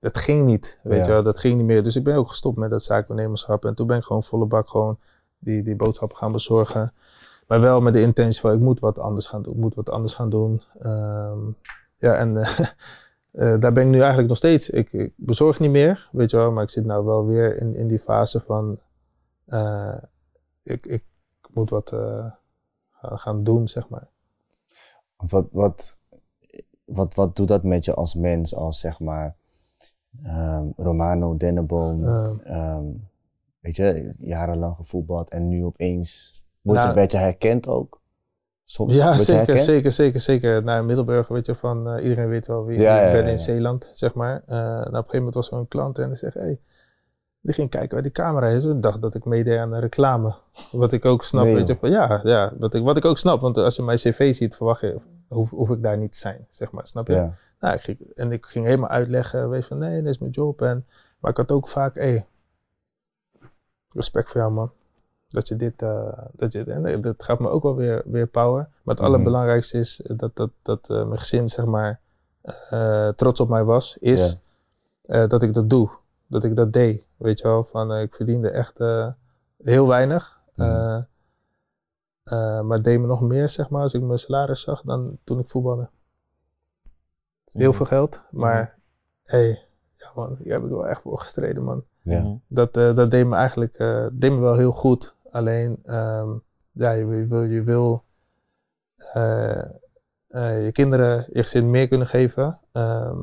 dat 0.00 0.18
ging 0.18 0.44
niet, 0.44 0.78
weet 0.82 0.98
Ja. 0.98 1.04
je 1.04 1.10
wel, 1.10 1.22
dat 1.22 1.38
ging 1.38 1.56
niet 1.56 1.66
meer. 1.66 1.82
Dus 1.82 1.96
ik 1.96 2.04
ben 2.04 2.16
ook 2.16 2.28
gestopt 2.28 2.58
met 2.58 2.70
dat 2.70 2.82
zaakwaarnemerschap. 2.82 3.64
En 3.64 3.74
toen 3.74 3.86
ben 3.86 3.96
ik 3.96 4.04
gewoon 4.04 4.22
volle 4.22 4.46
bak 4.46 4.68
gewoon 4.70 4.98
die, 5.40 5.62
die 5.62 5.76
boodschappen 5.76 6.16
gaan 6.18 6.32
bezorgen. 6.32 6.92
Maar 7.46 7.60
wel 7.60 7.80
met 7.80 7.92
de 7.92 8.00
intentie 8.00 8.40
van, 8.40 8.52
ik 8.52 8.60
moet 8.60 8.80
wat 8.80 8.98
anders 8.98 9.26
gaan 9.26 9.42
doen. 9.42 9.54
Ik 9.54 9.60
moet 9.60 9.74
wat 9.74 9.88
anders 9.90 10.14
gaan 10.14 10.30
doen. 10.30 10.62
Ehm, 10.78 11.38
ja, 11.96 12.14
en 12.14 12.36
eh, 13.32 13.58
daar 13.60 13.72
ben 13.72 13.82
ik 13.84 13.88
nu 13.90 13.98
eigenlijk 13.98 14.28
nog 14.28 14.36
steeds. 14.36 14.70
Ik, 14.70 14.92
ik 14.92 15.12
bezorg 15.16 15.58
niet 15.60 15.70
meer, 15.70 16.08
weet 16.12 16.30
je 16.30 16.36
wel. 16.36 16.52
Maar 16.52 16.62
ik 16.62 16.70
zit 16.70 16.84
nou 16.84 17.04
wel 17.04 17.26
weer 17.26 17.56
in, 17.60 17.76
in 17.76 17.88
die 17.88 17.98
fase 17.98 18.40
van, 18.40 18.78
eh, 19.44 19.96
ik, 20.62 20.86
ik 20.86 21.02
moet 21.52 21.70
wat 21.70 21.92
eh, 21.92 22.26
gaan- 23.02 23.44
doen, 23.44 23.68
zeg 23.68 23.88
maar. 23.88 24.08
Wat, 25.16 25.46
wat, 25.52 25.96
wat, 26.84 27.14
wat 27.14 27.36
doet 27.36 27.48
dat 27.48 27.62
met 27.62 27.84
je 27.84 27.94
als 27.94 28.14
mens, 28.14 28.54
als 28.54 28.80
zeg 28.80 29.00
maar 29.00 29.36
ehm, 30.24 30.64
Romano 30.76 31.36
Denneboom, 31.36 32.04
ehm, 32.44 32.84
weet 33.60 33.76
je, 33.76 34.14
jarenlang 34.18 34.76
gevoetbald 34.76 35.30
en 35.30 35.48
nu 35.48 35.64
opeens 35.64 36.40
word 36.62 36.82
je, 36.82 36.88
Nou- 36.88 37.24
herkend 37.24 37.66
ook? 37.66 38.00
Soms 38.64 38.94
Ja, 38.94 39.16
zeker, 39.16 39.58
zeker, 39.58 39.92
zeker, 39.92 40.20
zeker. 40.20 40.62
Nou, 40.62 40.80
in 40.80 40.86
Middelburg, 40.86 41.28
weet 41.28 41.46
je, 41.46 41.54
van 41.54 41.88
eh, 41.88 42.02
iedereen 42.02 42.28
weet 42.28 42.46
wel 42.46 42.64
wie 42.64 42.76
ik 42.76 42.82
ja, 42.82 43.12
ben 43.12 43.24
ja, 43.24 43.30
in. 43.30 43.38
Zeeland, 43.38 43.90
zeg 43.92 44.14
maar. 44.14 44.42
Eh, 44.46 44.56
nou, 44.56 44.78
op 44.78 44.86
een 44.86 44.94
gegeven 44.94 45.16
moment 45.16 45.34
was 45.34 45.50
er 45.50 45.58
een 45.58 45.68
klant 45.68 45.98
en 45.98 46.08
die 46.08 46.16
zegt, 46.16 46.34
hey, 46.34 46.60
die 47.40 47.54
ging 47.54 47.70
kijken 47.70 47.90
waar 47.90 48.02
die 48.02 48.12
camera 48.12 48.46
is. 48.46 48.64
Ik 48.64 48.82
dacht 48.82 49.02
dat 49.02 49.14
ik 49.14 49.24
meedeed 49.24 49.58
aan 49.58 49.72
een 49.72 49.80
reclame. 49.80 50.34
Wat 50.72 50.92
ik 50.92 51.04
ook 51.04 51.24
snap, 51.24 51.44
Nee, 51.44 51.54
weet 51.54 51.66
je, 51.66 51.76
van 51.76 51.90
ja, 51.90 52.20
ja 52.22 52.52
wat, 52.58 52.74
ik, 52.74 52.82
wat 52.82 52.96
ik 52.96 53.04
ook 53.04 53.18
snap. 53.18 53.40
Want 53.40 53.56
als 53.56 53.76
je 53.76 53.82
mijn 53.82 53.98
cv 53.98 54.34
ziet, 54.34 54.56
verwacht 54.56 54.80
je, 54.80 55.00
hoef, 55.28 55.50
hoef 55.50 55.70
ik 55.70 55.82
daar 55.82 55.98
niet 55.98 56.12
te 56.12 56.18
zijn, 56.18 56.46
zeg 56.48 56.70
maar, 56.70 56.86
snap 56.86 57.06
je? 57.06 57.28
Nou, 57.60 57.74
ik 57.74 57.80
ging, 57.80 57.98
en 58.14 58.32
ik 58.32 58.46
ging 58.46 58.64
helemaal 58.64 58.88
uitleggen, 58.88 59.50
weet 59.50 59.60
je, 59.60 59.66
van 59.66 59.78
nee, 59.78 60.02
dit 60.02 60.10
is 60.10 60.18
mijn 60.18 60.32
job. 60.32 60.62
En, 60.62 60.86
maar 61.18 61.30
ik 61.30 61.36
had 61.36 61.52
ook 61.52 61.68
vaak, 61.68 61.94
hey, 61.94 62.26
respect 63.92 64.30
voor 64.30 64.40
jou, 64.40 64.52
man. 64.52 64.70
Dat 65.28 65.48
je 65.48 65.56
dit, 65.56 65.82
eh, 65.82 66.18
dat 66.32 66.52
je, 66.52 66.64
en 66.64 67.00
dat 67.00 67.22
gaf 67.22 67.38
me 67.38 67.48
ook 67.48 67.62
wel 67.62 67.76
weer, 67.76 68.02
weer 68.06 68.26
power. 68.26 68.62
Maar 68.62 68.94
het 68.94 68.98
Mhm. 68.98 69.06
allerbelangrijkste 69.06 69.78
is 69.78 70.00
dat, 70.04 70.36
dat, 70.36 70.50
dat 70.62 70.90
eh, 70.90 71.04
mijn 71.06 71.18
gezin, 71.18 71.48
zeg 71.48 71.64
maar, 71.64 72.00
eh, 72.70 73.08
trots 73.08 73.40
op 73.40 73.48
mij 73.48 73.64
was, 73.64 73.96
is 73.96 74.38
dat 75.06 75.42
ik 75.42 75.54
dat 75.54 75.70
doe. 75.70 75.90
Dat 76.26 76.44
ik 76.44 76.56
dat 76.56 76.72
deed, 76.72 77.04
weet 77.16 77.38
je 77.38 77.46
wel. 77.46 77.64
Van, 77.64 77.94
ik 77.96 78.14
verdiende 78.14 78.50
echt 78.50 78.78
heel 79.58 79.86
weinig. 79.86 80.38
Mhm. 80.54 81.02
maar 82.66 82.76
het 82.76 82.84
deed 82.84 83.00
me 83.00 83.06
nog 83.06 83.20
meer, 83.20 83.48
zeg 83.48 83.70
maar, 83.70 83.82
als 83.82 83.94
ik 83.94 84.02
mijn 84.02 84.18
salaris 84.18 84.60
zag 84.60 84.82
dan 84.82 85.18
toen 85.24 85.38
ik 85.38 85.48
voetbalde. 85.48 85.90
Heel 87.52 87.72
veel 87.72 87.86
geld, 87.86 88.20
maar 88.30 88.78
hey, 89.22 89.66
ja 89.94 90.10
man, 90.14 90.36
hier 90.38 90.52
heb 90.52 90.62
ik 90.62 90.68
wel 90.70 90.86
echt 90.86 91.02
voor 91.02 91.18
gestreden, 91.18 91.62
man. 91.62 91.84
Ja. 92.02 92.20
Mhm. 92.20 92.34
Dat, 92.46 92.76
eh, 92.76 92.94
dat 92.94 93.10
deed 93.10 93.26
me 93.26 93.36
eigenlijk 93.36 93.74
eh, 93.78 94.06
deed 94.12 94.30
me 94.32 94.38
wel 94.38 94.56
heel 94.56 94.72
goed. 94.72 95.16
Alleen, 95.30 95.78
ehm, 95.84 96.28
ja, 96.72 96.90
je, 96.90 97.04
wil- 97.06 97.18
je 97.18 97.26
wil, 97.26 97.42
je, 97.42 97.62
wil 97.62 98.04
eh, 100.28 100.64
je 100.64 100.70
kinderen 100.72 101.26
je 101.32 101.42
gezin 101.42 101.70
meer 101.70 101.88
kunnen 101.88 102.06
geven. 102.06 102.58
ehm, 102.72 103.18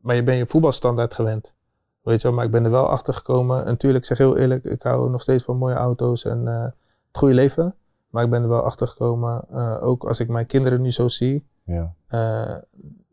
maar 0.00 0.16
je 0.16 0.22
bent 0.22 0.38
je 0.38 0.46
voetbalstandaard 0.46 1.14
gewend. 1.14 1.54
Weet 2.02 2.20
je 2.20 2.26
wel, 2.28 2.36
maar 2.36 2.44
ik 2.44 2.50
ben 2.50 2.64
er 2.64 2.70
wel 2.70 2.88
achter 2.88 3.14
gekomen. 3.14 3.58
En 3.60 3.64
natuurlijk, 3.66 4.02
ik 4.04 4.08
zeg 4.08 4.18
heel 4.18 4.36
eerlijk, 4.36 4.64
ik 4.64 4.82
hou 4.82 5.10
nog 5.10 5.20
steeds 5.22 5.44
van 5.44 5.56
mooie 5.56 5.74
auto's 5.74 6.24
en 6.24 6.46
het 6.46 6.74
goede 7.12 7.34
leven. 7.34 7.74
Maar 8.10 8.24
ik 8.24 8.30
ben 8.30 8.42
er 8.42 8.48
wel 8.48 8.62
achter 8.62 8.88
gekomen, 8.88 9.48
ook 9.80 10.04
als 10.04 10.20
ik 10.20 10.28
mijn 10.28 10.46
kinderen 10.46 10.80
nu 10.80 10.90
zo 10.92 11.08
zie, 11.08 11.46
Ja. 11.64 11.94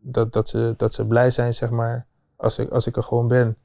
dat, 0.01 0.34
dat, 0.34 0.49
ze, 0.49 0.74
dat 0.78 0.93
ze 0.93 1.05
blij 1.07 1.32
zijn, 1.32 1.53
zeg 1.53 1.70
maar, 1.70 2.05
als 2.36 2.57
ik, 2.59 2.70
als 2.70 2.88
ik 2.88 2.95
er 2.95 3.03
gewoon 3.03 3.28
ben. 3.28 3.57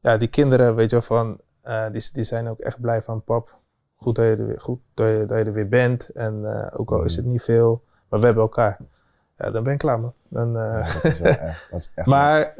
Ja, 0.00 0.16
die 0.16 0.28
kinderen, 0.28 0.74
weet 0.74 0.90
je 0.90 0.96
wel, 0.96 1.04
van, 1.04 1.38
eh, 1.60 1.90
die, 1.90 2.08
die 2.12 2.24
zijn 2.24 2.48
ook 2.48 2.58
echt 2.58 2.80
blij 2.80 3.02
van 3.02 3.22
pap. 3.22 3.58
Goed 3.96 4.16
dat 4.16 4.24
je 4.24 4.36
er 4.36 4.46
weer, 4.46 4.60
goed 4.60 4.80
dat 4.94 5.08
je, 5.08 5.24
dat 5.26 5.38
je 5.38 5.44
er 5.44 5.52
weer 5.52 5.68
bent. 5.68 6.08
En 6.08 6.44
eh, 6.44 6.80
ook 6.80 6.92
al 6.92 7.02
is 7.02 7.16
het 7.16 7.24
niet 7.24 7.42
veel, 7.42 7.82
maar 8.08 8.20
we 8.20 8.26
hebben 8.26 8.44
elkaar. 8.44 8.78
Ja, 9.34 9.50
dan 9.50 9.62
ben 9.62 9.72
ik 9.72 9.78
klaar, 9.78 10.00
man. 10.00 10.12
Dan, 10.28 10.56
eh, 10.56 10.62
Ja, 10.62 11.00
dat 11.02 11.04
echt, 11.20 11.20
dat 11.70 11.80
is 11.80 11.90
echt 11.94 12.06
maar 12.06 12.54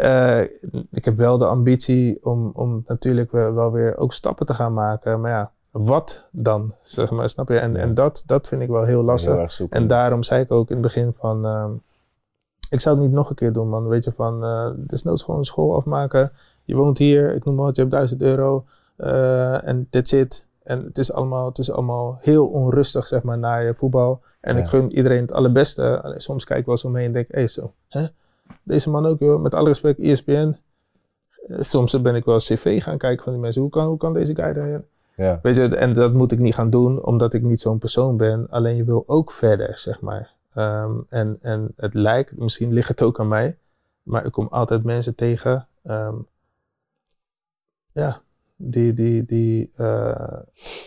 ik 0.91 1.05
heb 1.05 1.17
wel 1.17 1.39
de 1.39 1.47
ambitie 1.47 2.25
om, 2.25 2.51
om 2.55 2.83
natuurlijk 2.87 3.33
wel, 3.33 3.73
weer 3.73 3.97
ook 3.97 4.13
stappen 4.13 4.47
te 4.47 4.55
gaan 4.55 4.75
maken. 4.75 5.21
Maar 5.21 5.31
ja, 5.31 5.51
wat 5.71 6.25
dan, 6.31 6.75
zeg 6.83 7.11
maar, 7.11 7.31
snap 7.31 7.49
je? 7.49 7.59
En, 7.59 7.77
en 7.77 7.95
dat, 7.95 8.23
dat 8.27 8.49
vind 8.49 8.63
ik 8.63 8.69
wel 8.69 8.85
heel 8.85 9.03
lastig. 9.03 9.57
Heel. 9.57 9.67
En 9.71 9.89
daarom 9.89 10.23
zei 10.23 10.43
ik 10.43 10.51
ook 10.51 10.69
in 10.69 10.75
het 10.75 10.85
begin 10.85 11.15
van, 11.17 11.47
ehm, 11.47 11.73
ik 12.71 12.81
zou 12.81 12.97
het 12.97 13.05
niet 13.05 13.15
nog 13.15 13.31
een 13.31 13.37
keer 13.37 13.53
doen, 13.53 13.69
man. 13.69 13.89
Weet 13.89 14.05
je, 14.05 14.13
van, 14.13 14.45
eh 14.45 14.71
desnoods 14.77 15.23
gewoon 15.23 15.45
school 15.45 15.77
afmaken. 15.77 16.33
Je 16.71 16.77
woont 16.77 16.99
hier, 16.99 17.35
ik 17.35 17.45
noem 17.45 17.55
maar 17.55 17.65
wat, 17.65 17.75
je 17.77 17.81
hebt 17.81 17.93
1000 17.95 18.23
euro. 18.23 18.65
eh, 18.97 19.69
en 19.69 19.87
that's 19.91 20.13
it. 20.13 20.47
En 20.63 20.83
het 20.83 20.99
is, 20.99 21.13
allemaal, 21.13 21.47
het 21.49 21.59
is 21.59 21.71
allemaal 21.71 22.17
heel 22.21 22.47
onrustig, 22.47 23.07
zeg 23.07 23.23
maar, 23.23 23.39
na 23.39 23.57
je 23.57 23.75
voetbal. 23.75 24.21
En 24.41 24.57
Ja. 24.57 24.63
ik 24.63 24.69
gun 24.69 24.93
iedereen 24.93 25.21
het 25.21 25.33
allerbeste. 25.33 26.15
Soms 26.17 26.45
kijk 26.45 26.59
ik 26.61 26.65
wel 26.67 26.75
eens 26.75 26.85
omheen 26.85 27.05
en 27.07 27.13
denk, 27.13 27.29
hé, 27.31 27.47
zo, 27.47 27.73
hè? 27.89 28.07
Deze 28.63 28.91
man 28.91 29.07
ook, 29.07 29.19
joh. 29.19 29.41
Met 29.43 29.55
alle 29.55 29.69
respect, 29.69 29.99
ESPN. 29.99 30.57
Eh, 31.47 31.57
Soms 31.61 32.01
ben 32.01 32.15
ik 32.15 32.25
wel 32.25 32.37
cv 32.37 32.83
gaan 32.83 32.99
kijken 32.99 33.25
van 33.25 33.33
die 33.33 33.43
mensen. 33.43 33.63
Hoe 33.63 33.71
kan, 33.71 33.87
hoe 33.87 33.97
kan 33.97 34.13
deze 34.13 34.35
guy 34.35 34.53
daar... 34.53 34.83
Ja. 35.17 35.39
Weet 35.43 35.57
je, 35.57 35.77
en 35.77 35.95
dat 35.95 36.13
moet 36.13 36.33
ik 36.33 36.39
niet 36.39 36.55
gaan 36.55 36.71
doen, 36.71 37.05
omdat 37.05 37.33
ik 37.33 37.43
niet 37.43 37.61
zo'n 37.61 37.79
persoon 37.79 38.17
ben. 38.17 38.47
Alleen 38.51 38.77
je 38.77 38.85
wil 38.85 39.05
ook 39.07 39.33
verder, 39.33 39.79
zeg 39.79 40.01
maar. 40.01 40.33
Ehm, 40.55 40.91
en, 41.09 41.39
en 41.43 41.73
het 41.77 41.95
lijkt, 41.95 42.37
misschien 42.39 42.73
ligt 42.73 42.89
het 42.89 43.03
ook 43.03 43.21
aan 43.21 43.29
mij, 43.29 43.57
maar 44.03 44.25
ik 44.27 44.33
kom 44.33 44.47
altijd 44.51 44.85
mensen 44.85 45.15
tegen, 45.15 45.67
ehm, 45.83 46.15
ja, 47.93 48.23
die, 48.57 48.95
die, 48.95 49.25
die 49.25 49.71
eh, 49.77 50.39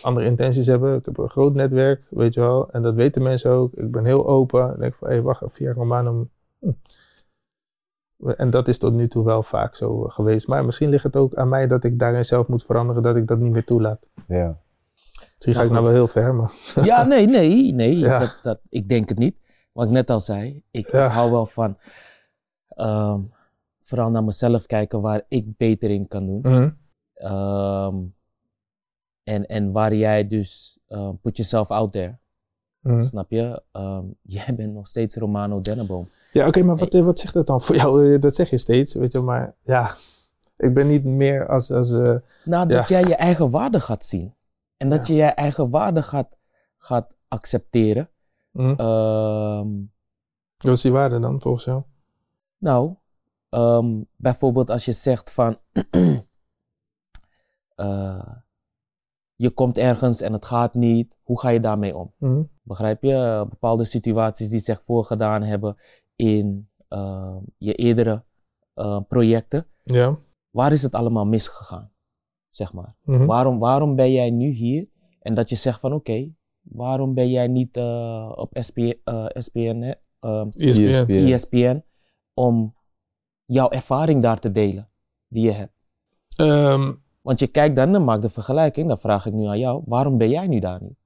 andere 0.02 0.26
intenties 0.26 0.66
hebben. 0.66 0.96
Ik 0.96 1.04
heb 1.04 1.18
een 1.18 1.28
groot 1.28 1.54
netwerk, 1.54 2.02
weet 2.10 2.34
je 2.34 2.40
wel, 2.40 2.70
en 2.70 2.82
dat 2.82 2.94
weten 2.94 3.22
mensen 3.22 3.50
ook. 3.50 3.72
Ik 3.72 3.90
ben 3.90 4.04
heel 4.04 4.26
open. 4.26 4.72
Ik 4.72 4.78
denk 4.78 4.94
van, 4.94 5.08
hé, 5.08 5.22
wacht, 5.22 5.42
via 5.46 5.72
Romanum. 5.72 6.30
Hm. 6.58 6.70
En 8.36 8.50
dat 8.50 8.68
is 8.68 8.78
tot 8.78 8.92
nu 8.92 9.08
toe 9.08 9.24
wel 9.24 9.42
vaak 9.42 9.76
zo 9.76 10.04
eh, 10.04 10.12
geweest. 10.12 10.46
Maar 10.48 10.64
misschien 10.64 10.88
ligt 10.88 11.04
het 11.04 11.16
ook 11.16 11.34
aan 11.34 11.48
mij 11.48 11.66
dat 11.66 11.84
ik 11.84 11.98
daarin 11.98 12.24
zelf 12.24 12.48
moet 12.48 12.64
veranderen, 12.64 13.02
dat 13.02 13.16
ik 13.16 13.26
dat 13.26 13.38
niet 13.38 13.52
meer 13.52 13.64
toelaat. 13.64 14.06
Ja. 14.28 14.58
Misschien 15.34 15.54
ga 15.54 15.60
Nou 15.60 15.66
ik 15.66 15.72
nou 15.72 15.84
wel 15.84 15.94
heel 15.94 16.08
ver, 16.08 16.34
maar... 16.34 16.52
Ja, 16.90 17.04
nee, 17.04 17.26
nee, 17.26 17.72
nee. 17.72 17.98
Ja. 17.98 18.18
Dat, 18.18 18.38
dat, 18.42 18.60
ik 18.68 18.88
denk 18.88 19.08
het 19.08 19.18
niet. 19.18 19.36
Wat 19.72 19.86
ik 19.86 19.92
net 19.92 20.10
al 20.10 20.20
zei, 20.20 20.62
ik, 20.70 20.90
Ja. 20.90 21.04
ik 21.04 21.12
hou 21.12 21.30
wel 21.30 21.46
van 21.46 21.78
ehm, 22.68 23.20
vooral 23.82 24.10
naar 24.10 24.24
mezelf 24.24 24.66
kijken 24.66 25.00
waar 25.00 25.22
ik 25.28 25.56
beter 25.56 25.90
in 25.90 26.08
kan 26.08 26.26
doen. 26.26 26.40
Mhm. 26.42 26.70
Ehm, 27.24 27.96
en, 29.22 29.46
en 29.46 29.72
waar 29.72 29.94
jij 29.94 30.26
dus, 30.26 30.78
ehm, 30.88 31.14
put 31.22 31.36
yourself 31.36 31.70
out 31.70 31.92
there, 31.92 32.16
Mhm. 32.80 33.02
snap 33.02 33.30
je? 33.30 33.62
Ehm, 33.72 34.04
jij 34.36 34.54
bent 34.54 34.72
nog 34.74 34.86
steeds 34.86 35.16
Romano 35.16 35.60
Denneboom. 35.60 36.08
Ja, 36.32 36.46
oké, 36.46 36.62
maar 36.62 36.76
wat, 36.76 36.92
wat 36.92 37.18
zegt 37.18 37.34
dat 37.34 37.46
dan 37.46 37.60
voor 37.62 37.76
jou? 37.76 38.14
Eh, 38.14 38.20
Dat 38.20 38.34
zeg 38.34 38.50
je 38.50 38.56
steeds, 38.58 38.94
weet 38.94 39.12
je, 39.12 39.20
maar 39.20 39.54
ja, 39.60 39.94
ik 40.56 40.74
ben 40.74 40.86
niet 40.86 41.04
meer 41.04 41.48
als, 41.48 41.70
als 41.70 41.92
eh, 41.92 42.16
Nou, 42.44 42.68
dat 42.68 42.88
Ja. 42.88 42.98
jij 43.00 43.08
je 43.08 43.14
eigen 43.16 43.50
waarde 43.50 43.80
gaat 43.80 44.04
zien. 44.04 44.34
En 44.76 44.88
dat 44.90 45.06
Ja. 45.06 45.14
je 45.14 45.20
je 45.20 45.26
eigen 45.28 45.70
waarde 45.70 46.02
gaat, 46.02 46.38
gaat 46.78 47.14
accepteren. 47.28 48.08
Ehm, 48.52 49.68
wat 50.56 50.74
is 50.74 50.80
die 50.80 50.92
waarde 50.92 51.18
dan 51.20 51.40
volgens 51.40 51.64
jou? 51.64 51.82
Nou, 52.58 52.94
bijvoorbeeld 54.16 54.70
als 54.70 54.84
je 54.84 54.92
zegt 54.92 55.30
van 55.32 55.58
eh, 57.74 58.32
je 59.34 59.50
komt 59.50 59.78
ergens 59.78 60.20
en 60.20 60.32
het 60.32 60.44
gaat 60.44 60.74
niet, 60.74 61.16
hoe 61.22 61.40
ga 61.40 61.48
je 61.48 61.60
daarmee 61.60 61.96
om? 61.96 62.12
Mhm. 62.18 62.42
Begrijp 62.62 63.02
je? 63.02 63.46
Bepaalde 63.48 63.84
situaties 63.84 64.50
die 64.50 64.58
zich 64.58 64.82
voorgedaan 64.84 65.42
hebben 65.42 65.76
in 66.16 66.68
eh, 66.88 67.36
je 67.58 67.74
eerdere 67.74 68.24
eh, 68.74 69.00
projecten, 69.08 69.66
Ja. 69.82 70.18
waar 70.50 70.72
is 70.72 70.82
het 70.82 70.94
allemaal 70.94 71.26
misgegaan? 71.26 71.92
Zeg 72.50 72.72
maar. 72.72 72.96
Mhm. 73.02 73.24
Waarom, 73.26 73.58
waarom 73.58 73.96
ben 73.96 74.12
jij 74.12 74.30
nu 74.30 74.48
hier? 74.50 74.88
En 75.20 75.34
dat 75.34 75.48
je 75.48 75.56
zegt 75.56 75.80
van 75.80 75.92
oké, 75.92 76.34
waarom 76.60 77.14
ben 77.14 77.30
jij 77.30 77.46
niet 77.48 77.76
eh, 77.76 78.32
op 78.34 78.56
SP, 78.66 78.78
eh, 78.78 79.26
SPN? 79.28 79.94
Ehm, 80.20 80.48
ESPN. 80.48 80.80
ESPN. 80.80 81.12
ESPN 81.12 81.84
om 82.34 82.74
jouw 83.44 83.70
ervaring 83.70 84.22
daar 84.22 84.38
te 84.38 84.50
delen 84.52 84.90
die 85.28 85.44
je 85.44 85.52
hebt. 85.52 85.72
Ehm, 86.36 86.92
Want 87.24 87.38
je 87.38 87.46
kijkt 87.46 87.76
dan 87.76 87.94
en 87.94 88.04
maakt 88.04 88.22
de 88.22 88.28
vergelijking, 88.28 88.88
dan 88.88 88.98
vraag 88.98 89.26
ik 89.26 89.32
nu 89.32 89.46
aan 89.46 89.58
jou, 89.58 89.82
waarom 89.86 90.18
ben 90.18 90.30
jij 90.30 90.46
nu 90.46 90.58
daar 90.58 90.82
niet? 90.82 91.04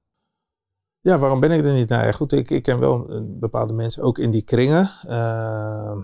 ja, 1.01 1.19
waarom 1.19 1.41
ben 1.41 1.51
ik 1.51 1.65
er 1.65 1.75
niet? 1.75 1.89
Nou 1.89 2.05
ja, 2.05 2.13
goed, 2.13 2.33
ik, 2.33 2.51
ik 2.51 2.63
ken 2.63 2.79
wel 2.79 3.11
eh, 3.11 3.21
bepaalde 3.25 3.73
mensen 3.73 4.03
ook 4.03 4.19
in 4.19 4.31
die 4.31 4.43
kringen. 4.43 4.91
Ehm, 5.07 5.99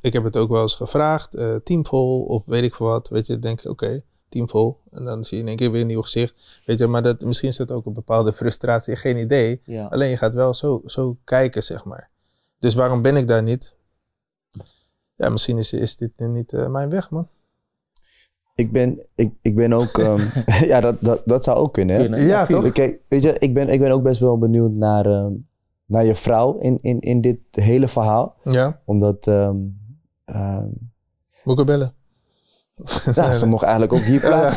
ik 0.00 0.12
heb 0.12 0.24
het 0.24 0.36
ook 0.36 0.50
wel 0.50 0.62
eens 0.62 0.74
gevraagd, 0.74 1.34
eh 1.34 1.56
teamvol 1.56 2.24
of 2.24 2.44
weet 2.46 2.62
ik 2.62 2.74
veel 2.74 2.86
wat. 2.86 3.08
Weet 3.08 3.26
je, 3.26 3.38
denk 3.38 3.60
ik, 3.60 3.70
oké, 3.70 4.02
teamvol. 4.28 4.80
En 4.90 5.04
dan 5.04 5.24
zie 5.24 5.36
je 5.36 5.42
in 5.42 5.48
één 5.48 5.56
keer 5.58 5.70
weer 5.70 5.80
een 5.80 5.86
nieuw 5.86 6.02
gezicht. 6.02 6.62
Weet 6.64 6.78
je, 6.78 6.86
maar 6.86 7.02
dat, 7.02 7.20
misschien 7.20 7.48
is 7.48 7.56
dat 7.56 7.70
ook 7.70 7.86
een 7.86 7.92
bepaalde 7.92 8.32
frustratie, 8.32 8.96
geen 8.96 9.16
idee. 9.16 9.60
Ja. 9.64 9.86
Alleen 9.86 10.10
je 10.10 10.16
gaat 10.16 10.34
wel 10.34 10.54
zo, 10.54 10.82
zo 10.86 11.16
kijken, 11.24 11.62
zeg 11.62 11.84
maar. 11.84 12.10
Dus 12.58 12.74
waarom 12.74 13.02
ben 13.02 13.16
ik 13.16 13.28
daar 13.28 13.42
niet? 13.42 13.76
Ja, 15.14 15.28
misschien 15.28 15.58
is, 15.58 15.72
is 15.72 15.96
dit 15.96 16.12
niet 16.16 16.52
eh, 16.52 16.68
mijn 16.68 16.90
weg, 16.90 17.10
man. 17.10 17.28
Ik 18.54 18.72
ben, 18.72 19.06
ik, 19.14 19.32
ik 19.42 19.54
ben 19.54 19.72
ook... 19.72 19.98
ehm, 19.98 20.20
ja, 20.72 20.80
dat, 20.80 20.96
dat, 21.00 21.22
dat 21.24 21.44
zou 21.44 21.56
ook 21.56 21.72
kunnen, 21.72 21.96
hè? 21.96 22.02
Kunnen. 22.02 22.20
Ja, 22.20 22.46
toch? 22.46 22.72
Kijk, 22.72 23.00
weet 23.08 23.22
je, 23.22 23.38
ik 23.38 23.54
ben, 23.54 23.68
ik 23.68 23.80
ben 23.80 23.90
ook 23.90 24.02
best 24.02 24.20
wel 24.20 24.38
benieuwd 24.38 24.72
naar, 24.72 25.06
ehm, 25.06 25.32
naar 25.86 26.04
je 26.04 26.14
vrouw 26.14 26.58
in, 26.58 26.78
in, 26.82 27.00
in 27.00 27.20
dit 27.20 27.38
hele 27.50 27.88
verhaal. 27.88 28.36
Ja, 28.42 28.80
Omdat... 28.84 29.26
ehm, 29.26 29.56
ehm, 30.24 30.66
moet 31.44 31.58
ik 31.58 31.66
bellen? 31.66 31.94
nou, 33.14 33.32
ze 33.32 33.46
mocht 33.46 33.62
eigenlijk 33.62 33.92
ook 33.92 34.00
hier 34.00 34.20
plaats. 34.20 34.54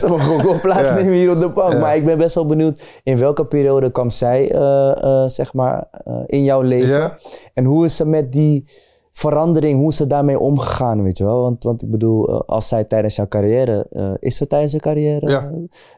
ze 0.00 0.04
mocht 0.08 0.28
ook 0.28 0.42
wel 0.42 0.60
plaatsnemen 0.60 1.12
hier 1.12 1.30
op 1.30 1.40
de 1.40 1.48
bank. 1.48 1.72
Ja. 1.72 1.78
Maar 1.78 1.96
ik 1.96 2.04
ben 2.04 2.18
best 2.18 2.34
wel 2.34 2.46
benieuwd 2.46 2.80
in 3.02 3.18
welke 3.18 3.46
periode 3.46 3.90
kwam 3.90 4.10
zij, 4.10 4.52
eh, 4.52 5.02
eh, 5.02 5.28
zeg 5.28 5.52
maar, 5.52 5.88
eh, 6.04 6.22
in 6.26 6.44
jouw 6.44 6.60
leven. 6.60 6.88
Ja? 6.88 7.18
En 7.54 7.64
hoe 7.64 7.84
is 7.84 7.96
ze 7.96 8.06
met 8.06 8.32
die 8.32 8.68
verandering, 9.18 9.78
hoe 9.78 9.88
is 9.88 9.96
ze 9.96 10.06
daarmee 10.06 10.38
omgegaan, 10.38 11.02
weet 11.02 11.18
je 11.18 11.24
wel? 11.24 11.40
Want, 11.40 11.64
want 11.64 11.82
ik 11.82 11.90
bedoel, 11.90 12.28
eh, 12.28 12.40
als 12.46 12.68
zij 12.68 12.84
tijdens 12.84 13.16
jouw 13.16 13.28
carrière, 13.28 13.86
eh, 13.90 14.12
is 14.18 14.36
ze 14.36 14.46
tijdens 14.46 14.72
je 14.72 14.78
carrière? 14.78 15.30
Ja. 15.30 15.50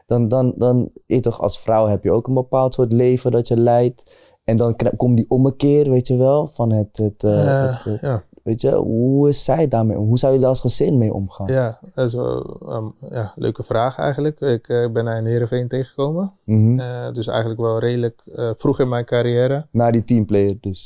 Dan, 0.05 0.27
dan, 0.27 0.53
dan, 0.55 0.89
je 1.05 1.19
toch, 1.19 1.41
als 1.41 1.59
vrouw 1.59 1.87
heb 1.87 2.03
je 2.03 2.11
ook 2.11 2.27
een 2.27 2.33
bepaald 2.33 2.73
soort 2.73 2.91
leven 2.91 3.31
dat 3.31 3.47
je 3.47 3.57
leidt. 3.57 4.29
En 4.43 4.57
dan 4.57 4.75
komt 4.97 5.17
die 5.17 5.29
ommekeer, 5.29 5.89
weet 5.89 6.07
je 6.07 6.17
wel, 6.17 6.47
van 6.47 6.71
het, 6.71 6.97
het, 6.97 7.23
eh, 7.23 7.71
het, 7.71 7.85
eh, 7.85 8.01
ja. 8.01 8.23
weet 8.43 8.61
je, 8.61 8.75
hoe 8.75 9.29
is 9.29 9.43
zij 9.43 9.67
daarmee 9.67 9.97
om? 9.97 10.07
Hoe 10.07 10.17
zou 10.17 10.33
je 10.33 10.39
daar 10.39 10.47
als 10.47 10.59
gezin 10.59 10.97
mee 10.97 11.13
omgaan? 11.13 11.47
ja, 11.47 11.79
dat 11.93 12.05
is 12.05 12.13
wel 12.13 12.57
een 12.65 12.93
ja, 13.09 13.33
leuke 13.35 13.63
vraag 13.63 13.97
eigenlijk. 13.97 14.39
Ik 14.39 14.67
ben 14.93 15.05
haar 15.05 15.17
in 15.17 15.25
Heerenveen 15.25 15.67
tegengekomen. 15.67 16.33
Eh, 16.45 17.11
dus 17.13 17.27
eigenlijk 17.27 17.61
wel 17.61 17.79
redelijk 17.79 18.21
vroeg 18.57 18.79
in 18.79 18.89
mijn 18.89 19.05
carrière. 19.05 19.67
Na 19.71 19.91
die 19.91 20.03
teamplayer 20.03 20.57
dus. 20.61 20.85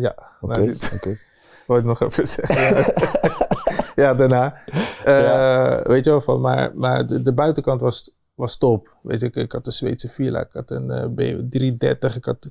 Ja, 0.00 0.14
Oké, 0.40 0.74
oké. 0.94 1.16
wil 1.72 1.80
ik 1.80 1.86
nog 1.98 2.00
even 2.00 2.26
zeggen. 2.28 2.94
Ja, 3.94 4.14
daarna. 4.20 4.54
Eh, 5.04 5.86
Weet 5.86 6.04
je 6.04 6.10
wel, 6.10 6.20
van, 6.20 6.40
maar, 6.40 6.72
maar 6.76 7.06
de, 7.06 7.22
de 7.22 7.34
buitenkant 7.34 7.80
was, 7.80 8.14
was 8.34 8.56
top. 8.56 8.96
Weet 9.02 9.20
je, 9.20 9.26
ik, 9.26 9.36
ik 9.36 9.52
had 9.52 9.66
een 9.66 9.72
Zweedse 9.72 10.08
villa, 10.08 10.40
ik 10.40 10.52
had 10.52 10.70
een 10.70 10.90
eh, 10.90 11.04
B330, 11.04 12.16
ik 12.16 12.24
had... 12.24 12.50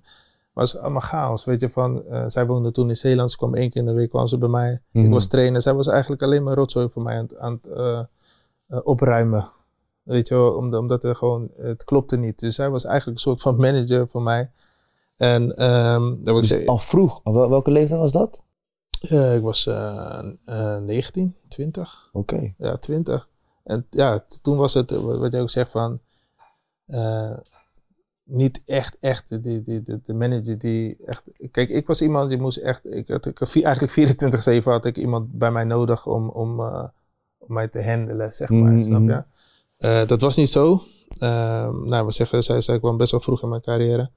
was 0.54 0.78
allemaal 0.78 1.02
chaos, 1.02 1.46
weet 1.46 1.62
je, 1.62 1.70
van... 1.70 2.04
eh, 2.06 2.24
zij 2.28 2.46
woonde 2.46 2.72
toen 2.72 2.90
in 2.90 2.98
Zeeland, 2.98 3.32
ze 3.32 3.38
kwam 3.38 3.56
één 3.56 3.70
keer 3.70 3.82
in 3.82 3.88
de 3.88 3.94
week, 3.94 4.10
kwam 4.10 4.28
ze 4.28 4.38
bij 4.38 4.50
mij. 4.50 4.72
Ik 4.92 5.02
Mhm. 5.02 5.10
was 5.12 5.28
trainer, 5.28 5.62
zij 5.62 5.74
was 5.74 5.88
eigenlijk 5.88 6.22
alleen 6.24 6.44
maar 6.44 6.56
rotzooi 6.56 6.90
voor 6.92 7.02
mij 7.02 7.18
aan, 7.18 7.28
aan 7.40 7.60
het 7.62 8.84
opruimen. 8.86 9.50
Weet 10.04 10.28
je 10.28 10.36
wel, 10.36 10.54
omdat, 10.56 10.80
omdat 10.80 11.04
er 11.04 11.16
gewoon, 11.16 11.50
het 11.56 11.84
klopte 11.84 12.18
niet. 12.18 12.40
Dus 12.40 12.56
zij 12.56 12.70
was 12.70 12.86
eigenlijk 12.86 13.18
een 13.18 13.24
soort 13.24 13.42
van 13.42 13.56
manager 13.56 14.08
voor 14.08 14.22
mij. 14.22 14.52
En 15.18 15.56
ehm 15.58 16.16
dat 16.24 16.36
ik 16.44 16.50
Dus 16.50 16.66
al 16.68 16.78
vroeg. 16.78 17.20
Wel- 17.24 17.50
Welke 17.50 17.72
leeftijd 17.72 18.00
was 18.00 18.12
dat? 18.12 18.42
Eh, 19.10 19.36
ik 19.36 19.42
was 19.42 19.68
eh 19.68 20.32
eh 20.46 20.78
19, 20.78 21.36
20. 21.48 22.10
Oké. 22.14 22.54
Ja, 22.58 22.78
20. 22.78 23.30
En 23.64 23.86
ja, 23.90 24.26
toen 24.42 24.58
was 24.58 24.74
het, 24.74 24.92
eh, 24.92 24.98
wat 24.98 25.32
jij 25.32 25.42
ook 25.42 25.50
zegt 25.50 25.72
van, 25.72 26.00
eh, 26.86 27.38
niet 28.24 28.62
echt, 28.66 28.98
echt 29.00 29.30
de, 29.30 29.64
de, 29.64 30.02
de, 30.04 30.14
manager 30.14 30.58
die 30.58 30.98
echt, 31.06 31.24
kijk, 31.52 31.70
ik 31.70 31.88
was 31.88 32.02
iemand 32.02 32.30
die 32.30 32.38
moest 32.38 32.58
echt, 32.58 32.86
ik 32.94 33.08
had, 33.08 33.26
ik 33.26 33.40
eigenlijk 33.64 33.92
24-7 34.64 34.64
had 34.64 34.86
ik 34.86 34.98
iemand 34.98 35.32
bij 35.32 35.52
mij 35.52 35.64
nodig 35.64 36.08
om, 36.08 36.30
om, 36.30 36.60
eh, 36.60 36.88
om 37.38 37.54
mij 37.54 37.68
te 37.68 37.84
handelen, 37.84 38.32
zeg 38.32 38.50
maar, 38.50 38.72
Mhm, 38.72 38.82
snap 38.82 39.04
je? 39.04 39.24
Eh, 39.78 40.08
dat 40.08 40.22
was 40.22 40.36
niet 40.36 40.50
zo. 40.50 40.84
Ehm, 41.18 41.86
nou, 41.86 42.06
we 42.06 42.12
zeggen, 42.12 42.44
zij, 42.44 42.62
zij 42.62 42.80
kwam 42.80 42.98
best 42.98 43.12
wel 43.12 43.20
vroeg 43.20 43.42
in 43.42 43.50
mijn 43.50 43.62
carrière. 43.62 44.10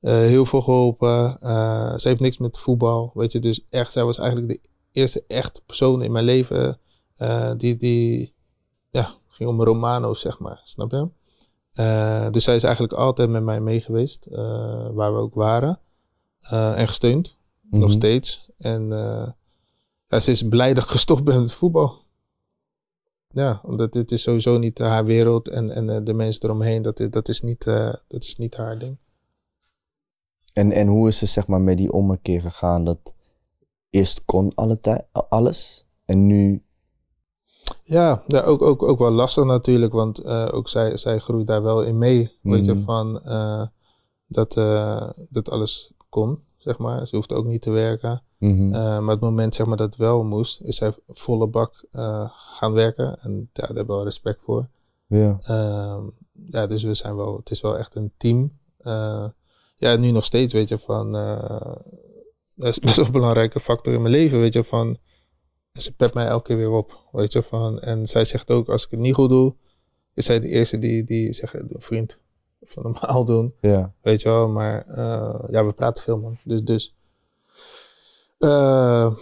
Eh, 0.00 0.12
heel 0.12 0.44
veel 0.46 0.60
geholpen. 0.60 1.40
Eh, 1.40 1.96
ze 1.96 2.08
heeft 2.08 2.20
niks 2.20 2.38
met 2.38 2.58
voetbal, 2.58 3.10
weet 3.14 3.32
je. 3.32 3.38
Dus 3.38 3.66
echt, 3.70 3.92
zij 3.92 4.04
was 4.04 4.18
eigenlijk 4.18 4.48
de 4.48 4.68
eerste 4.92 5.24
echt 5.26 5.62
persoon 5.66 6.02
in 6.02 6.12
mijn 6.12 6.24
leven 6.24 6.78
eh, 7.16 7.52
die, 7.56 7.76
die, 7.76 8.34
ja, 8.90 9.14
ging 9.28 9.48
om 9.48 9.62
Romano's, 9.62 10.20
zeg 10.20 10.38
maar, 10.38 10.60
snap 10.64 10.90
je? 10.90 11.08
Dus 12.30 12.44
zij 12.44 12.54
is 12.54 12.62
eigenlijk 12.62 12.92
altijd 12.94 13.30
met 13.30 13.42
mij 13.42 13.60
mee 13.60 13.80
geweest, 13.80 14.26
waar 14.92 15.14
we 15.14 15.20
ook 15.20 15.34
waren. 15.34 15.80
En 16.50 16.86
gesteund, 16.88 17.36
nog 17.70 17.80
Mhm. 17.88 17.90
steeds. 17.98 18.50
En 18.58 18.88
ja, 20.08 20.20
ze 20.20 20.30
is 20.30 20.48
blij 20.48 20.74
dat 20.74 20.84
ik 20.84 20.90
gestopt 20.90 21.24
ben 21.24 21.40
met 21.40 21.52
voetbal. 21.52 22.04
ja, 23.28 23.60
omdat 23.64 23.92
dit 23.92 24.12
is 24.12 24.22
sowieso 24.22 24.58
niet 24.58 24.78
haar 24.78 25.04
wereld 25.04 25.48
en, 25.48 25.70
en 25.70 26.04
de 26.04 26.14
mensen 26.14 26.42
eromheen, 26.44 26.82
dat, 26.82 27.06
dat, 27.10 27.28
is 27.28 27.40
niet, 27.42 27.64
dat 28.08 28.24
is 28.24 28.36
niet 28.36 28.56
haar 28.56 28.78
ding. 28.78 28.98
En, 30.56 30.72
en 30.72 30.86
hoe 30.86 31.08
is 31.08 31.18
ze 31.18 31.26
zeg 31.26 31.46
maar 31.46 31.60
met 31.60 31.76
die 31.76 31.92
ommekeer 31.92 32.40
gegaan? 32.40 32.84
Dat 32.84 33.14
eerst 33.90 34.24
kon 34.24 34.52
alle 34.54 35.04
alles 35.28 35.86
en 36.04 36.26
nu... 36.26 36.62
Ja, 37.82 38.22
ja 38.26 38.40
ook, 38.42 38.62
ook, 38.62 38.82
ook 38.82 38.98
wel 38.98 39.10
lastig 39.10 39.44
natuurlijk, 39.44 39.92
want 39.92 40.18
eh, 40.18 40.48
ook 40.52 40.68
zij, 40.68 40.96
zij 40.96 41.18
groeit 41.18 41.46
daar 41.46 41.62
wel 41.62 41.82
in 41.82 41.98
mee. 41.98 42.32
Weet 42.42 42.64
je, 42.64 42.74
Mhm. 42.74 42.84
van 42.84 43.22
eh, 43.22 43.66
dat, 44.26 44.56
eh, 44.56 45.10
dat 45.28 45.50
alles 45.50 45.92
kon, 46.08 46.42
zeg 46.56 46.78
maar. 46.78 47.06
Ze 47.06 47.16
hoefde 47.16 47.34
ook 47.34 47.46
niet 47.46 47.62
te 47.62 47.70
werken. 47.70 48.22
Mhm. 48.38 48.74
Eh, 48.74 48.98
maar 48.98 49.14
het 49.14 49.20
moment 49.20 49.54
zeg 49.54 49.66
maar, 49.66 49.76
dat 49.76 49.86
het 49.86 49.96
wel 49.96 50.24
moest, 50.24 50.60
is 50.60 50.76
zij 50.76 50.92
volle 51.08 51.46
bak 51.48 51.84
gaan 52.32 52.72
werken. 52.72 53.18
En 53.20 53.32
ja, 53.32 53.46
daar 53.52 53.66
hebben 53.66 53.86
we 53.86 53.92
wel 53.92 54.04
respect 54.04 54.40
voor. 54.44 54.68
ja. 55.06 55.38
Ehm, 55.42 56.04
ja, 56.50 56.66
dus 56.66 56.82
we 56.82 56.94
zijn 56.94 57.16
wel, 57.16 57.36
het 57.36 57.50
is 57.50 57.60
wel 57.60 57.78
echt 57.78 57.94
een 57.94 58.12
team. 58.16 58.52
Ja, 59.76 59.96
nu 59.96 60.10
nog 60.10 60.24
steeds, 60.24 60.52
weet 60.52 60.68
je, 60.68 60.78
van. 60.78 61.16
eh, 61.16 61.76
dat 62.54 62.68
is 62.68 62.78
best 62.78 62.96
wel 62.96 63.04
een 63.06 63.12
belangrijke 63.12 63.60
factor 63.60 63.92
in 63.92 64.00
mijn 64.02 64.14
leven, 64.14 64.40
weet 64.40 64.52
je, 64.52 64.64
van. 64.64 64.98
Ze 65.72 65.94
pept 65.94 66.14
mij 66.14 66.26
elke 66.26 66.44
keer 66.44 66.56
weer 66.56 66.70
op, 66.70 67.08
weet 67.12 67.32
je, 67.32 67.42
van. 67.42 67.80
En 67.80 68.06
zij 68.06 68.24
zegt 68.24 68.50
ook, 68.50 68.68
als 68.68 68.84
ik 68.84 68.90
het 68.90 69.00
niet 69.00 69.14
goed 69.14 69.28
doe, 69.28 69.54
is 70.14 70.24
zij 70.24 70.40
de 70.40 70.48
eerste 70.48 70.78
die, 70.78 71.04
die 71.04 71.32
zegt, 71.32 71.54
vriend, 71.68 72.18
van 72.62 72.82
normaal 72.82 73.24
doen, 73.24 73.54
ja. 73.60 73.94
weet 74.00 74.22
je 74.22 74.28
wel. 74.28 74.48
Maar 74.48 74.86
eh, 74.86 75.44
ja, 75.50 75.64
we 75.66 75.72
praten 75.72 76.04
veel, 76.04 76.18
man. 76.18 76.36
Dus, 76.44 76.62
dus. 76.62 76.94
eh, 78.38 79.16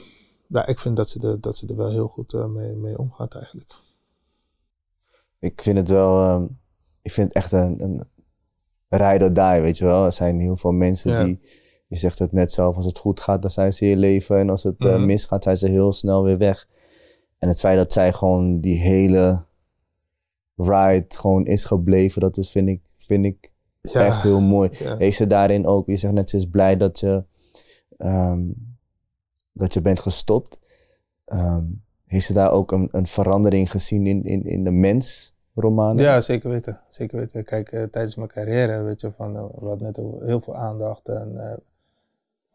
ja, 0.49 0.67
ik 0.67 0.79
vind 0.79 0.97
dat 0.97 1.09
ze, 1.09 1.21
er, 1.29 1.41
dat 1.41 1.57
ze 1.57 1.67
er 1.67 1.77
wel 1.77 1.91
heel 1.91 2.09
goed 2.09 2.33
mee, 2.33 2.73
mee 2.73 2.99
omgaat 2.99 3.35
eigenlijk. 3.35 3.73
Ik 5.39 5.63
vind 5.63 5.77
het 5.77 5.89
wel... 5.89 6.21
ehm, 6.23 6.45
ik 7.03 7.13
vind 7.13 7.29
het 7.29 7.37
echt 7.37 7.53
een, 7.53 7.83
een 7.83 8.05
ride 8.97 9.25
or 9.25 9.33
die, 9.35 9.63
weet 9.63 9.79
je 9.79 9.85
wel. 9.85 10.05
Er 10.05 10.13
zijn 10.13 10.41
heel 10.41 10.57
veel 10.57 10.73
mensen 10.73 11.11
Ja. 11.13 11.25
die... 11.25 11.41
Je 11.87 11.97
zegt 11.97 12.19
het 12.19 12.33
net 12.33 12.53
zelf, 12.53 12.77
als 12.77 12.87
het 12.87 12.99
goed 12.99 13.21
gaat, 13.21 13.43
dan 13.43 13.51
zijn 13.51 13.73
ze 13.73 13.87
je 13.87 13.97
leven. 13.97 14.39
En 14.39 14.51
als 14.51 14.63
het 14.63 14.75
eh, 14.79 14.95
Mhm. 14.95 15.07
misgaat, 15.07 15.43
zijn 15.43 15.57
ze 15.57 15.69
heel 15.69 15.93
snel 15.93 16.23
weer 16.25 16.39
weg. 16.39 16.69
En 17.39 17.49
het 17.49 17.59
feit 17.61 17.77
dat 17.77 17.93
zij 17.93 18.13
gewoon 18.13 18.61
die 18.61 18.77
hele 18.79 19.45
ride 20.57 21.05
gewoon 21.09 21.47
is 21.47 21.65
gebleven, 21.65 22.21
dat 22.21 22.37
is, 22.37 22.51
vind 22.51 22.69
ik, 22.69 22.81
vind 22.97 23.25
ik 23.25 23.53
Ja, 23.81 24.05
echt 24.07 24.23
heel 24.23 24.41
mooi. 24.41 24.71
ja. 24.79 24.97
Heeft 24.97 25.17
ze 25.17 25.27
daarin 25.27 25.67
ook, 25.67 25.87
je 25.87 25.97
zegt 25.97 26.15
net, 26.15 26.31
ze 26.31 26.37
is 26.37 26.49
blij 26.49 26.77
dat 26.77 27.01
je, 27.01 27.25
ehm, 27.97 28.43
dat 29.53 29.75
je 29.75 29.81
bent 29.81 30.01
gestopt. 30.01 30.59
Ehm, 31.25 31.65
heeft 32.07 32.27
ze 32.27 32.33
daar 32.33 32.53
ook 32.53 32.73
een, 32.73 32.89
een 32.93 33.07
verandering 33.07 33.71
gezien 33.71 34.07
in, 34.07 34.25
in, 34.25 34.45
in 34.45 34.65
de 34.65 34.71
mens, 34.71 35.34
Romana? 35.55 36.03
Ja, 36.03 36.21
zeker 36.21 36.51
weten. 36.51 36.81
Zeker 36.89 37.19
weten. 37.19 37.45
Kijk, 37.45 37.73
eh, 37.73 37.83
tijdens 37.83 38.17
mijn 38.17 38.29
carrière, 38.29 38.83
weet 38.83 39.01
je, 39.01 39.13
van, 39.13 39.37
eh, 39.37 39.45
we 39.59 39.67
hadden 39.67 39.83
net 39.87 39.97
heel 40.27 40.41
veel 40.41 40.57
aandacht. 40.57 41.09
En 41.09 41.39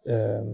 eh, 0.04 0.38
ehm, 0.38 0.48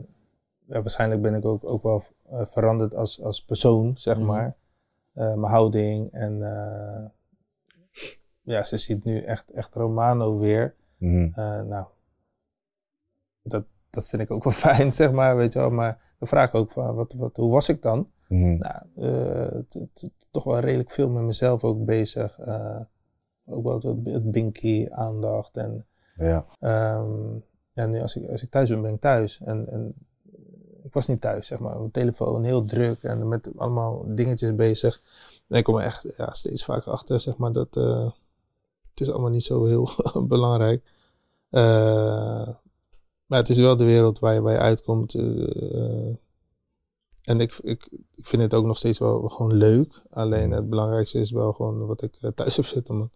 ja, 0.66 0.82
waarschijnlijk 0.82 1.22
ben 1.22 1.34
ik 1.36 1.46
ook, 1.46 1.64
ook 1.64 1.84
wel 1.84 2.04
veranderd 2.30 2.96
als, 2.96 3.22
als 3.22 3.44
persoon, 3.46 3.94
zeg 3.98 4.18
Mhm. 4.18 4.26
maar. 4.26 4.56
Mijn 5.14 5.44
houding 5.44 6.12
en 6.12 6.38
ja, 8.42 8.64
ze 8.64 8.78
ziet 8.78 9.04
nu 9.04 9.22
echt, 9.22 9.52
echt 9.52 9.74
Romano 9.74 10.38
weer. 10.38 10.76
Mhm. 10.98 11.30
Nou, 11.68 11.86
dat, 13.42 13.66
dat 13.90 14.08
vind 14.08 14.22
ik 14.22 14.32
ook 14.32 14.44
wel 14.44 14.54
fijn, 14.70 14.92
zeg 14.94 15.12
maar, 15.12 15.36
weet 15.36 15.54
je 15.54 15.60
wel. 15.60 15.70
Maar 15.70 16.02
dan 16.20 16.28
vraag 16.28 16.48
ik 16.48 16.56
ook 16.56 16.72
van, 16.72 16.96
wat, 16.96 17.14
wat, 17.14 17.36
hoe 17.38 17.52
was 17.52 17.70
ik 17.70 17.82
dan? 17.82 18.10
Mhm. 18.28 18.58
Nou, 18.58 18.82
eh, 18.96 19.60
toch 20.32 20.44
wel 20.44 20.60
redelijk 20.60 20.92
veel 20.92 21.10
met 21.10 21.24
mezelf 21.24 21.64
ook 21.64 21.86
bezig. 21.86 22.40
Eh, 22.40 22.80
ook 23.46 23.64
wel 23.64 23.74
het, 23.74 24.14
het 24.14 24.32
binky, 24.32 24.88
aandacht. 24.92 25.58
En 25.58 25.86
Ja. 26.18 26.46
ehm, 26.60 27.34
ja, 27.74 27.86
nu 27.86 28.02
als 28.02 28.16
ik, 28.16 28.30
als 28.30 28.44
ik 28.44 28.50
thuis 28.50 28.70
ben, 28.70 28.82
ben 28.82 28.94
ik 28.94 29.02
thuis. 29.02 29.40
En, 29.44 29.68
en 29.68 29.94
ik 30.84 30.94
was 30.94 31.08
niet 31.08 31.22
thuis, 31.22 31.48
zeg 31.48 31.60
maar. 31.60 31.78
Mijn 31.78 31.92
telefoon 31.92 32.44
heel 32.44 32.66
druk 32.66 33.04
en 33.04 33.28
met 33.28 33.52
allemaal 33.58 34.04
dingetjes 34.16 34.56
bezig. 34.56 35.02
En 35.48 35.58
ik 35.58 35.64
kom 35.64 35.76
er 35.78 35.84
echt 35.84 36.14
ja, 36.18 36.34
steeds 36.34 36.64
vaker 36.66 36.92
achter, 36.92 37.20
zeg 37.20 37.38
maar, 37.38 37.52
dat 37.52 37.78
eh, 37.78 38.12
het 38.90 39.00
is 39.00 39.12
allemaal 39.12 39.30
niet 39.30 39.44
zo 39.44 39.66
heel 39.66 39.90
belangrijk. 40.28 40.84
Maar 43.26 43.40
het 43.40 43.50
is 43.50 43.58
wel 43.58 43.76
de 43.78 43.84
wereld 43.86 44.20
waar 44.20 44.34
je, 44.34 44.42
waar 44.42 44.54
je 44.54 44.60
uitkomt. 44.60 45.14
En 47.26 47.40
ik, 47.40 47.54
ik, 47.64 47.88
ik 48.16 48.26
vind 48.28 48.42
het 48.42 48.54
ook 48.54 48.66
nog 48.66 48.78
steeds 48.78 48.98
wel 49.00 49.30
gewoon 49.30 49.54
leuk. 49.54 50.02
Alleen 50.10 50.52
het 50.52 50.70
belangrijkste 50.70 51.20
is 51.20 51.32
wel 51.32 51.54
gewoon 51.54 51.86
wat 51.86 52.02
ik 52.02 52.18
eh, 52.22 52.32
thuis 52.32 52.56
heb 52.56 52.66
zitten, 52.66 52.98
man. 52.98 53.10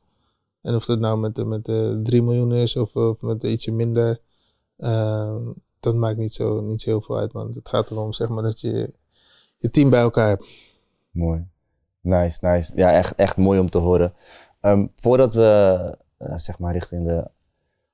En 0.61 0.75
of 0.75 0.85
dat 0.85 0.99
nou 0.99 1.17
met, 1.19 1.35
de- 1.35 1.45
met 1.45 1.65
de 1.65 1.99
3 2.03 2.21
miljoen 2.23 2.53
is 2.53 2.75
of, 2.75 2.95
of 2.95 3.21
met 3.21 3.43
ietsje 3.43 3.71
minder, 3.71 4.21
ehm, 4.77 5.41
dat 5.79 5.95
maakt 5.95 6.17
niet 6.17 6.33
zo, 6.33 6.61
niet 6.61 6.81
zo 6.81 6.89
heel 6.89 7.01
veel 7.01 7.17
uit, 7.17 7.33
man. 7.33 7.51
Het 7.53 7.69
gaat 7.69 7.91
erom, 7.91 8.13
zeg 8.13 8.29
maar, 8.29 8.43
dat 8.43 8.59
je 8.61 8.93
je 9.57 9.69
team 9.69 9.89
bij 9.89 10.01
elkaar 10.01 10.27
hebt. 10.27 10.45
Mooi. 11.11 11.47
Nice, 12.01 12.45
nice. 12.47 12.71
Ja, 12.75 12.91
echt, 12.91 13.15
echt 13.15 13.37
mooi 13.37 13.59
om 13.59 13.69
te 13.69 13.77
horen. 13.77 14.13
Ehm, 14.61 14.87
voordat 14.95 15.33
we 15.33 15.97
eh, 16.17 16.37
zeg 16.37 16.59
maar 16.59 16.73
richting 16.73 17.05
de 17.07 17.27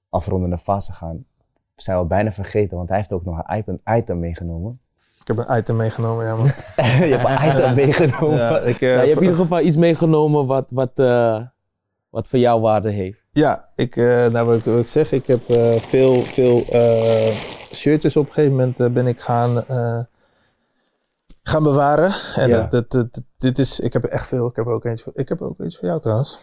afrondende 0.10 0.58
fase 0.58 0.92
gaan, 0.92 1.26
zijn 1.76 2.00
we 2.00 2.06
bijna 2.06 2.32
vergeten, 2.32 2.78
want 2.78 2.90
hij 2.90 2.98
heeft 2.98 3.14
ook 3.14 3.26
nog 3.26 3.42
een 3.46 3.82
item 3.86 4.20
meegenomen. 4.20 4.80
Ik 5.26 5.36
heb 5.36 5.48
een 5.48 5.58
item 5.58 5.76
meegenomen, 5.76 6.26
ja, 6.26 6.36
man. 6.36 6.46
je 7.10 7.16
hebt 7.18 7.42
een 7.44 7.50
item 7.58 7.76
meegenomen. 7.76 8.38
Ja, 8.38 8.60
ik, 8.60 8.82
eh, 8.82 8.90
Nou, 8.90 9.02
je 9.02 9.08
hebt 9.08 9.16
in 9.22 9.22
ieder 9.22 9.36
geval 9.36 9.60
iets 9.62 9.76
meegenomen 9.76 10.46
wat, 10.46 10.66
wat, 10.70 10.92
eh, 10.96 11.42
wat 12.10 12.28
voor 12.28 12.40
jou 12.40 12.62
waarde 12.62 12.90
heeft. 12.90 13.20
Ja, 13.32 13.70
ik, 13.76 13.96
eh, 13.96 14.06
nou 14.28 14.46
wat 14.48 14.58
ik, 14.58 14.64
wat 14.64 14.80
ik 14.80 14.88
zeg, 14.88 15.12
ik 15.12 15.28
heb 15.28 15.50
eh, 15.50 15.76
veel, 15.76 16.22
veel 16.22 16.62
eh, 16.64 17.36
shirtjes 17.74 18.18
op 18.18 18.28
een 18.28 18.34
gegeven 18.34 18.56
moment 18.56 18.94
ben 18.94 19.08
ik 19.08 19.22
gaan, 19.22 19.66
eh, 19.68 20.00
gaan 21.44 21.64
bewaren. 21.64 22.14
En 22.36 22.50
Ja. 22.50 22.64
dat, 22.66 22.92
dat, 22.92 23.08
dit 23.38 23.60
is, 23.60 23.80
ik 23.80 23.94
heb 23.94 24.04
echt 24.04 24.28
veel. 24.28 24.48
Ik 24.48 24.56
heb 24.56 24.66
ook 24.68 24.86
eentje 24.86 25.04
voor, 25.04 25.14
ik 25.16 25.30
heb 25.30 25.42
ook 25.42 25.60
eentje 25.60 25.78
voor 25.80 25.88
jou 25.88 26.02
trouwens. 26.02 26.40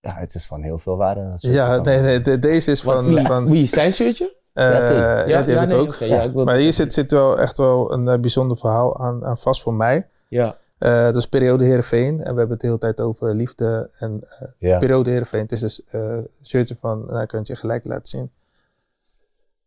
Ja, 0.00 0.14
het 0.14 0.34
is 0.34 0.46
van 0.46 0.62
heel 0.62 0.78
veel 0.78 0.96
waarde. 0.96 1.32
Ja, 1.34 1.74
van- 1.74 1.84
nee, 1.84 2.00
nee, 2.00 2.20
de- 2.20 2.38
deze 2.38 2.70
is 2.70 2.82
Wat, 2.82 2.94
van, 2.94 3.04
wie, 3.14 3.26
van 3.26 3.50
wie, 3.50 3.66
zijn 3.66 3.92
shirtje? 3.92 4.40
Eh, 4.52 4.64
Ja, 4.64 5.26
ja, 5.26 5.42
die 5.42 5.56
heb 5.58 5.70
ik 5.70 5.76
ook. 5.76 5.94
ja, 5.94 6.22
ik 6.22 6.32
wil- 6.32 6.44
Maar 6.44 6.56
hier 6.56 6.72
zit, 6.72 6.92
zit 6.92 7.10
wel 7.10 7.38
echt 7.38 7.56
wel 7.56 7.92
een 7.92 8.08
eh, 8.08 8.18
bijzonder 8.18 8.56
verhaal 8.56 8.98
aan, 9.00 9.24
aan 9.24 9.38
vast 9.38 9.62
voor 9.62 9.74
mij. 9.74 10.08
Ja, 10.28 10.56
Eh, 10.78 11.04
dat 11.04 11.16
is 11.16 11.28
periode 11.28 11.64
Heerenveen. 11.64 12.08
En 12.24 12.32
we 12.32 12.38
hebben 12.38 12.50
het 12.50 12.60
de 12.60 12.66
hele 12.66 12.78
tijd 12.78 13.00
over 13.00 13.34
liefde 13.34 13.90
en 13.98 14.20
eh, 14.38 14.48
Ja. 14.58 14.78
periode 14.78 15.10
Heerenveen. 15.10 15.40
Het 15.40 15.52
is 15.52 15.60
dus 15.60 15.84
eh 15.84 16.18
shirtje 16.44 16.76
van, 16.80 17.04
nou, 17.06 17.20
ik 17.22 17.28
kan 17.28 17.38
het 17.38 17.48
je 17.48 17.56
gelijk 17.56 17.84
laten 17.84 18.06
zien. 18.06 18.30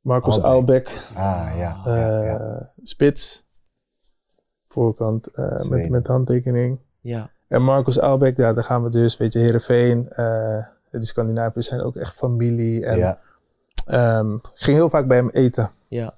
Marcus 0.01 0.41
Albeck. 0.41 0.87
Albeck, 0.87 1.01
Ah, 1.15 1.49
ja. 1.57 1.79
eh, 1.85 1.93
ja, 1.95 2.23
ja. 2.23 2.71
spits. 2.83 3.43
Voorkant 4.67 5.27
eh, 5.27 5.61
met, 5.63 5.89
met 5.89 6.07
handtekening. 6.07 6.79
ja. 7.01 7.29
En 7.47 7.61
Marcus 7.61 7.99
Albeck, 7.99 8.37
ja, 8.37 8.53
daar 8.53 8.63
gaan 8.63 8.83
we 8.83 8.89
dus, 8.89 9.17
weet 9.17 9.33
je, 9.33 9.39
Heerenveen. 9.39 10.09
eh 10.09 10.65
die 10.91 11.03
Scandinaviërs 11.05 11.67
zijn 11.67 11.81
ook 11.81 11.95
echt 11.95 12.13
familie. 12.15 12.85
En 12.85 12.97
ja. 12.97 13.19
Ehm, 13.85 14.33
ik 14.33 14.51
ging 14.53 14.77
heel 14.77 14.89
vaak 14.89 15.07
bij 15.07 15.17
hem 15.17 15.29
eten. 15.29 15.71
ja. 15.87 16.13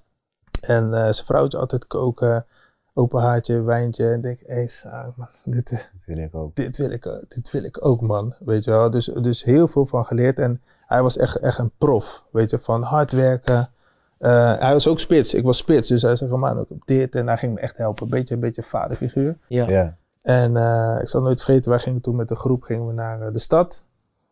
En 0.62 0.94
eh, 0.94 1.00
zijn 1.00 1.26
vrouwtje 1.26 1.58
altijd 1.58 1.88
koken. 1.88 2.46
Open 2.94 3.22
haartje, 3.22 3.62
wijntje. 3.62 4.10
En 4.10 4.16
ik 4.16 4.22
denk, 4.22 4.40
hé, 4.46 4.54
hey, 4.56 5.14
man, 5.16 5.28
dit, 5.44 5.90
wil 6.06 6.18
ik 6.18 6.36
ook. 6.36 6.56
dit 6.56 6.78
wil 6.78 6.92
ik, 6.92 7.06
eh, 7.06 7.14
dit 7.28 7.52
wil 7.52 7.64
ik 7.64 7.86
ook, 7.86 8.02
man. 8.02 8.34
Weet 8.40 8.64
je 8.64 8.72
wel. 8.72 8.90
Dus, 8.90 9.06
dus 9.06 9.44
heel 9.44 9.68
veel 9.68 9.86
van 9.86 10.06
geleerd. 10.06 10.40
En 10.40 10.62
hij 10.86 11.02
was 11.02 11.18
echt, 11.18 11.36
echt 11.36 11.58
een 11.58 11.72
prof. 11.78 12.24
Weet 12.32 12.50
je, 12.50 12.60
van 12.60 12.82
hard 12.82 13.12
werken. 13.12 13.70
Eh, 14.18 14.60
hij 14.60 14.74
was 14.74 14.88
ook 14.88 15.00
spits. 15.00 15.34
Ik 15.34 15.44
was 15.44 15.58
spits. 15.58 15.88
Dus 15.88 16.02
hij 16.02 16.16
zei, 16.16 16.36
man, 16.36 16.60
ook 16.60 16.68
dit. 16.86 17.16
En 17.16 17.28
hij 17.28 17.38
ging 17.38 17.54
me 17.54 17.60
echt 17.60 17.78
helpen. 17.78 18.04
Een 18.04 18.10
beetje, 18.10 18.34
een 18.34 18.40
beetje 18.40 18.64
vaderfiguur. 18.64 19.38
ja. 19.48 19.70
Ja. 19.70 19.98
En 20.28 20.58
eh, 20.58 20.98
ik 21.02 21.08
zal 21.08 21.22
nooit 21.22 21.42
vergeten, 21.42 21.72
wij 21.72 21.80
gingen 21.80 22.02
toen 22.02 22.16
met 22.16 22.28
de 22.28 22.36
groep 22.36 22.64
gingen 22.64 22.88
we 22.88 22.94
naar 22.94 23.22
eh, 23.22 23.34
de 23.34 23.40
stad. 23.40 23.84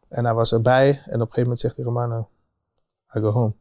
En 0.09 0.25
hij 0.25 0.33
was 0.33 0.51
erbij. 0.53 0.87
En 0.87 0.95
op 0.95 1.05
een 1.05 1.17
gegeven 1.19 1.41
moment 1.41 1.59
zegt 1.59 1.75
hij, 1.75 1.85
Romano, 1.85 2.27
I 3.15 3.19
go 3.19 3.29
home. 3.29 3.53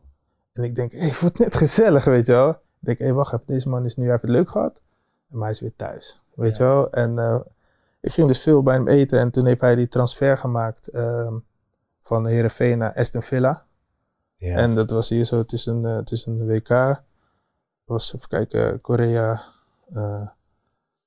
En 0.52 0.62
ik 0.62 0.74
denk, 0.74 0.92
hé, 0.92 0.98
het 1.08 1.20
wordt 1.20 1.38
net 1.38 1.56
gezellig, 1.56 2.04
weet 2.04 2.26
je 2.26 2.32
wel. 2.32 2.50
Ik 2.50 2.58
denk, 2.80 2.98
hé, 2.98 3.12
wacht 3.12 3.32
even, 3.32 3.46
deze 3.46 3.68
man 3.68 3.84
is 3.84 3.96
nu 3.96 4.12
even 4.12 4.30
leuk 4.30 4.50
gehad. 4.50 4.80
Maar 5.26 5.42
hij 5.42 5.50
is 5.50 5.60
weer 5.60 5.76
thuis, 5.76 6.22
weet 6.34 6.56
je 6.56 6.62
wel. 6.62 6.90
En 6.90 7.18
eh, 7.18 7.40
ik 8.00 8.12
ging 8.12 8.28
dus 8.28 8.40
veel 8.40 8.62
bij 8.62 8.74
hem 8.74 8.88
eten. 8.88 9.18
En 9.18 9.30
toen 9.30 9.46
heeft 9.46 9.60
hij 9.60 9.74
die 9.74 9.88
transfer 9.88 10.38
gemaakt 10.38 10.88
ehm, 10.88 11.38
van 12.00 12.26
Heerenveen 12.26 12.78
naar 12.78 12.94
Aston 12.94 13.22
Villa. 13.22 13.66
Ja. 14.36 14.56
En 14.56 14.74
dat 14.74 14.90
was 14.90 15.08
hier 15.08 15.24
zo, 15.24 15.38
het 15.38 15.52
is 15.52 15.66
een, 15.66 15.84
eh, 15.84 15.96
het 15.96 16.10
is 16.10 16.26
een 16.26 16.46
WK. 16.46 17.02
Was, 17.84 18.14
even 18.14 18.28
kijken, 18.28 18.80
Korea, 18.80 19.42
eh, 19.92 20.28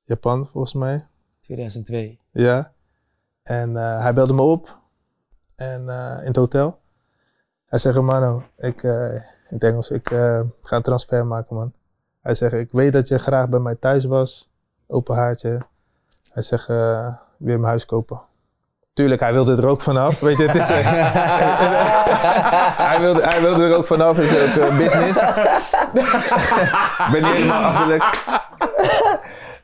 Japan 0.04 0.48
volgens 0.48 0.74
mij. 0.74 1.08
2002. 1.40 2.20
Ja. 2.32 2.74
En 3.44 3.76
hij 3.76 4.14
belde 4.14 4.34
me 4.34 4.42
op. 4.42 4.80
En 5.56 5.82
in 6.20 6.28
het 6.28 6.36
hotel. 6.36 6.80
Hij 7.68 7.80
zegt, 7.80 8.02
Mano, 8.02 8.44
ik, 8.58 8.84
eh, 8.84 9.14
in 9.50 9.58
het 9.60 9.90
ik 9.90 10.12
eh, 10.12 10.42
ga 10.62 10.76
een 10.76 10.82
transfer 10.82 11.26
maken, 11.26 11.56
man. 11.56 11.74
Hij 12.22 12.34
zegt, 12.34 12.54
ik 12.54 12.72
weet 12.72 12.94
dat 12.94 13.08
je 13.08 13.18
graag 13.18 13.50
bij 13.50 13.60
mij 13.60 13.76
thuis 13.76 14.06
was. 14.06 14.50
Open 14.88 15.16
haartje. 15.16 15.62
Hij 16.32 16.44
zegt, 16.44 16.70
eh 16.70 17.08
weer 17.38 17.60
mijn 17.60 17.70
huis 17.70 17.86
kopen. 17.86 18.22
Tuurlijk, 18.94 19.22
hij 19.22 19.34
wilde 19.34 19.56
er 19.56 19.68
ook 19.68 19.82
vanaf. 19.82 20.20
Weet 20.20 20.38
je, 20.38 20.44
het 20.48 20.56
is, 20.56 20.68
hij, 22.92 23.00
wilde, 23.00 23.22
hij 23.22 23.42
wilde 23.42 23.64
er 23.64 23.76
ook 23.76 23.86
vanaf. 23.86 24.20
is 24.20 24.32
ook 24.32 24.78
business. 24.78 25.20
Ik 27.06 27.12
ben 27.12 27.24
niet 27.24 27.32
helemaal 27.32 27.64
achterlijk. 27.64 28.04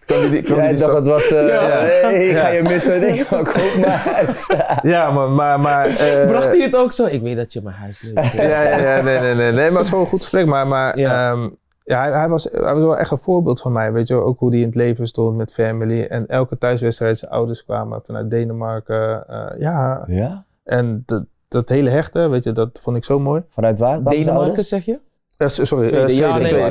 Jij 0.07 0.29
die 0.69 0.79
dacht 0.79 0.93
het 0.97 1.07
was, 1.07 1.31
eh 1.31 1.47
Ja. 1.47 1.67
hey, 1.69 2.27
ik 2.27 2.37
ga 2.37 2.47
je 2.47 2.61
missen. 2.61 2.99
Nee, 2.99 3.25
maar 3.29 3.43
koop 3.53 3.75
maar 3.79 4.09
huis. 4.13 4.49
Ja, 4.81 5.11
man, 5.11 5.35
maar... 5.35 5.59
maar 5.59 5.85
eh, 5.87 6.27
Bracht 6.27 6.45
hij 6.47 6.59
het 6.61 6.75
ook 6.75 6.91
zo? 6.91 7.05
Ik 7.05 7.21
weet 7.21 7.35
dat 7.35 7.53
je 7.53 7.61
mijn 7.63 7.75
huis 7.75 8.01
leuk 8.01 8.19
vindt. 8.19 8.35
ja, 8.51 8.61
ja, 8.61 8.77
ja, 8.77 9.01
nee, 9.01 9.19
nee, 9.19 9.33
nee, 9.35 9.51
nee, 9.51 9.65
maar 9.69 9.71
het 9.77 9.81
is 9.81 9.87
gewoon 9.89 10.03
een 10.03 10.09
goed 10.09 10.21
gesprek. 10.21 10.45
Maar, 10.45 10.67
maar 10.67 10.99
Ja. 10.99 11.31
ja. 11.31 11.49
ja, 11.83 11.99
hij, 12.01 12.11
hij, 12.11 12.29
was, 12.29 12.43
hij 12.51 12.73
was 12.73 12.83
wel 12.83 12.97
echt 12.97 13.11
een 13.11 13.19
voorbeeld 13.21 13.61
van 13.61 13.71
mij. 13.71 13.91
Weet 13.91 14.07
je, 14.07 14.13
wel. 14.13 14.23
ook 14.23 14.39
hoe 14.39 14.49
hij 14.49 14.59
in 14.59 14.65
het 14.65 14.75
leven 14.75 15.07
stond 15.07 15.37
met 15.37 15.53
family. 15.53 16.03
En 16.03 16.27
elke 16.27 16.57
thuiswedstrijd, 16.57 17.17
zijn 17.17 17.31
ouders 17.31 17.63
kwamen 17.63 18.01
vanuit 18.05 18.29
Denemarken. 18.29 19.27
eh, 19.27 19.59
ja, 19.59 20.03
Ja? 20.07 20.43
en 20.63 21.03
dat, 21.05 21.23
dat 21.47 21.69
hele 21.69 21.89
hechte, 21.89 22.27
weet 22.27 22.43
je, 22.43 22.51
dat 22.51 22.69
vond 22.81 22.97
ik 22.97 23.03
zo 23.03 23.19
mooi. 23.19 23.41
Vanuit 23.49 23.79
waar? 23.79 24.03
Denemarken 24.03 24.63
zeg 24.63 24.85
je? 24.85 24.99
Eh, 25.37 25.47
sorry, 25.47 25.87
Zweden. 25.87 26.07
eh, 26.07 26.15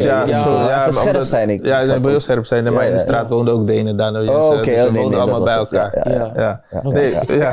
Ja, 0.00 0.26
ja, 0.26 0.90
scherp 0.90 1.24
zijn, 1.24 1.50
ik- 1.50 1.64
Ja, 1.64 1.84
snap 1.84 2.04
heel 2.04 2.20
scherp 2.20 2.46
zijn. 2.46 2.64
Ja, 2.64 2.70
maar 2.70 2.84
in 2.86 2.92
de 2.92 2.98
straat 2.98 3.28
ja. 3.28 3.34
woonden 3.34 3.54
ook 3.54 3.66
Denen 3.66 3.96
daar. 3.96 4.12
Nou, 4.12 4.28
Oh, 4.28 4.50
dus, 4.50 4.58
oké. 4.58 4.64
dus 4.64 4.74
oh, 4.74 4.80
ze 4.86 4.92
woonden 4.92 5.10
dat 5.10 5.20
allemaal 5.20 5.42
bij 5.42 5.54
elkaar. 5.54 6.08
Ja, 6.40 6.62
nee, 6.82 7.10
ja. 7.38 7.52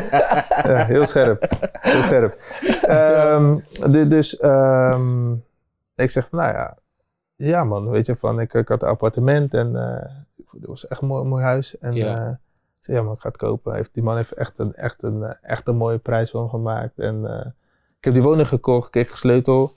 ja, 0.72 0.84
heel 0.84 1.06
scherp. 1.06 1.46
Heel 1.80 2.02
scherp. 2.02 2.36
Ehm, 2.82 3.56
du- 3.90 4.06
dus 4.08 4.36
ehm, 4.36 5.32
ik 5.94 6.10
zeg, 6.10 6.26
van, 6.30 6.38
nou 6.38 6.52
ja, 6.52 6.76
ja 7.36 7.64
man, 7.64 7.90
weet 7.90 8.06
je, 8.06 8.16
van, 8.16 8.40
ik, 8.40 8.54
ik 8.54 8.68
had 8.68 8.82
een 8.82 8.88
appartement 8.88 9.54
en 9.54 9.76
eh 9.76 10.10
het 10.50 10.66
was 10.66 10.86
echt 10.86 11.00
een 11.02 11.08
mooi, 11.08 11.24
mooi 11.24 11.42
huis. 11.44 11.78
En 11.78 11.92
Ja. 11.92 12.04
ja. 12.06 12.28
ik 12.78 12.84
zei, 12.84 12.96
ja 12.96 13.02
man, 13.02 13.14
ik 13.14 13.20
ga 13.20 13.28
het 13.28 13.36
kopen. 13.36 13.74
Heeft, 13.74 13.90
die 13.92 14.02
man 14.02 14.16
heeft 14.16 14.32
echt 14.32 14.52
een, 14.56 14.74
echt, 14.74 15.02
een, 15.02 15.22
eh, 15.22 15.30
echt 15.42 15.68
een 15.68 15.76
mooie 15.76 15.98
prijs 15.98 16.30
van 16.30 16.48
gemaakt. 16.48 16.98
En 16.98 17.26
eh, 17.40 17.46
ik 17.98 18.04
heb 18.04 18.14
die 18.14 18.22
woning 18.22 18.48
gekocht, 18.48 18.90
kreeg 18.90 19.10
een 19.10 19.16
sleutel. 19.16 19.72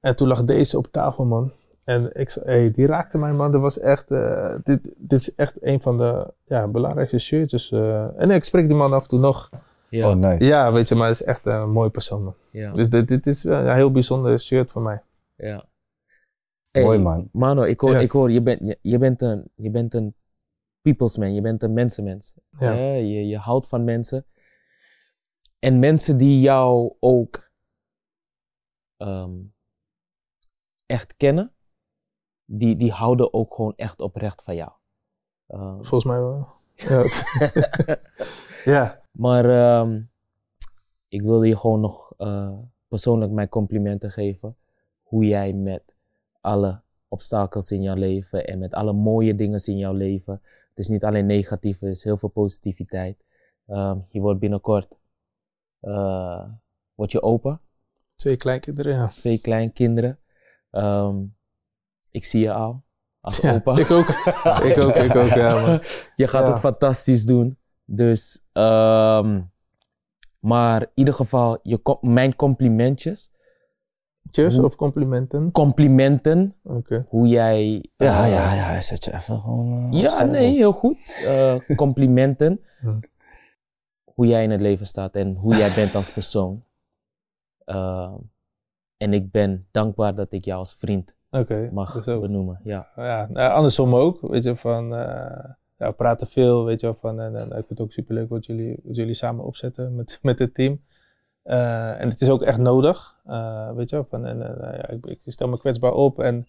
En 0.00 0.16
toen 0.16 0.28
lag 0.28 0.44
deze 0.44 0.76
op 0.78 0.86
tafel, 0.86 1.24
man. 1.24 1.52
En 1.84 2.10
ik 2.20 2.30
zei, 2.30 2.44
hey, 2.44 2.70
die 2.70 2.86
raakte 2.86 3.18
mij, 3.18 3.32
man. 3.32 3.52
Dat 3.52 3.60
was 3.60 3.78
echt, 3.78 4.10
eh, 4.10 4.54
dit, 4.64 4.80
dit 4.96 5.20
is 5.20 5.34
echt 5.34 5.62
een 5.64 5.80
van 5.80 5.98
de 5.98 6.32
ja, 6.44 6.68
belangrijkste 6.68 7.18
shirtjes. 7.18 7.70
eh. 7.70 8.20
en 8.20 8.30
ik 8.30 8.44
spreek 8.44 8.66
die 8.68 8.76
man 8.76 8.92
af 8.92 9.02
en 9.02 9.08
toe 9.08 9.18
nog. 9.18 9.50
Ja. 9.88 10.08
Oh, 10.10 10.16
nice. 10.16 10.44
Ja, 10.44 10.72
weet 10.72 10.88
je, 10.88 10.94
maar 10.94 11.08
het 11.08 11.20
is 11.20 11.26
echt 11.26 11.46
een 11.46 11.70
mooie 11.70 11.90
persoon, 11.90 12.22
man. 12.24 12.34
ja. 12.50 12.72
Dus 12.72 12.90
dit, 12.90 13.08
dit 13.08 13.26
is 13.26 13.42
wel 13.42 13.60
een 13.66 13.74
heel 13.74 13.90
bijzonder 13.92 14.40
shirt 14.40 14.70
voor 14.70 14.82
mij. 14.82 15.02
ja. 15.36 15.68
Mooi, 16.72 16.86
Hey, 16.86 16.98
man. 16.98 17.28
Mano, 17.32 17.62
ik 17.62 17.80
hoor, 17.80 17.90
Ja. 17.92 17.98
ik 17.98 18.10
hoor 18.10 18.30
je, 18.30 18.42
bent, 18.42 18.64
je, 18.64 18.78
je 18.82 18.98
bent 18.98 19.22
een, 19.22 19.50
je 19.54 19.70
bent 19.70 19.94
een 19.94 20.14
people's 20.82 21.16
man, 21.18 21.34
je 21.34 21.40
bent 21.40 21.62
een 21.62 21.72
mensenmens. 21.72 22.34
Ja. 22.50 22.72
Hè? 22.72 22.92
Je, 22.94 23.26
je 23.26 23.36
houdt 23.38 23.68
van 23.68 23.84
mensen. 23.84 24.26
En 25.58 25.78
mensen 25.78 26.16
die 26.16 26.40
jou 26.40 26.92
ook 27.00 27.50
ehm, 28.96 29.30
echt 30.90 31.16
kennen, 31.16 31.52
die, 32.44 32.76
die 32.76 32.92
houden 32.92 33.34
ook 33.34 33.54
gewoon 33.54 33.72
echt 33.76 34.00
oprecht 34.00 34.42
van 34.42 34.54
jou. 34.54 34.70
Ehm, 35.46 35.74
Volgens 35.74 36.04
mij 36.04 36.18
wel. 36.18 36.48
Ja. 36.88 37.04
ja. 38.64 39.02
maar 39.10 39.44
ehm, 39.44 40.02
ik 41.08 41.22
wilde 41.22 41.48
je 41.48 41.56
gewoon 41.56 41.80
nog 41.80 42.14
eh, 42.16 42.58
persoonlijk 42.88 43.32
mijn 43.32 43.48
complimenten 43.48 44.10
geven. 44.10 44.56
Hoe 45.02 45.24
jij 45.24 45.52
met 45.52 45.82
alle 46.40 46.80
obstakels 47.08 47.70
in 47.70 47.82
jouw 47.82 47.94
leven 47.94 48.46
en 48.46 48.58
met 48.58 48.74
alle 48.74 48.92
mooie 48.92 49.34
dingen 49.34 49.64
in 49.64 49.76
jouw 49.76 49.92
leven. 49.92 50.40
Het 50.68 50.78
is 50.78 50.88
niet 50.88 51.04
alleen 51.04 51.26
negatief, 51.26 51.82
er 51.82 51.88
is 51.88 52.04
heel 52.04 52.16
veel 52.16 52.28
positiviteit. 52.28 53.24
Ehm, 53.66 53.98
je 54.08 54.20
wordt 54.20 54.40
binnenkort 54.40 54.98
eh, 55.80 56.48
word 56.94 57.12
je 57.12 57.22
opa, 57.22 57.60
Twee 58.20 58.36
kleinkinderen, 58.36 58.92
ja. 58.92 59.08
twee 59.08 59.40
kleinkinderen. 59.40 60.18
Ehm, 60.70 61.16
ik 62.10 62.24
zie 62.24 62.40
je 62.40 62.52
al 62.52 62.84
als 63.20 63.36
ja 63.36 63.54
opa. 63.54 63.76
ik 63.78 63.90
ook. 63.90 64.08
ik 64.64 64.78
ook, 64.78 64.94
ik 64.94 65.14
ook, 65.16 65.28
ja 65.28 65.60
man. 65.66 65.80
Je 66.16 66.28
gaat 66.28 66.44
Ja. 66.44 66.50
het 66.50 66.60
fantastisch 66.60 67.24
doen. 67.24 67.58
Dus, 67.84 68.44
ehm, 68.52 69.40
maar 70.38 70.80
in 70.82 70.88
ieder 70.94 71.14
geval, 71.14 71.58
je, 71.62 71.98
mijn 72.00 72.36
complimentjes. 72.36 73.30
Cheers 74.30 74.56
Hoe- 74.56 74.64
of 74.64 74.76
complimenten? 74.76 75.50
Complimenten, 75.52 76.54
Oké. 76.62 77.06
hoe 77.08 77.26
jij... 77.26 77.84
Ja, 77.96 78.24
eh, 78.24 78.30
ja, 78.32 78.52
ja. 78.54 78.80
Zet 78.80 79.04
je 79.04 79.14
even 79.14 79.40
gewoon... 79.40 79.92
eh, 79.92 80.00
Ja, 80.00 80.22
nee, 80.24 80.50
op. 80.50 80.56
heel 80.56 80.72
goed. 80.72 80.98
Eh, 81.26 81.54
complimenten. 81.76 82.60
Hoe 84.04 84.26
jij 84.26 84.42
in 84.42 84.50
het 84.50 84.60
leven 84.60 84.86
staat 84.86 85.14
en 85.14 85.34
hoe 85.34 85.56
jij 85.56 85.74
bent 85.74 85.94
als 85.94 86.10
persoon. 86.10 86.64
En 89.00 89.12
ik 89.12 89.30
ben 89.30 89.66
dankbaar 89.70 90.14
dat 90.14 90.32
ik 90.32 90.44
jou 90.44 90.58
als 90.58 90.74
vriend 90.74 91.14
mag 91.72 92.08
ook- 92.08 92.20
benoemen. 92.20 92.60
Ja. 92.62 92.86
ja, 92.96 93.26
nou, 93.30 93.52
andersom 93.52 93.94
ook, 93.94 94.20
weet 94.20 94.44
je, 94.44 94.56
van, 94.56 94.94
eh, 94.94 95.50
ja, 95.76 95.88
we 95.88 95.92
praten 95.92 96.26
veel, 96.26 96.64
weet 96.64 96.80
je 96.80 96.86
wel, 96.86 96.96
van, 97.00 97.20
en, 97.20 97.36
en 97.36 97.46
ik 97.46 97.52
vind 97.52 97.68
het 97.68 97.80
ook 97.80 97.92
superleuk 97.92 98.28
wat 98.28 98.46
jullie, 98.46 98.80
wat 98.82 98.96
jullie 98.96 99.14
samen 99.14 99.44
opzetten 99.44 99.94
met, 99.94 100.18
met 100.22 100.38
het 100.38 100.54
team. 100.54 100.80
Eh, 101.42 102.00
en 102.00 102.08
het 102.08 102.20
is 102.20 102.30
ook 102.30 102.42
echt 102.42 102.58
nodig, 102.58 103.16
eh, 103.26 103.72
weet 103.72 103.90
je 103.90 103.96
wel, 103.96 104.06
van, 104.10 104.26
en, 104.26 104.42
eh, 104.42 104.78
ja, 104.78 104.88
ik, 104.88 105.06
ik 105.06 105.20
stel 105.24 105.48
me 105.48 105.58
kwetsbaar 105.58 105.92
op 105.92 106.18
en 106.20 106.46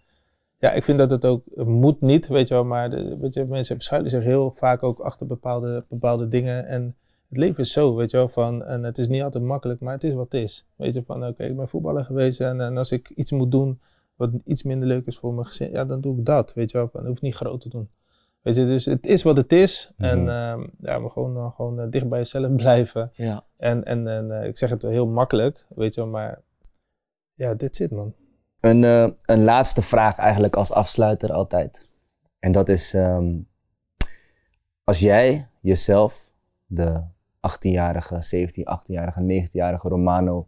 ja, 0.57 0.71
ik 0.71 0.83
vind 0.83 0.97
dat 0.97 1.11
het 1.11 1.25
ook, 1.25 1.43
het 1.55 1.67
moet 1.67 2.01
niet, 2.01 2.27
weet 2.27 2.47
je 2.47 2.53
wel, 2.53 2.63
maar 2.65 2.89
de, 2.89 3.17
weet 3.17 3.33
je, 3.33 3.45
mensen 3.45 3.75
verschuilen 3.75 4.11
zich 4.11 4.23
heel 4.23 4.51
vaak 4.51 4.83
ook 4.83 4.99
achter 4.99 5.27
bepaalde, 5.27 5.85
bepaalde 5.89 6.27
dingen 6.27 6.67
en 6.67 6.95
het 7.31 7.39
leven 7.39 7.63
is 7.63 7.71
zo, 7.71 7.95
weet 7.95 8.11
je 8.11 8.17
wel, 8.17 8.29
van, 8.29 8.63
en 8.63 8.83
het 8.83 8.97
is 8.97 9.07
niet 9.07 9.21
altijd 9.21 9.43
makkelijk, 9.43 9.79
maar 9.79 9.93
het 9.93 10.03
is 10.03 10.13
wat 10.13 10.31
het 10.31 10.41
is. 10.41 10.65
Weet 10.75 10.93
je, 10.93 11.03
van, 11.03 11.25
oké, 11.25 11.43
ik 11.43 11.55
ben 11.55 11.67
voetballer 11.67 12.05
geweest 12.05 12.41
en, 12.41 12.61
en 12.61 12.77
als 12.77 12.91
ik 12.91 13.09
iets 13.09 13.31
moet 13.31 13.51
doen 13.51 13.81
wat 14.15 14.31
iets 14.45 14.63
minder 14.63 14.87
leuk 14.87 15.05
is 15.05 15.17
voor 15.17 15.33
mijn 15.33 15.45
gezin, 15.45 15.71
ja, 15.71 15.85
dan 15.85 16.01
doe 16.01 16.17
ik 16.17 16.25
dat, 16.25 16.53
weet 16.53 16.71
je 16.71 16.77
wel. 16.77 16.89
Het 16.93 17.07
hoeft 17.07 17.21
niet 17.21 17.35
groot 17.35 17.61
te 17.61 17.69
doen. 17.69 17.89
Weet 18.41 18.55
je, 18.55 18.65
dus 18.65 18.85
het 18.85 19.05
is 19.05 19.23
wat 19.23 19.37
het 19.37 19.51
is. 19.51 19.91
En 19.97 20.29
ehm, 20.29 20.67
ja, 20.79 20.99
maar 20.99 21.09
gewoon, 21.09 21.37
eh, 21.37 21.55
gewoon 21.55 21.79
eh, 21.79 21.89
dicht 21.89 22.09
bij 22.09 22.19
jezelf 22.19 22.55
blijven. 22.63 23.11
ja. 23.13 23.43
En, 23.57 23.83
en, 23.83 24.07
en 24.07 24.41
eh, 24.41 24.47
ik 24.47 24.57
zeg 24.57 24.69
het 24.69 24.81
wel 24.81 24.91
heel 24.91 25.07
makkelijk, 25.07 25.65
weet 25.75 25.95
je 25.95 26.01
wel, 26.01 26.09
maar 26.09 26.41
ja, 27.33 27.53
dit 27.53 27.75
zit 27.75 27.91
man. 27.91 28.13
Een, 28.59 28.83
een 29.21 29.43
laatste 29.43 29.81
vraag 29.81 30.17
eigenlijk 30.17 30.55
als 30.55 30.71
afsluiter 30.71 31.31
altijd. 31.31 31.85
En 32.39 32.51
dat 32.51 32.69
is, 32.69 32.93
ehm, 32.93 33.39
als 34.83 34.99
jij 34.99 35.49
jezelf, 35.61 36.33
de 36.65 37.03
18-jarige, 37.49 38.21
17, 38.21 38.65
18-jarige, 38.79 39.45
19-jarige 39.47 39.87
Romano, 39.87 40.47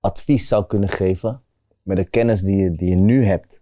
advies 0.00 0.48
zou 0.48 0.66
kunnen 0.66 0.88
geven 0.88 1.42
met 1.82 1.96
de 1.96 2.04
kennis 2.04 2.40
die 2.40 2.56
je, 2.56 2.70
die 2.72 2.88
je 2.88 2.96
nu 2.96 3.24
hebt. 3.24 3.60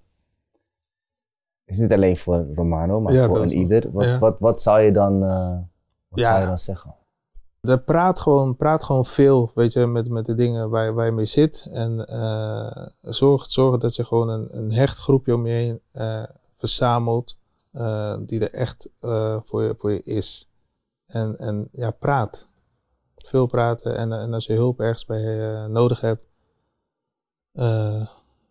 Is 1.64 1.78
niet 1.78 1.92
alleen 1.92 2.16
voor 2.16 2.46
Romano, 2.54 3.00
maar 3.00 3.12
Ja, 3.12 3.26
voor 3.26 3.42
een 3.42 3.52
ieder. 3.52 3.92
Wat, 3.92 4.04
ja. 4.04 4.18
wat, 4.18 4.38
wat 4.38 4.62
zou 4.62 4.80
je 4.80 4.92
dan, 4.92 5.24
eh, 5.24 5.58
wat 6.08 6.18
Ja. 6.18 6.24
zou 6.24 6.40
je 6.40 6.46
dan 6.46 6.58
zeggen? 6.58 6.94
De 7.60 7.78
praat, 7.80 8.20
gewoon, 8.20 8.56
praat 8.56 8.84
gewoon 8.84 9.06
veel, 9.06 9.50
weet 9.54 9.72
je, 9.72 9.86
met, 9.86 10.08
met 10.08 10.26
de 10.26 10.34
dingen 10.34 10.70
waar, 10.70 10.94
waar 10.94 11.06
je 11.06 11.12
mee 11.12 11.24
zit. 11.24 11.66
En 11.72 12.06
eh, 12.06 12.86
zorg, 13.00 13.46
zorg 13.46 13.80
dat 13.80 13.96
je 13.96 14.04
gewoon 14.04 14.28
een, 14.28 14.58
een 14.58 14.72
hecht 14.72 14.98
groepje 14.98 15.34
om 15.34 15.46
je 15.46 15.52
heen 15.52 15.80
eh, 15.92 16.24
verzamelt, 16.56 17.38
die 18.26 18.40
er 18.48 18.52
echt 18.52 18.88
voor, 19.44 19.62
je, 19.62 19.74
voor 19.76 19.92
je 19.92 20.02
is. 20.02 20.50
En, 21.06 21.38
en 21.38 21.68
ja, 21.72 21.90
praat. 21.90 22.48
Veel 23.26 23.46
praten 23.46 23.96
en, 23.96 24.12
en 24.12 24.32
als 24.34 24.46
je 24.46 24.52
hulp 24.52 24.80
ergens 24.80 25.04
bij 25.06 25.40
eh, 25.50 25.64
nodig 25.66 26.00
hebt, 26.00 26.22
eh, 27.52 28.06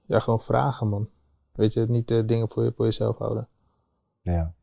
ja, 0.05 0.19
gewoon 0.19 0.41
vragen, 0.41 0.87
man. 0.87 1.09
Weet 1.51 1.73
je, 1.73 1.85
niet 1.89 2.11
eh, 2.11 2.19
dingen 2.25 2.49
voor, 2.49 2.63
je, 2.63 2.71
voor 2.71 2.85
jezelf 2.85 3.17
houden. 3.17 3.47
Ja. 4.21 4.53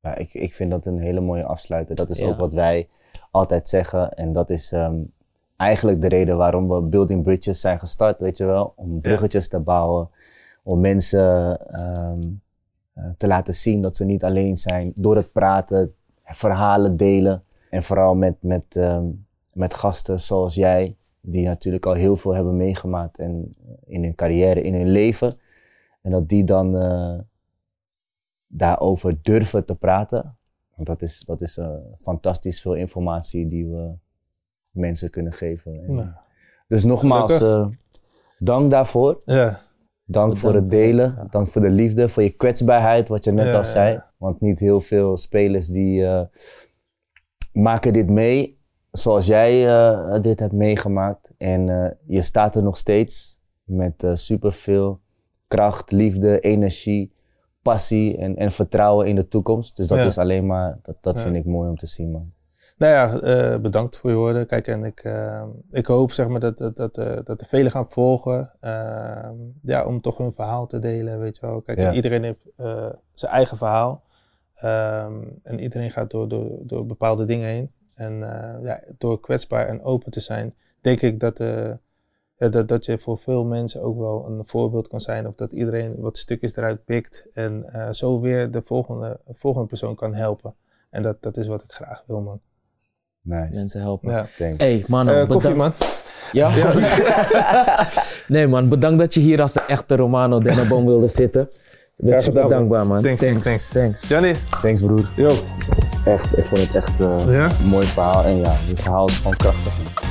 Ja, 0.00 0.14
ik, 0.14 0.34
ik 0.34 0.54
vind 0.54 0.70
dat 0.70 0.86
een 0.86 0.98
hele 0.98 1.20
mooie 1.20 1.44
afsluiter. 1.44 1.94
Dat 1.94 2.08
is 2.08 2.18
Ja. 2.18 2.26
ook 2.28 2.38
wat 2.38 2.52
wij 2.52 2.88
altijd 3.30 3.68
zeggen. 3.68 4.12
En 4.14 4.32
dat 4.32 4.50
is 4.50 4.72
ehm, 4.72 5.02
eigenlijk 5.56 6.00
de 6.00 6.08
reden 6.08 6.36
waarom 6.36 6.68
we 6.68 6.80
Building 6.80 7.22
Bridges 7.22 7.60
zijn 7.60 7.78
gestart, 7.78 8.18
weet 8.18 8.36
je 8.38 8.44
wel. 8.44 8.72
Om 8.76 9.00
bruggetjes 9.00 9.48
te 9.48 9.58
bouwen. 9.58 10.10
Om 10.62 10.80
mensen 10.80 11.60
ehm, 11.70 12.22
eh, 12.92 13.04
te 13.16 13.26
laten 13.26 13.54
zien 13.54 13.82
dat 13.82 13.96
ze 13.96 14.04
niet 14.04 14.24
alleen 14.24 14.56
zijn. 14.56 14.92
Door 14.94 15.16
het 15.16 15.32
praten, 15.32 15.94
verhalen 16.24 16.96
delen. 16.96 17.44
En 17.76 17.82
vooral 17.82 18.14
met, 18.14 18.36
met, 18.40 18.76
ehm, 18.76 19.04
met 19.52 19.74
gasten 19.74 20.20
zoals 20.20 20.54
jij. 20.54 20.96
Die 21.20 21.46
natuurlijk 21.46 21.86
al 21.86 21.92
heel 21.94 22.16
veel 22.16 22.34
hebben 22.34 22.56
meegemaakt 22.56 23.18
en, 23.18 23.54
in 23.84 24.02
hun 24.02 24.14
carrière, 24.14 24.62
in 24.62 24.74
hun 24.74 24.88
leven. 24.88 25.38
En 26.02 26.10
dat 26.10 26.28
die 26.28 26.44
dan 26.44 26.76
eh, 26.76 27.18
daarover 28.46 29.18
durven 29.22 29.64
te 29.64 29.74
praten. 29.74 30.36
Want 30.74 30.88
dat 30.88 31.02
is, 31.02 31.20
dat 31.20 31.40
is 31.40 31.56
eh, 31.56 31.70
fantastisch 31.98 32.60
veel 32.60 32.74
informatie 32.74 33.48
die 33.48 33.66
we 33.66 33.92
mensen 34.70 35.10
kunnen 35.10 35.32
geven. 35.32 35.84
En- 35.84 35.94
Nou, 35.94 36.08
Dus 36.68 36.84
nogmaals, 36.84 37.40
eh, 37.40 37.66
dank 38.38 38.70
daarvoor. 38.70 39.20
ja, 39.24 39.64
Dank 40.08 40.36
voor 40.36 40.54
het 40.54 40.70
delen. 40.70 41.14
Ja. 41.16 41.26
Dank 41.30 41.48
voor 41.48 41.62
de 41.62 41.70
liefde, 41.70 42.08
voor 42.08 42.22
je 42.22 42.30
kwetsbaarheid, 42.30 43.08
wat 43.08 43.24
je 43.24 43.32
net 43.32 43.46
Ja, 43.46 43.56
al 43.56 43.64
zei. 43.64 43.92
ja. 43.92 44.10
Want 44.16 44.40
niet 44.40 44.60
heel 44.60 44.80
veel 44.80 45.16
spelers 45.16 45.66
die 45.68 46.06
eh, 46.06 46.20
maken 47.56 47.92
dit 47.92 48.08
mee 48.10 48.58
zoals 48.90 49.26
jij 49.26 49.68
eh, 49.68 50.20
dit 50.22 50.40
hebt 50.40 50.52
meegemaakt. 50.52 51.30
En 51.38 51.68
eh, 51.68 51.90
je 52.06 52.22
staat 52.22 52.54
er 52.56 52.62
nog 52.62 52.76
steeds 52.76 53.40
met 53.64 54.02
eh, 54.02 54.10
superveel 54.14 55.00
kracht, 55.48 55.90
liefde, 55.90 56.40
energie, 56.40 57.12
passie 57.62 58.16
en, 58.18 58.36
en 58.36 58.52
vertrouwen 58.52 59.06
in 59.06 59.16
de 59.16 59.28
toekomst. 59.28 59.76
Dus 59.76 59.86
dat 59.86 59.98
Ja. 59.98 60.04
is 60.04 60.18
alleen 60.18 60.46
maar, 60.46 60.78
dat, 60.82 60.96
dat 61.00 61.16
Ja. 61.16 61.22
vind 61.22 61.36
ik 61.36 61.44
mooi 61.44 61.68
om 61.68 61.76
te 61.76 61.86
zien, 61.86 62.10
man. 62.10 62.32
Nou 62.78 62.92
ja, 62.92 63.58
bedankt 63.58 63.96
voor 63.96 64.10
je 64.10 64.16
woorden. 64.16 64.46
Kijk, 64.46 64.66
en 64.66 64.84
ik, 64.84 65.12
ik 65.70 65.86
hoop 65.86 66.12
zeg 66.12 66.28
maar, 66.28 66.40
dat, 66.40 66.58
dat, 66.58 66.76
dat, 66.76 66.94
dat 67.26 67.40
er 67.40 67.46
velen 67.46 67.70
gaan 67.70 67.90
volgen. 67.90 68.50
ja, 69.62 69.84
om 69.86 70.00
toch 70.00 70.18
hun 70.18 70.32
verhaal 70.32 70.66
te 70.66 70.78
delen, 70.78 71.18
weet 71.18 71.36
je 71.36 71.46
wel. 71.46 71.60
Kijk, 71.60 71.78
Ja. 71.78 71.92
iedereen 71.92 72.22
heeft 72.22 72.46
zijn 73.12 73.32
eigen 73.32 73.56
verhaal. 73.56 74.02
Ehm, 74.56 75.22
en 75.42 75.58
iedereen 75.60 75.90
gaat 75.90 76.10
door, 76.10 76.28
door, 76.28 76.58
door 76.62 76.86
bepaalde 76.86 77.24
dingen 77.24 77.48
heen. 77.48 77.70
En 77.94 78.22
eh, 78.22 78.64
ja, 78.64 78.80
door 78.98 79.20
kwetsbaar 79.20 79.66
en 79.68 79.82
open 79.82 80.10
te 80.10 80.20
zijn, 80.20 80.54
denk 80.80 81.00
ik 81.00 81.20
dat, 81.20 81.40
eh, 81.40 81.70
ja, 82.36 82.48
dat, 82.48 82.68
dat 82.68 82.84
je 82.84 82.98
voor 82.98 83.18
veel 83.18 83.44
mensen 83.44 83.82
ook 83.82 83.98
wel 83.98 84.26
een 84.28 84.42
voorbeeld 84.46 84.88
kan 84.88 85.00
zijn. 85.00 85.26
Of 85.26 85.34
dat 85.34 85.52
iedereen 85.52 86.00
wat 86.00 86.18
stukjes 86.18 86.56
eruit 86.56 86.84
pikt. 86.84 87.28
En 87.34 87.64
eh, 87.72 87.90
zo 87.90 88.20
weer 88.20 88.50
de 88.50 88.62
volgende, 88.62 89.20
volgende 89.32 89.68
persoon 89.68 89.94
kan 89.94 90.14
helpen. 90.14 90.54
En 90.90 91.02
dat, 91.02 91.22
dat 91.22 91.36
is 91.36 91.46
wat 91.46 91.62
ik 91.62 91.72
graag 91.72 92.02
wil, 92.06 92.20
man. 92.20 92.40
Nice. 93.20 93.50
Mensen 93.58 93.80
helpen. 93.80 94.10
Ja. 94.10 94.26
Thanks. 94.38 94.56
Hey, 94.56 94.84
man. 94.86 95.06
Koffie, 95.06 95.26
bedankt- 95.26 95.56
man. 95.56 95.72
Ja? 96.32 96.50
nee, 98.34 98.46
man. 98.48 98.68
Bedankt 98.68 98.98
dat 98.98 99.14
je 99.14 99.20
hier 99.20 99.40
als 99.40 99.52
de 99.52 99.60
echte 99.60 99.96
Romano 99.96 100.38
Denneboom 100.40 100.84
wilde 100.86 101.08
zitten. 101.08 101.48
Ik 101.98 102.10
ben 102.10 102.22
super 102.22 102.48
dankbaar, 102.48 102.86
man. 102.86 103.02
Thanks, 103.02 103.20
thanks, 103.20 103.42
thanks. 103.42 103.68
thanks. 103.68 104.08
Johnny, 104.08 104.34
Thanks, 104.62 104.80
broer. 104.80 105.08
yo. 105.16 105.32
Echt, 106.04 106.38
ik 106.38 106.44
vond 106.44 106.60
het 106.60 106.74
echt 106.74 107.00
eh, 107.00 107.16
Ja? 107.34 107.44
een 107.60 107.66
mooi 107.68 107.86
verhaal. 107.86 108.24
En 108.24 108.36
ja, 108.36 108.56
je 108.68 108.76
verhaal 108.76 109.06
is 109.08 109.16
gewoon 109.16 109.36
krachtig. 109.36 109.78
man. 109.78 110.05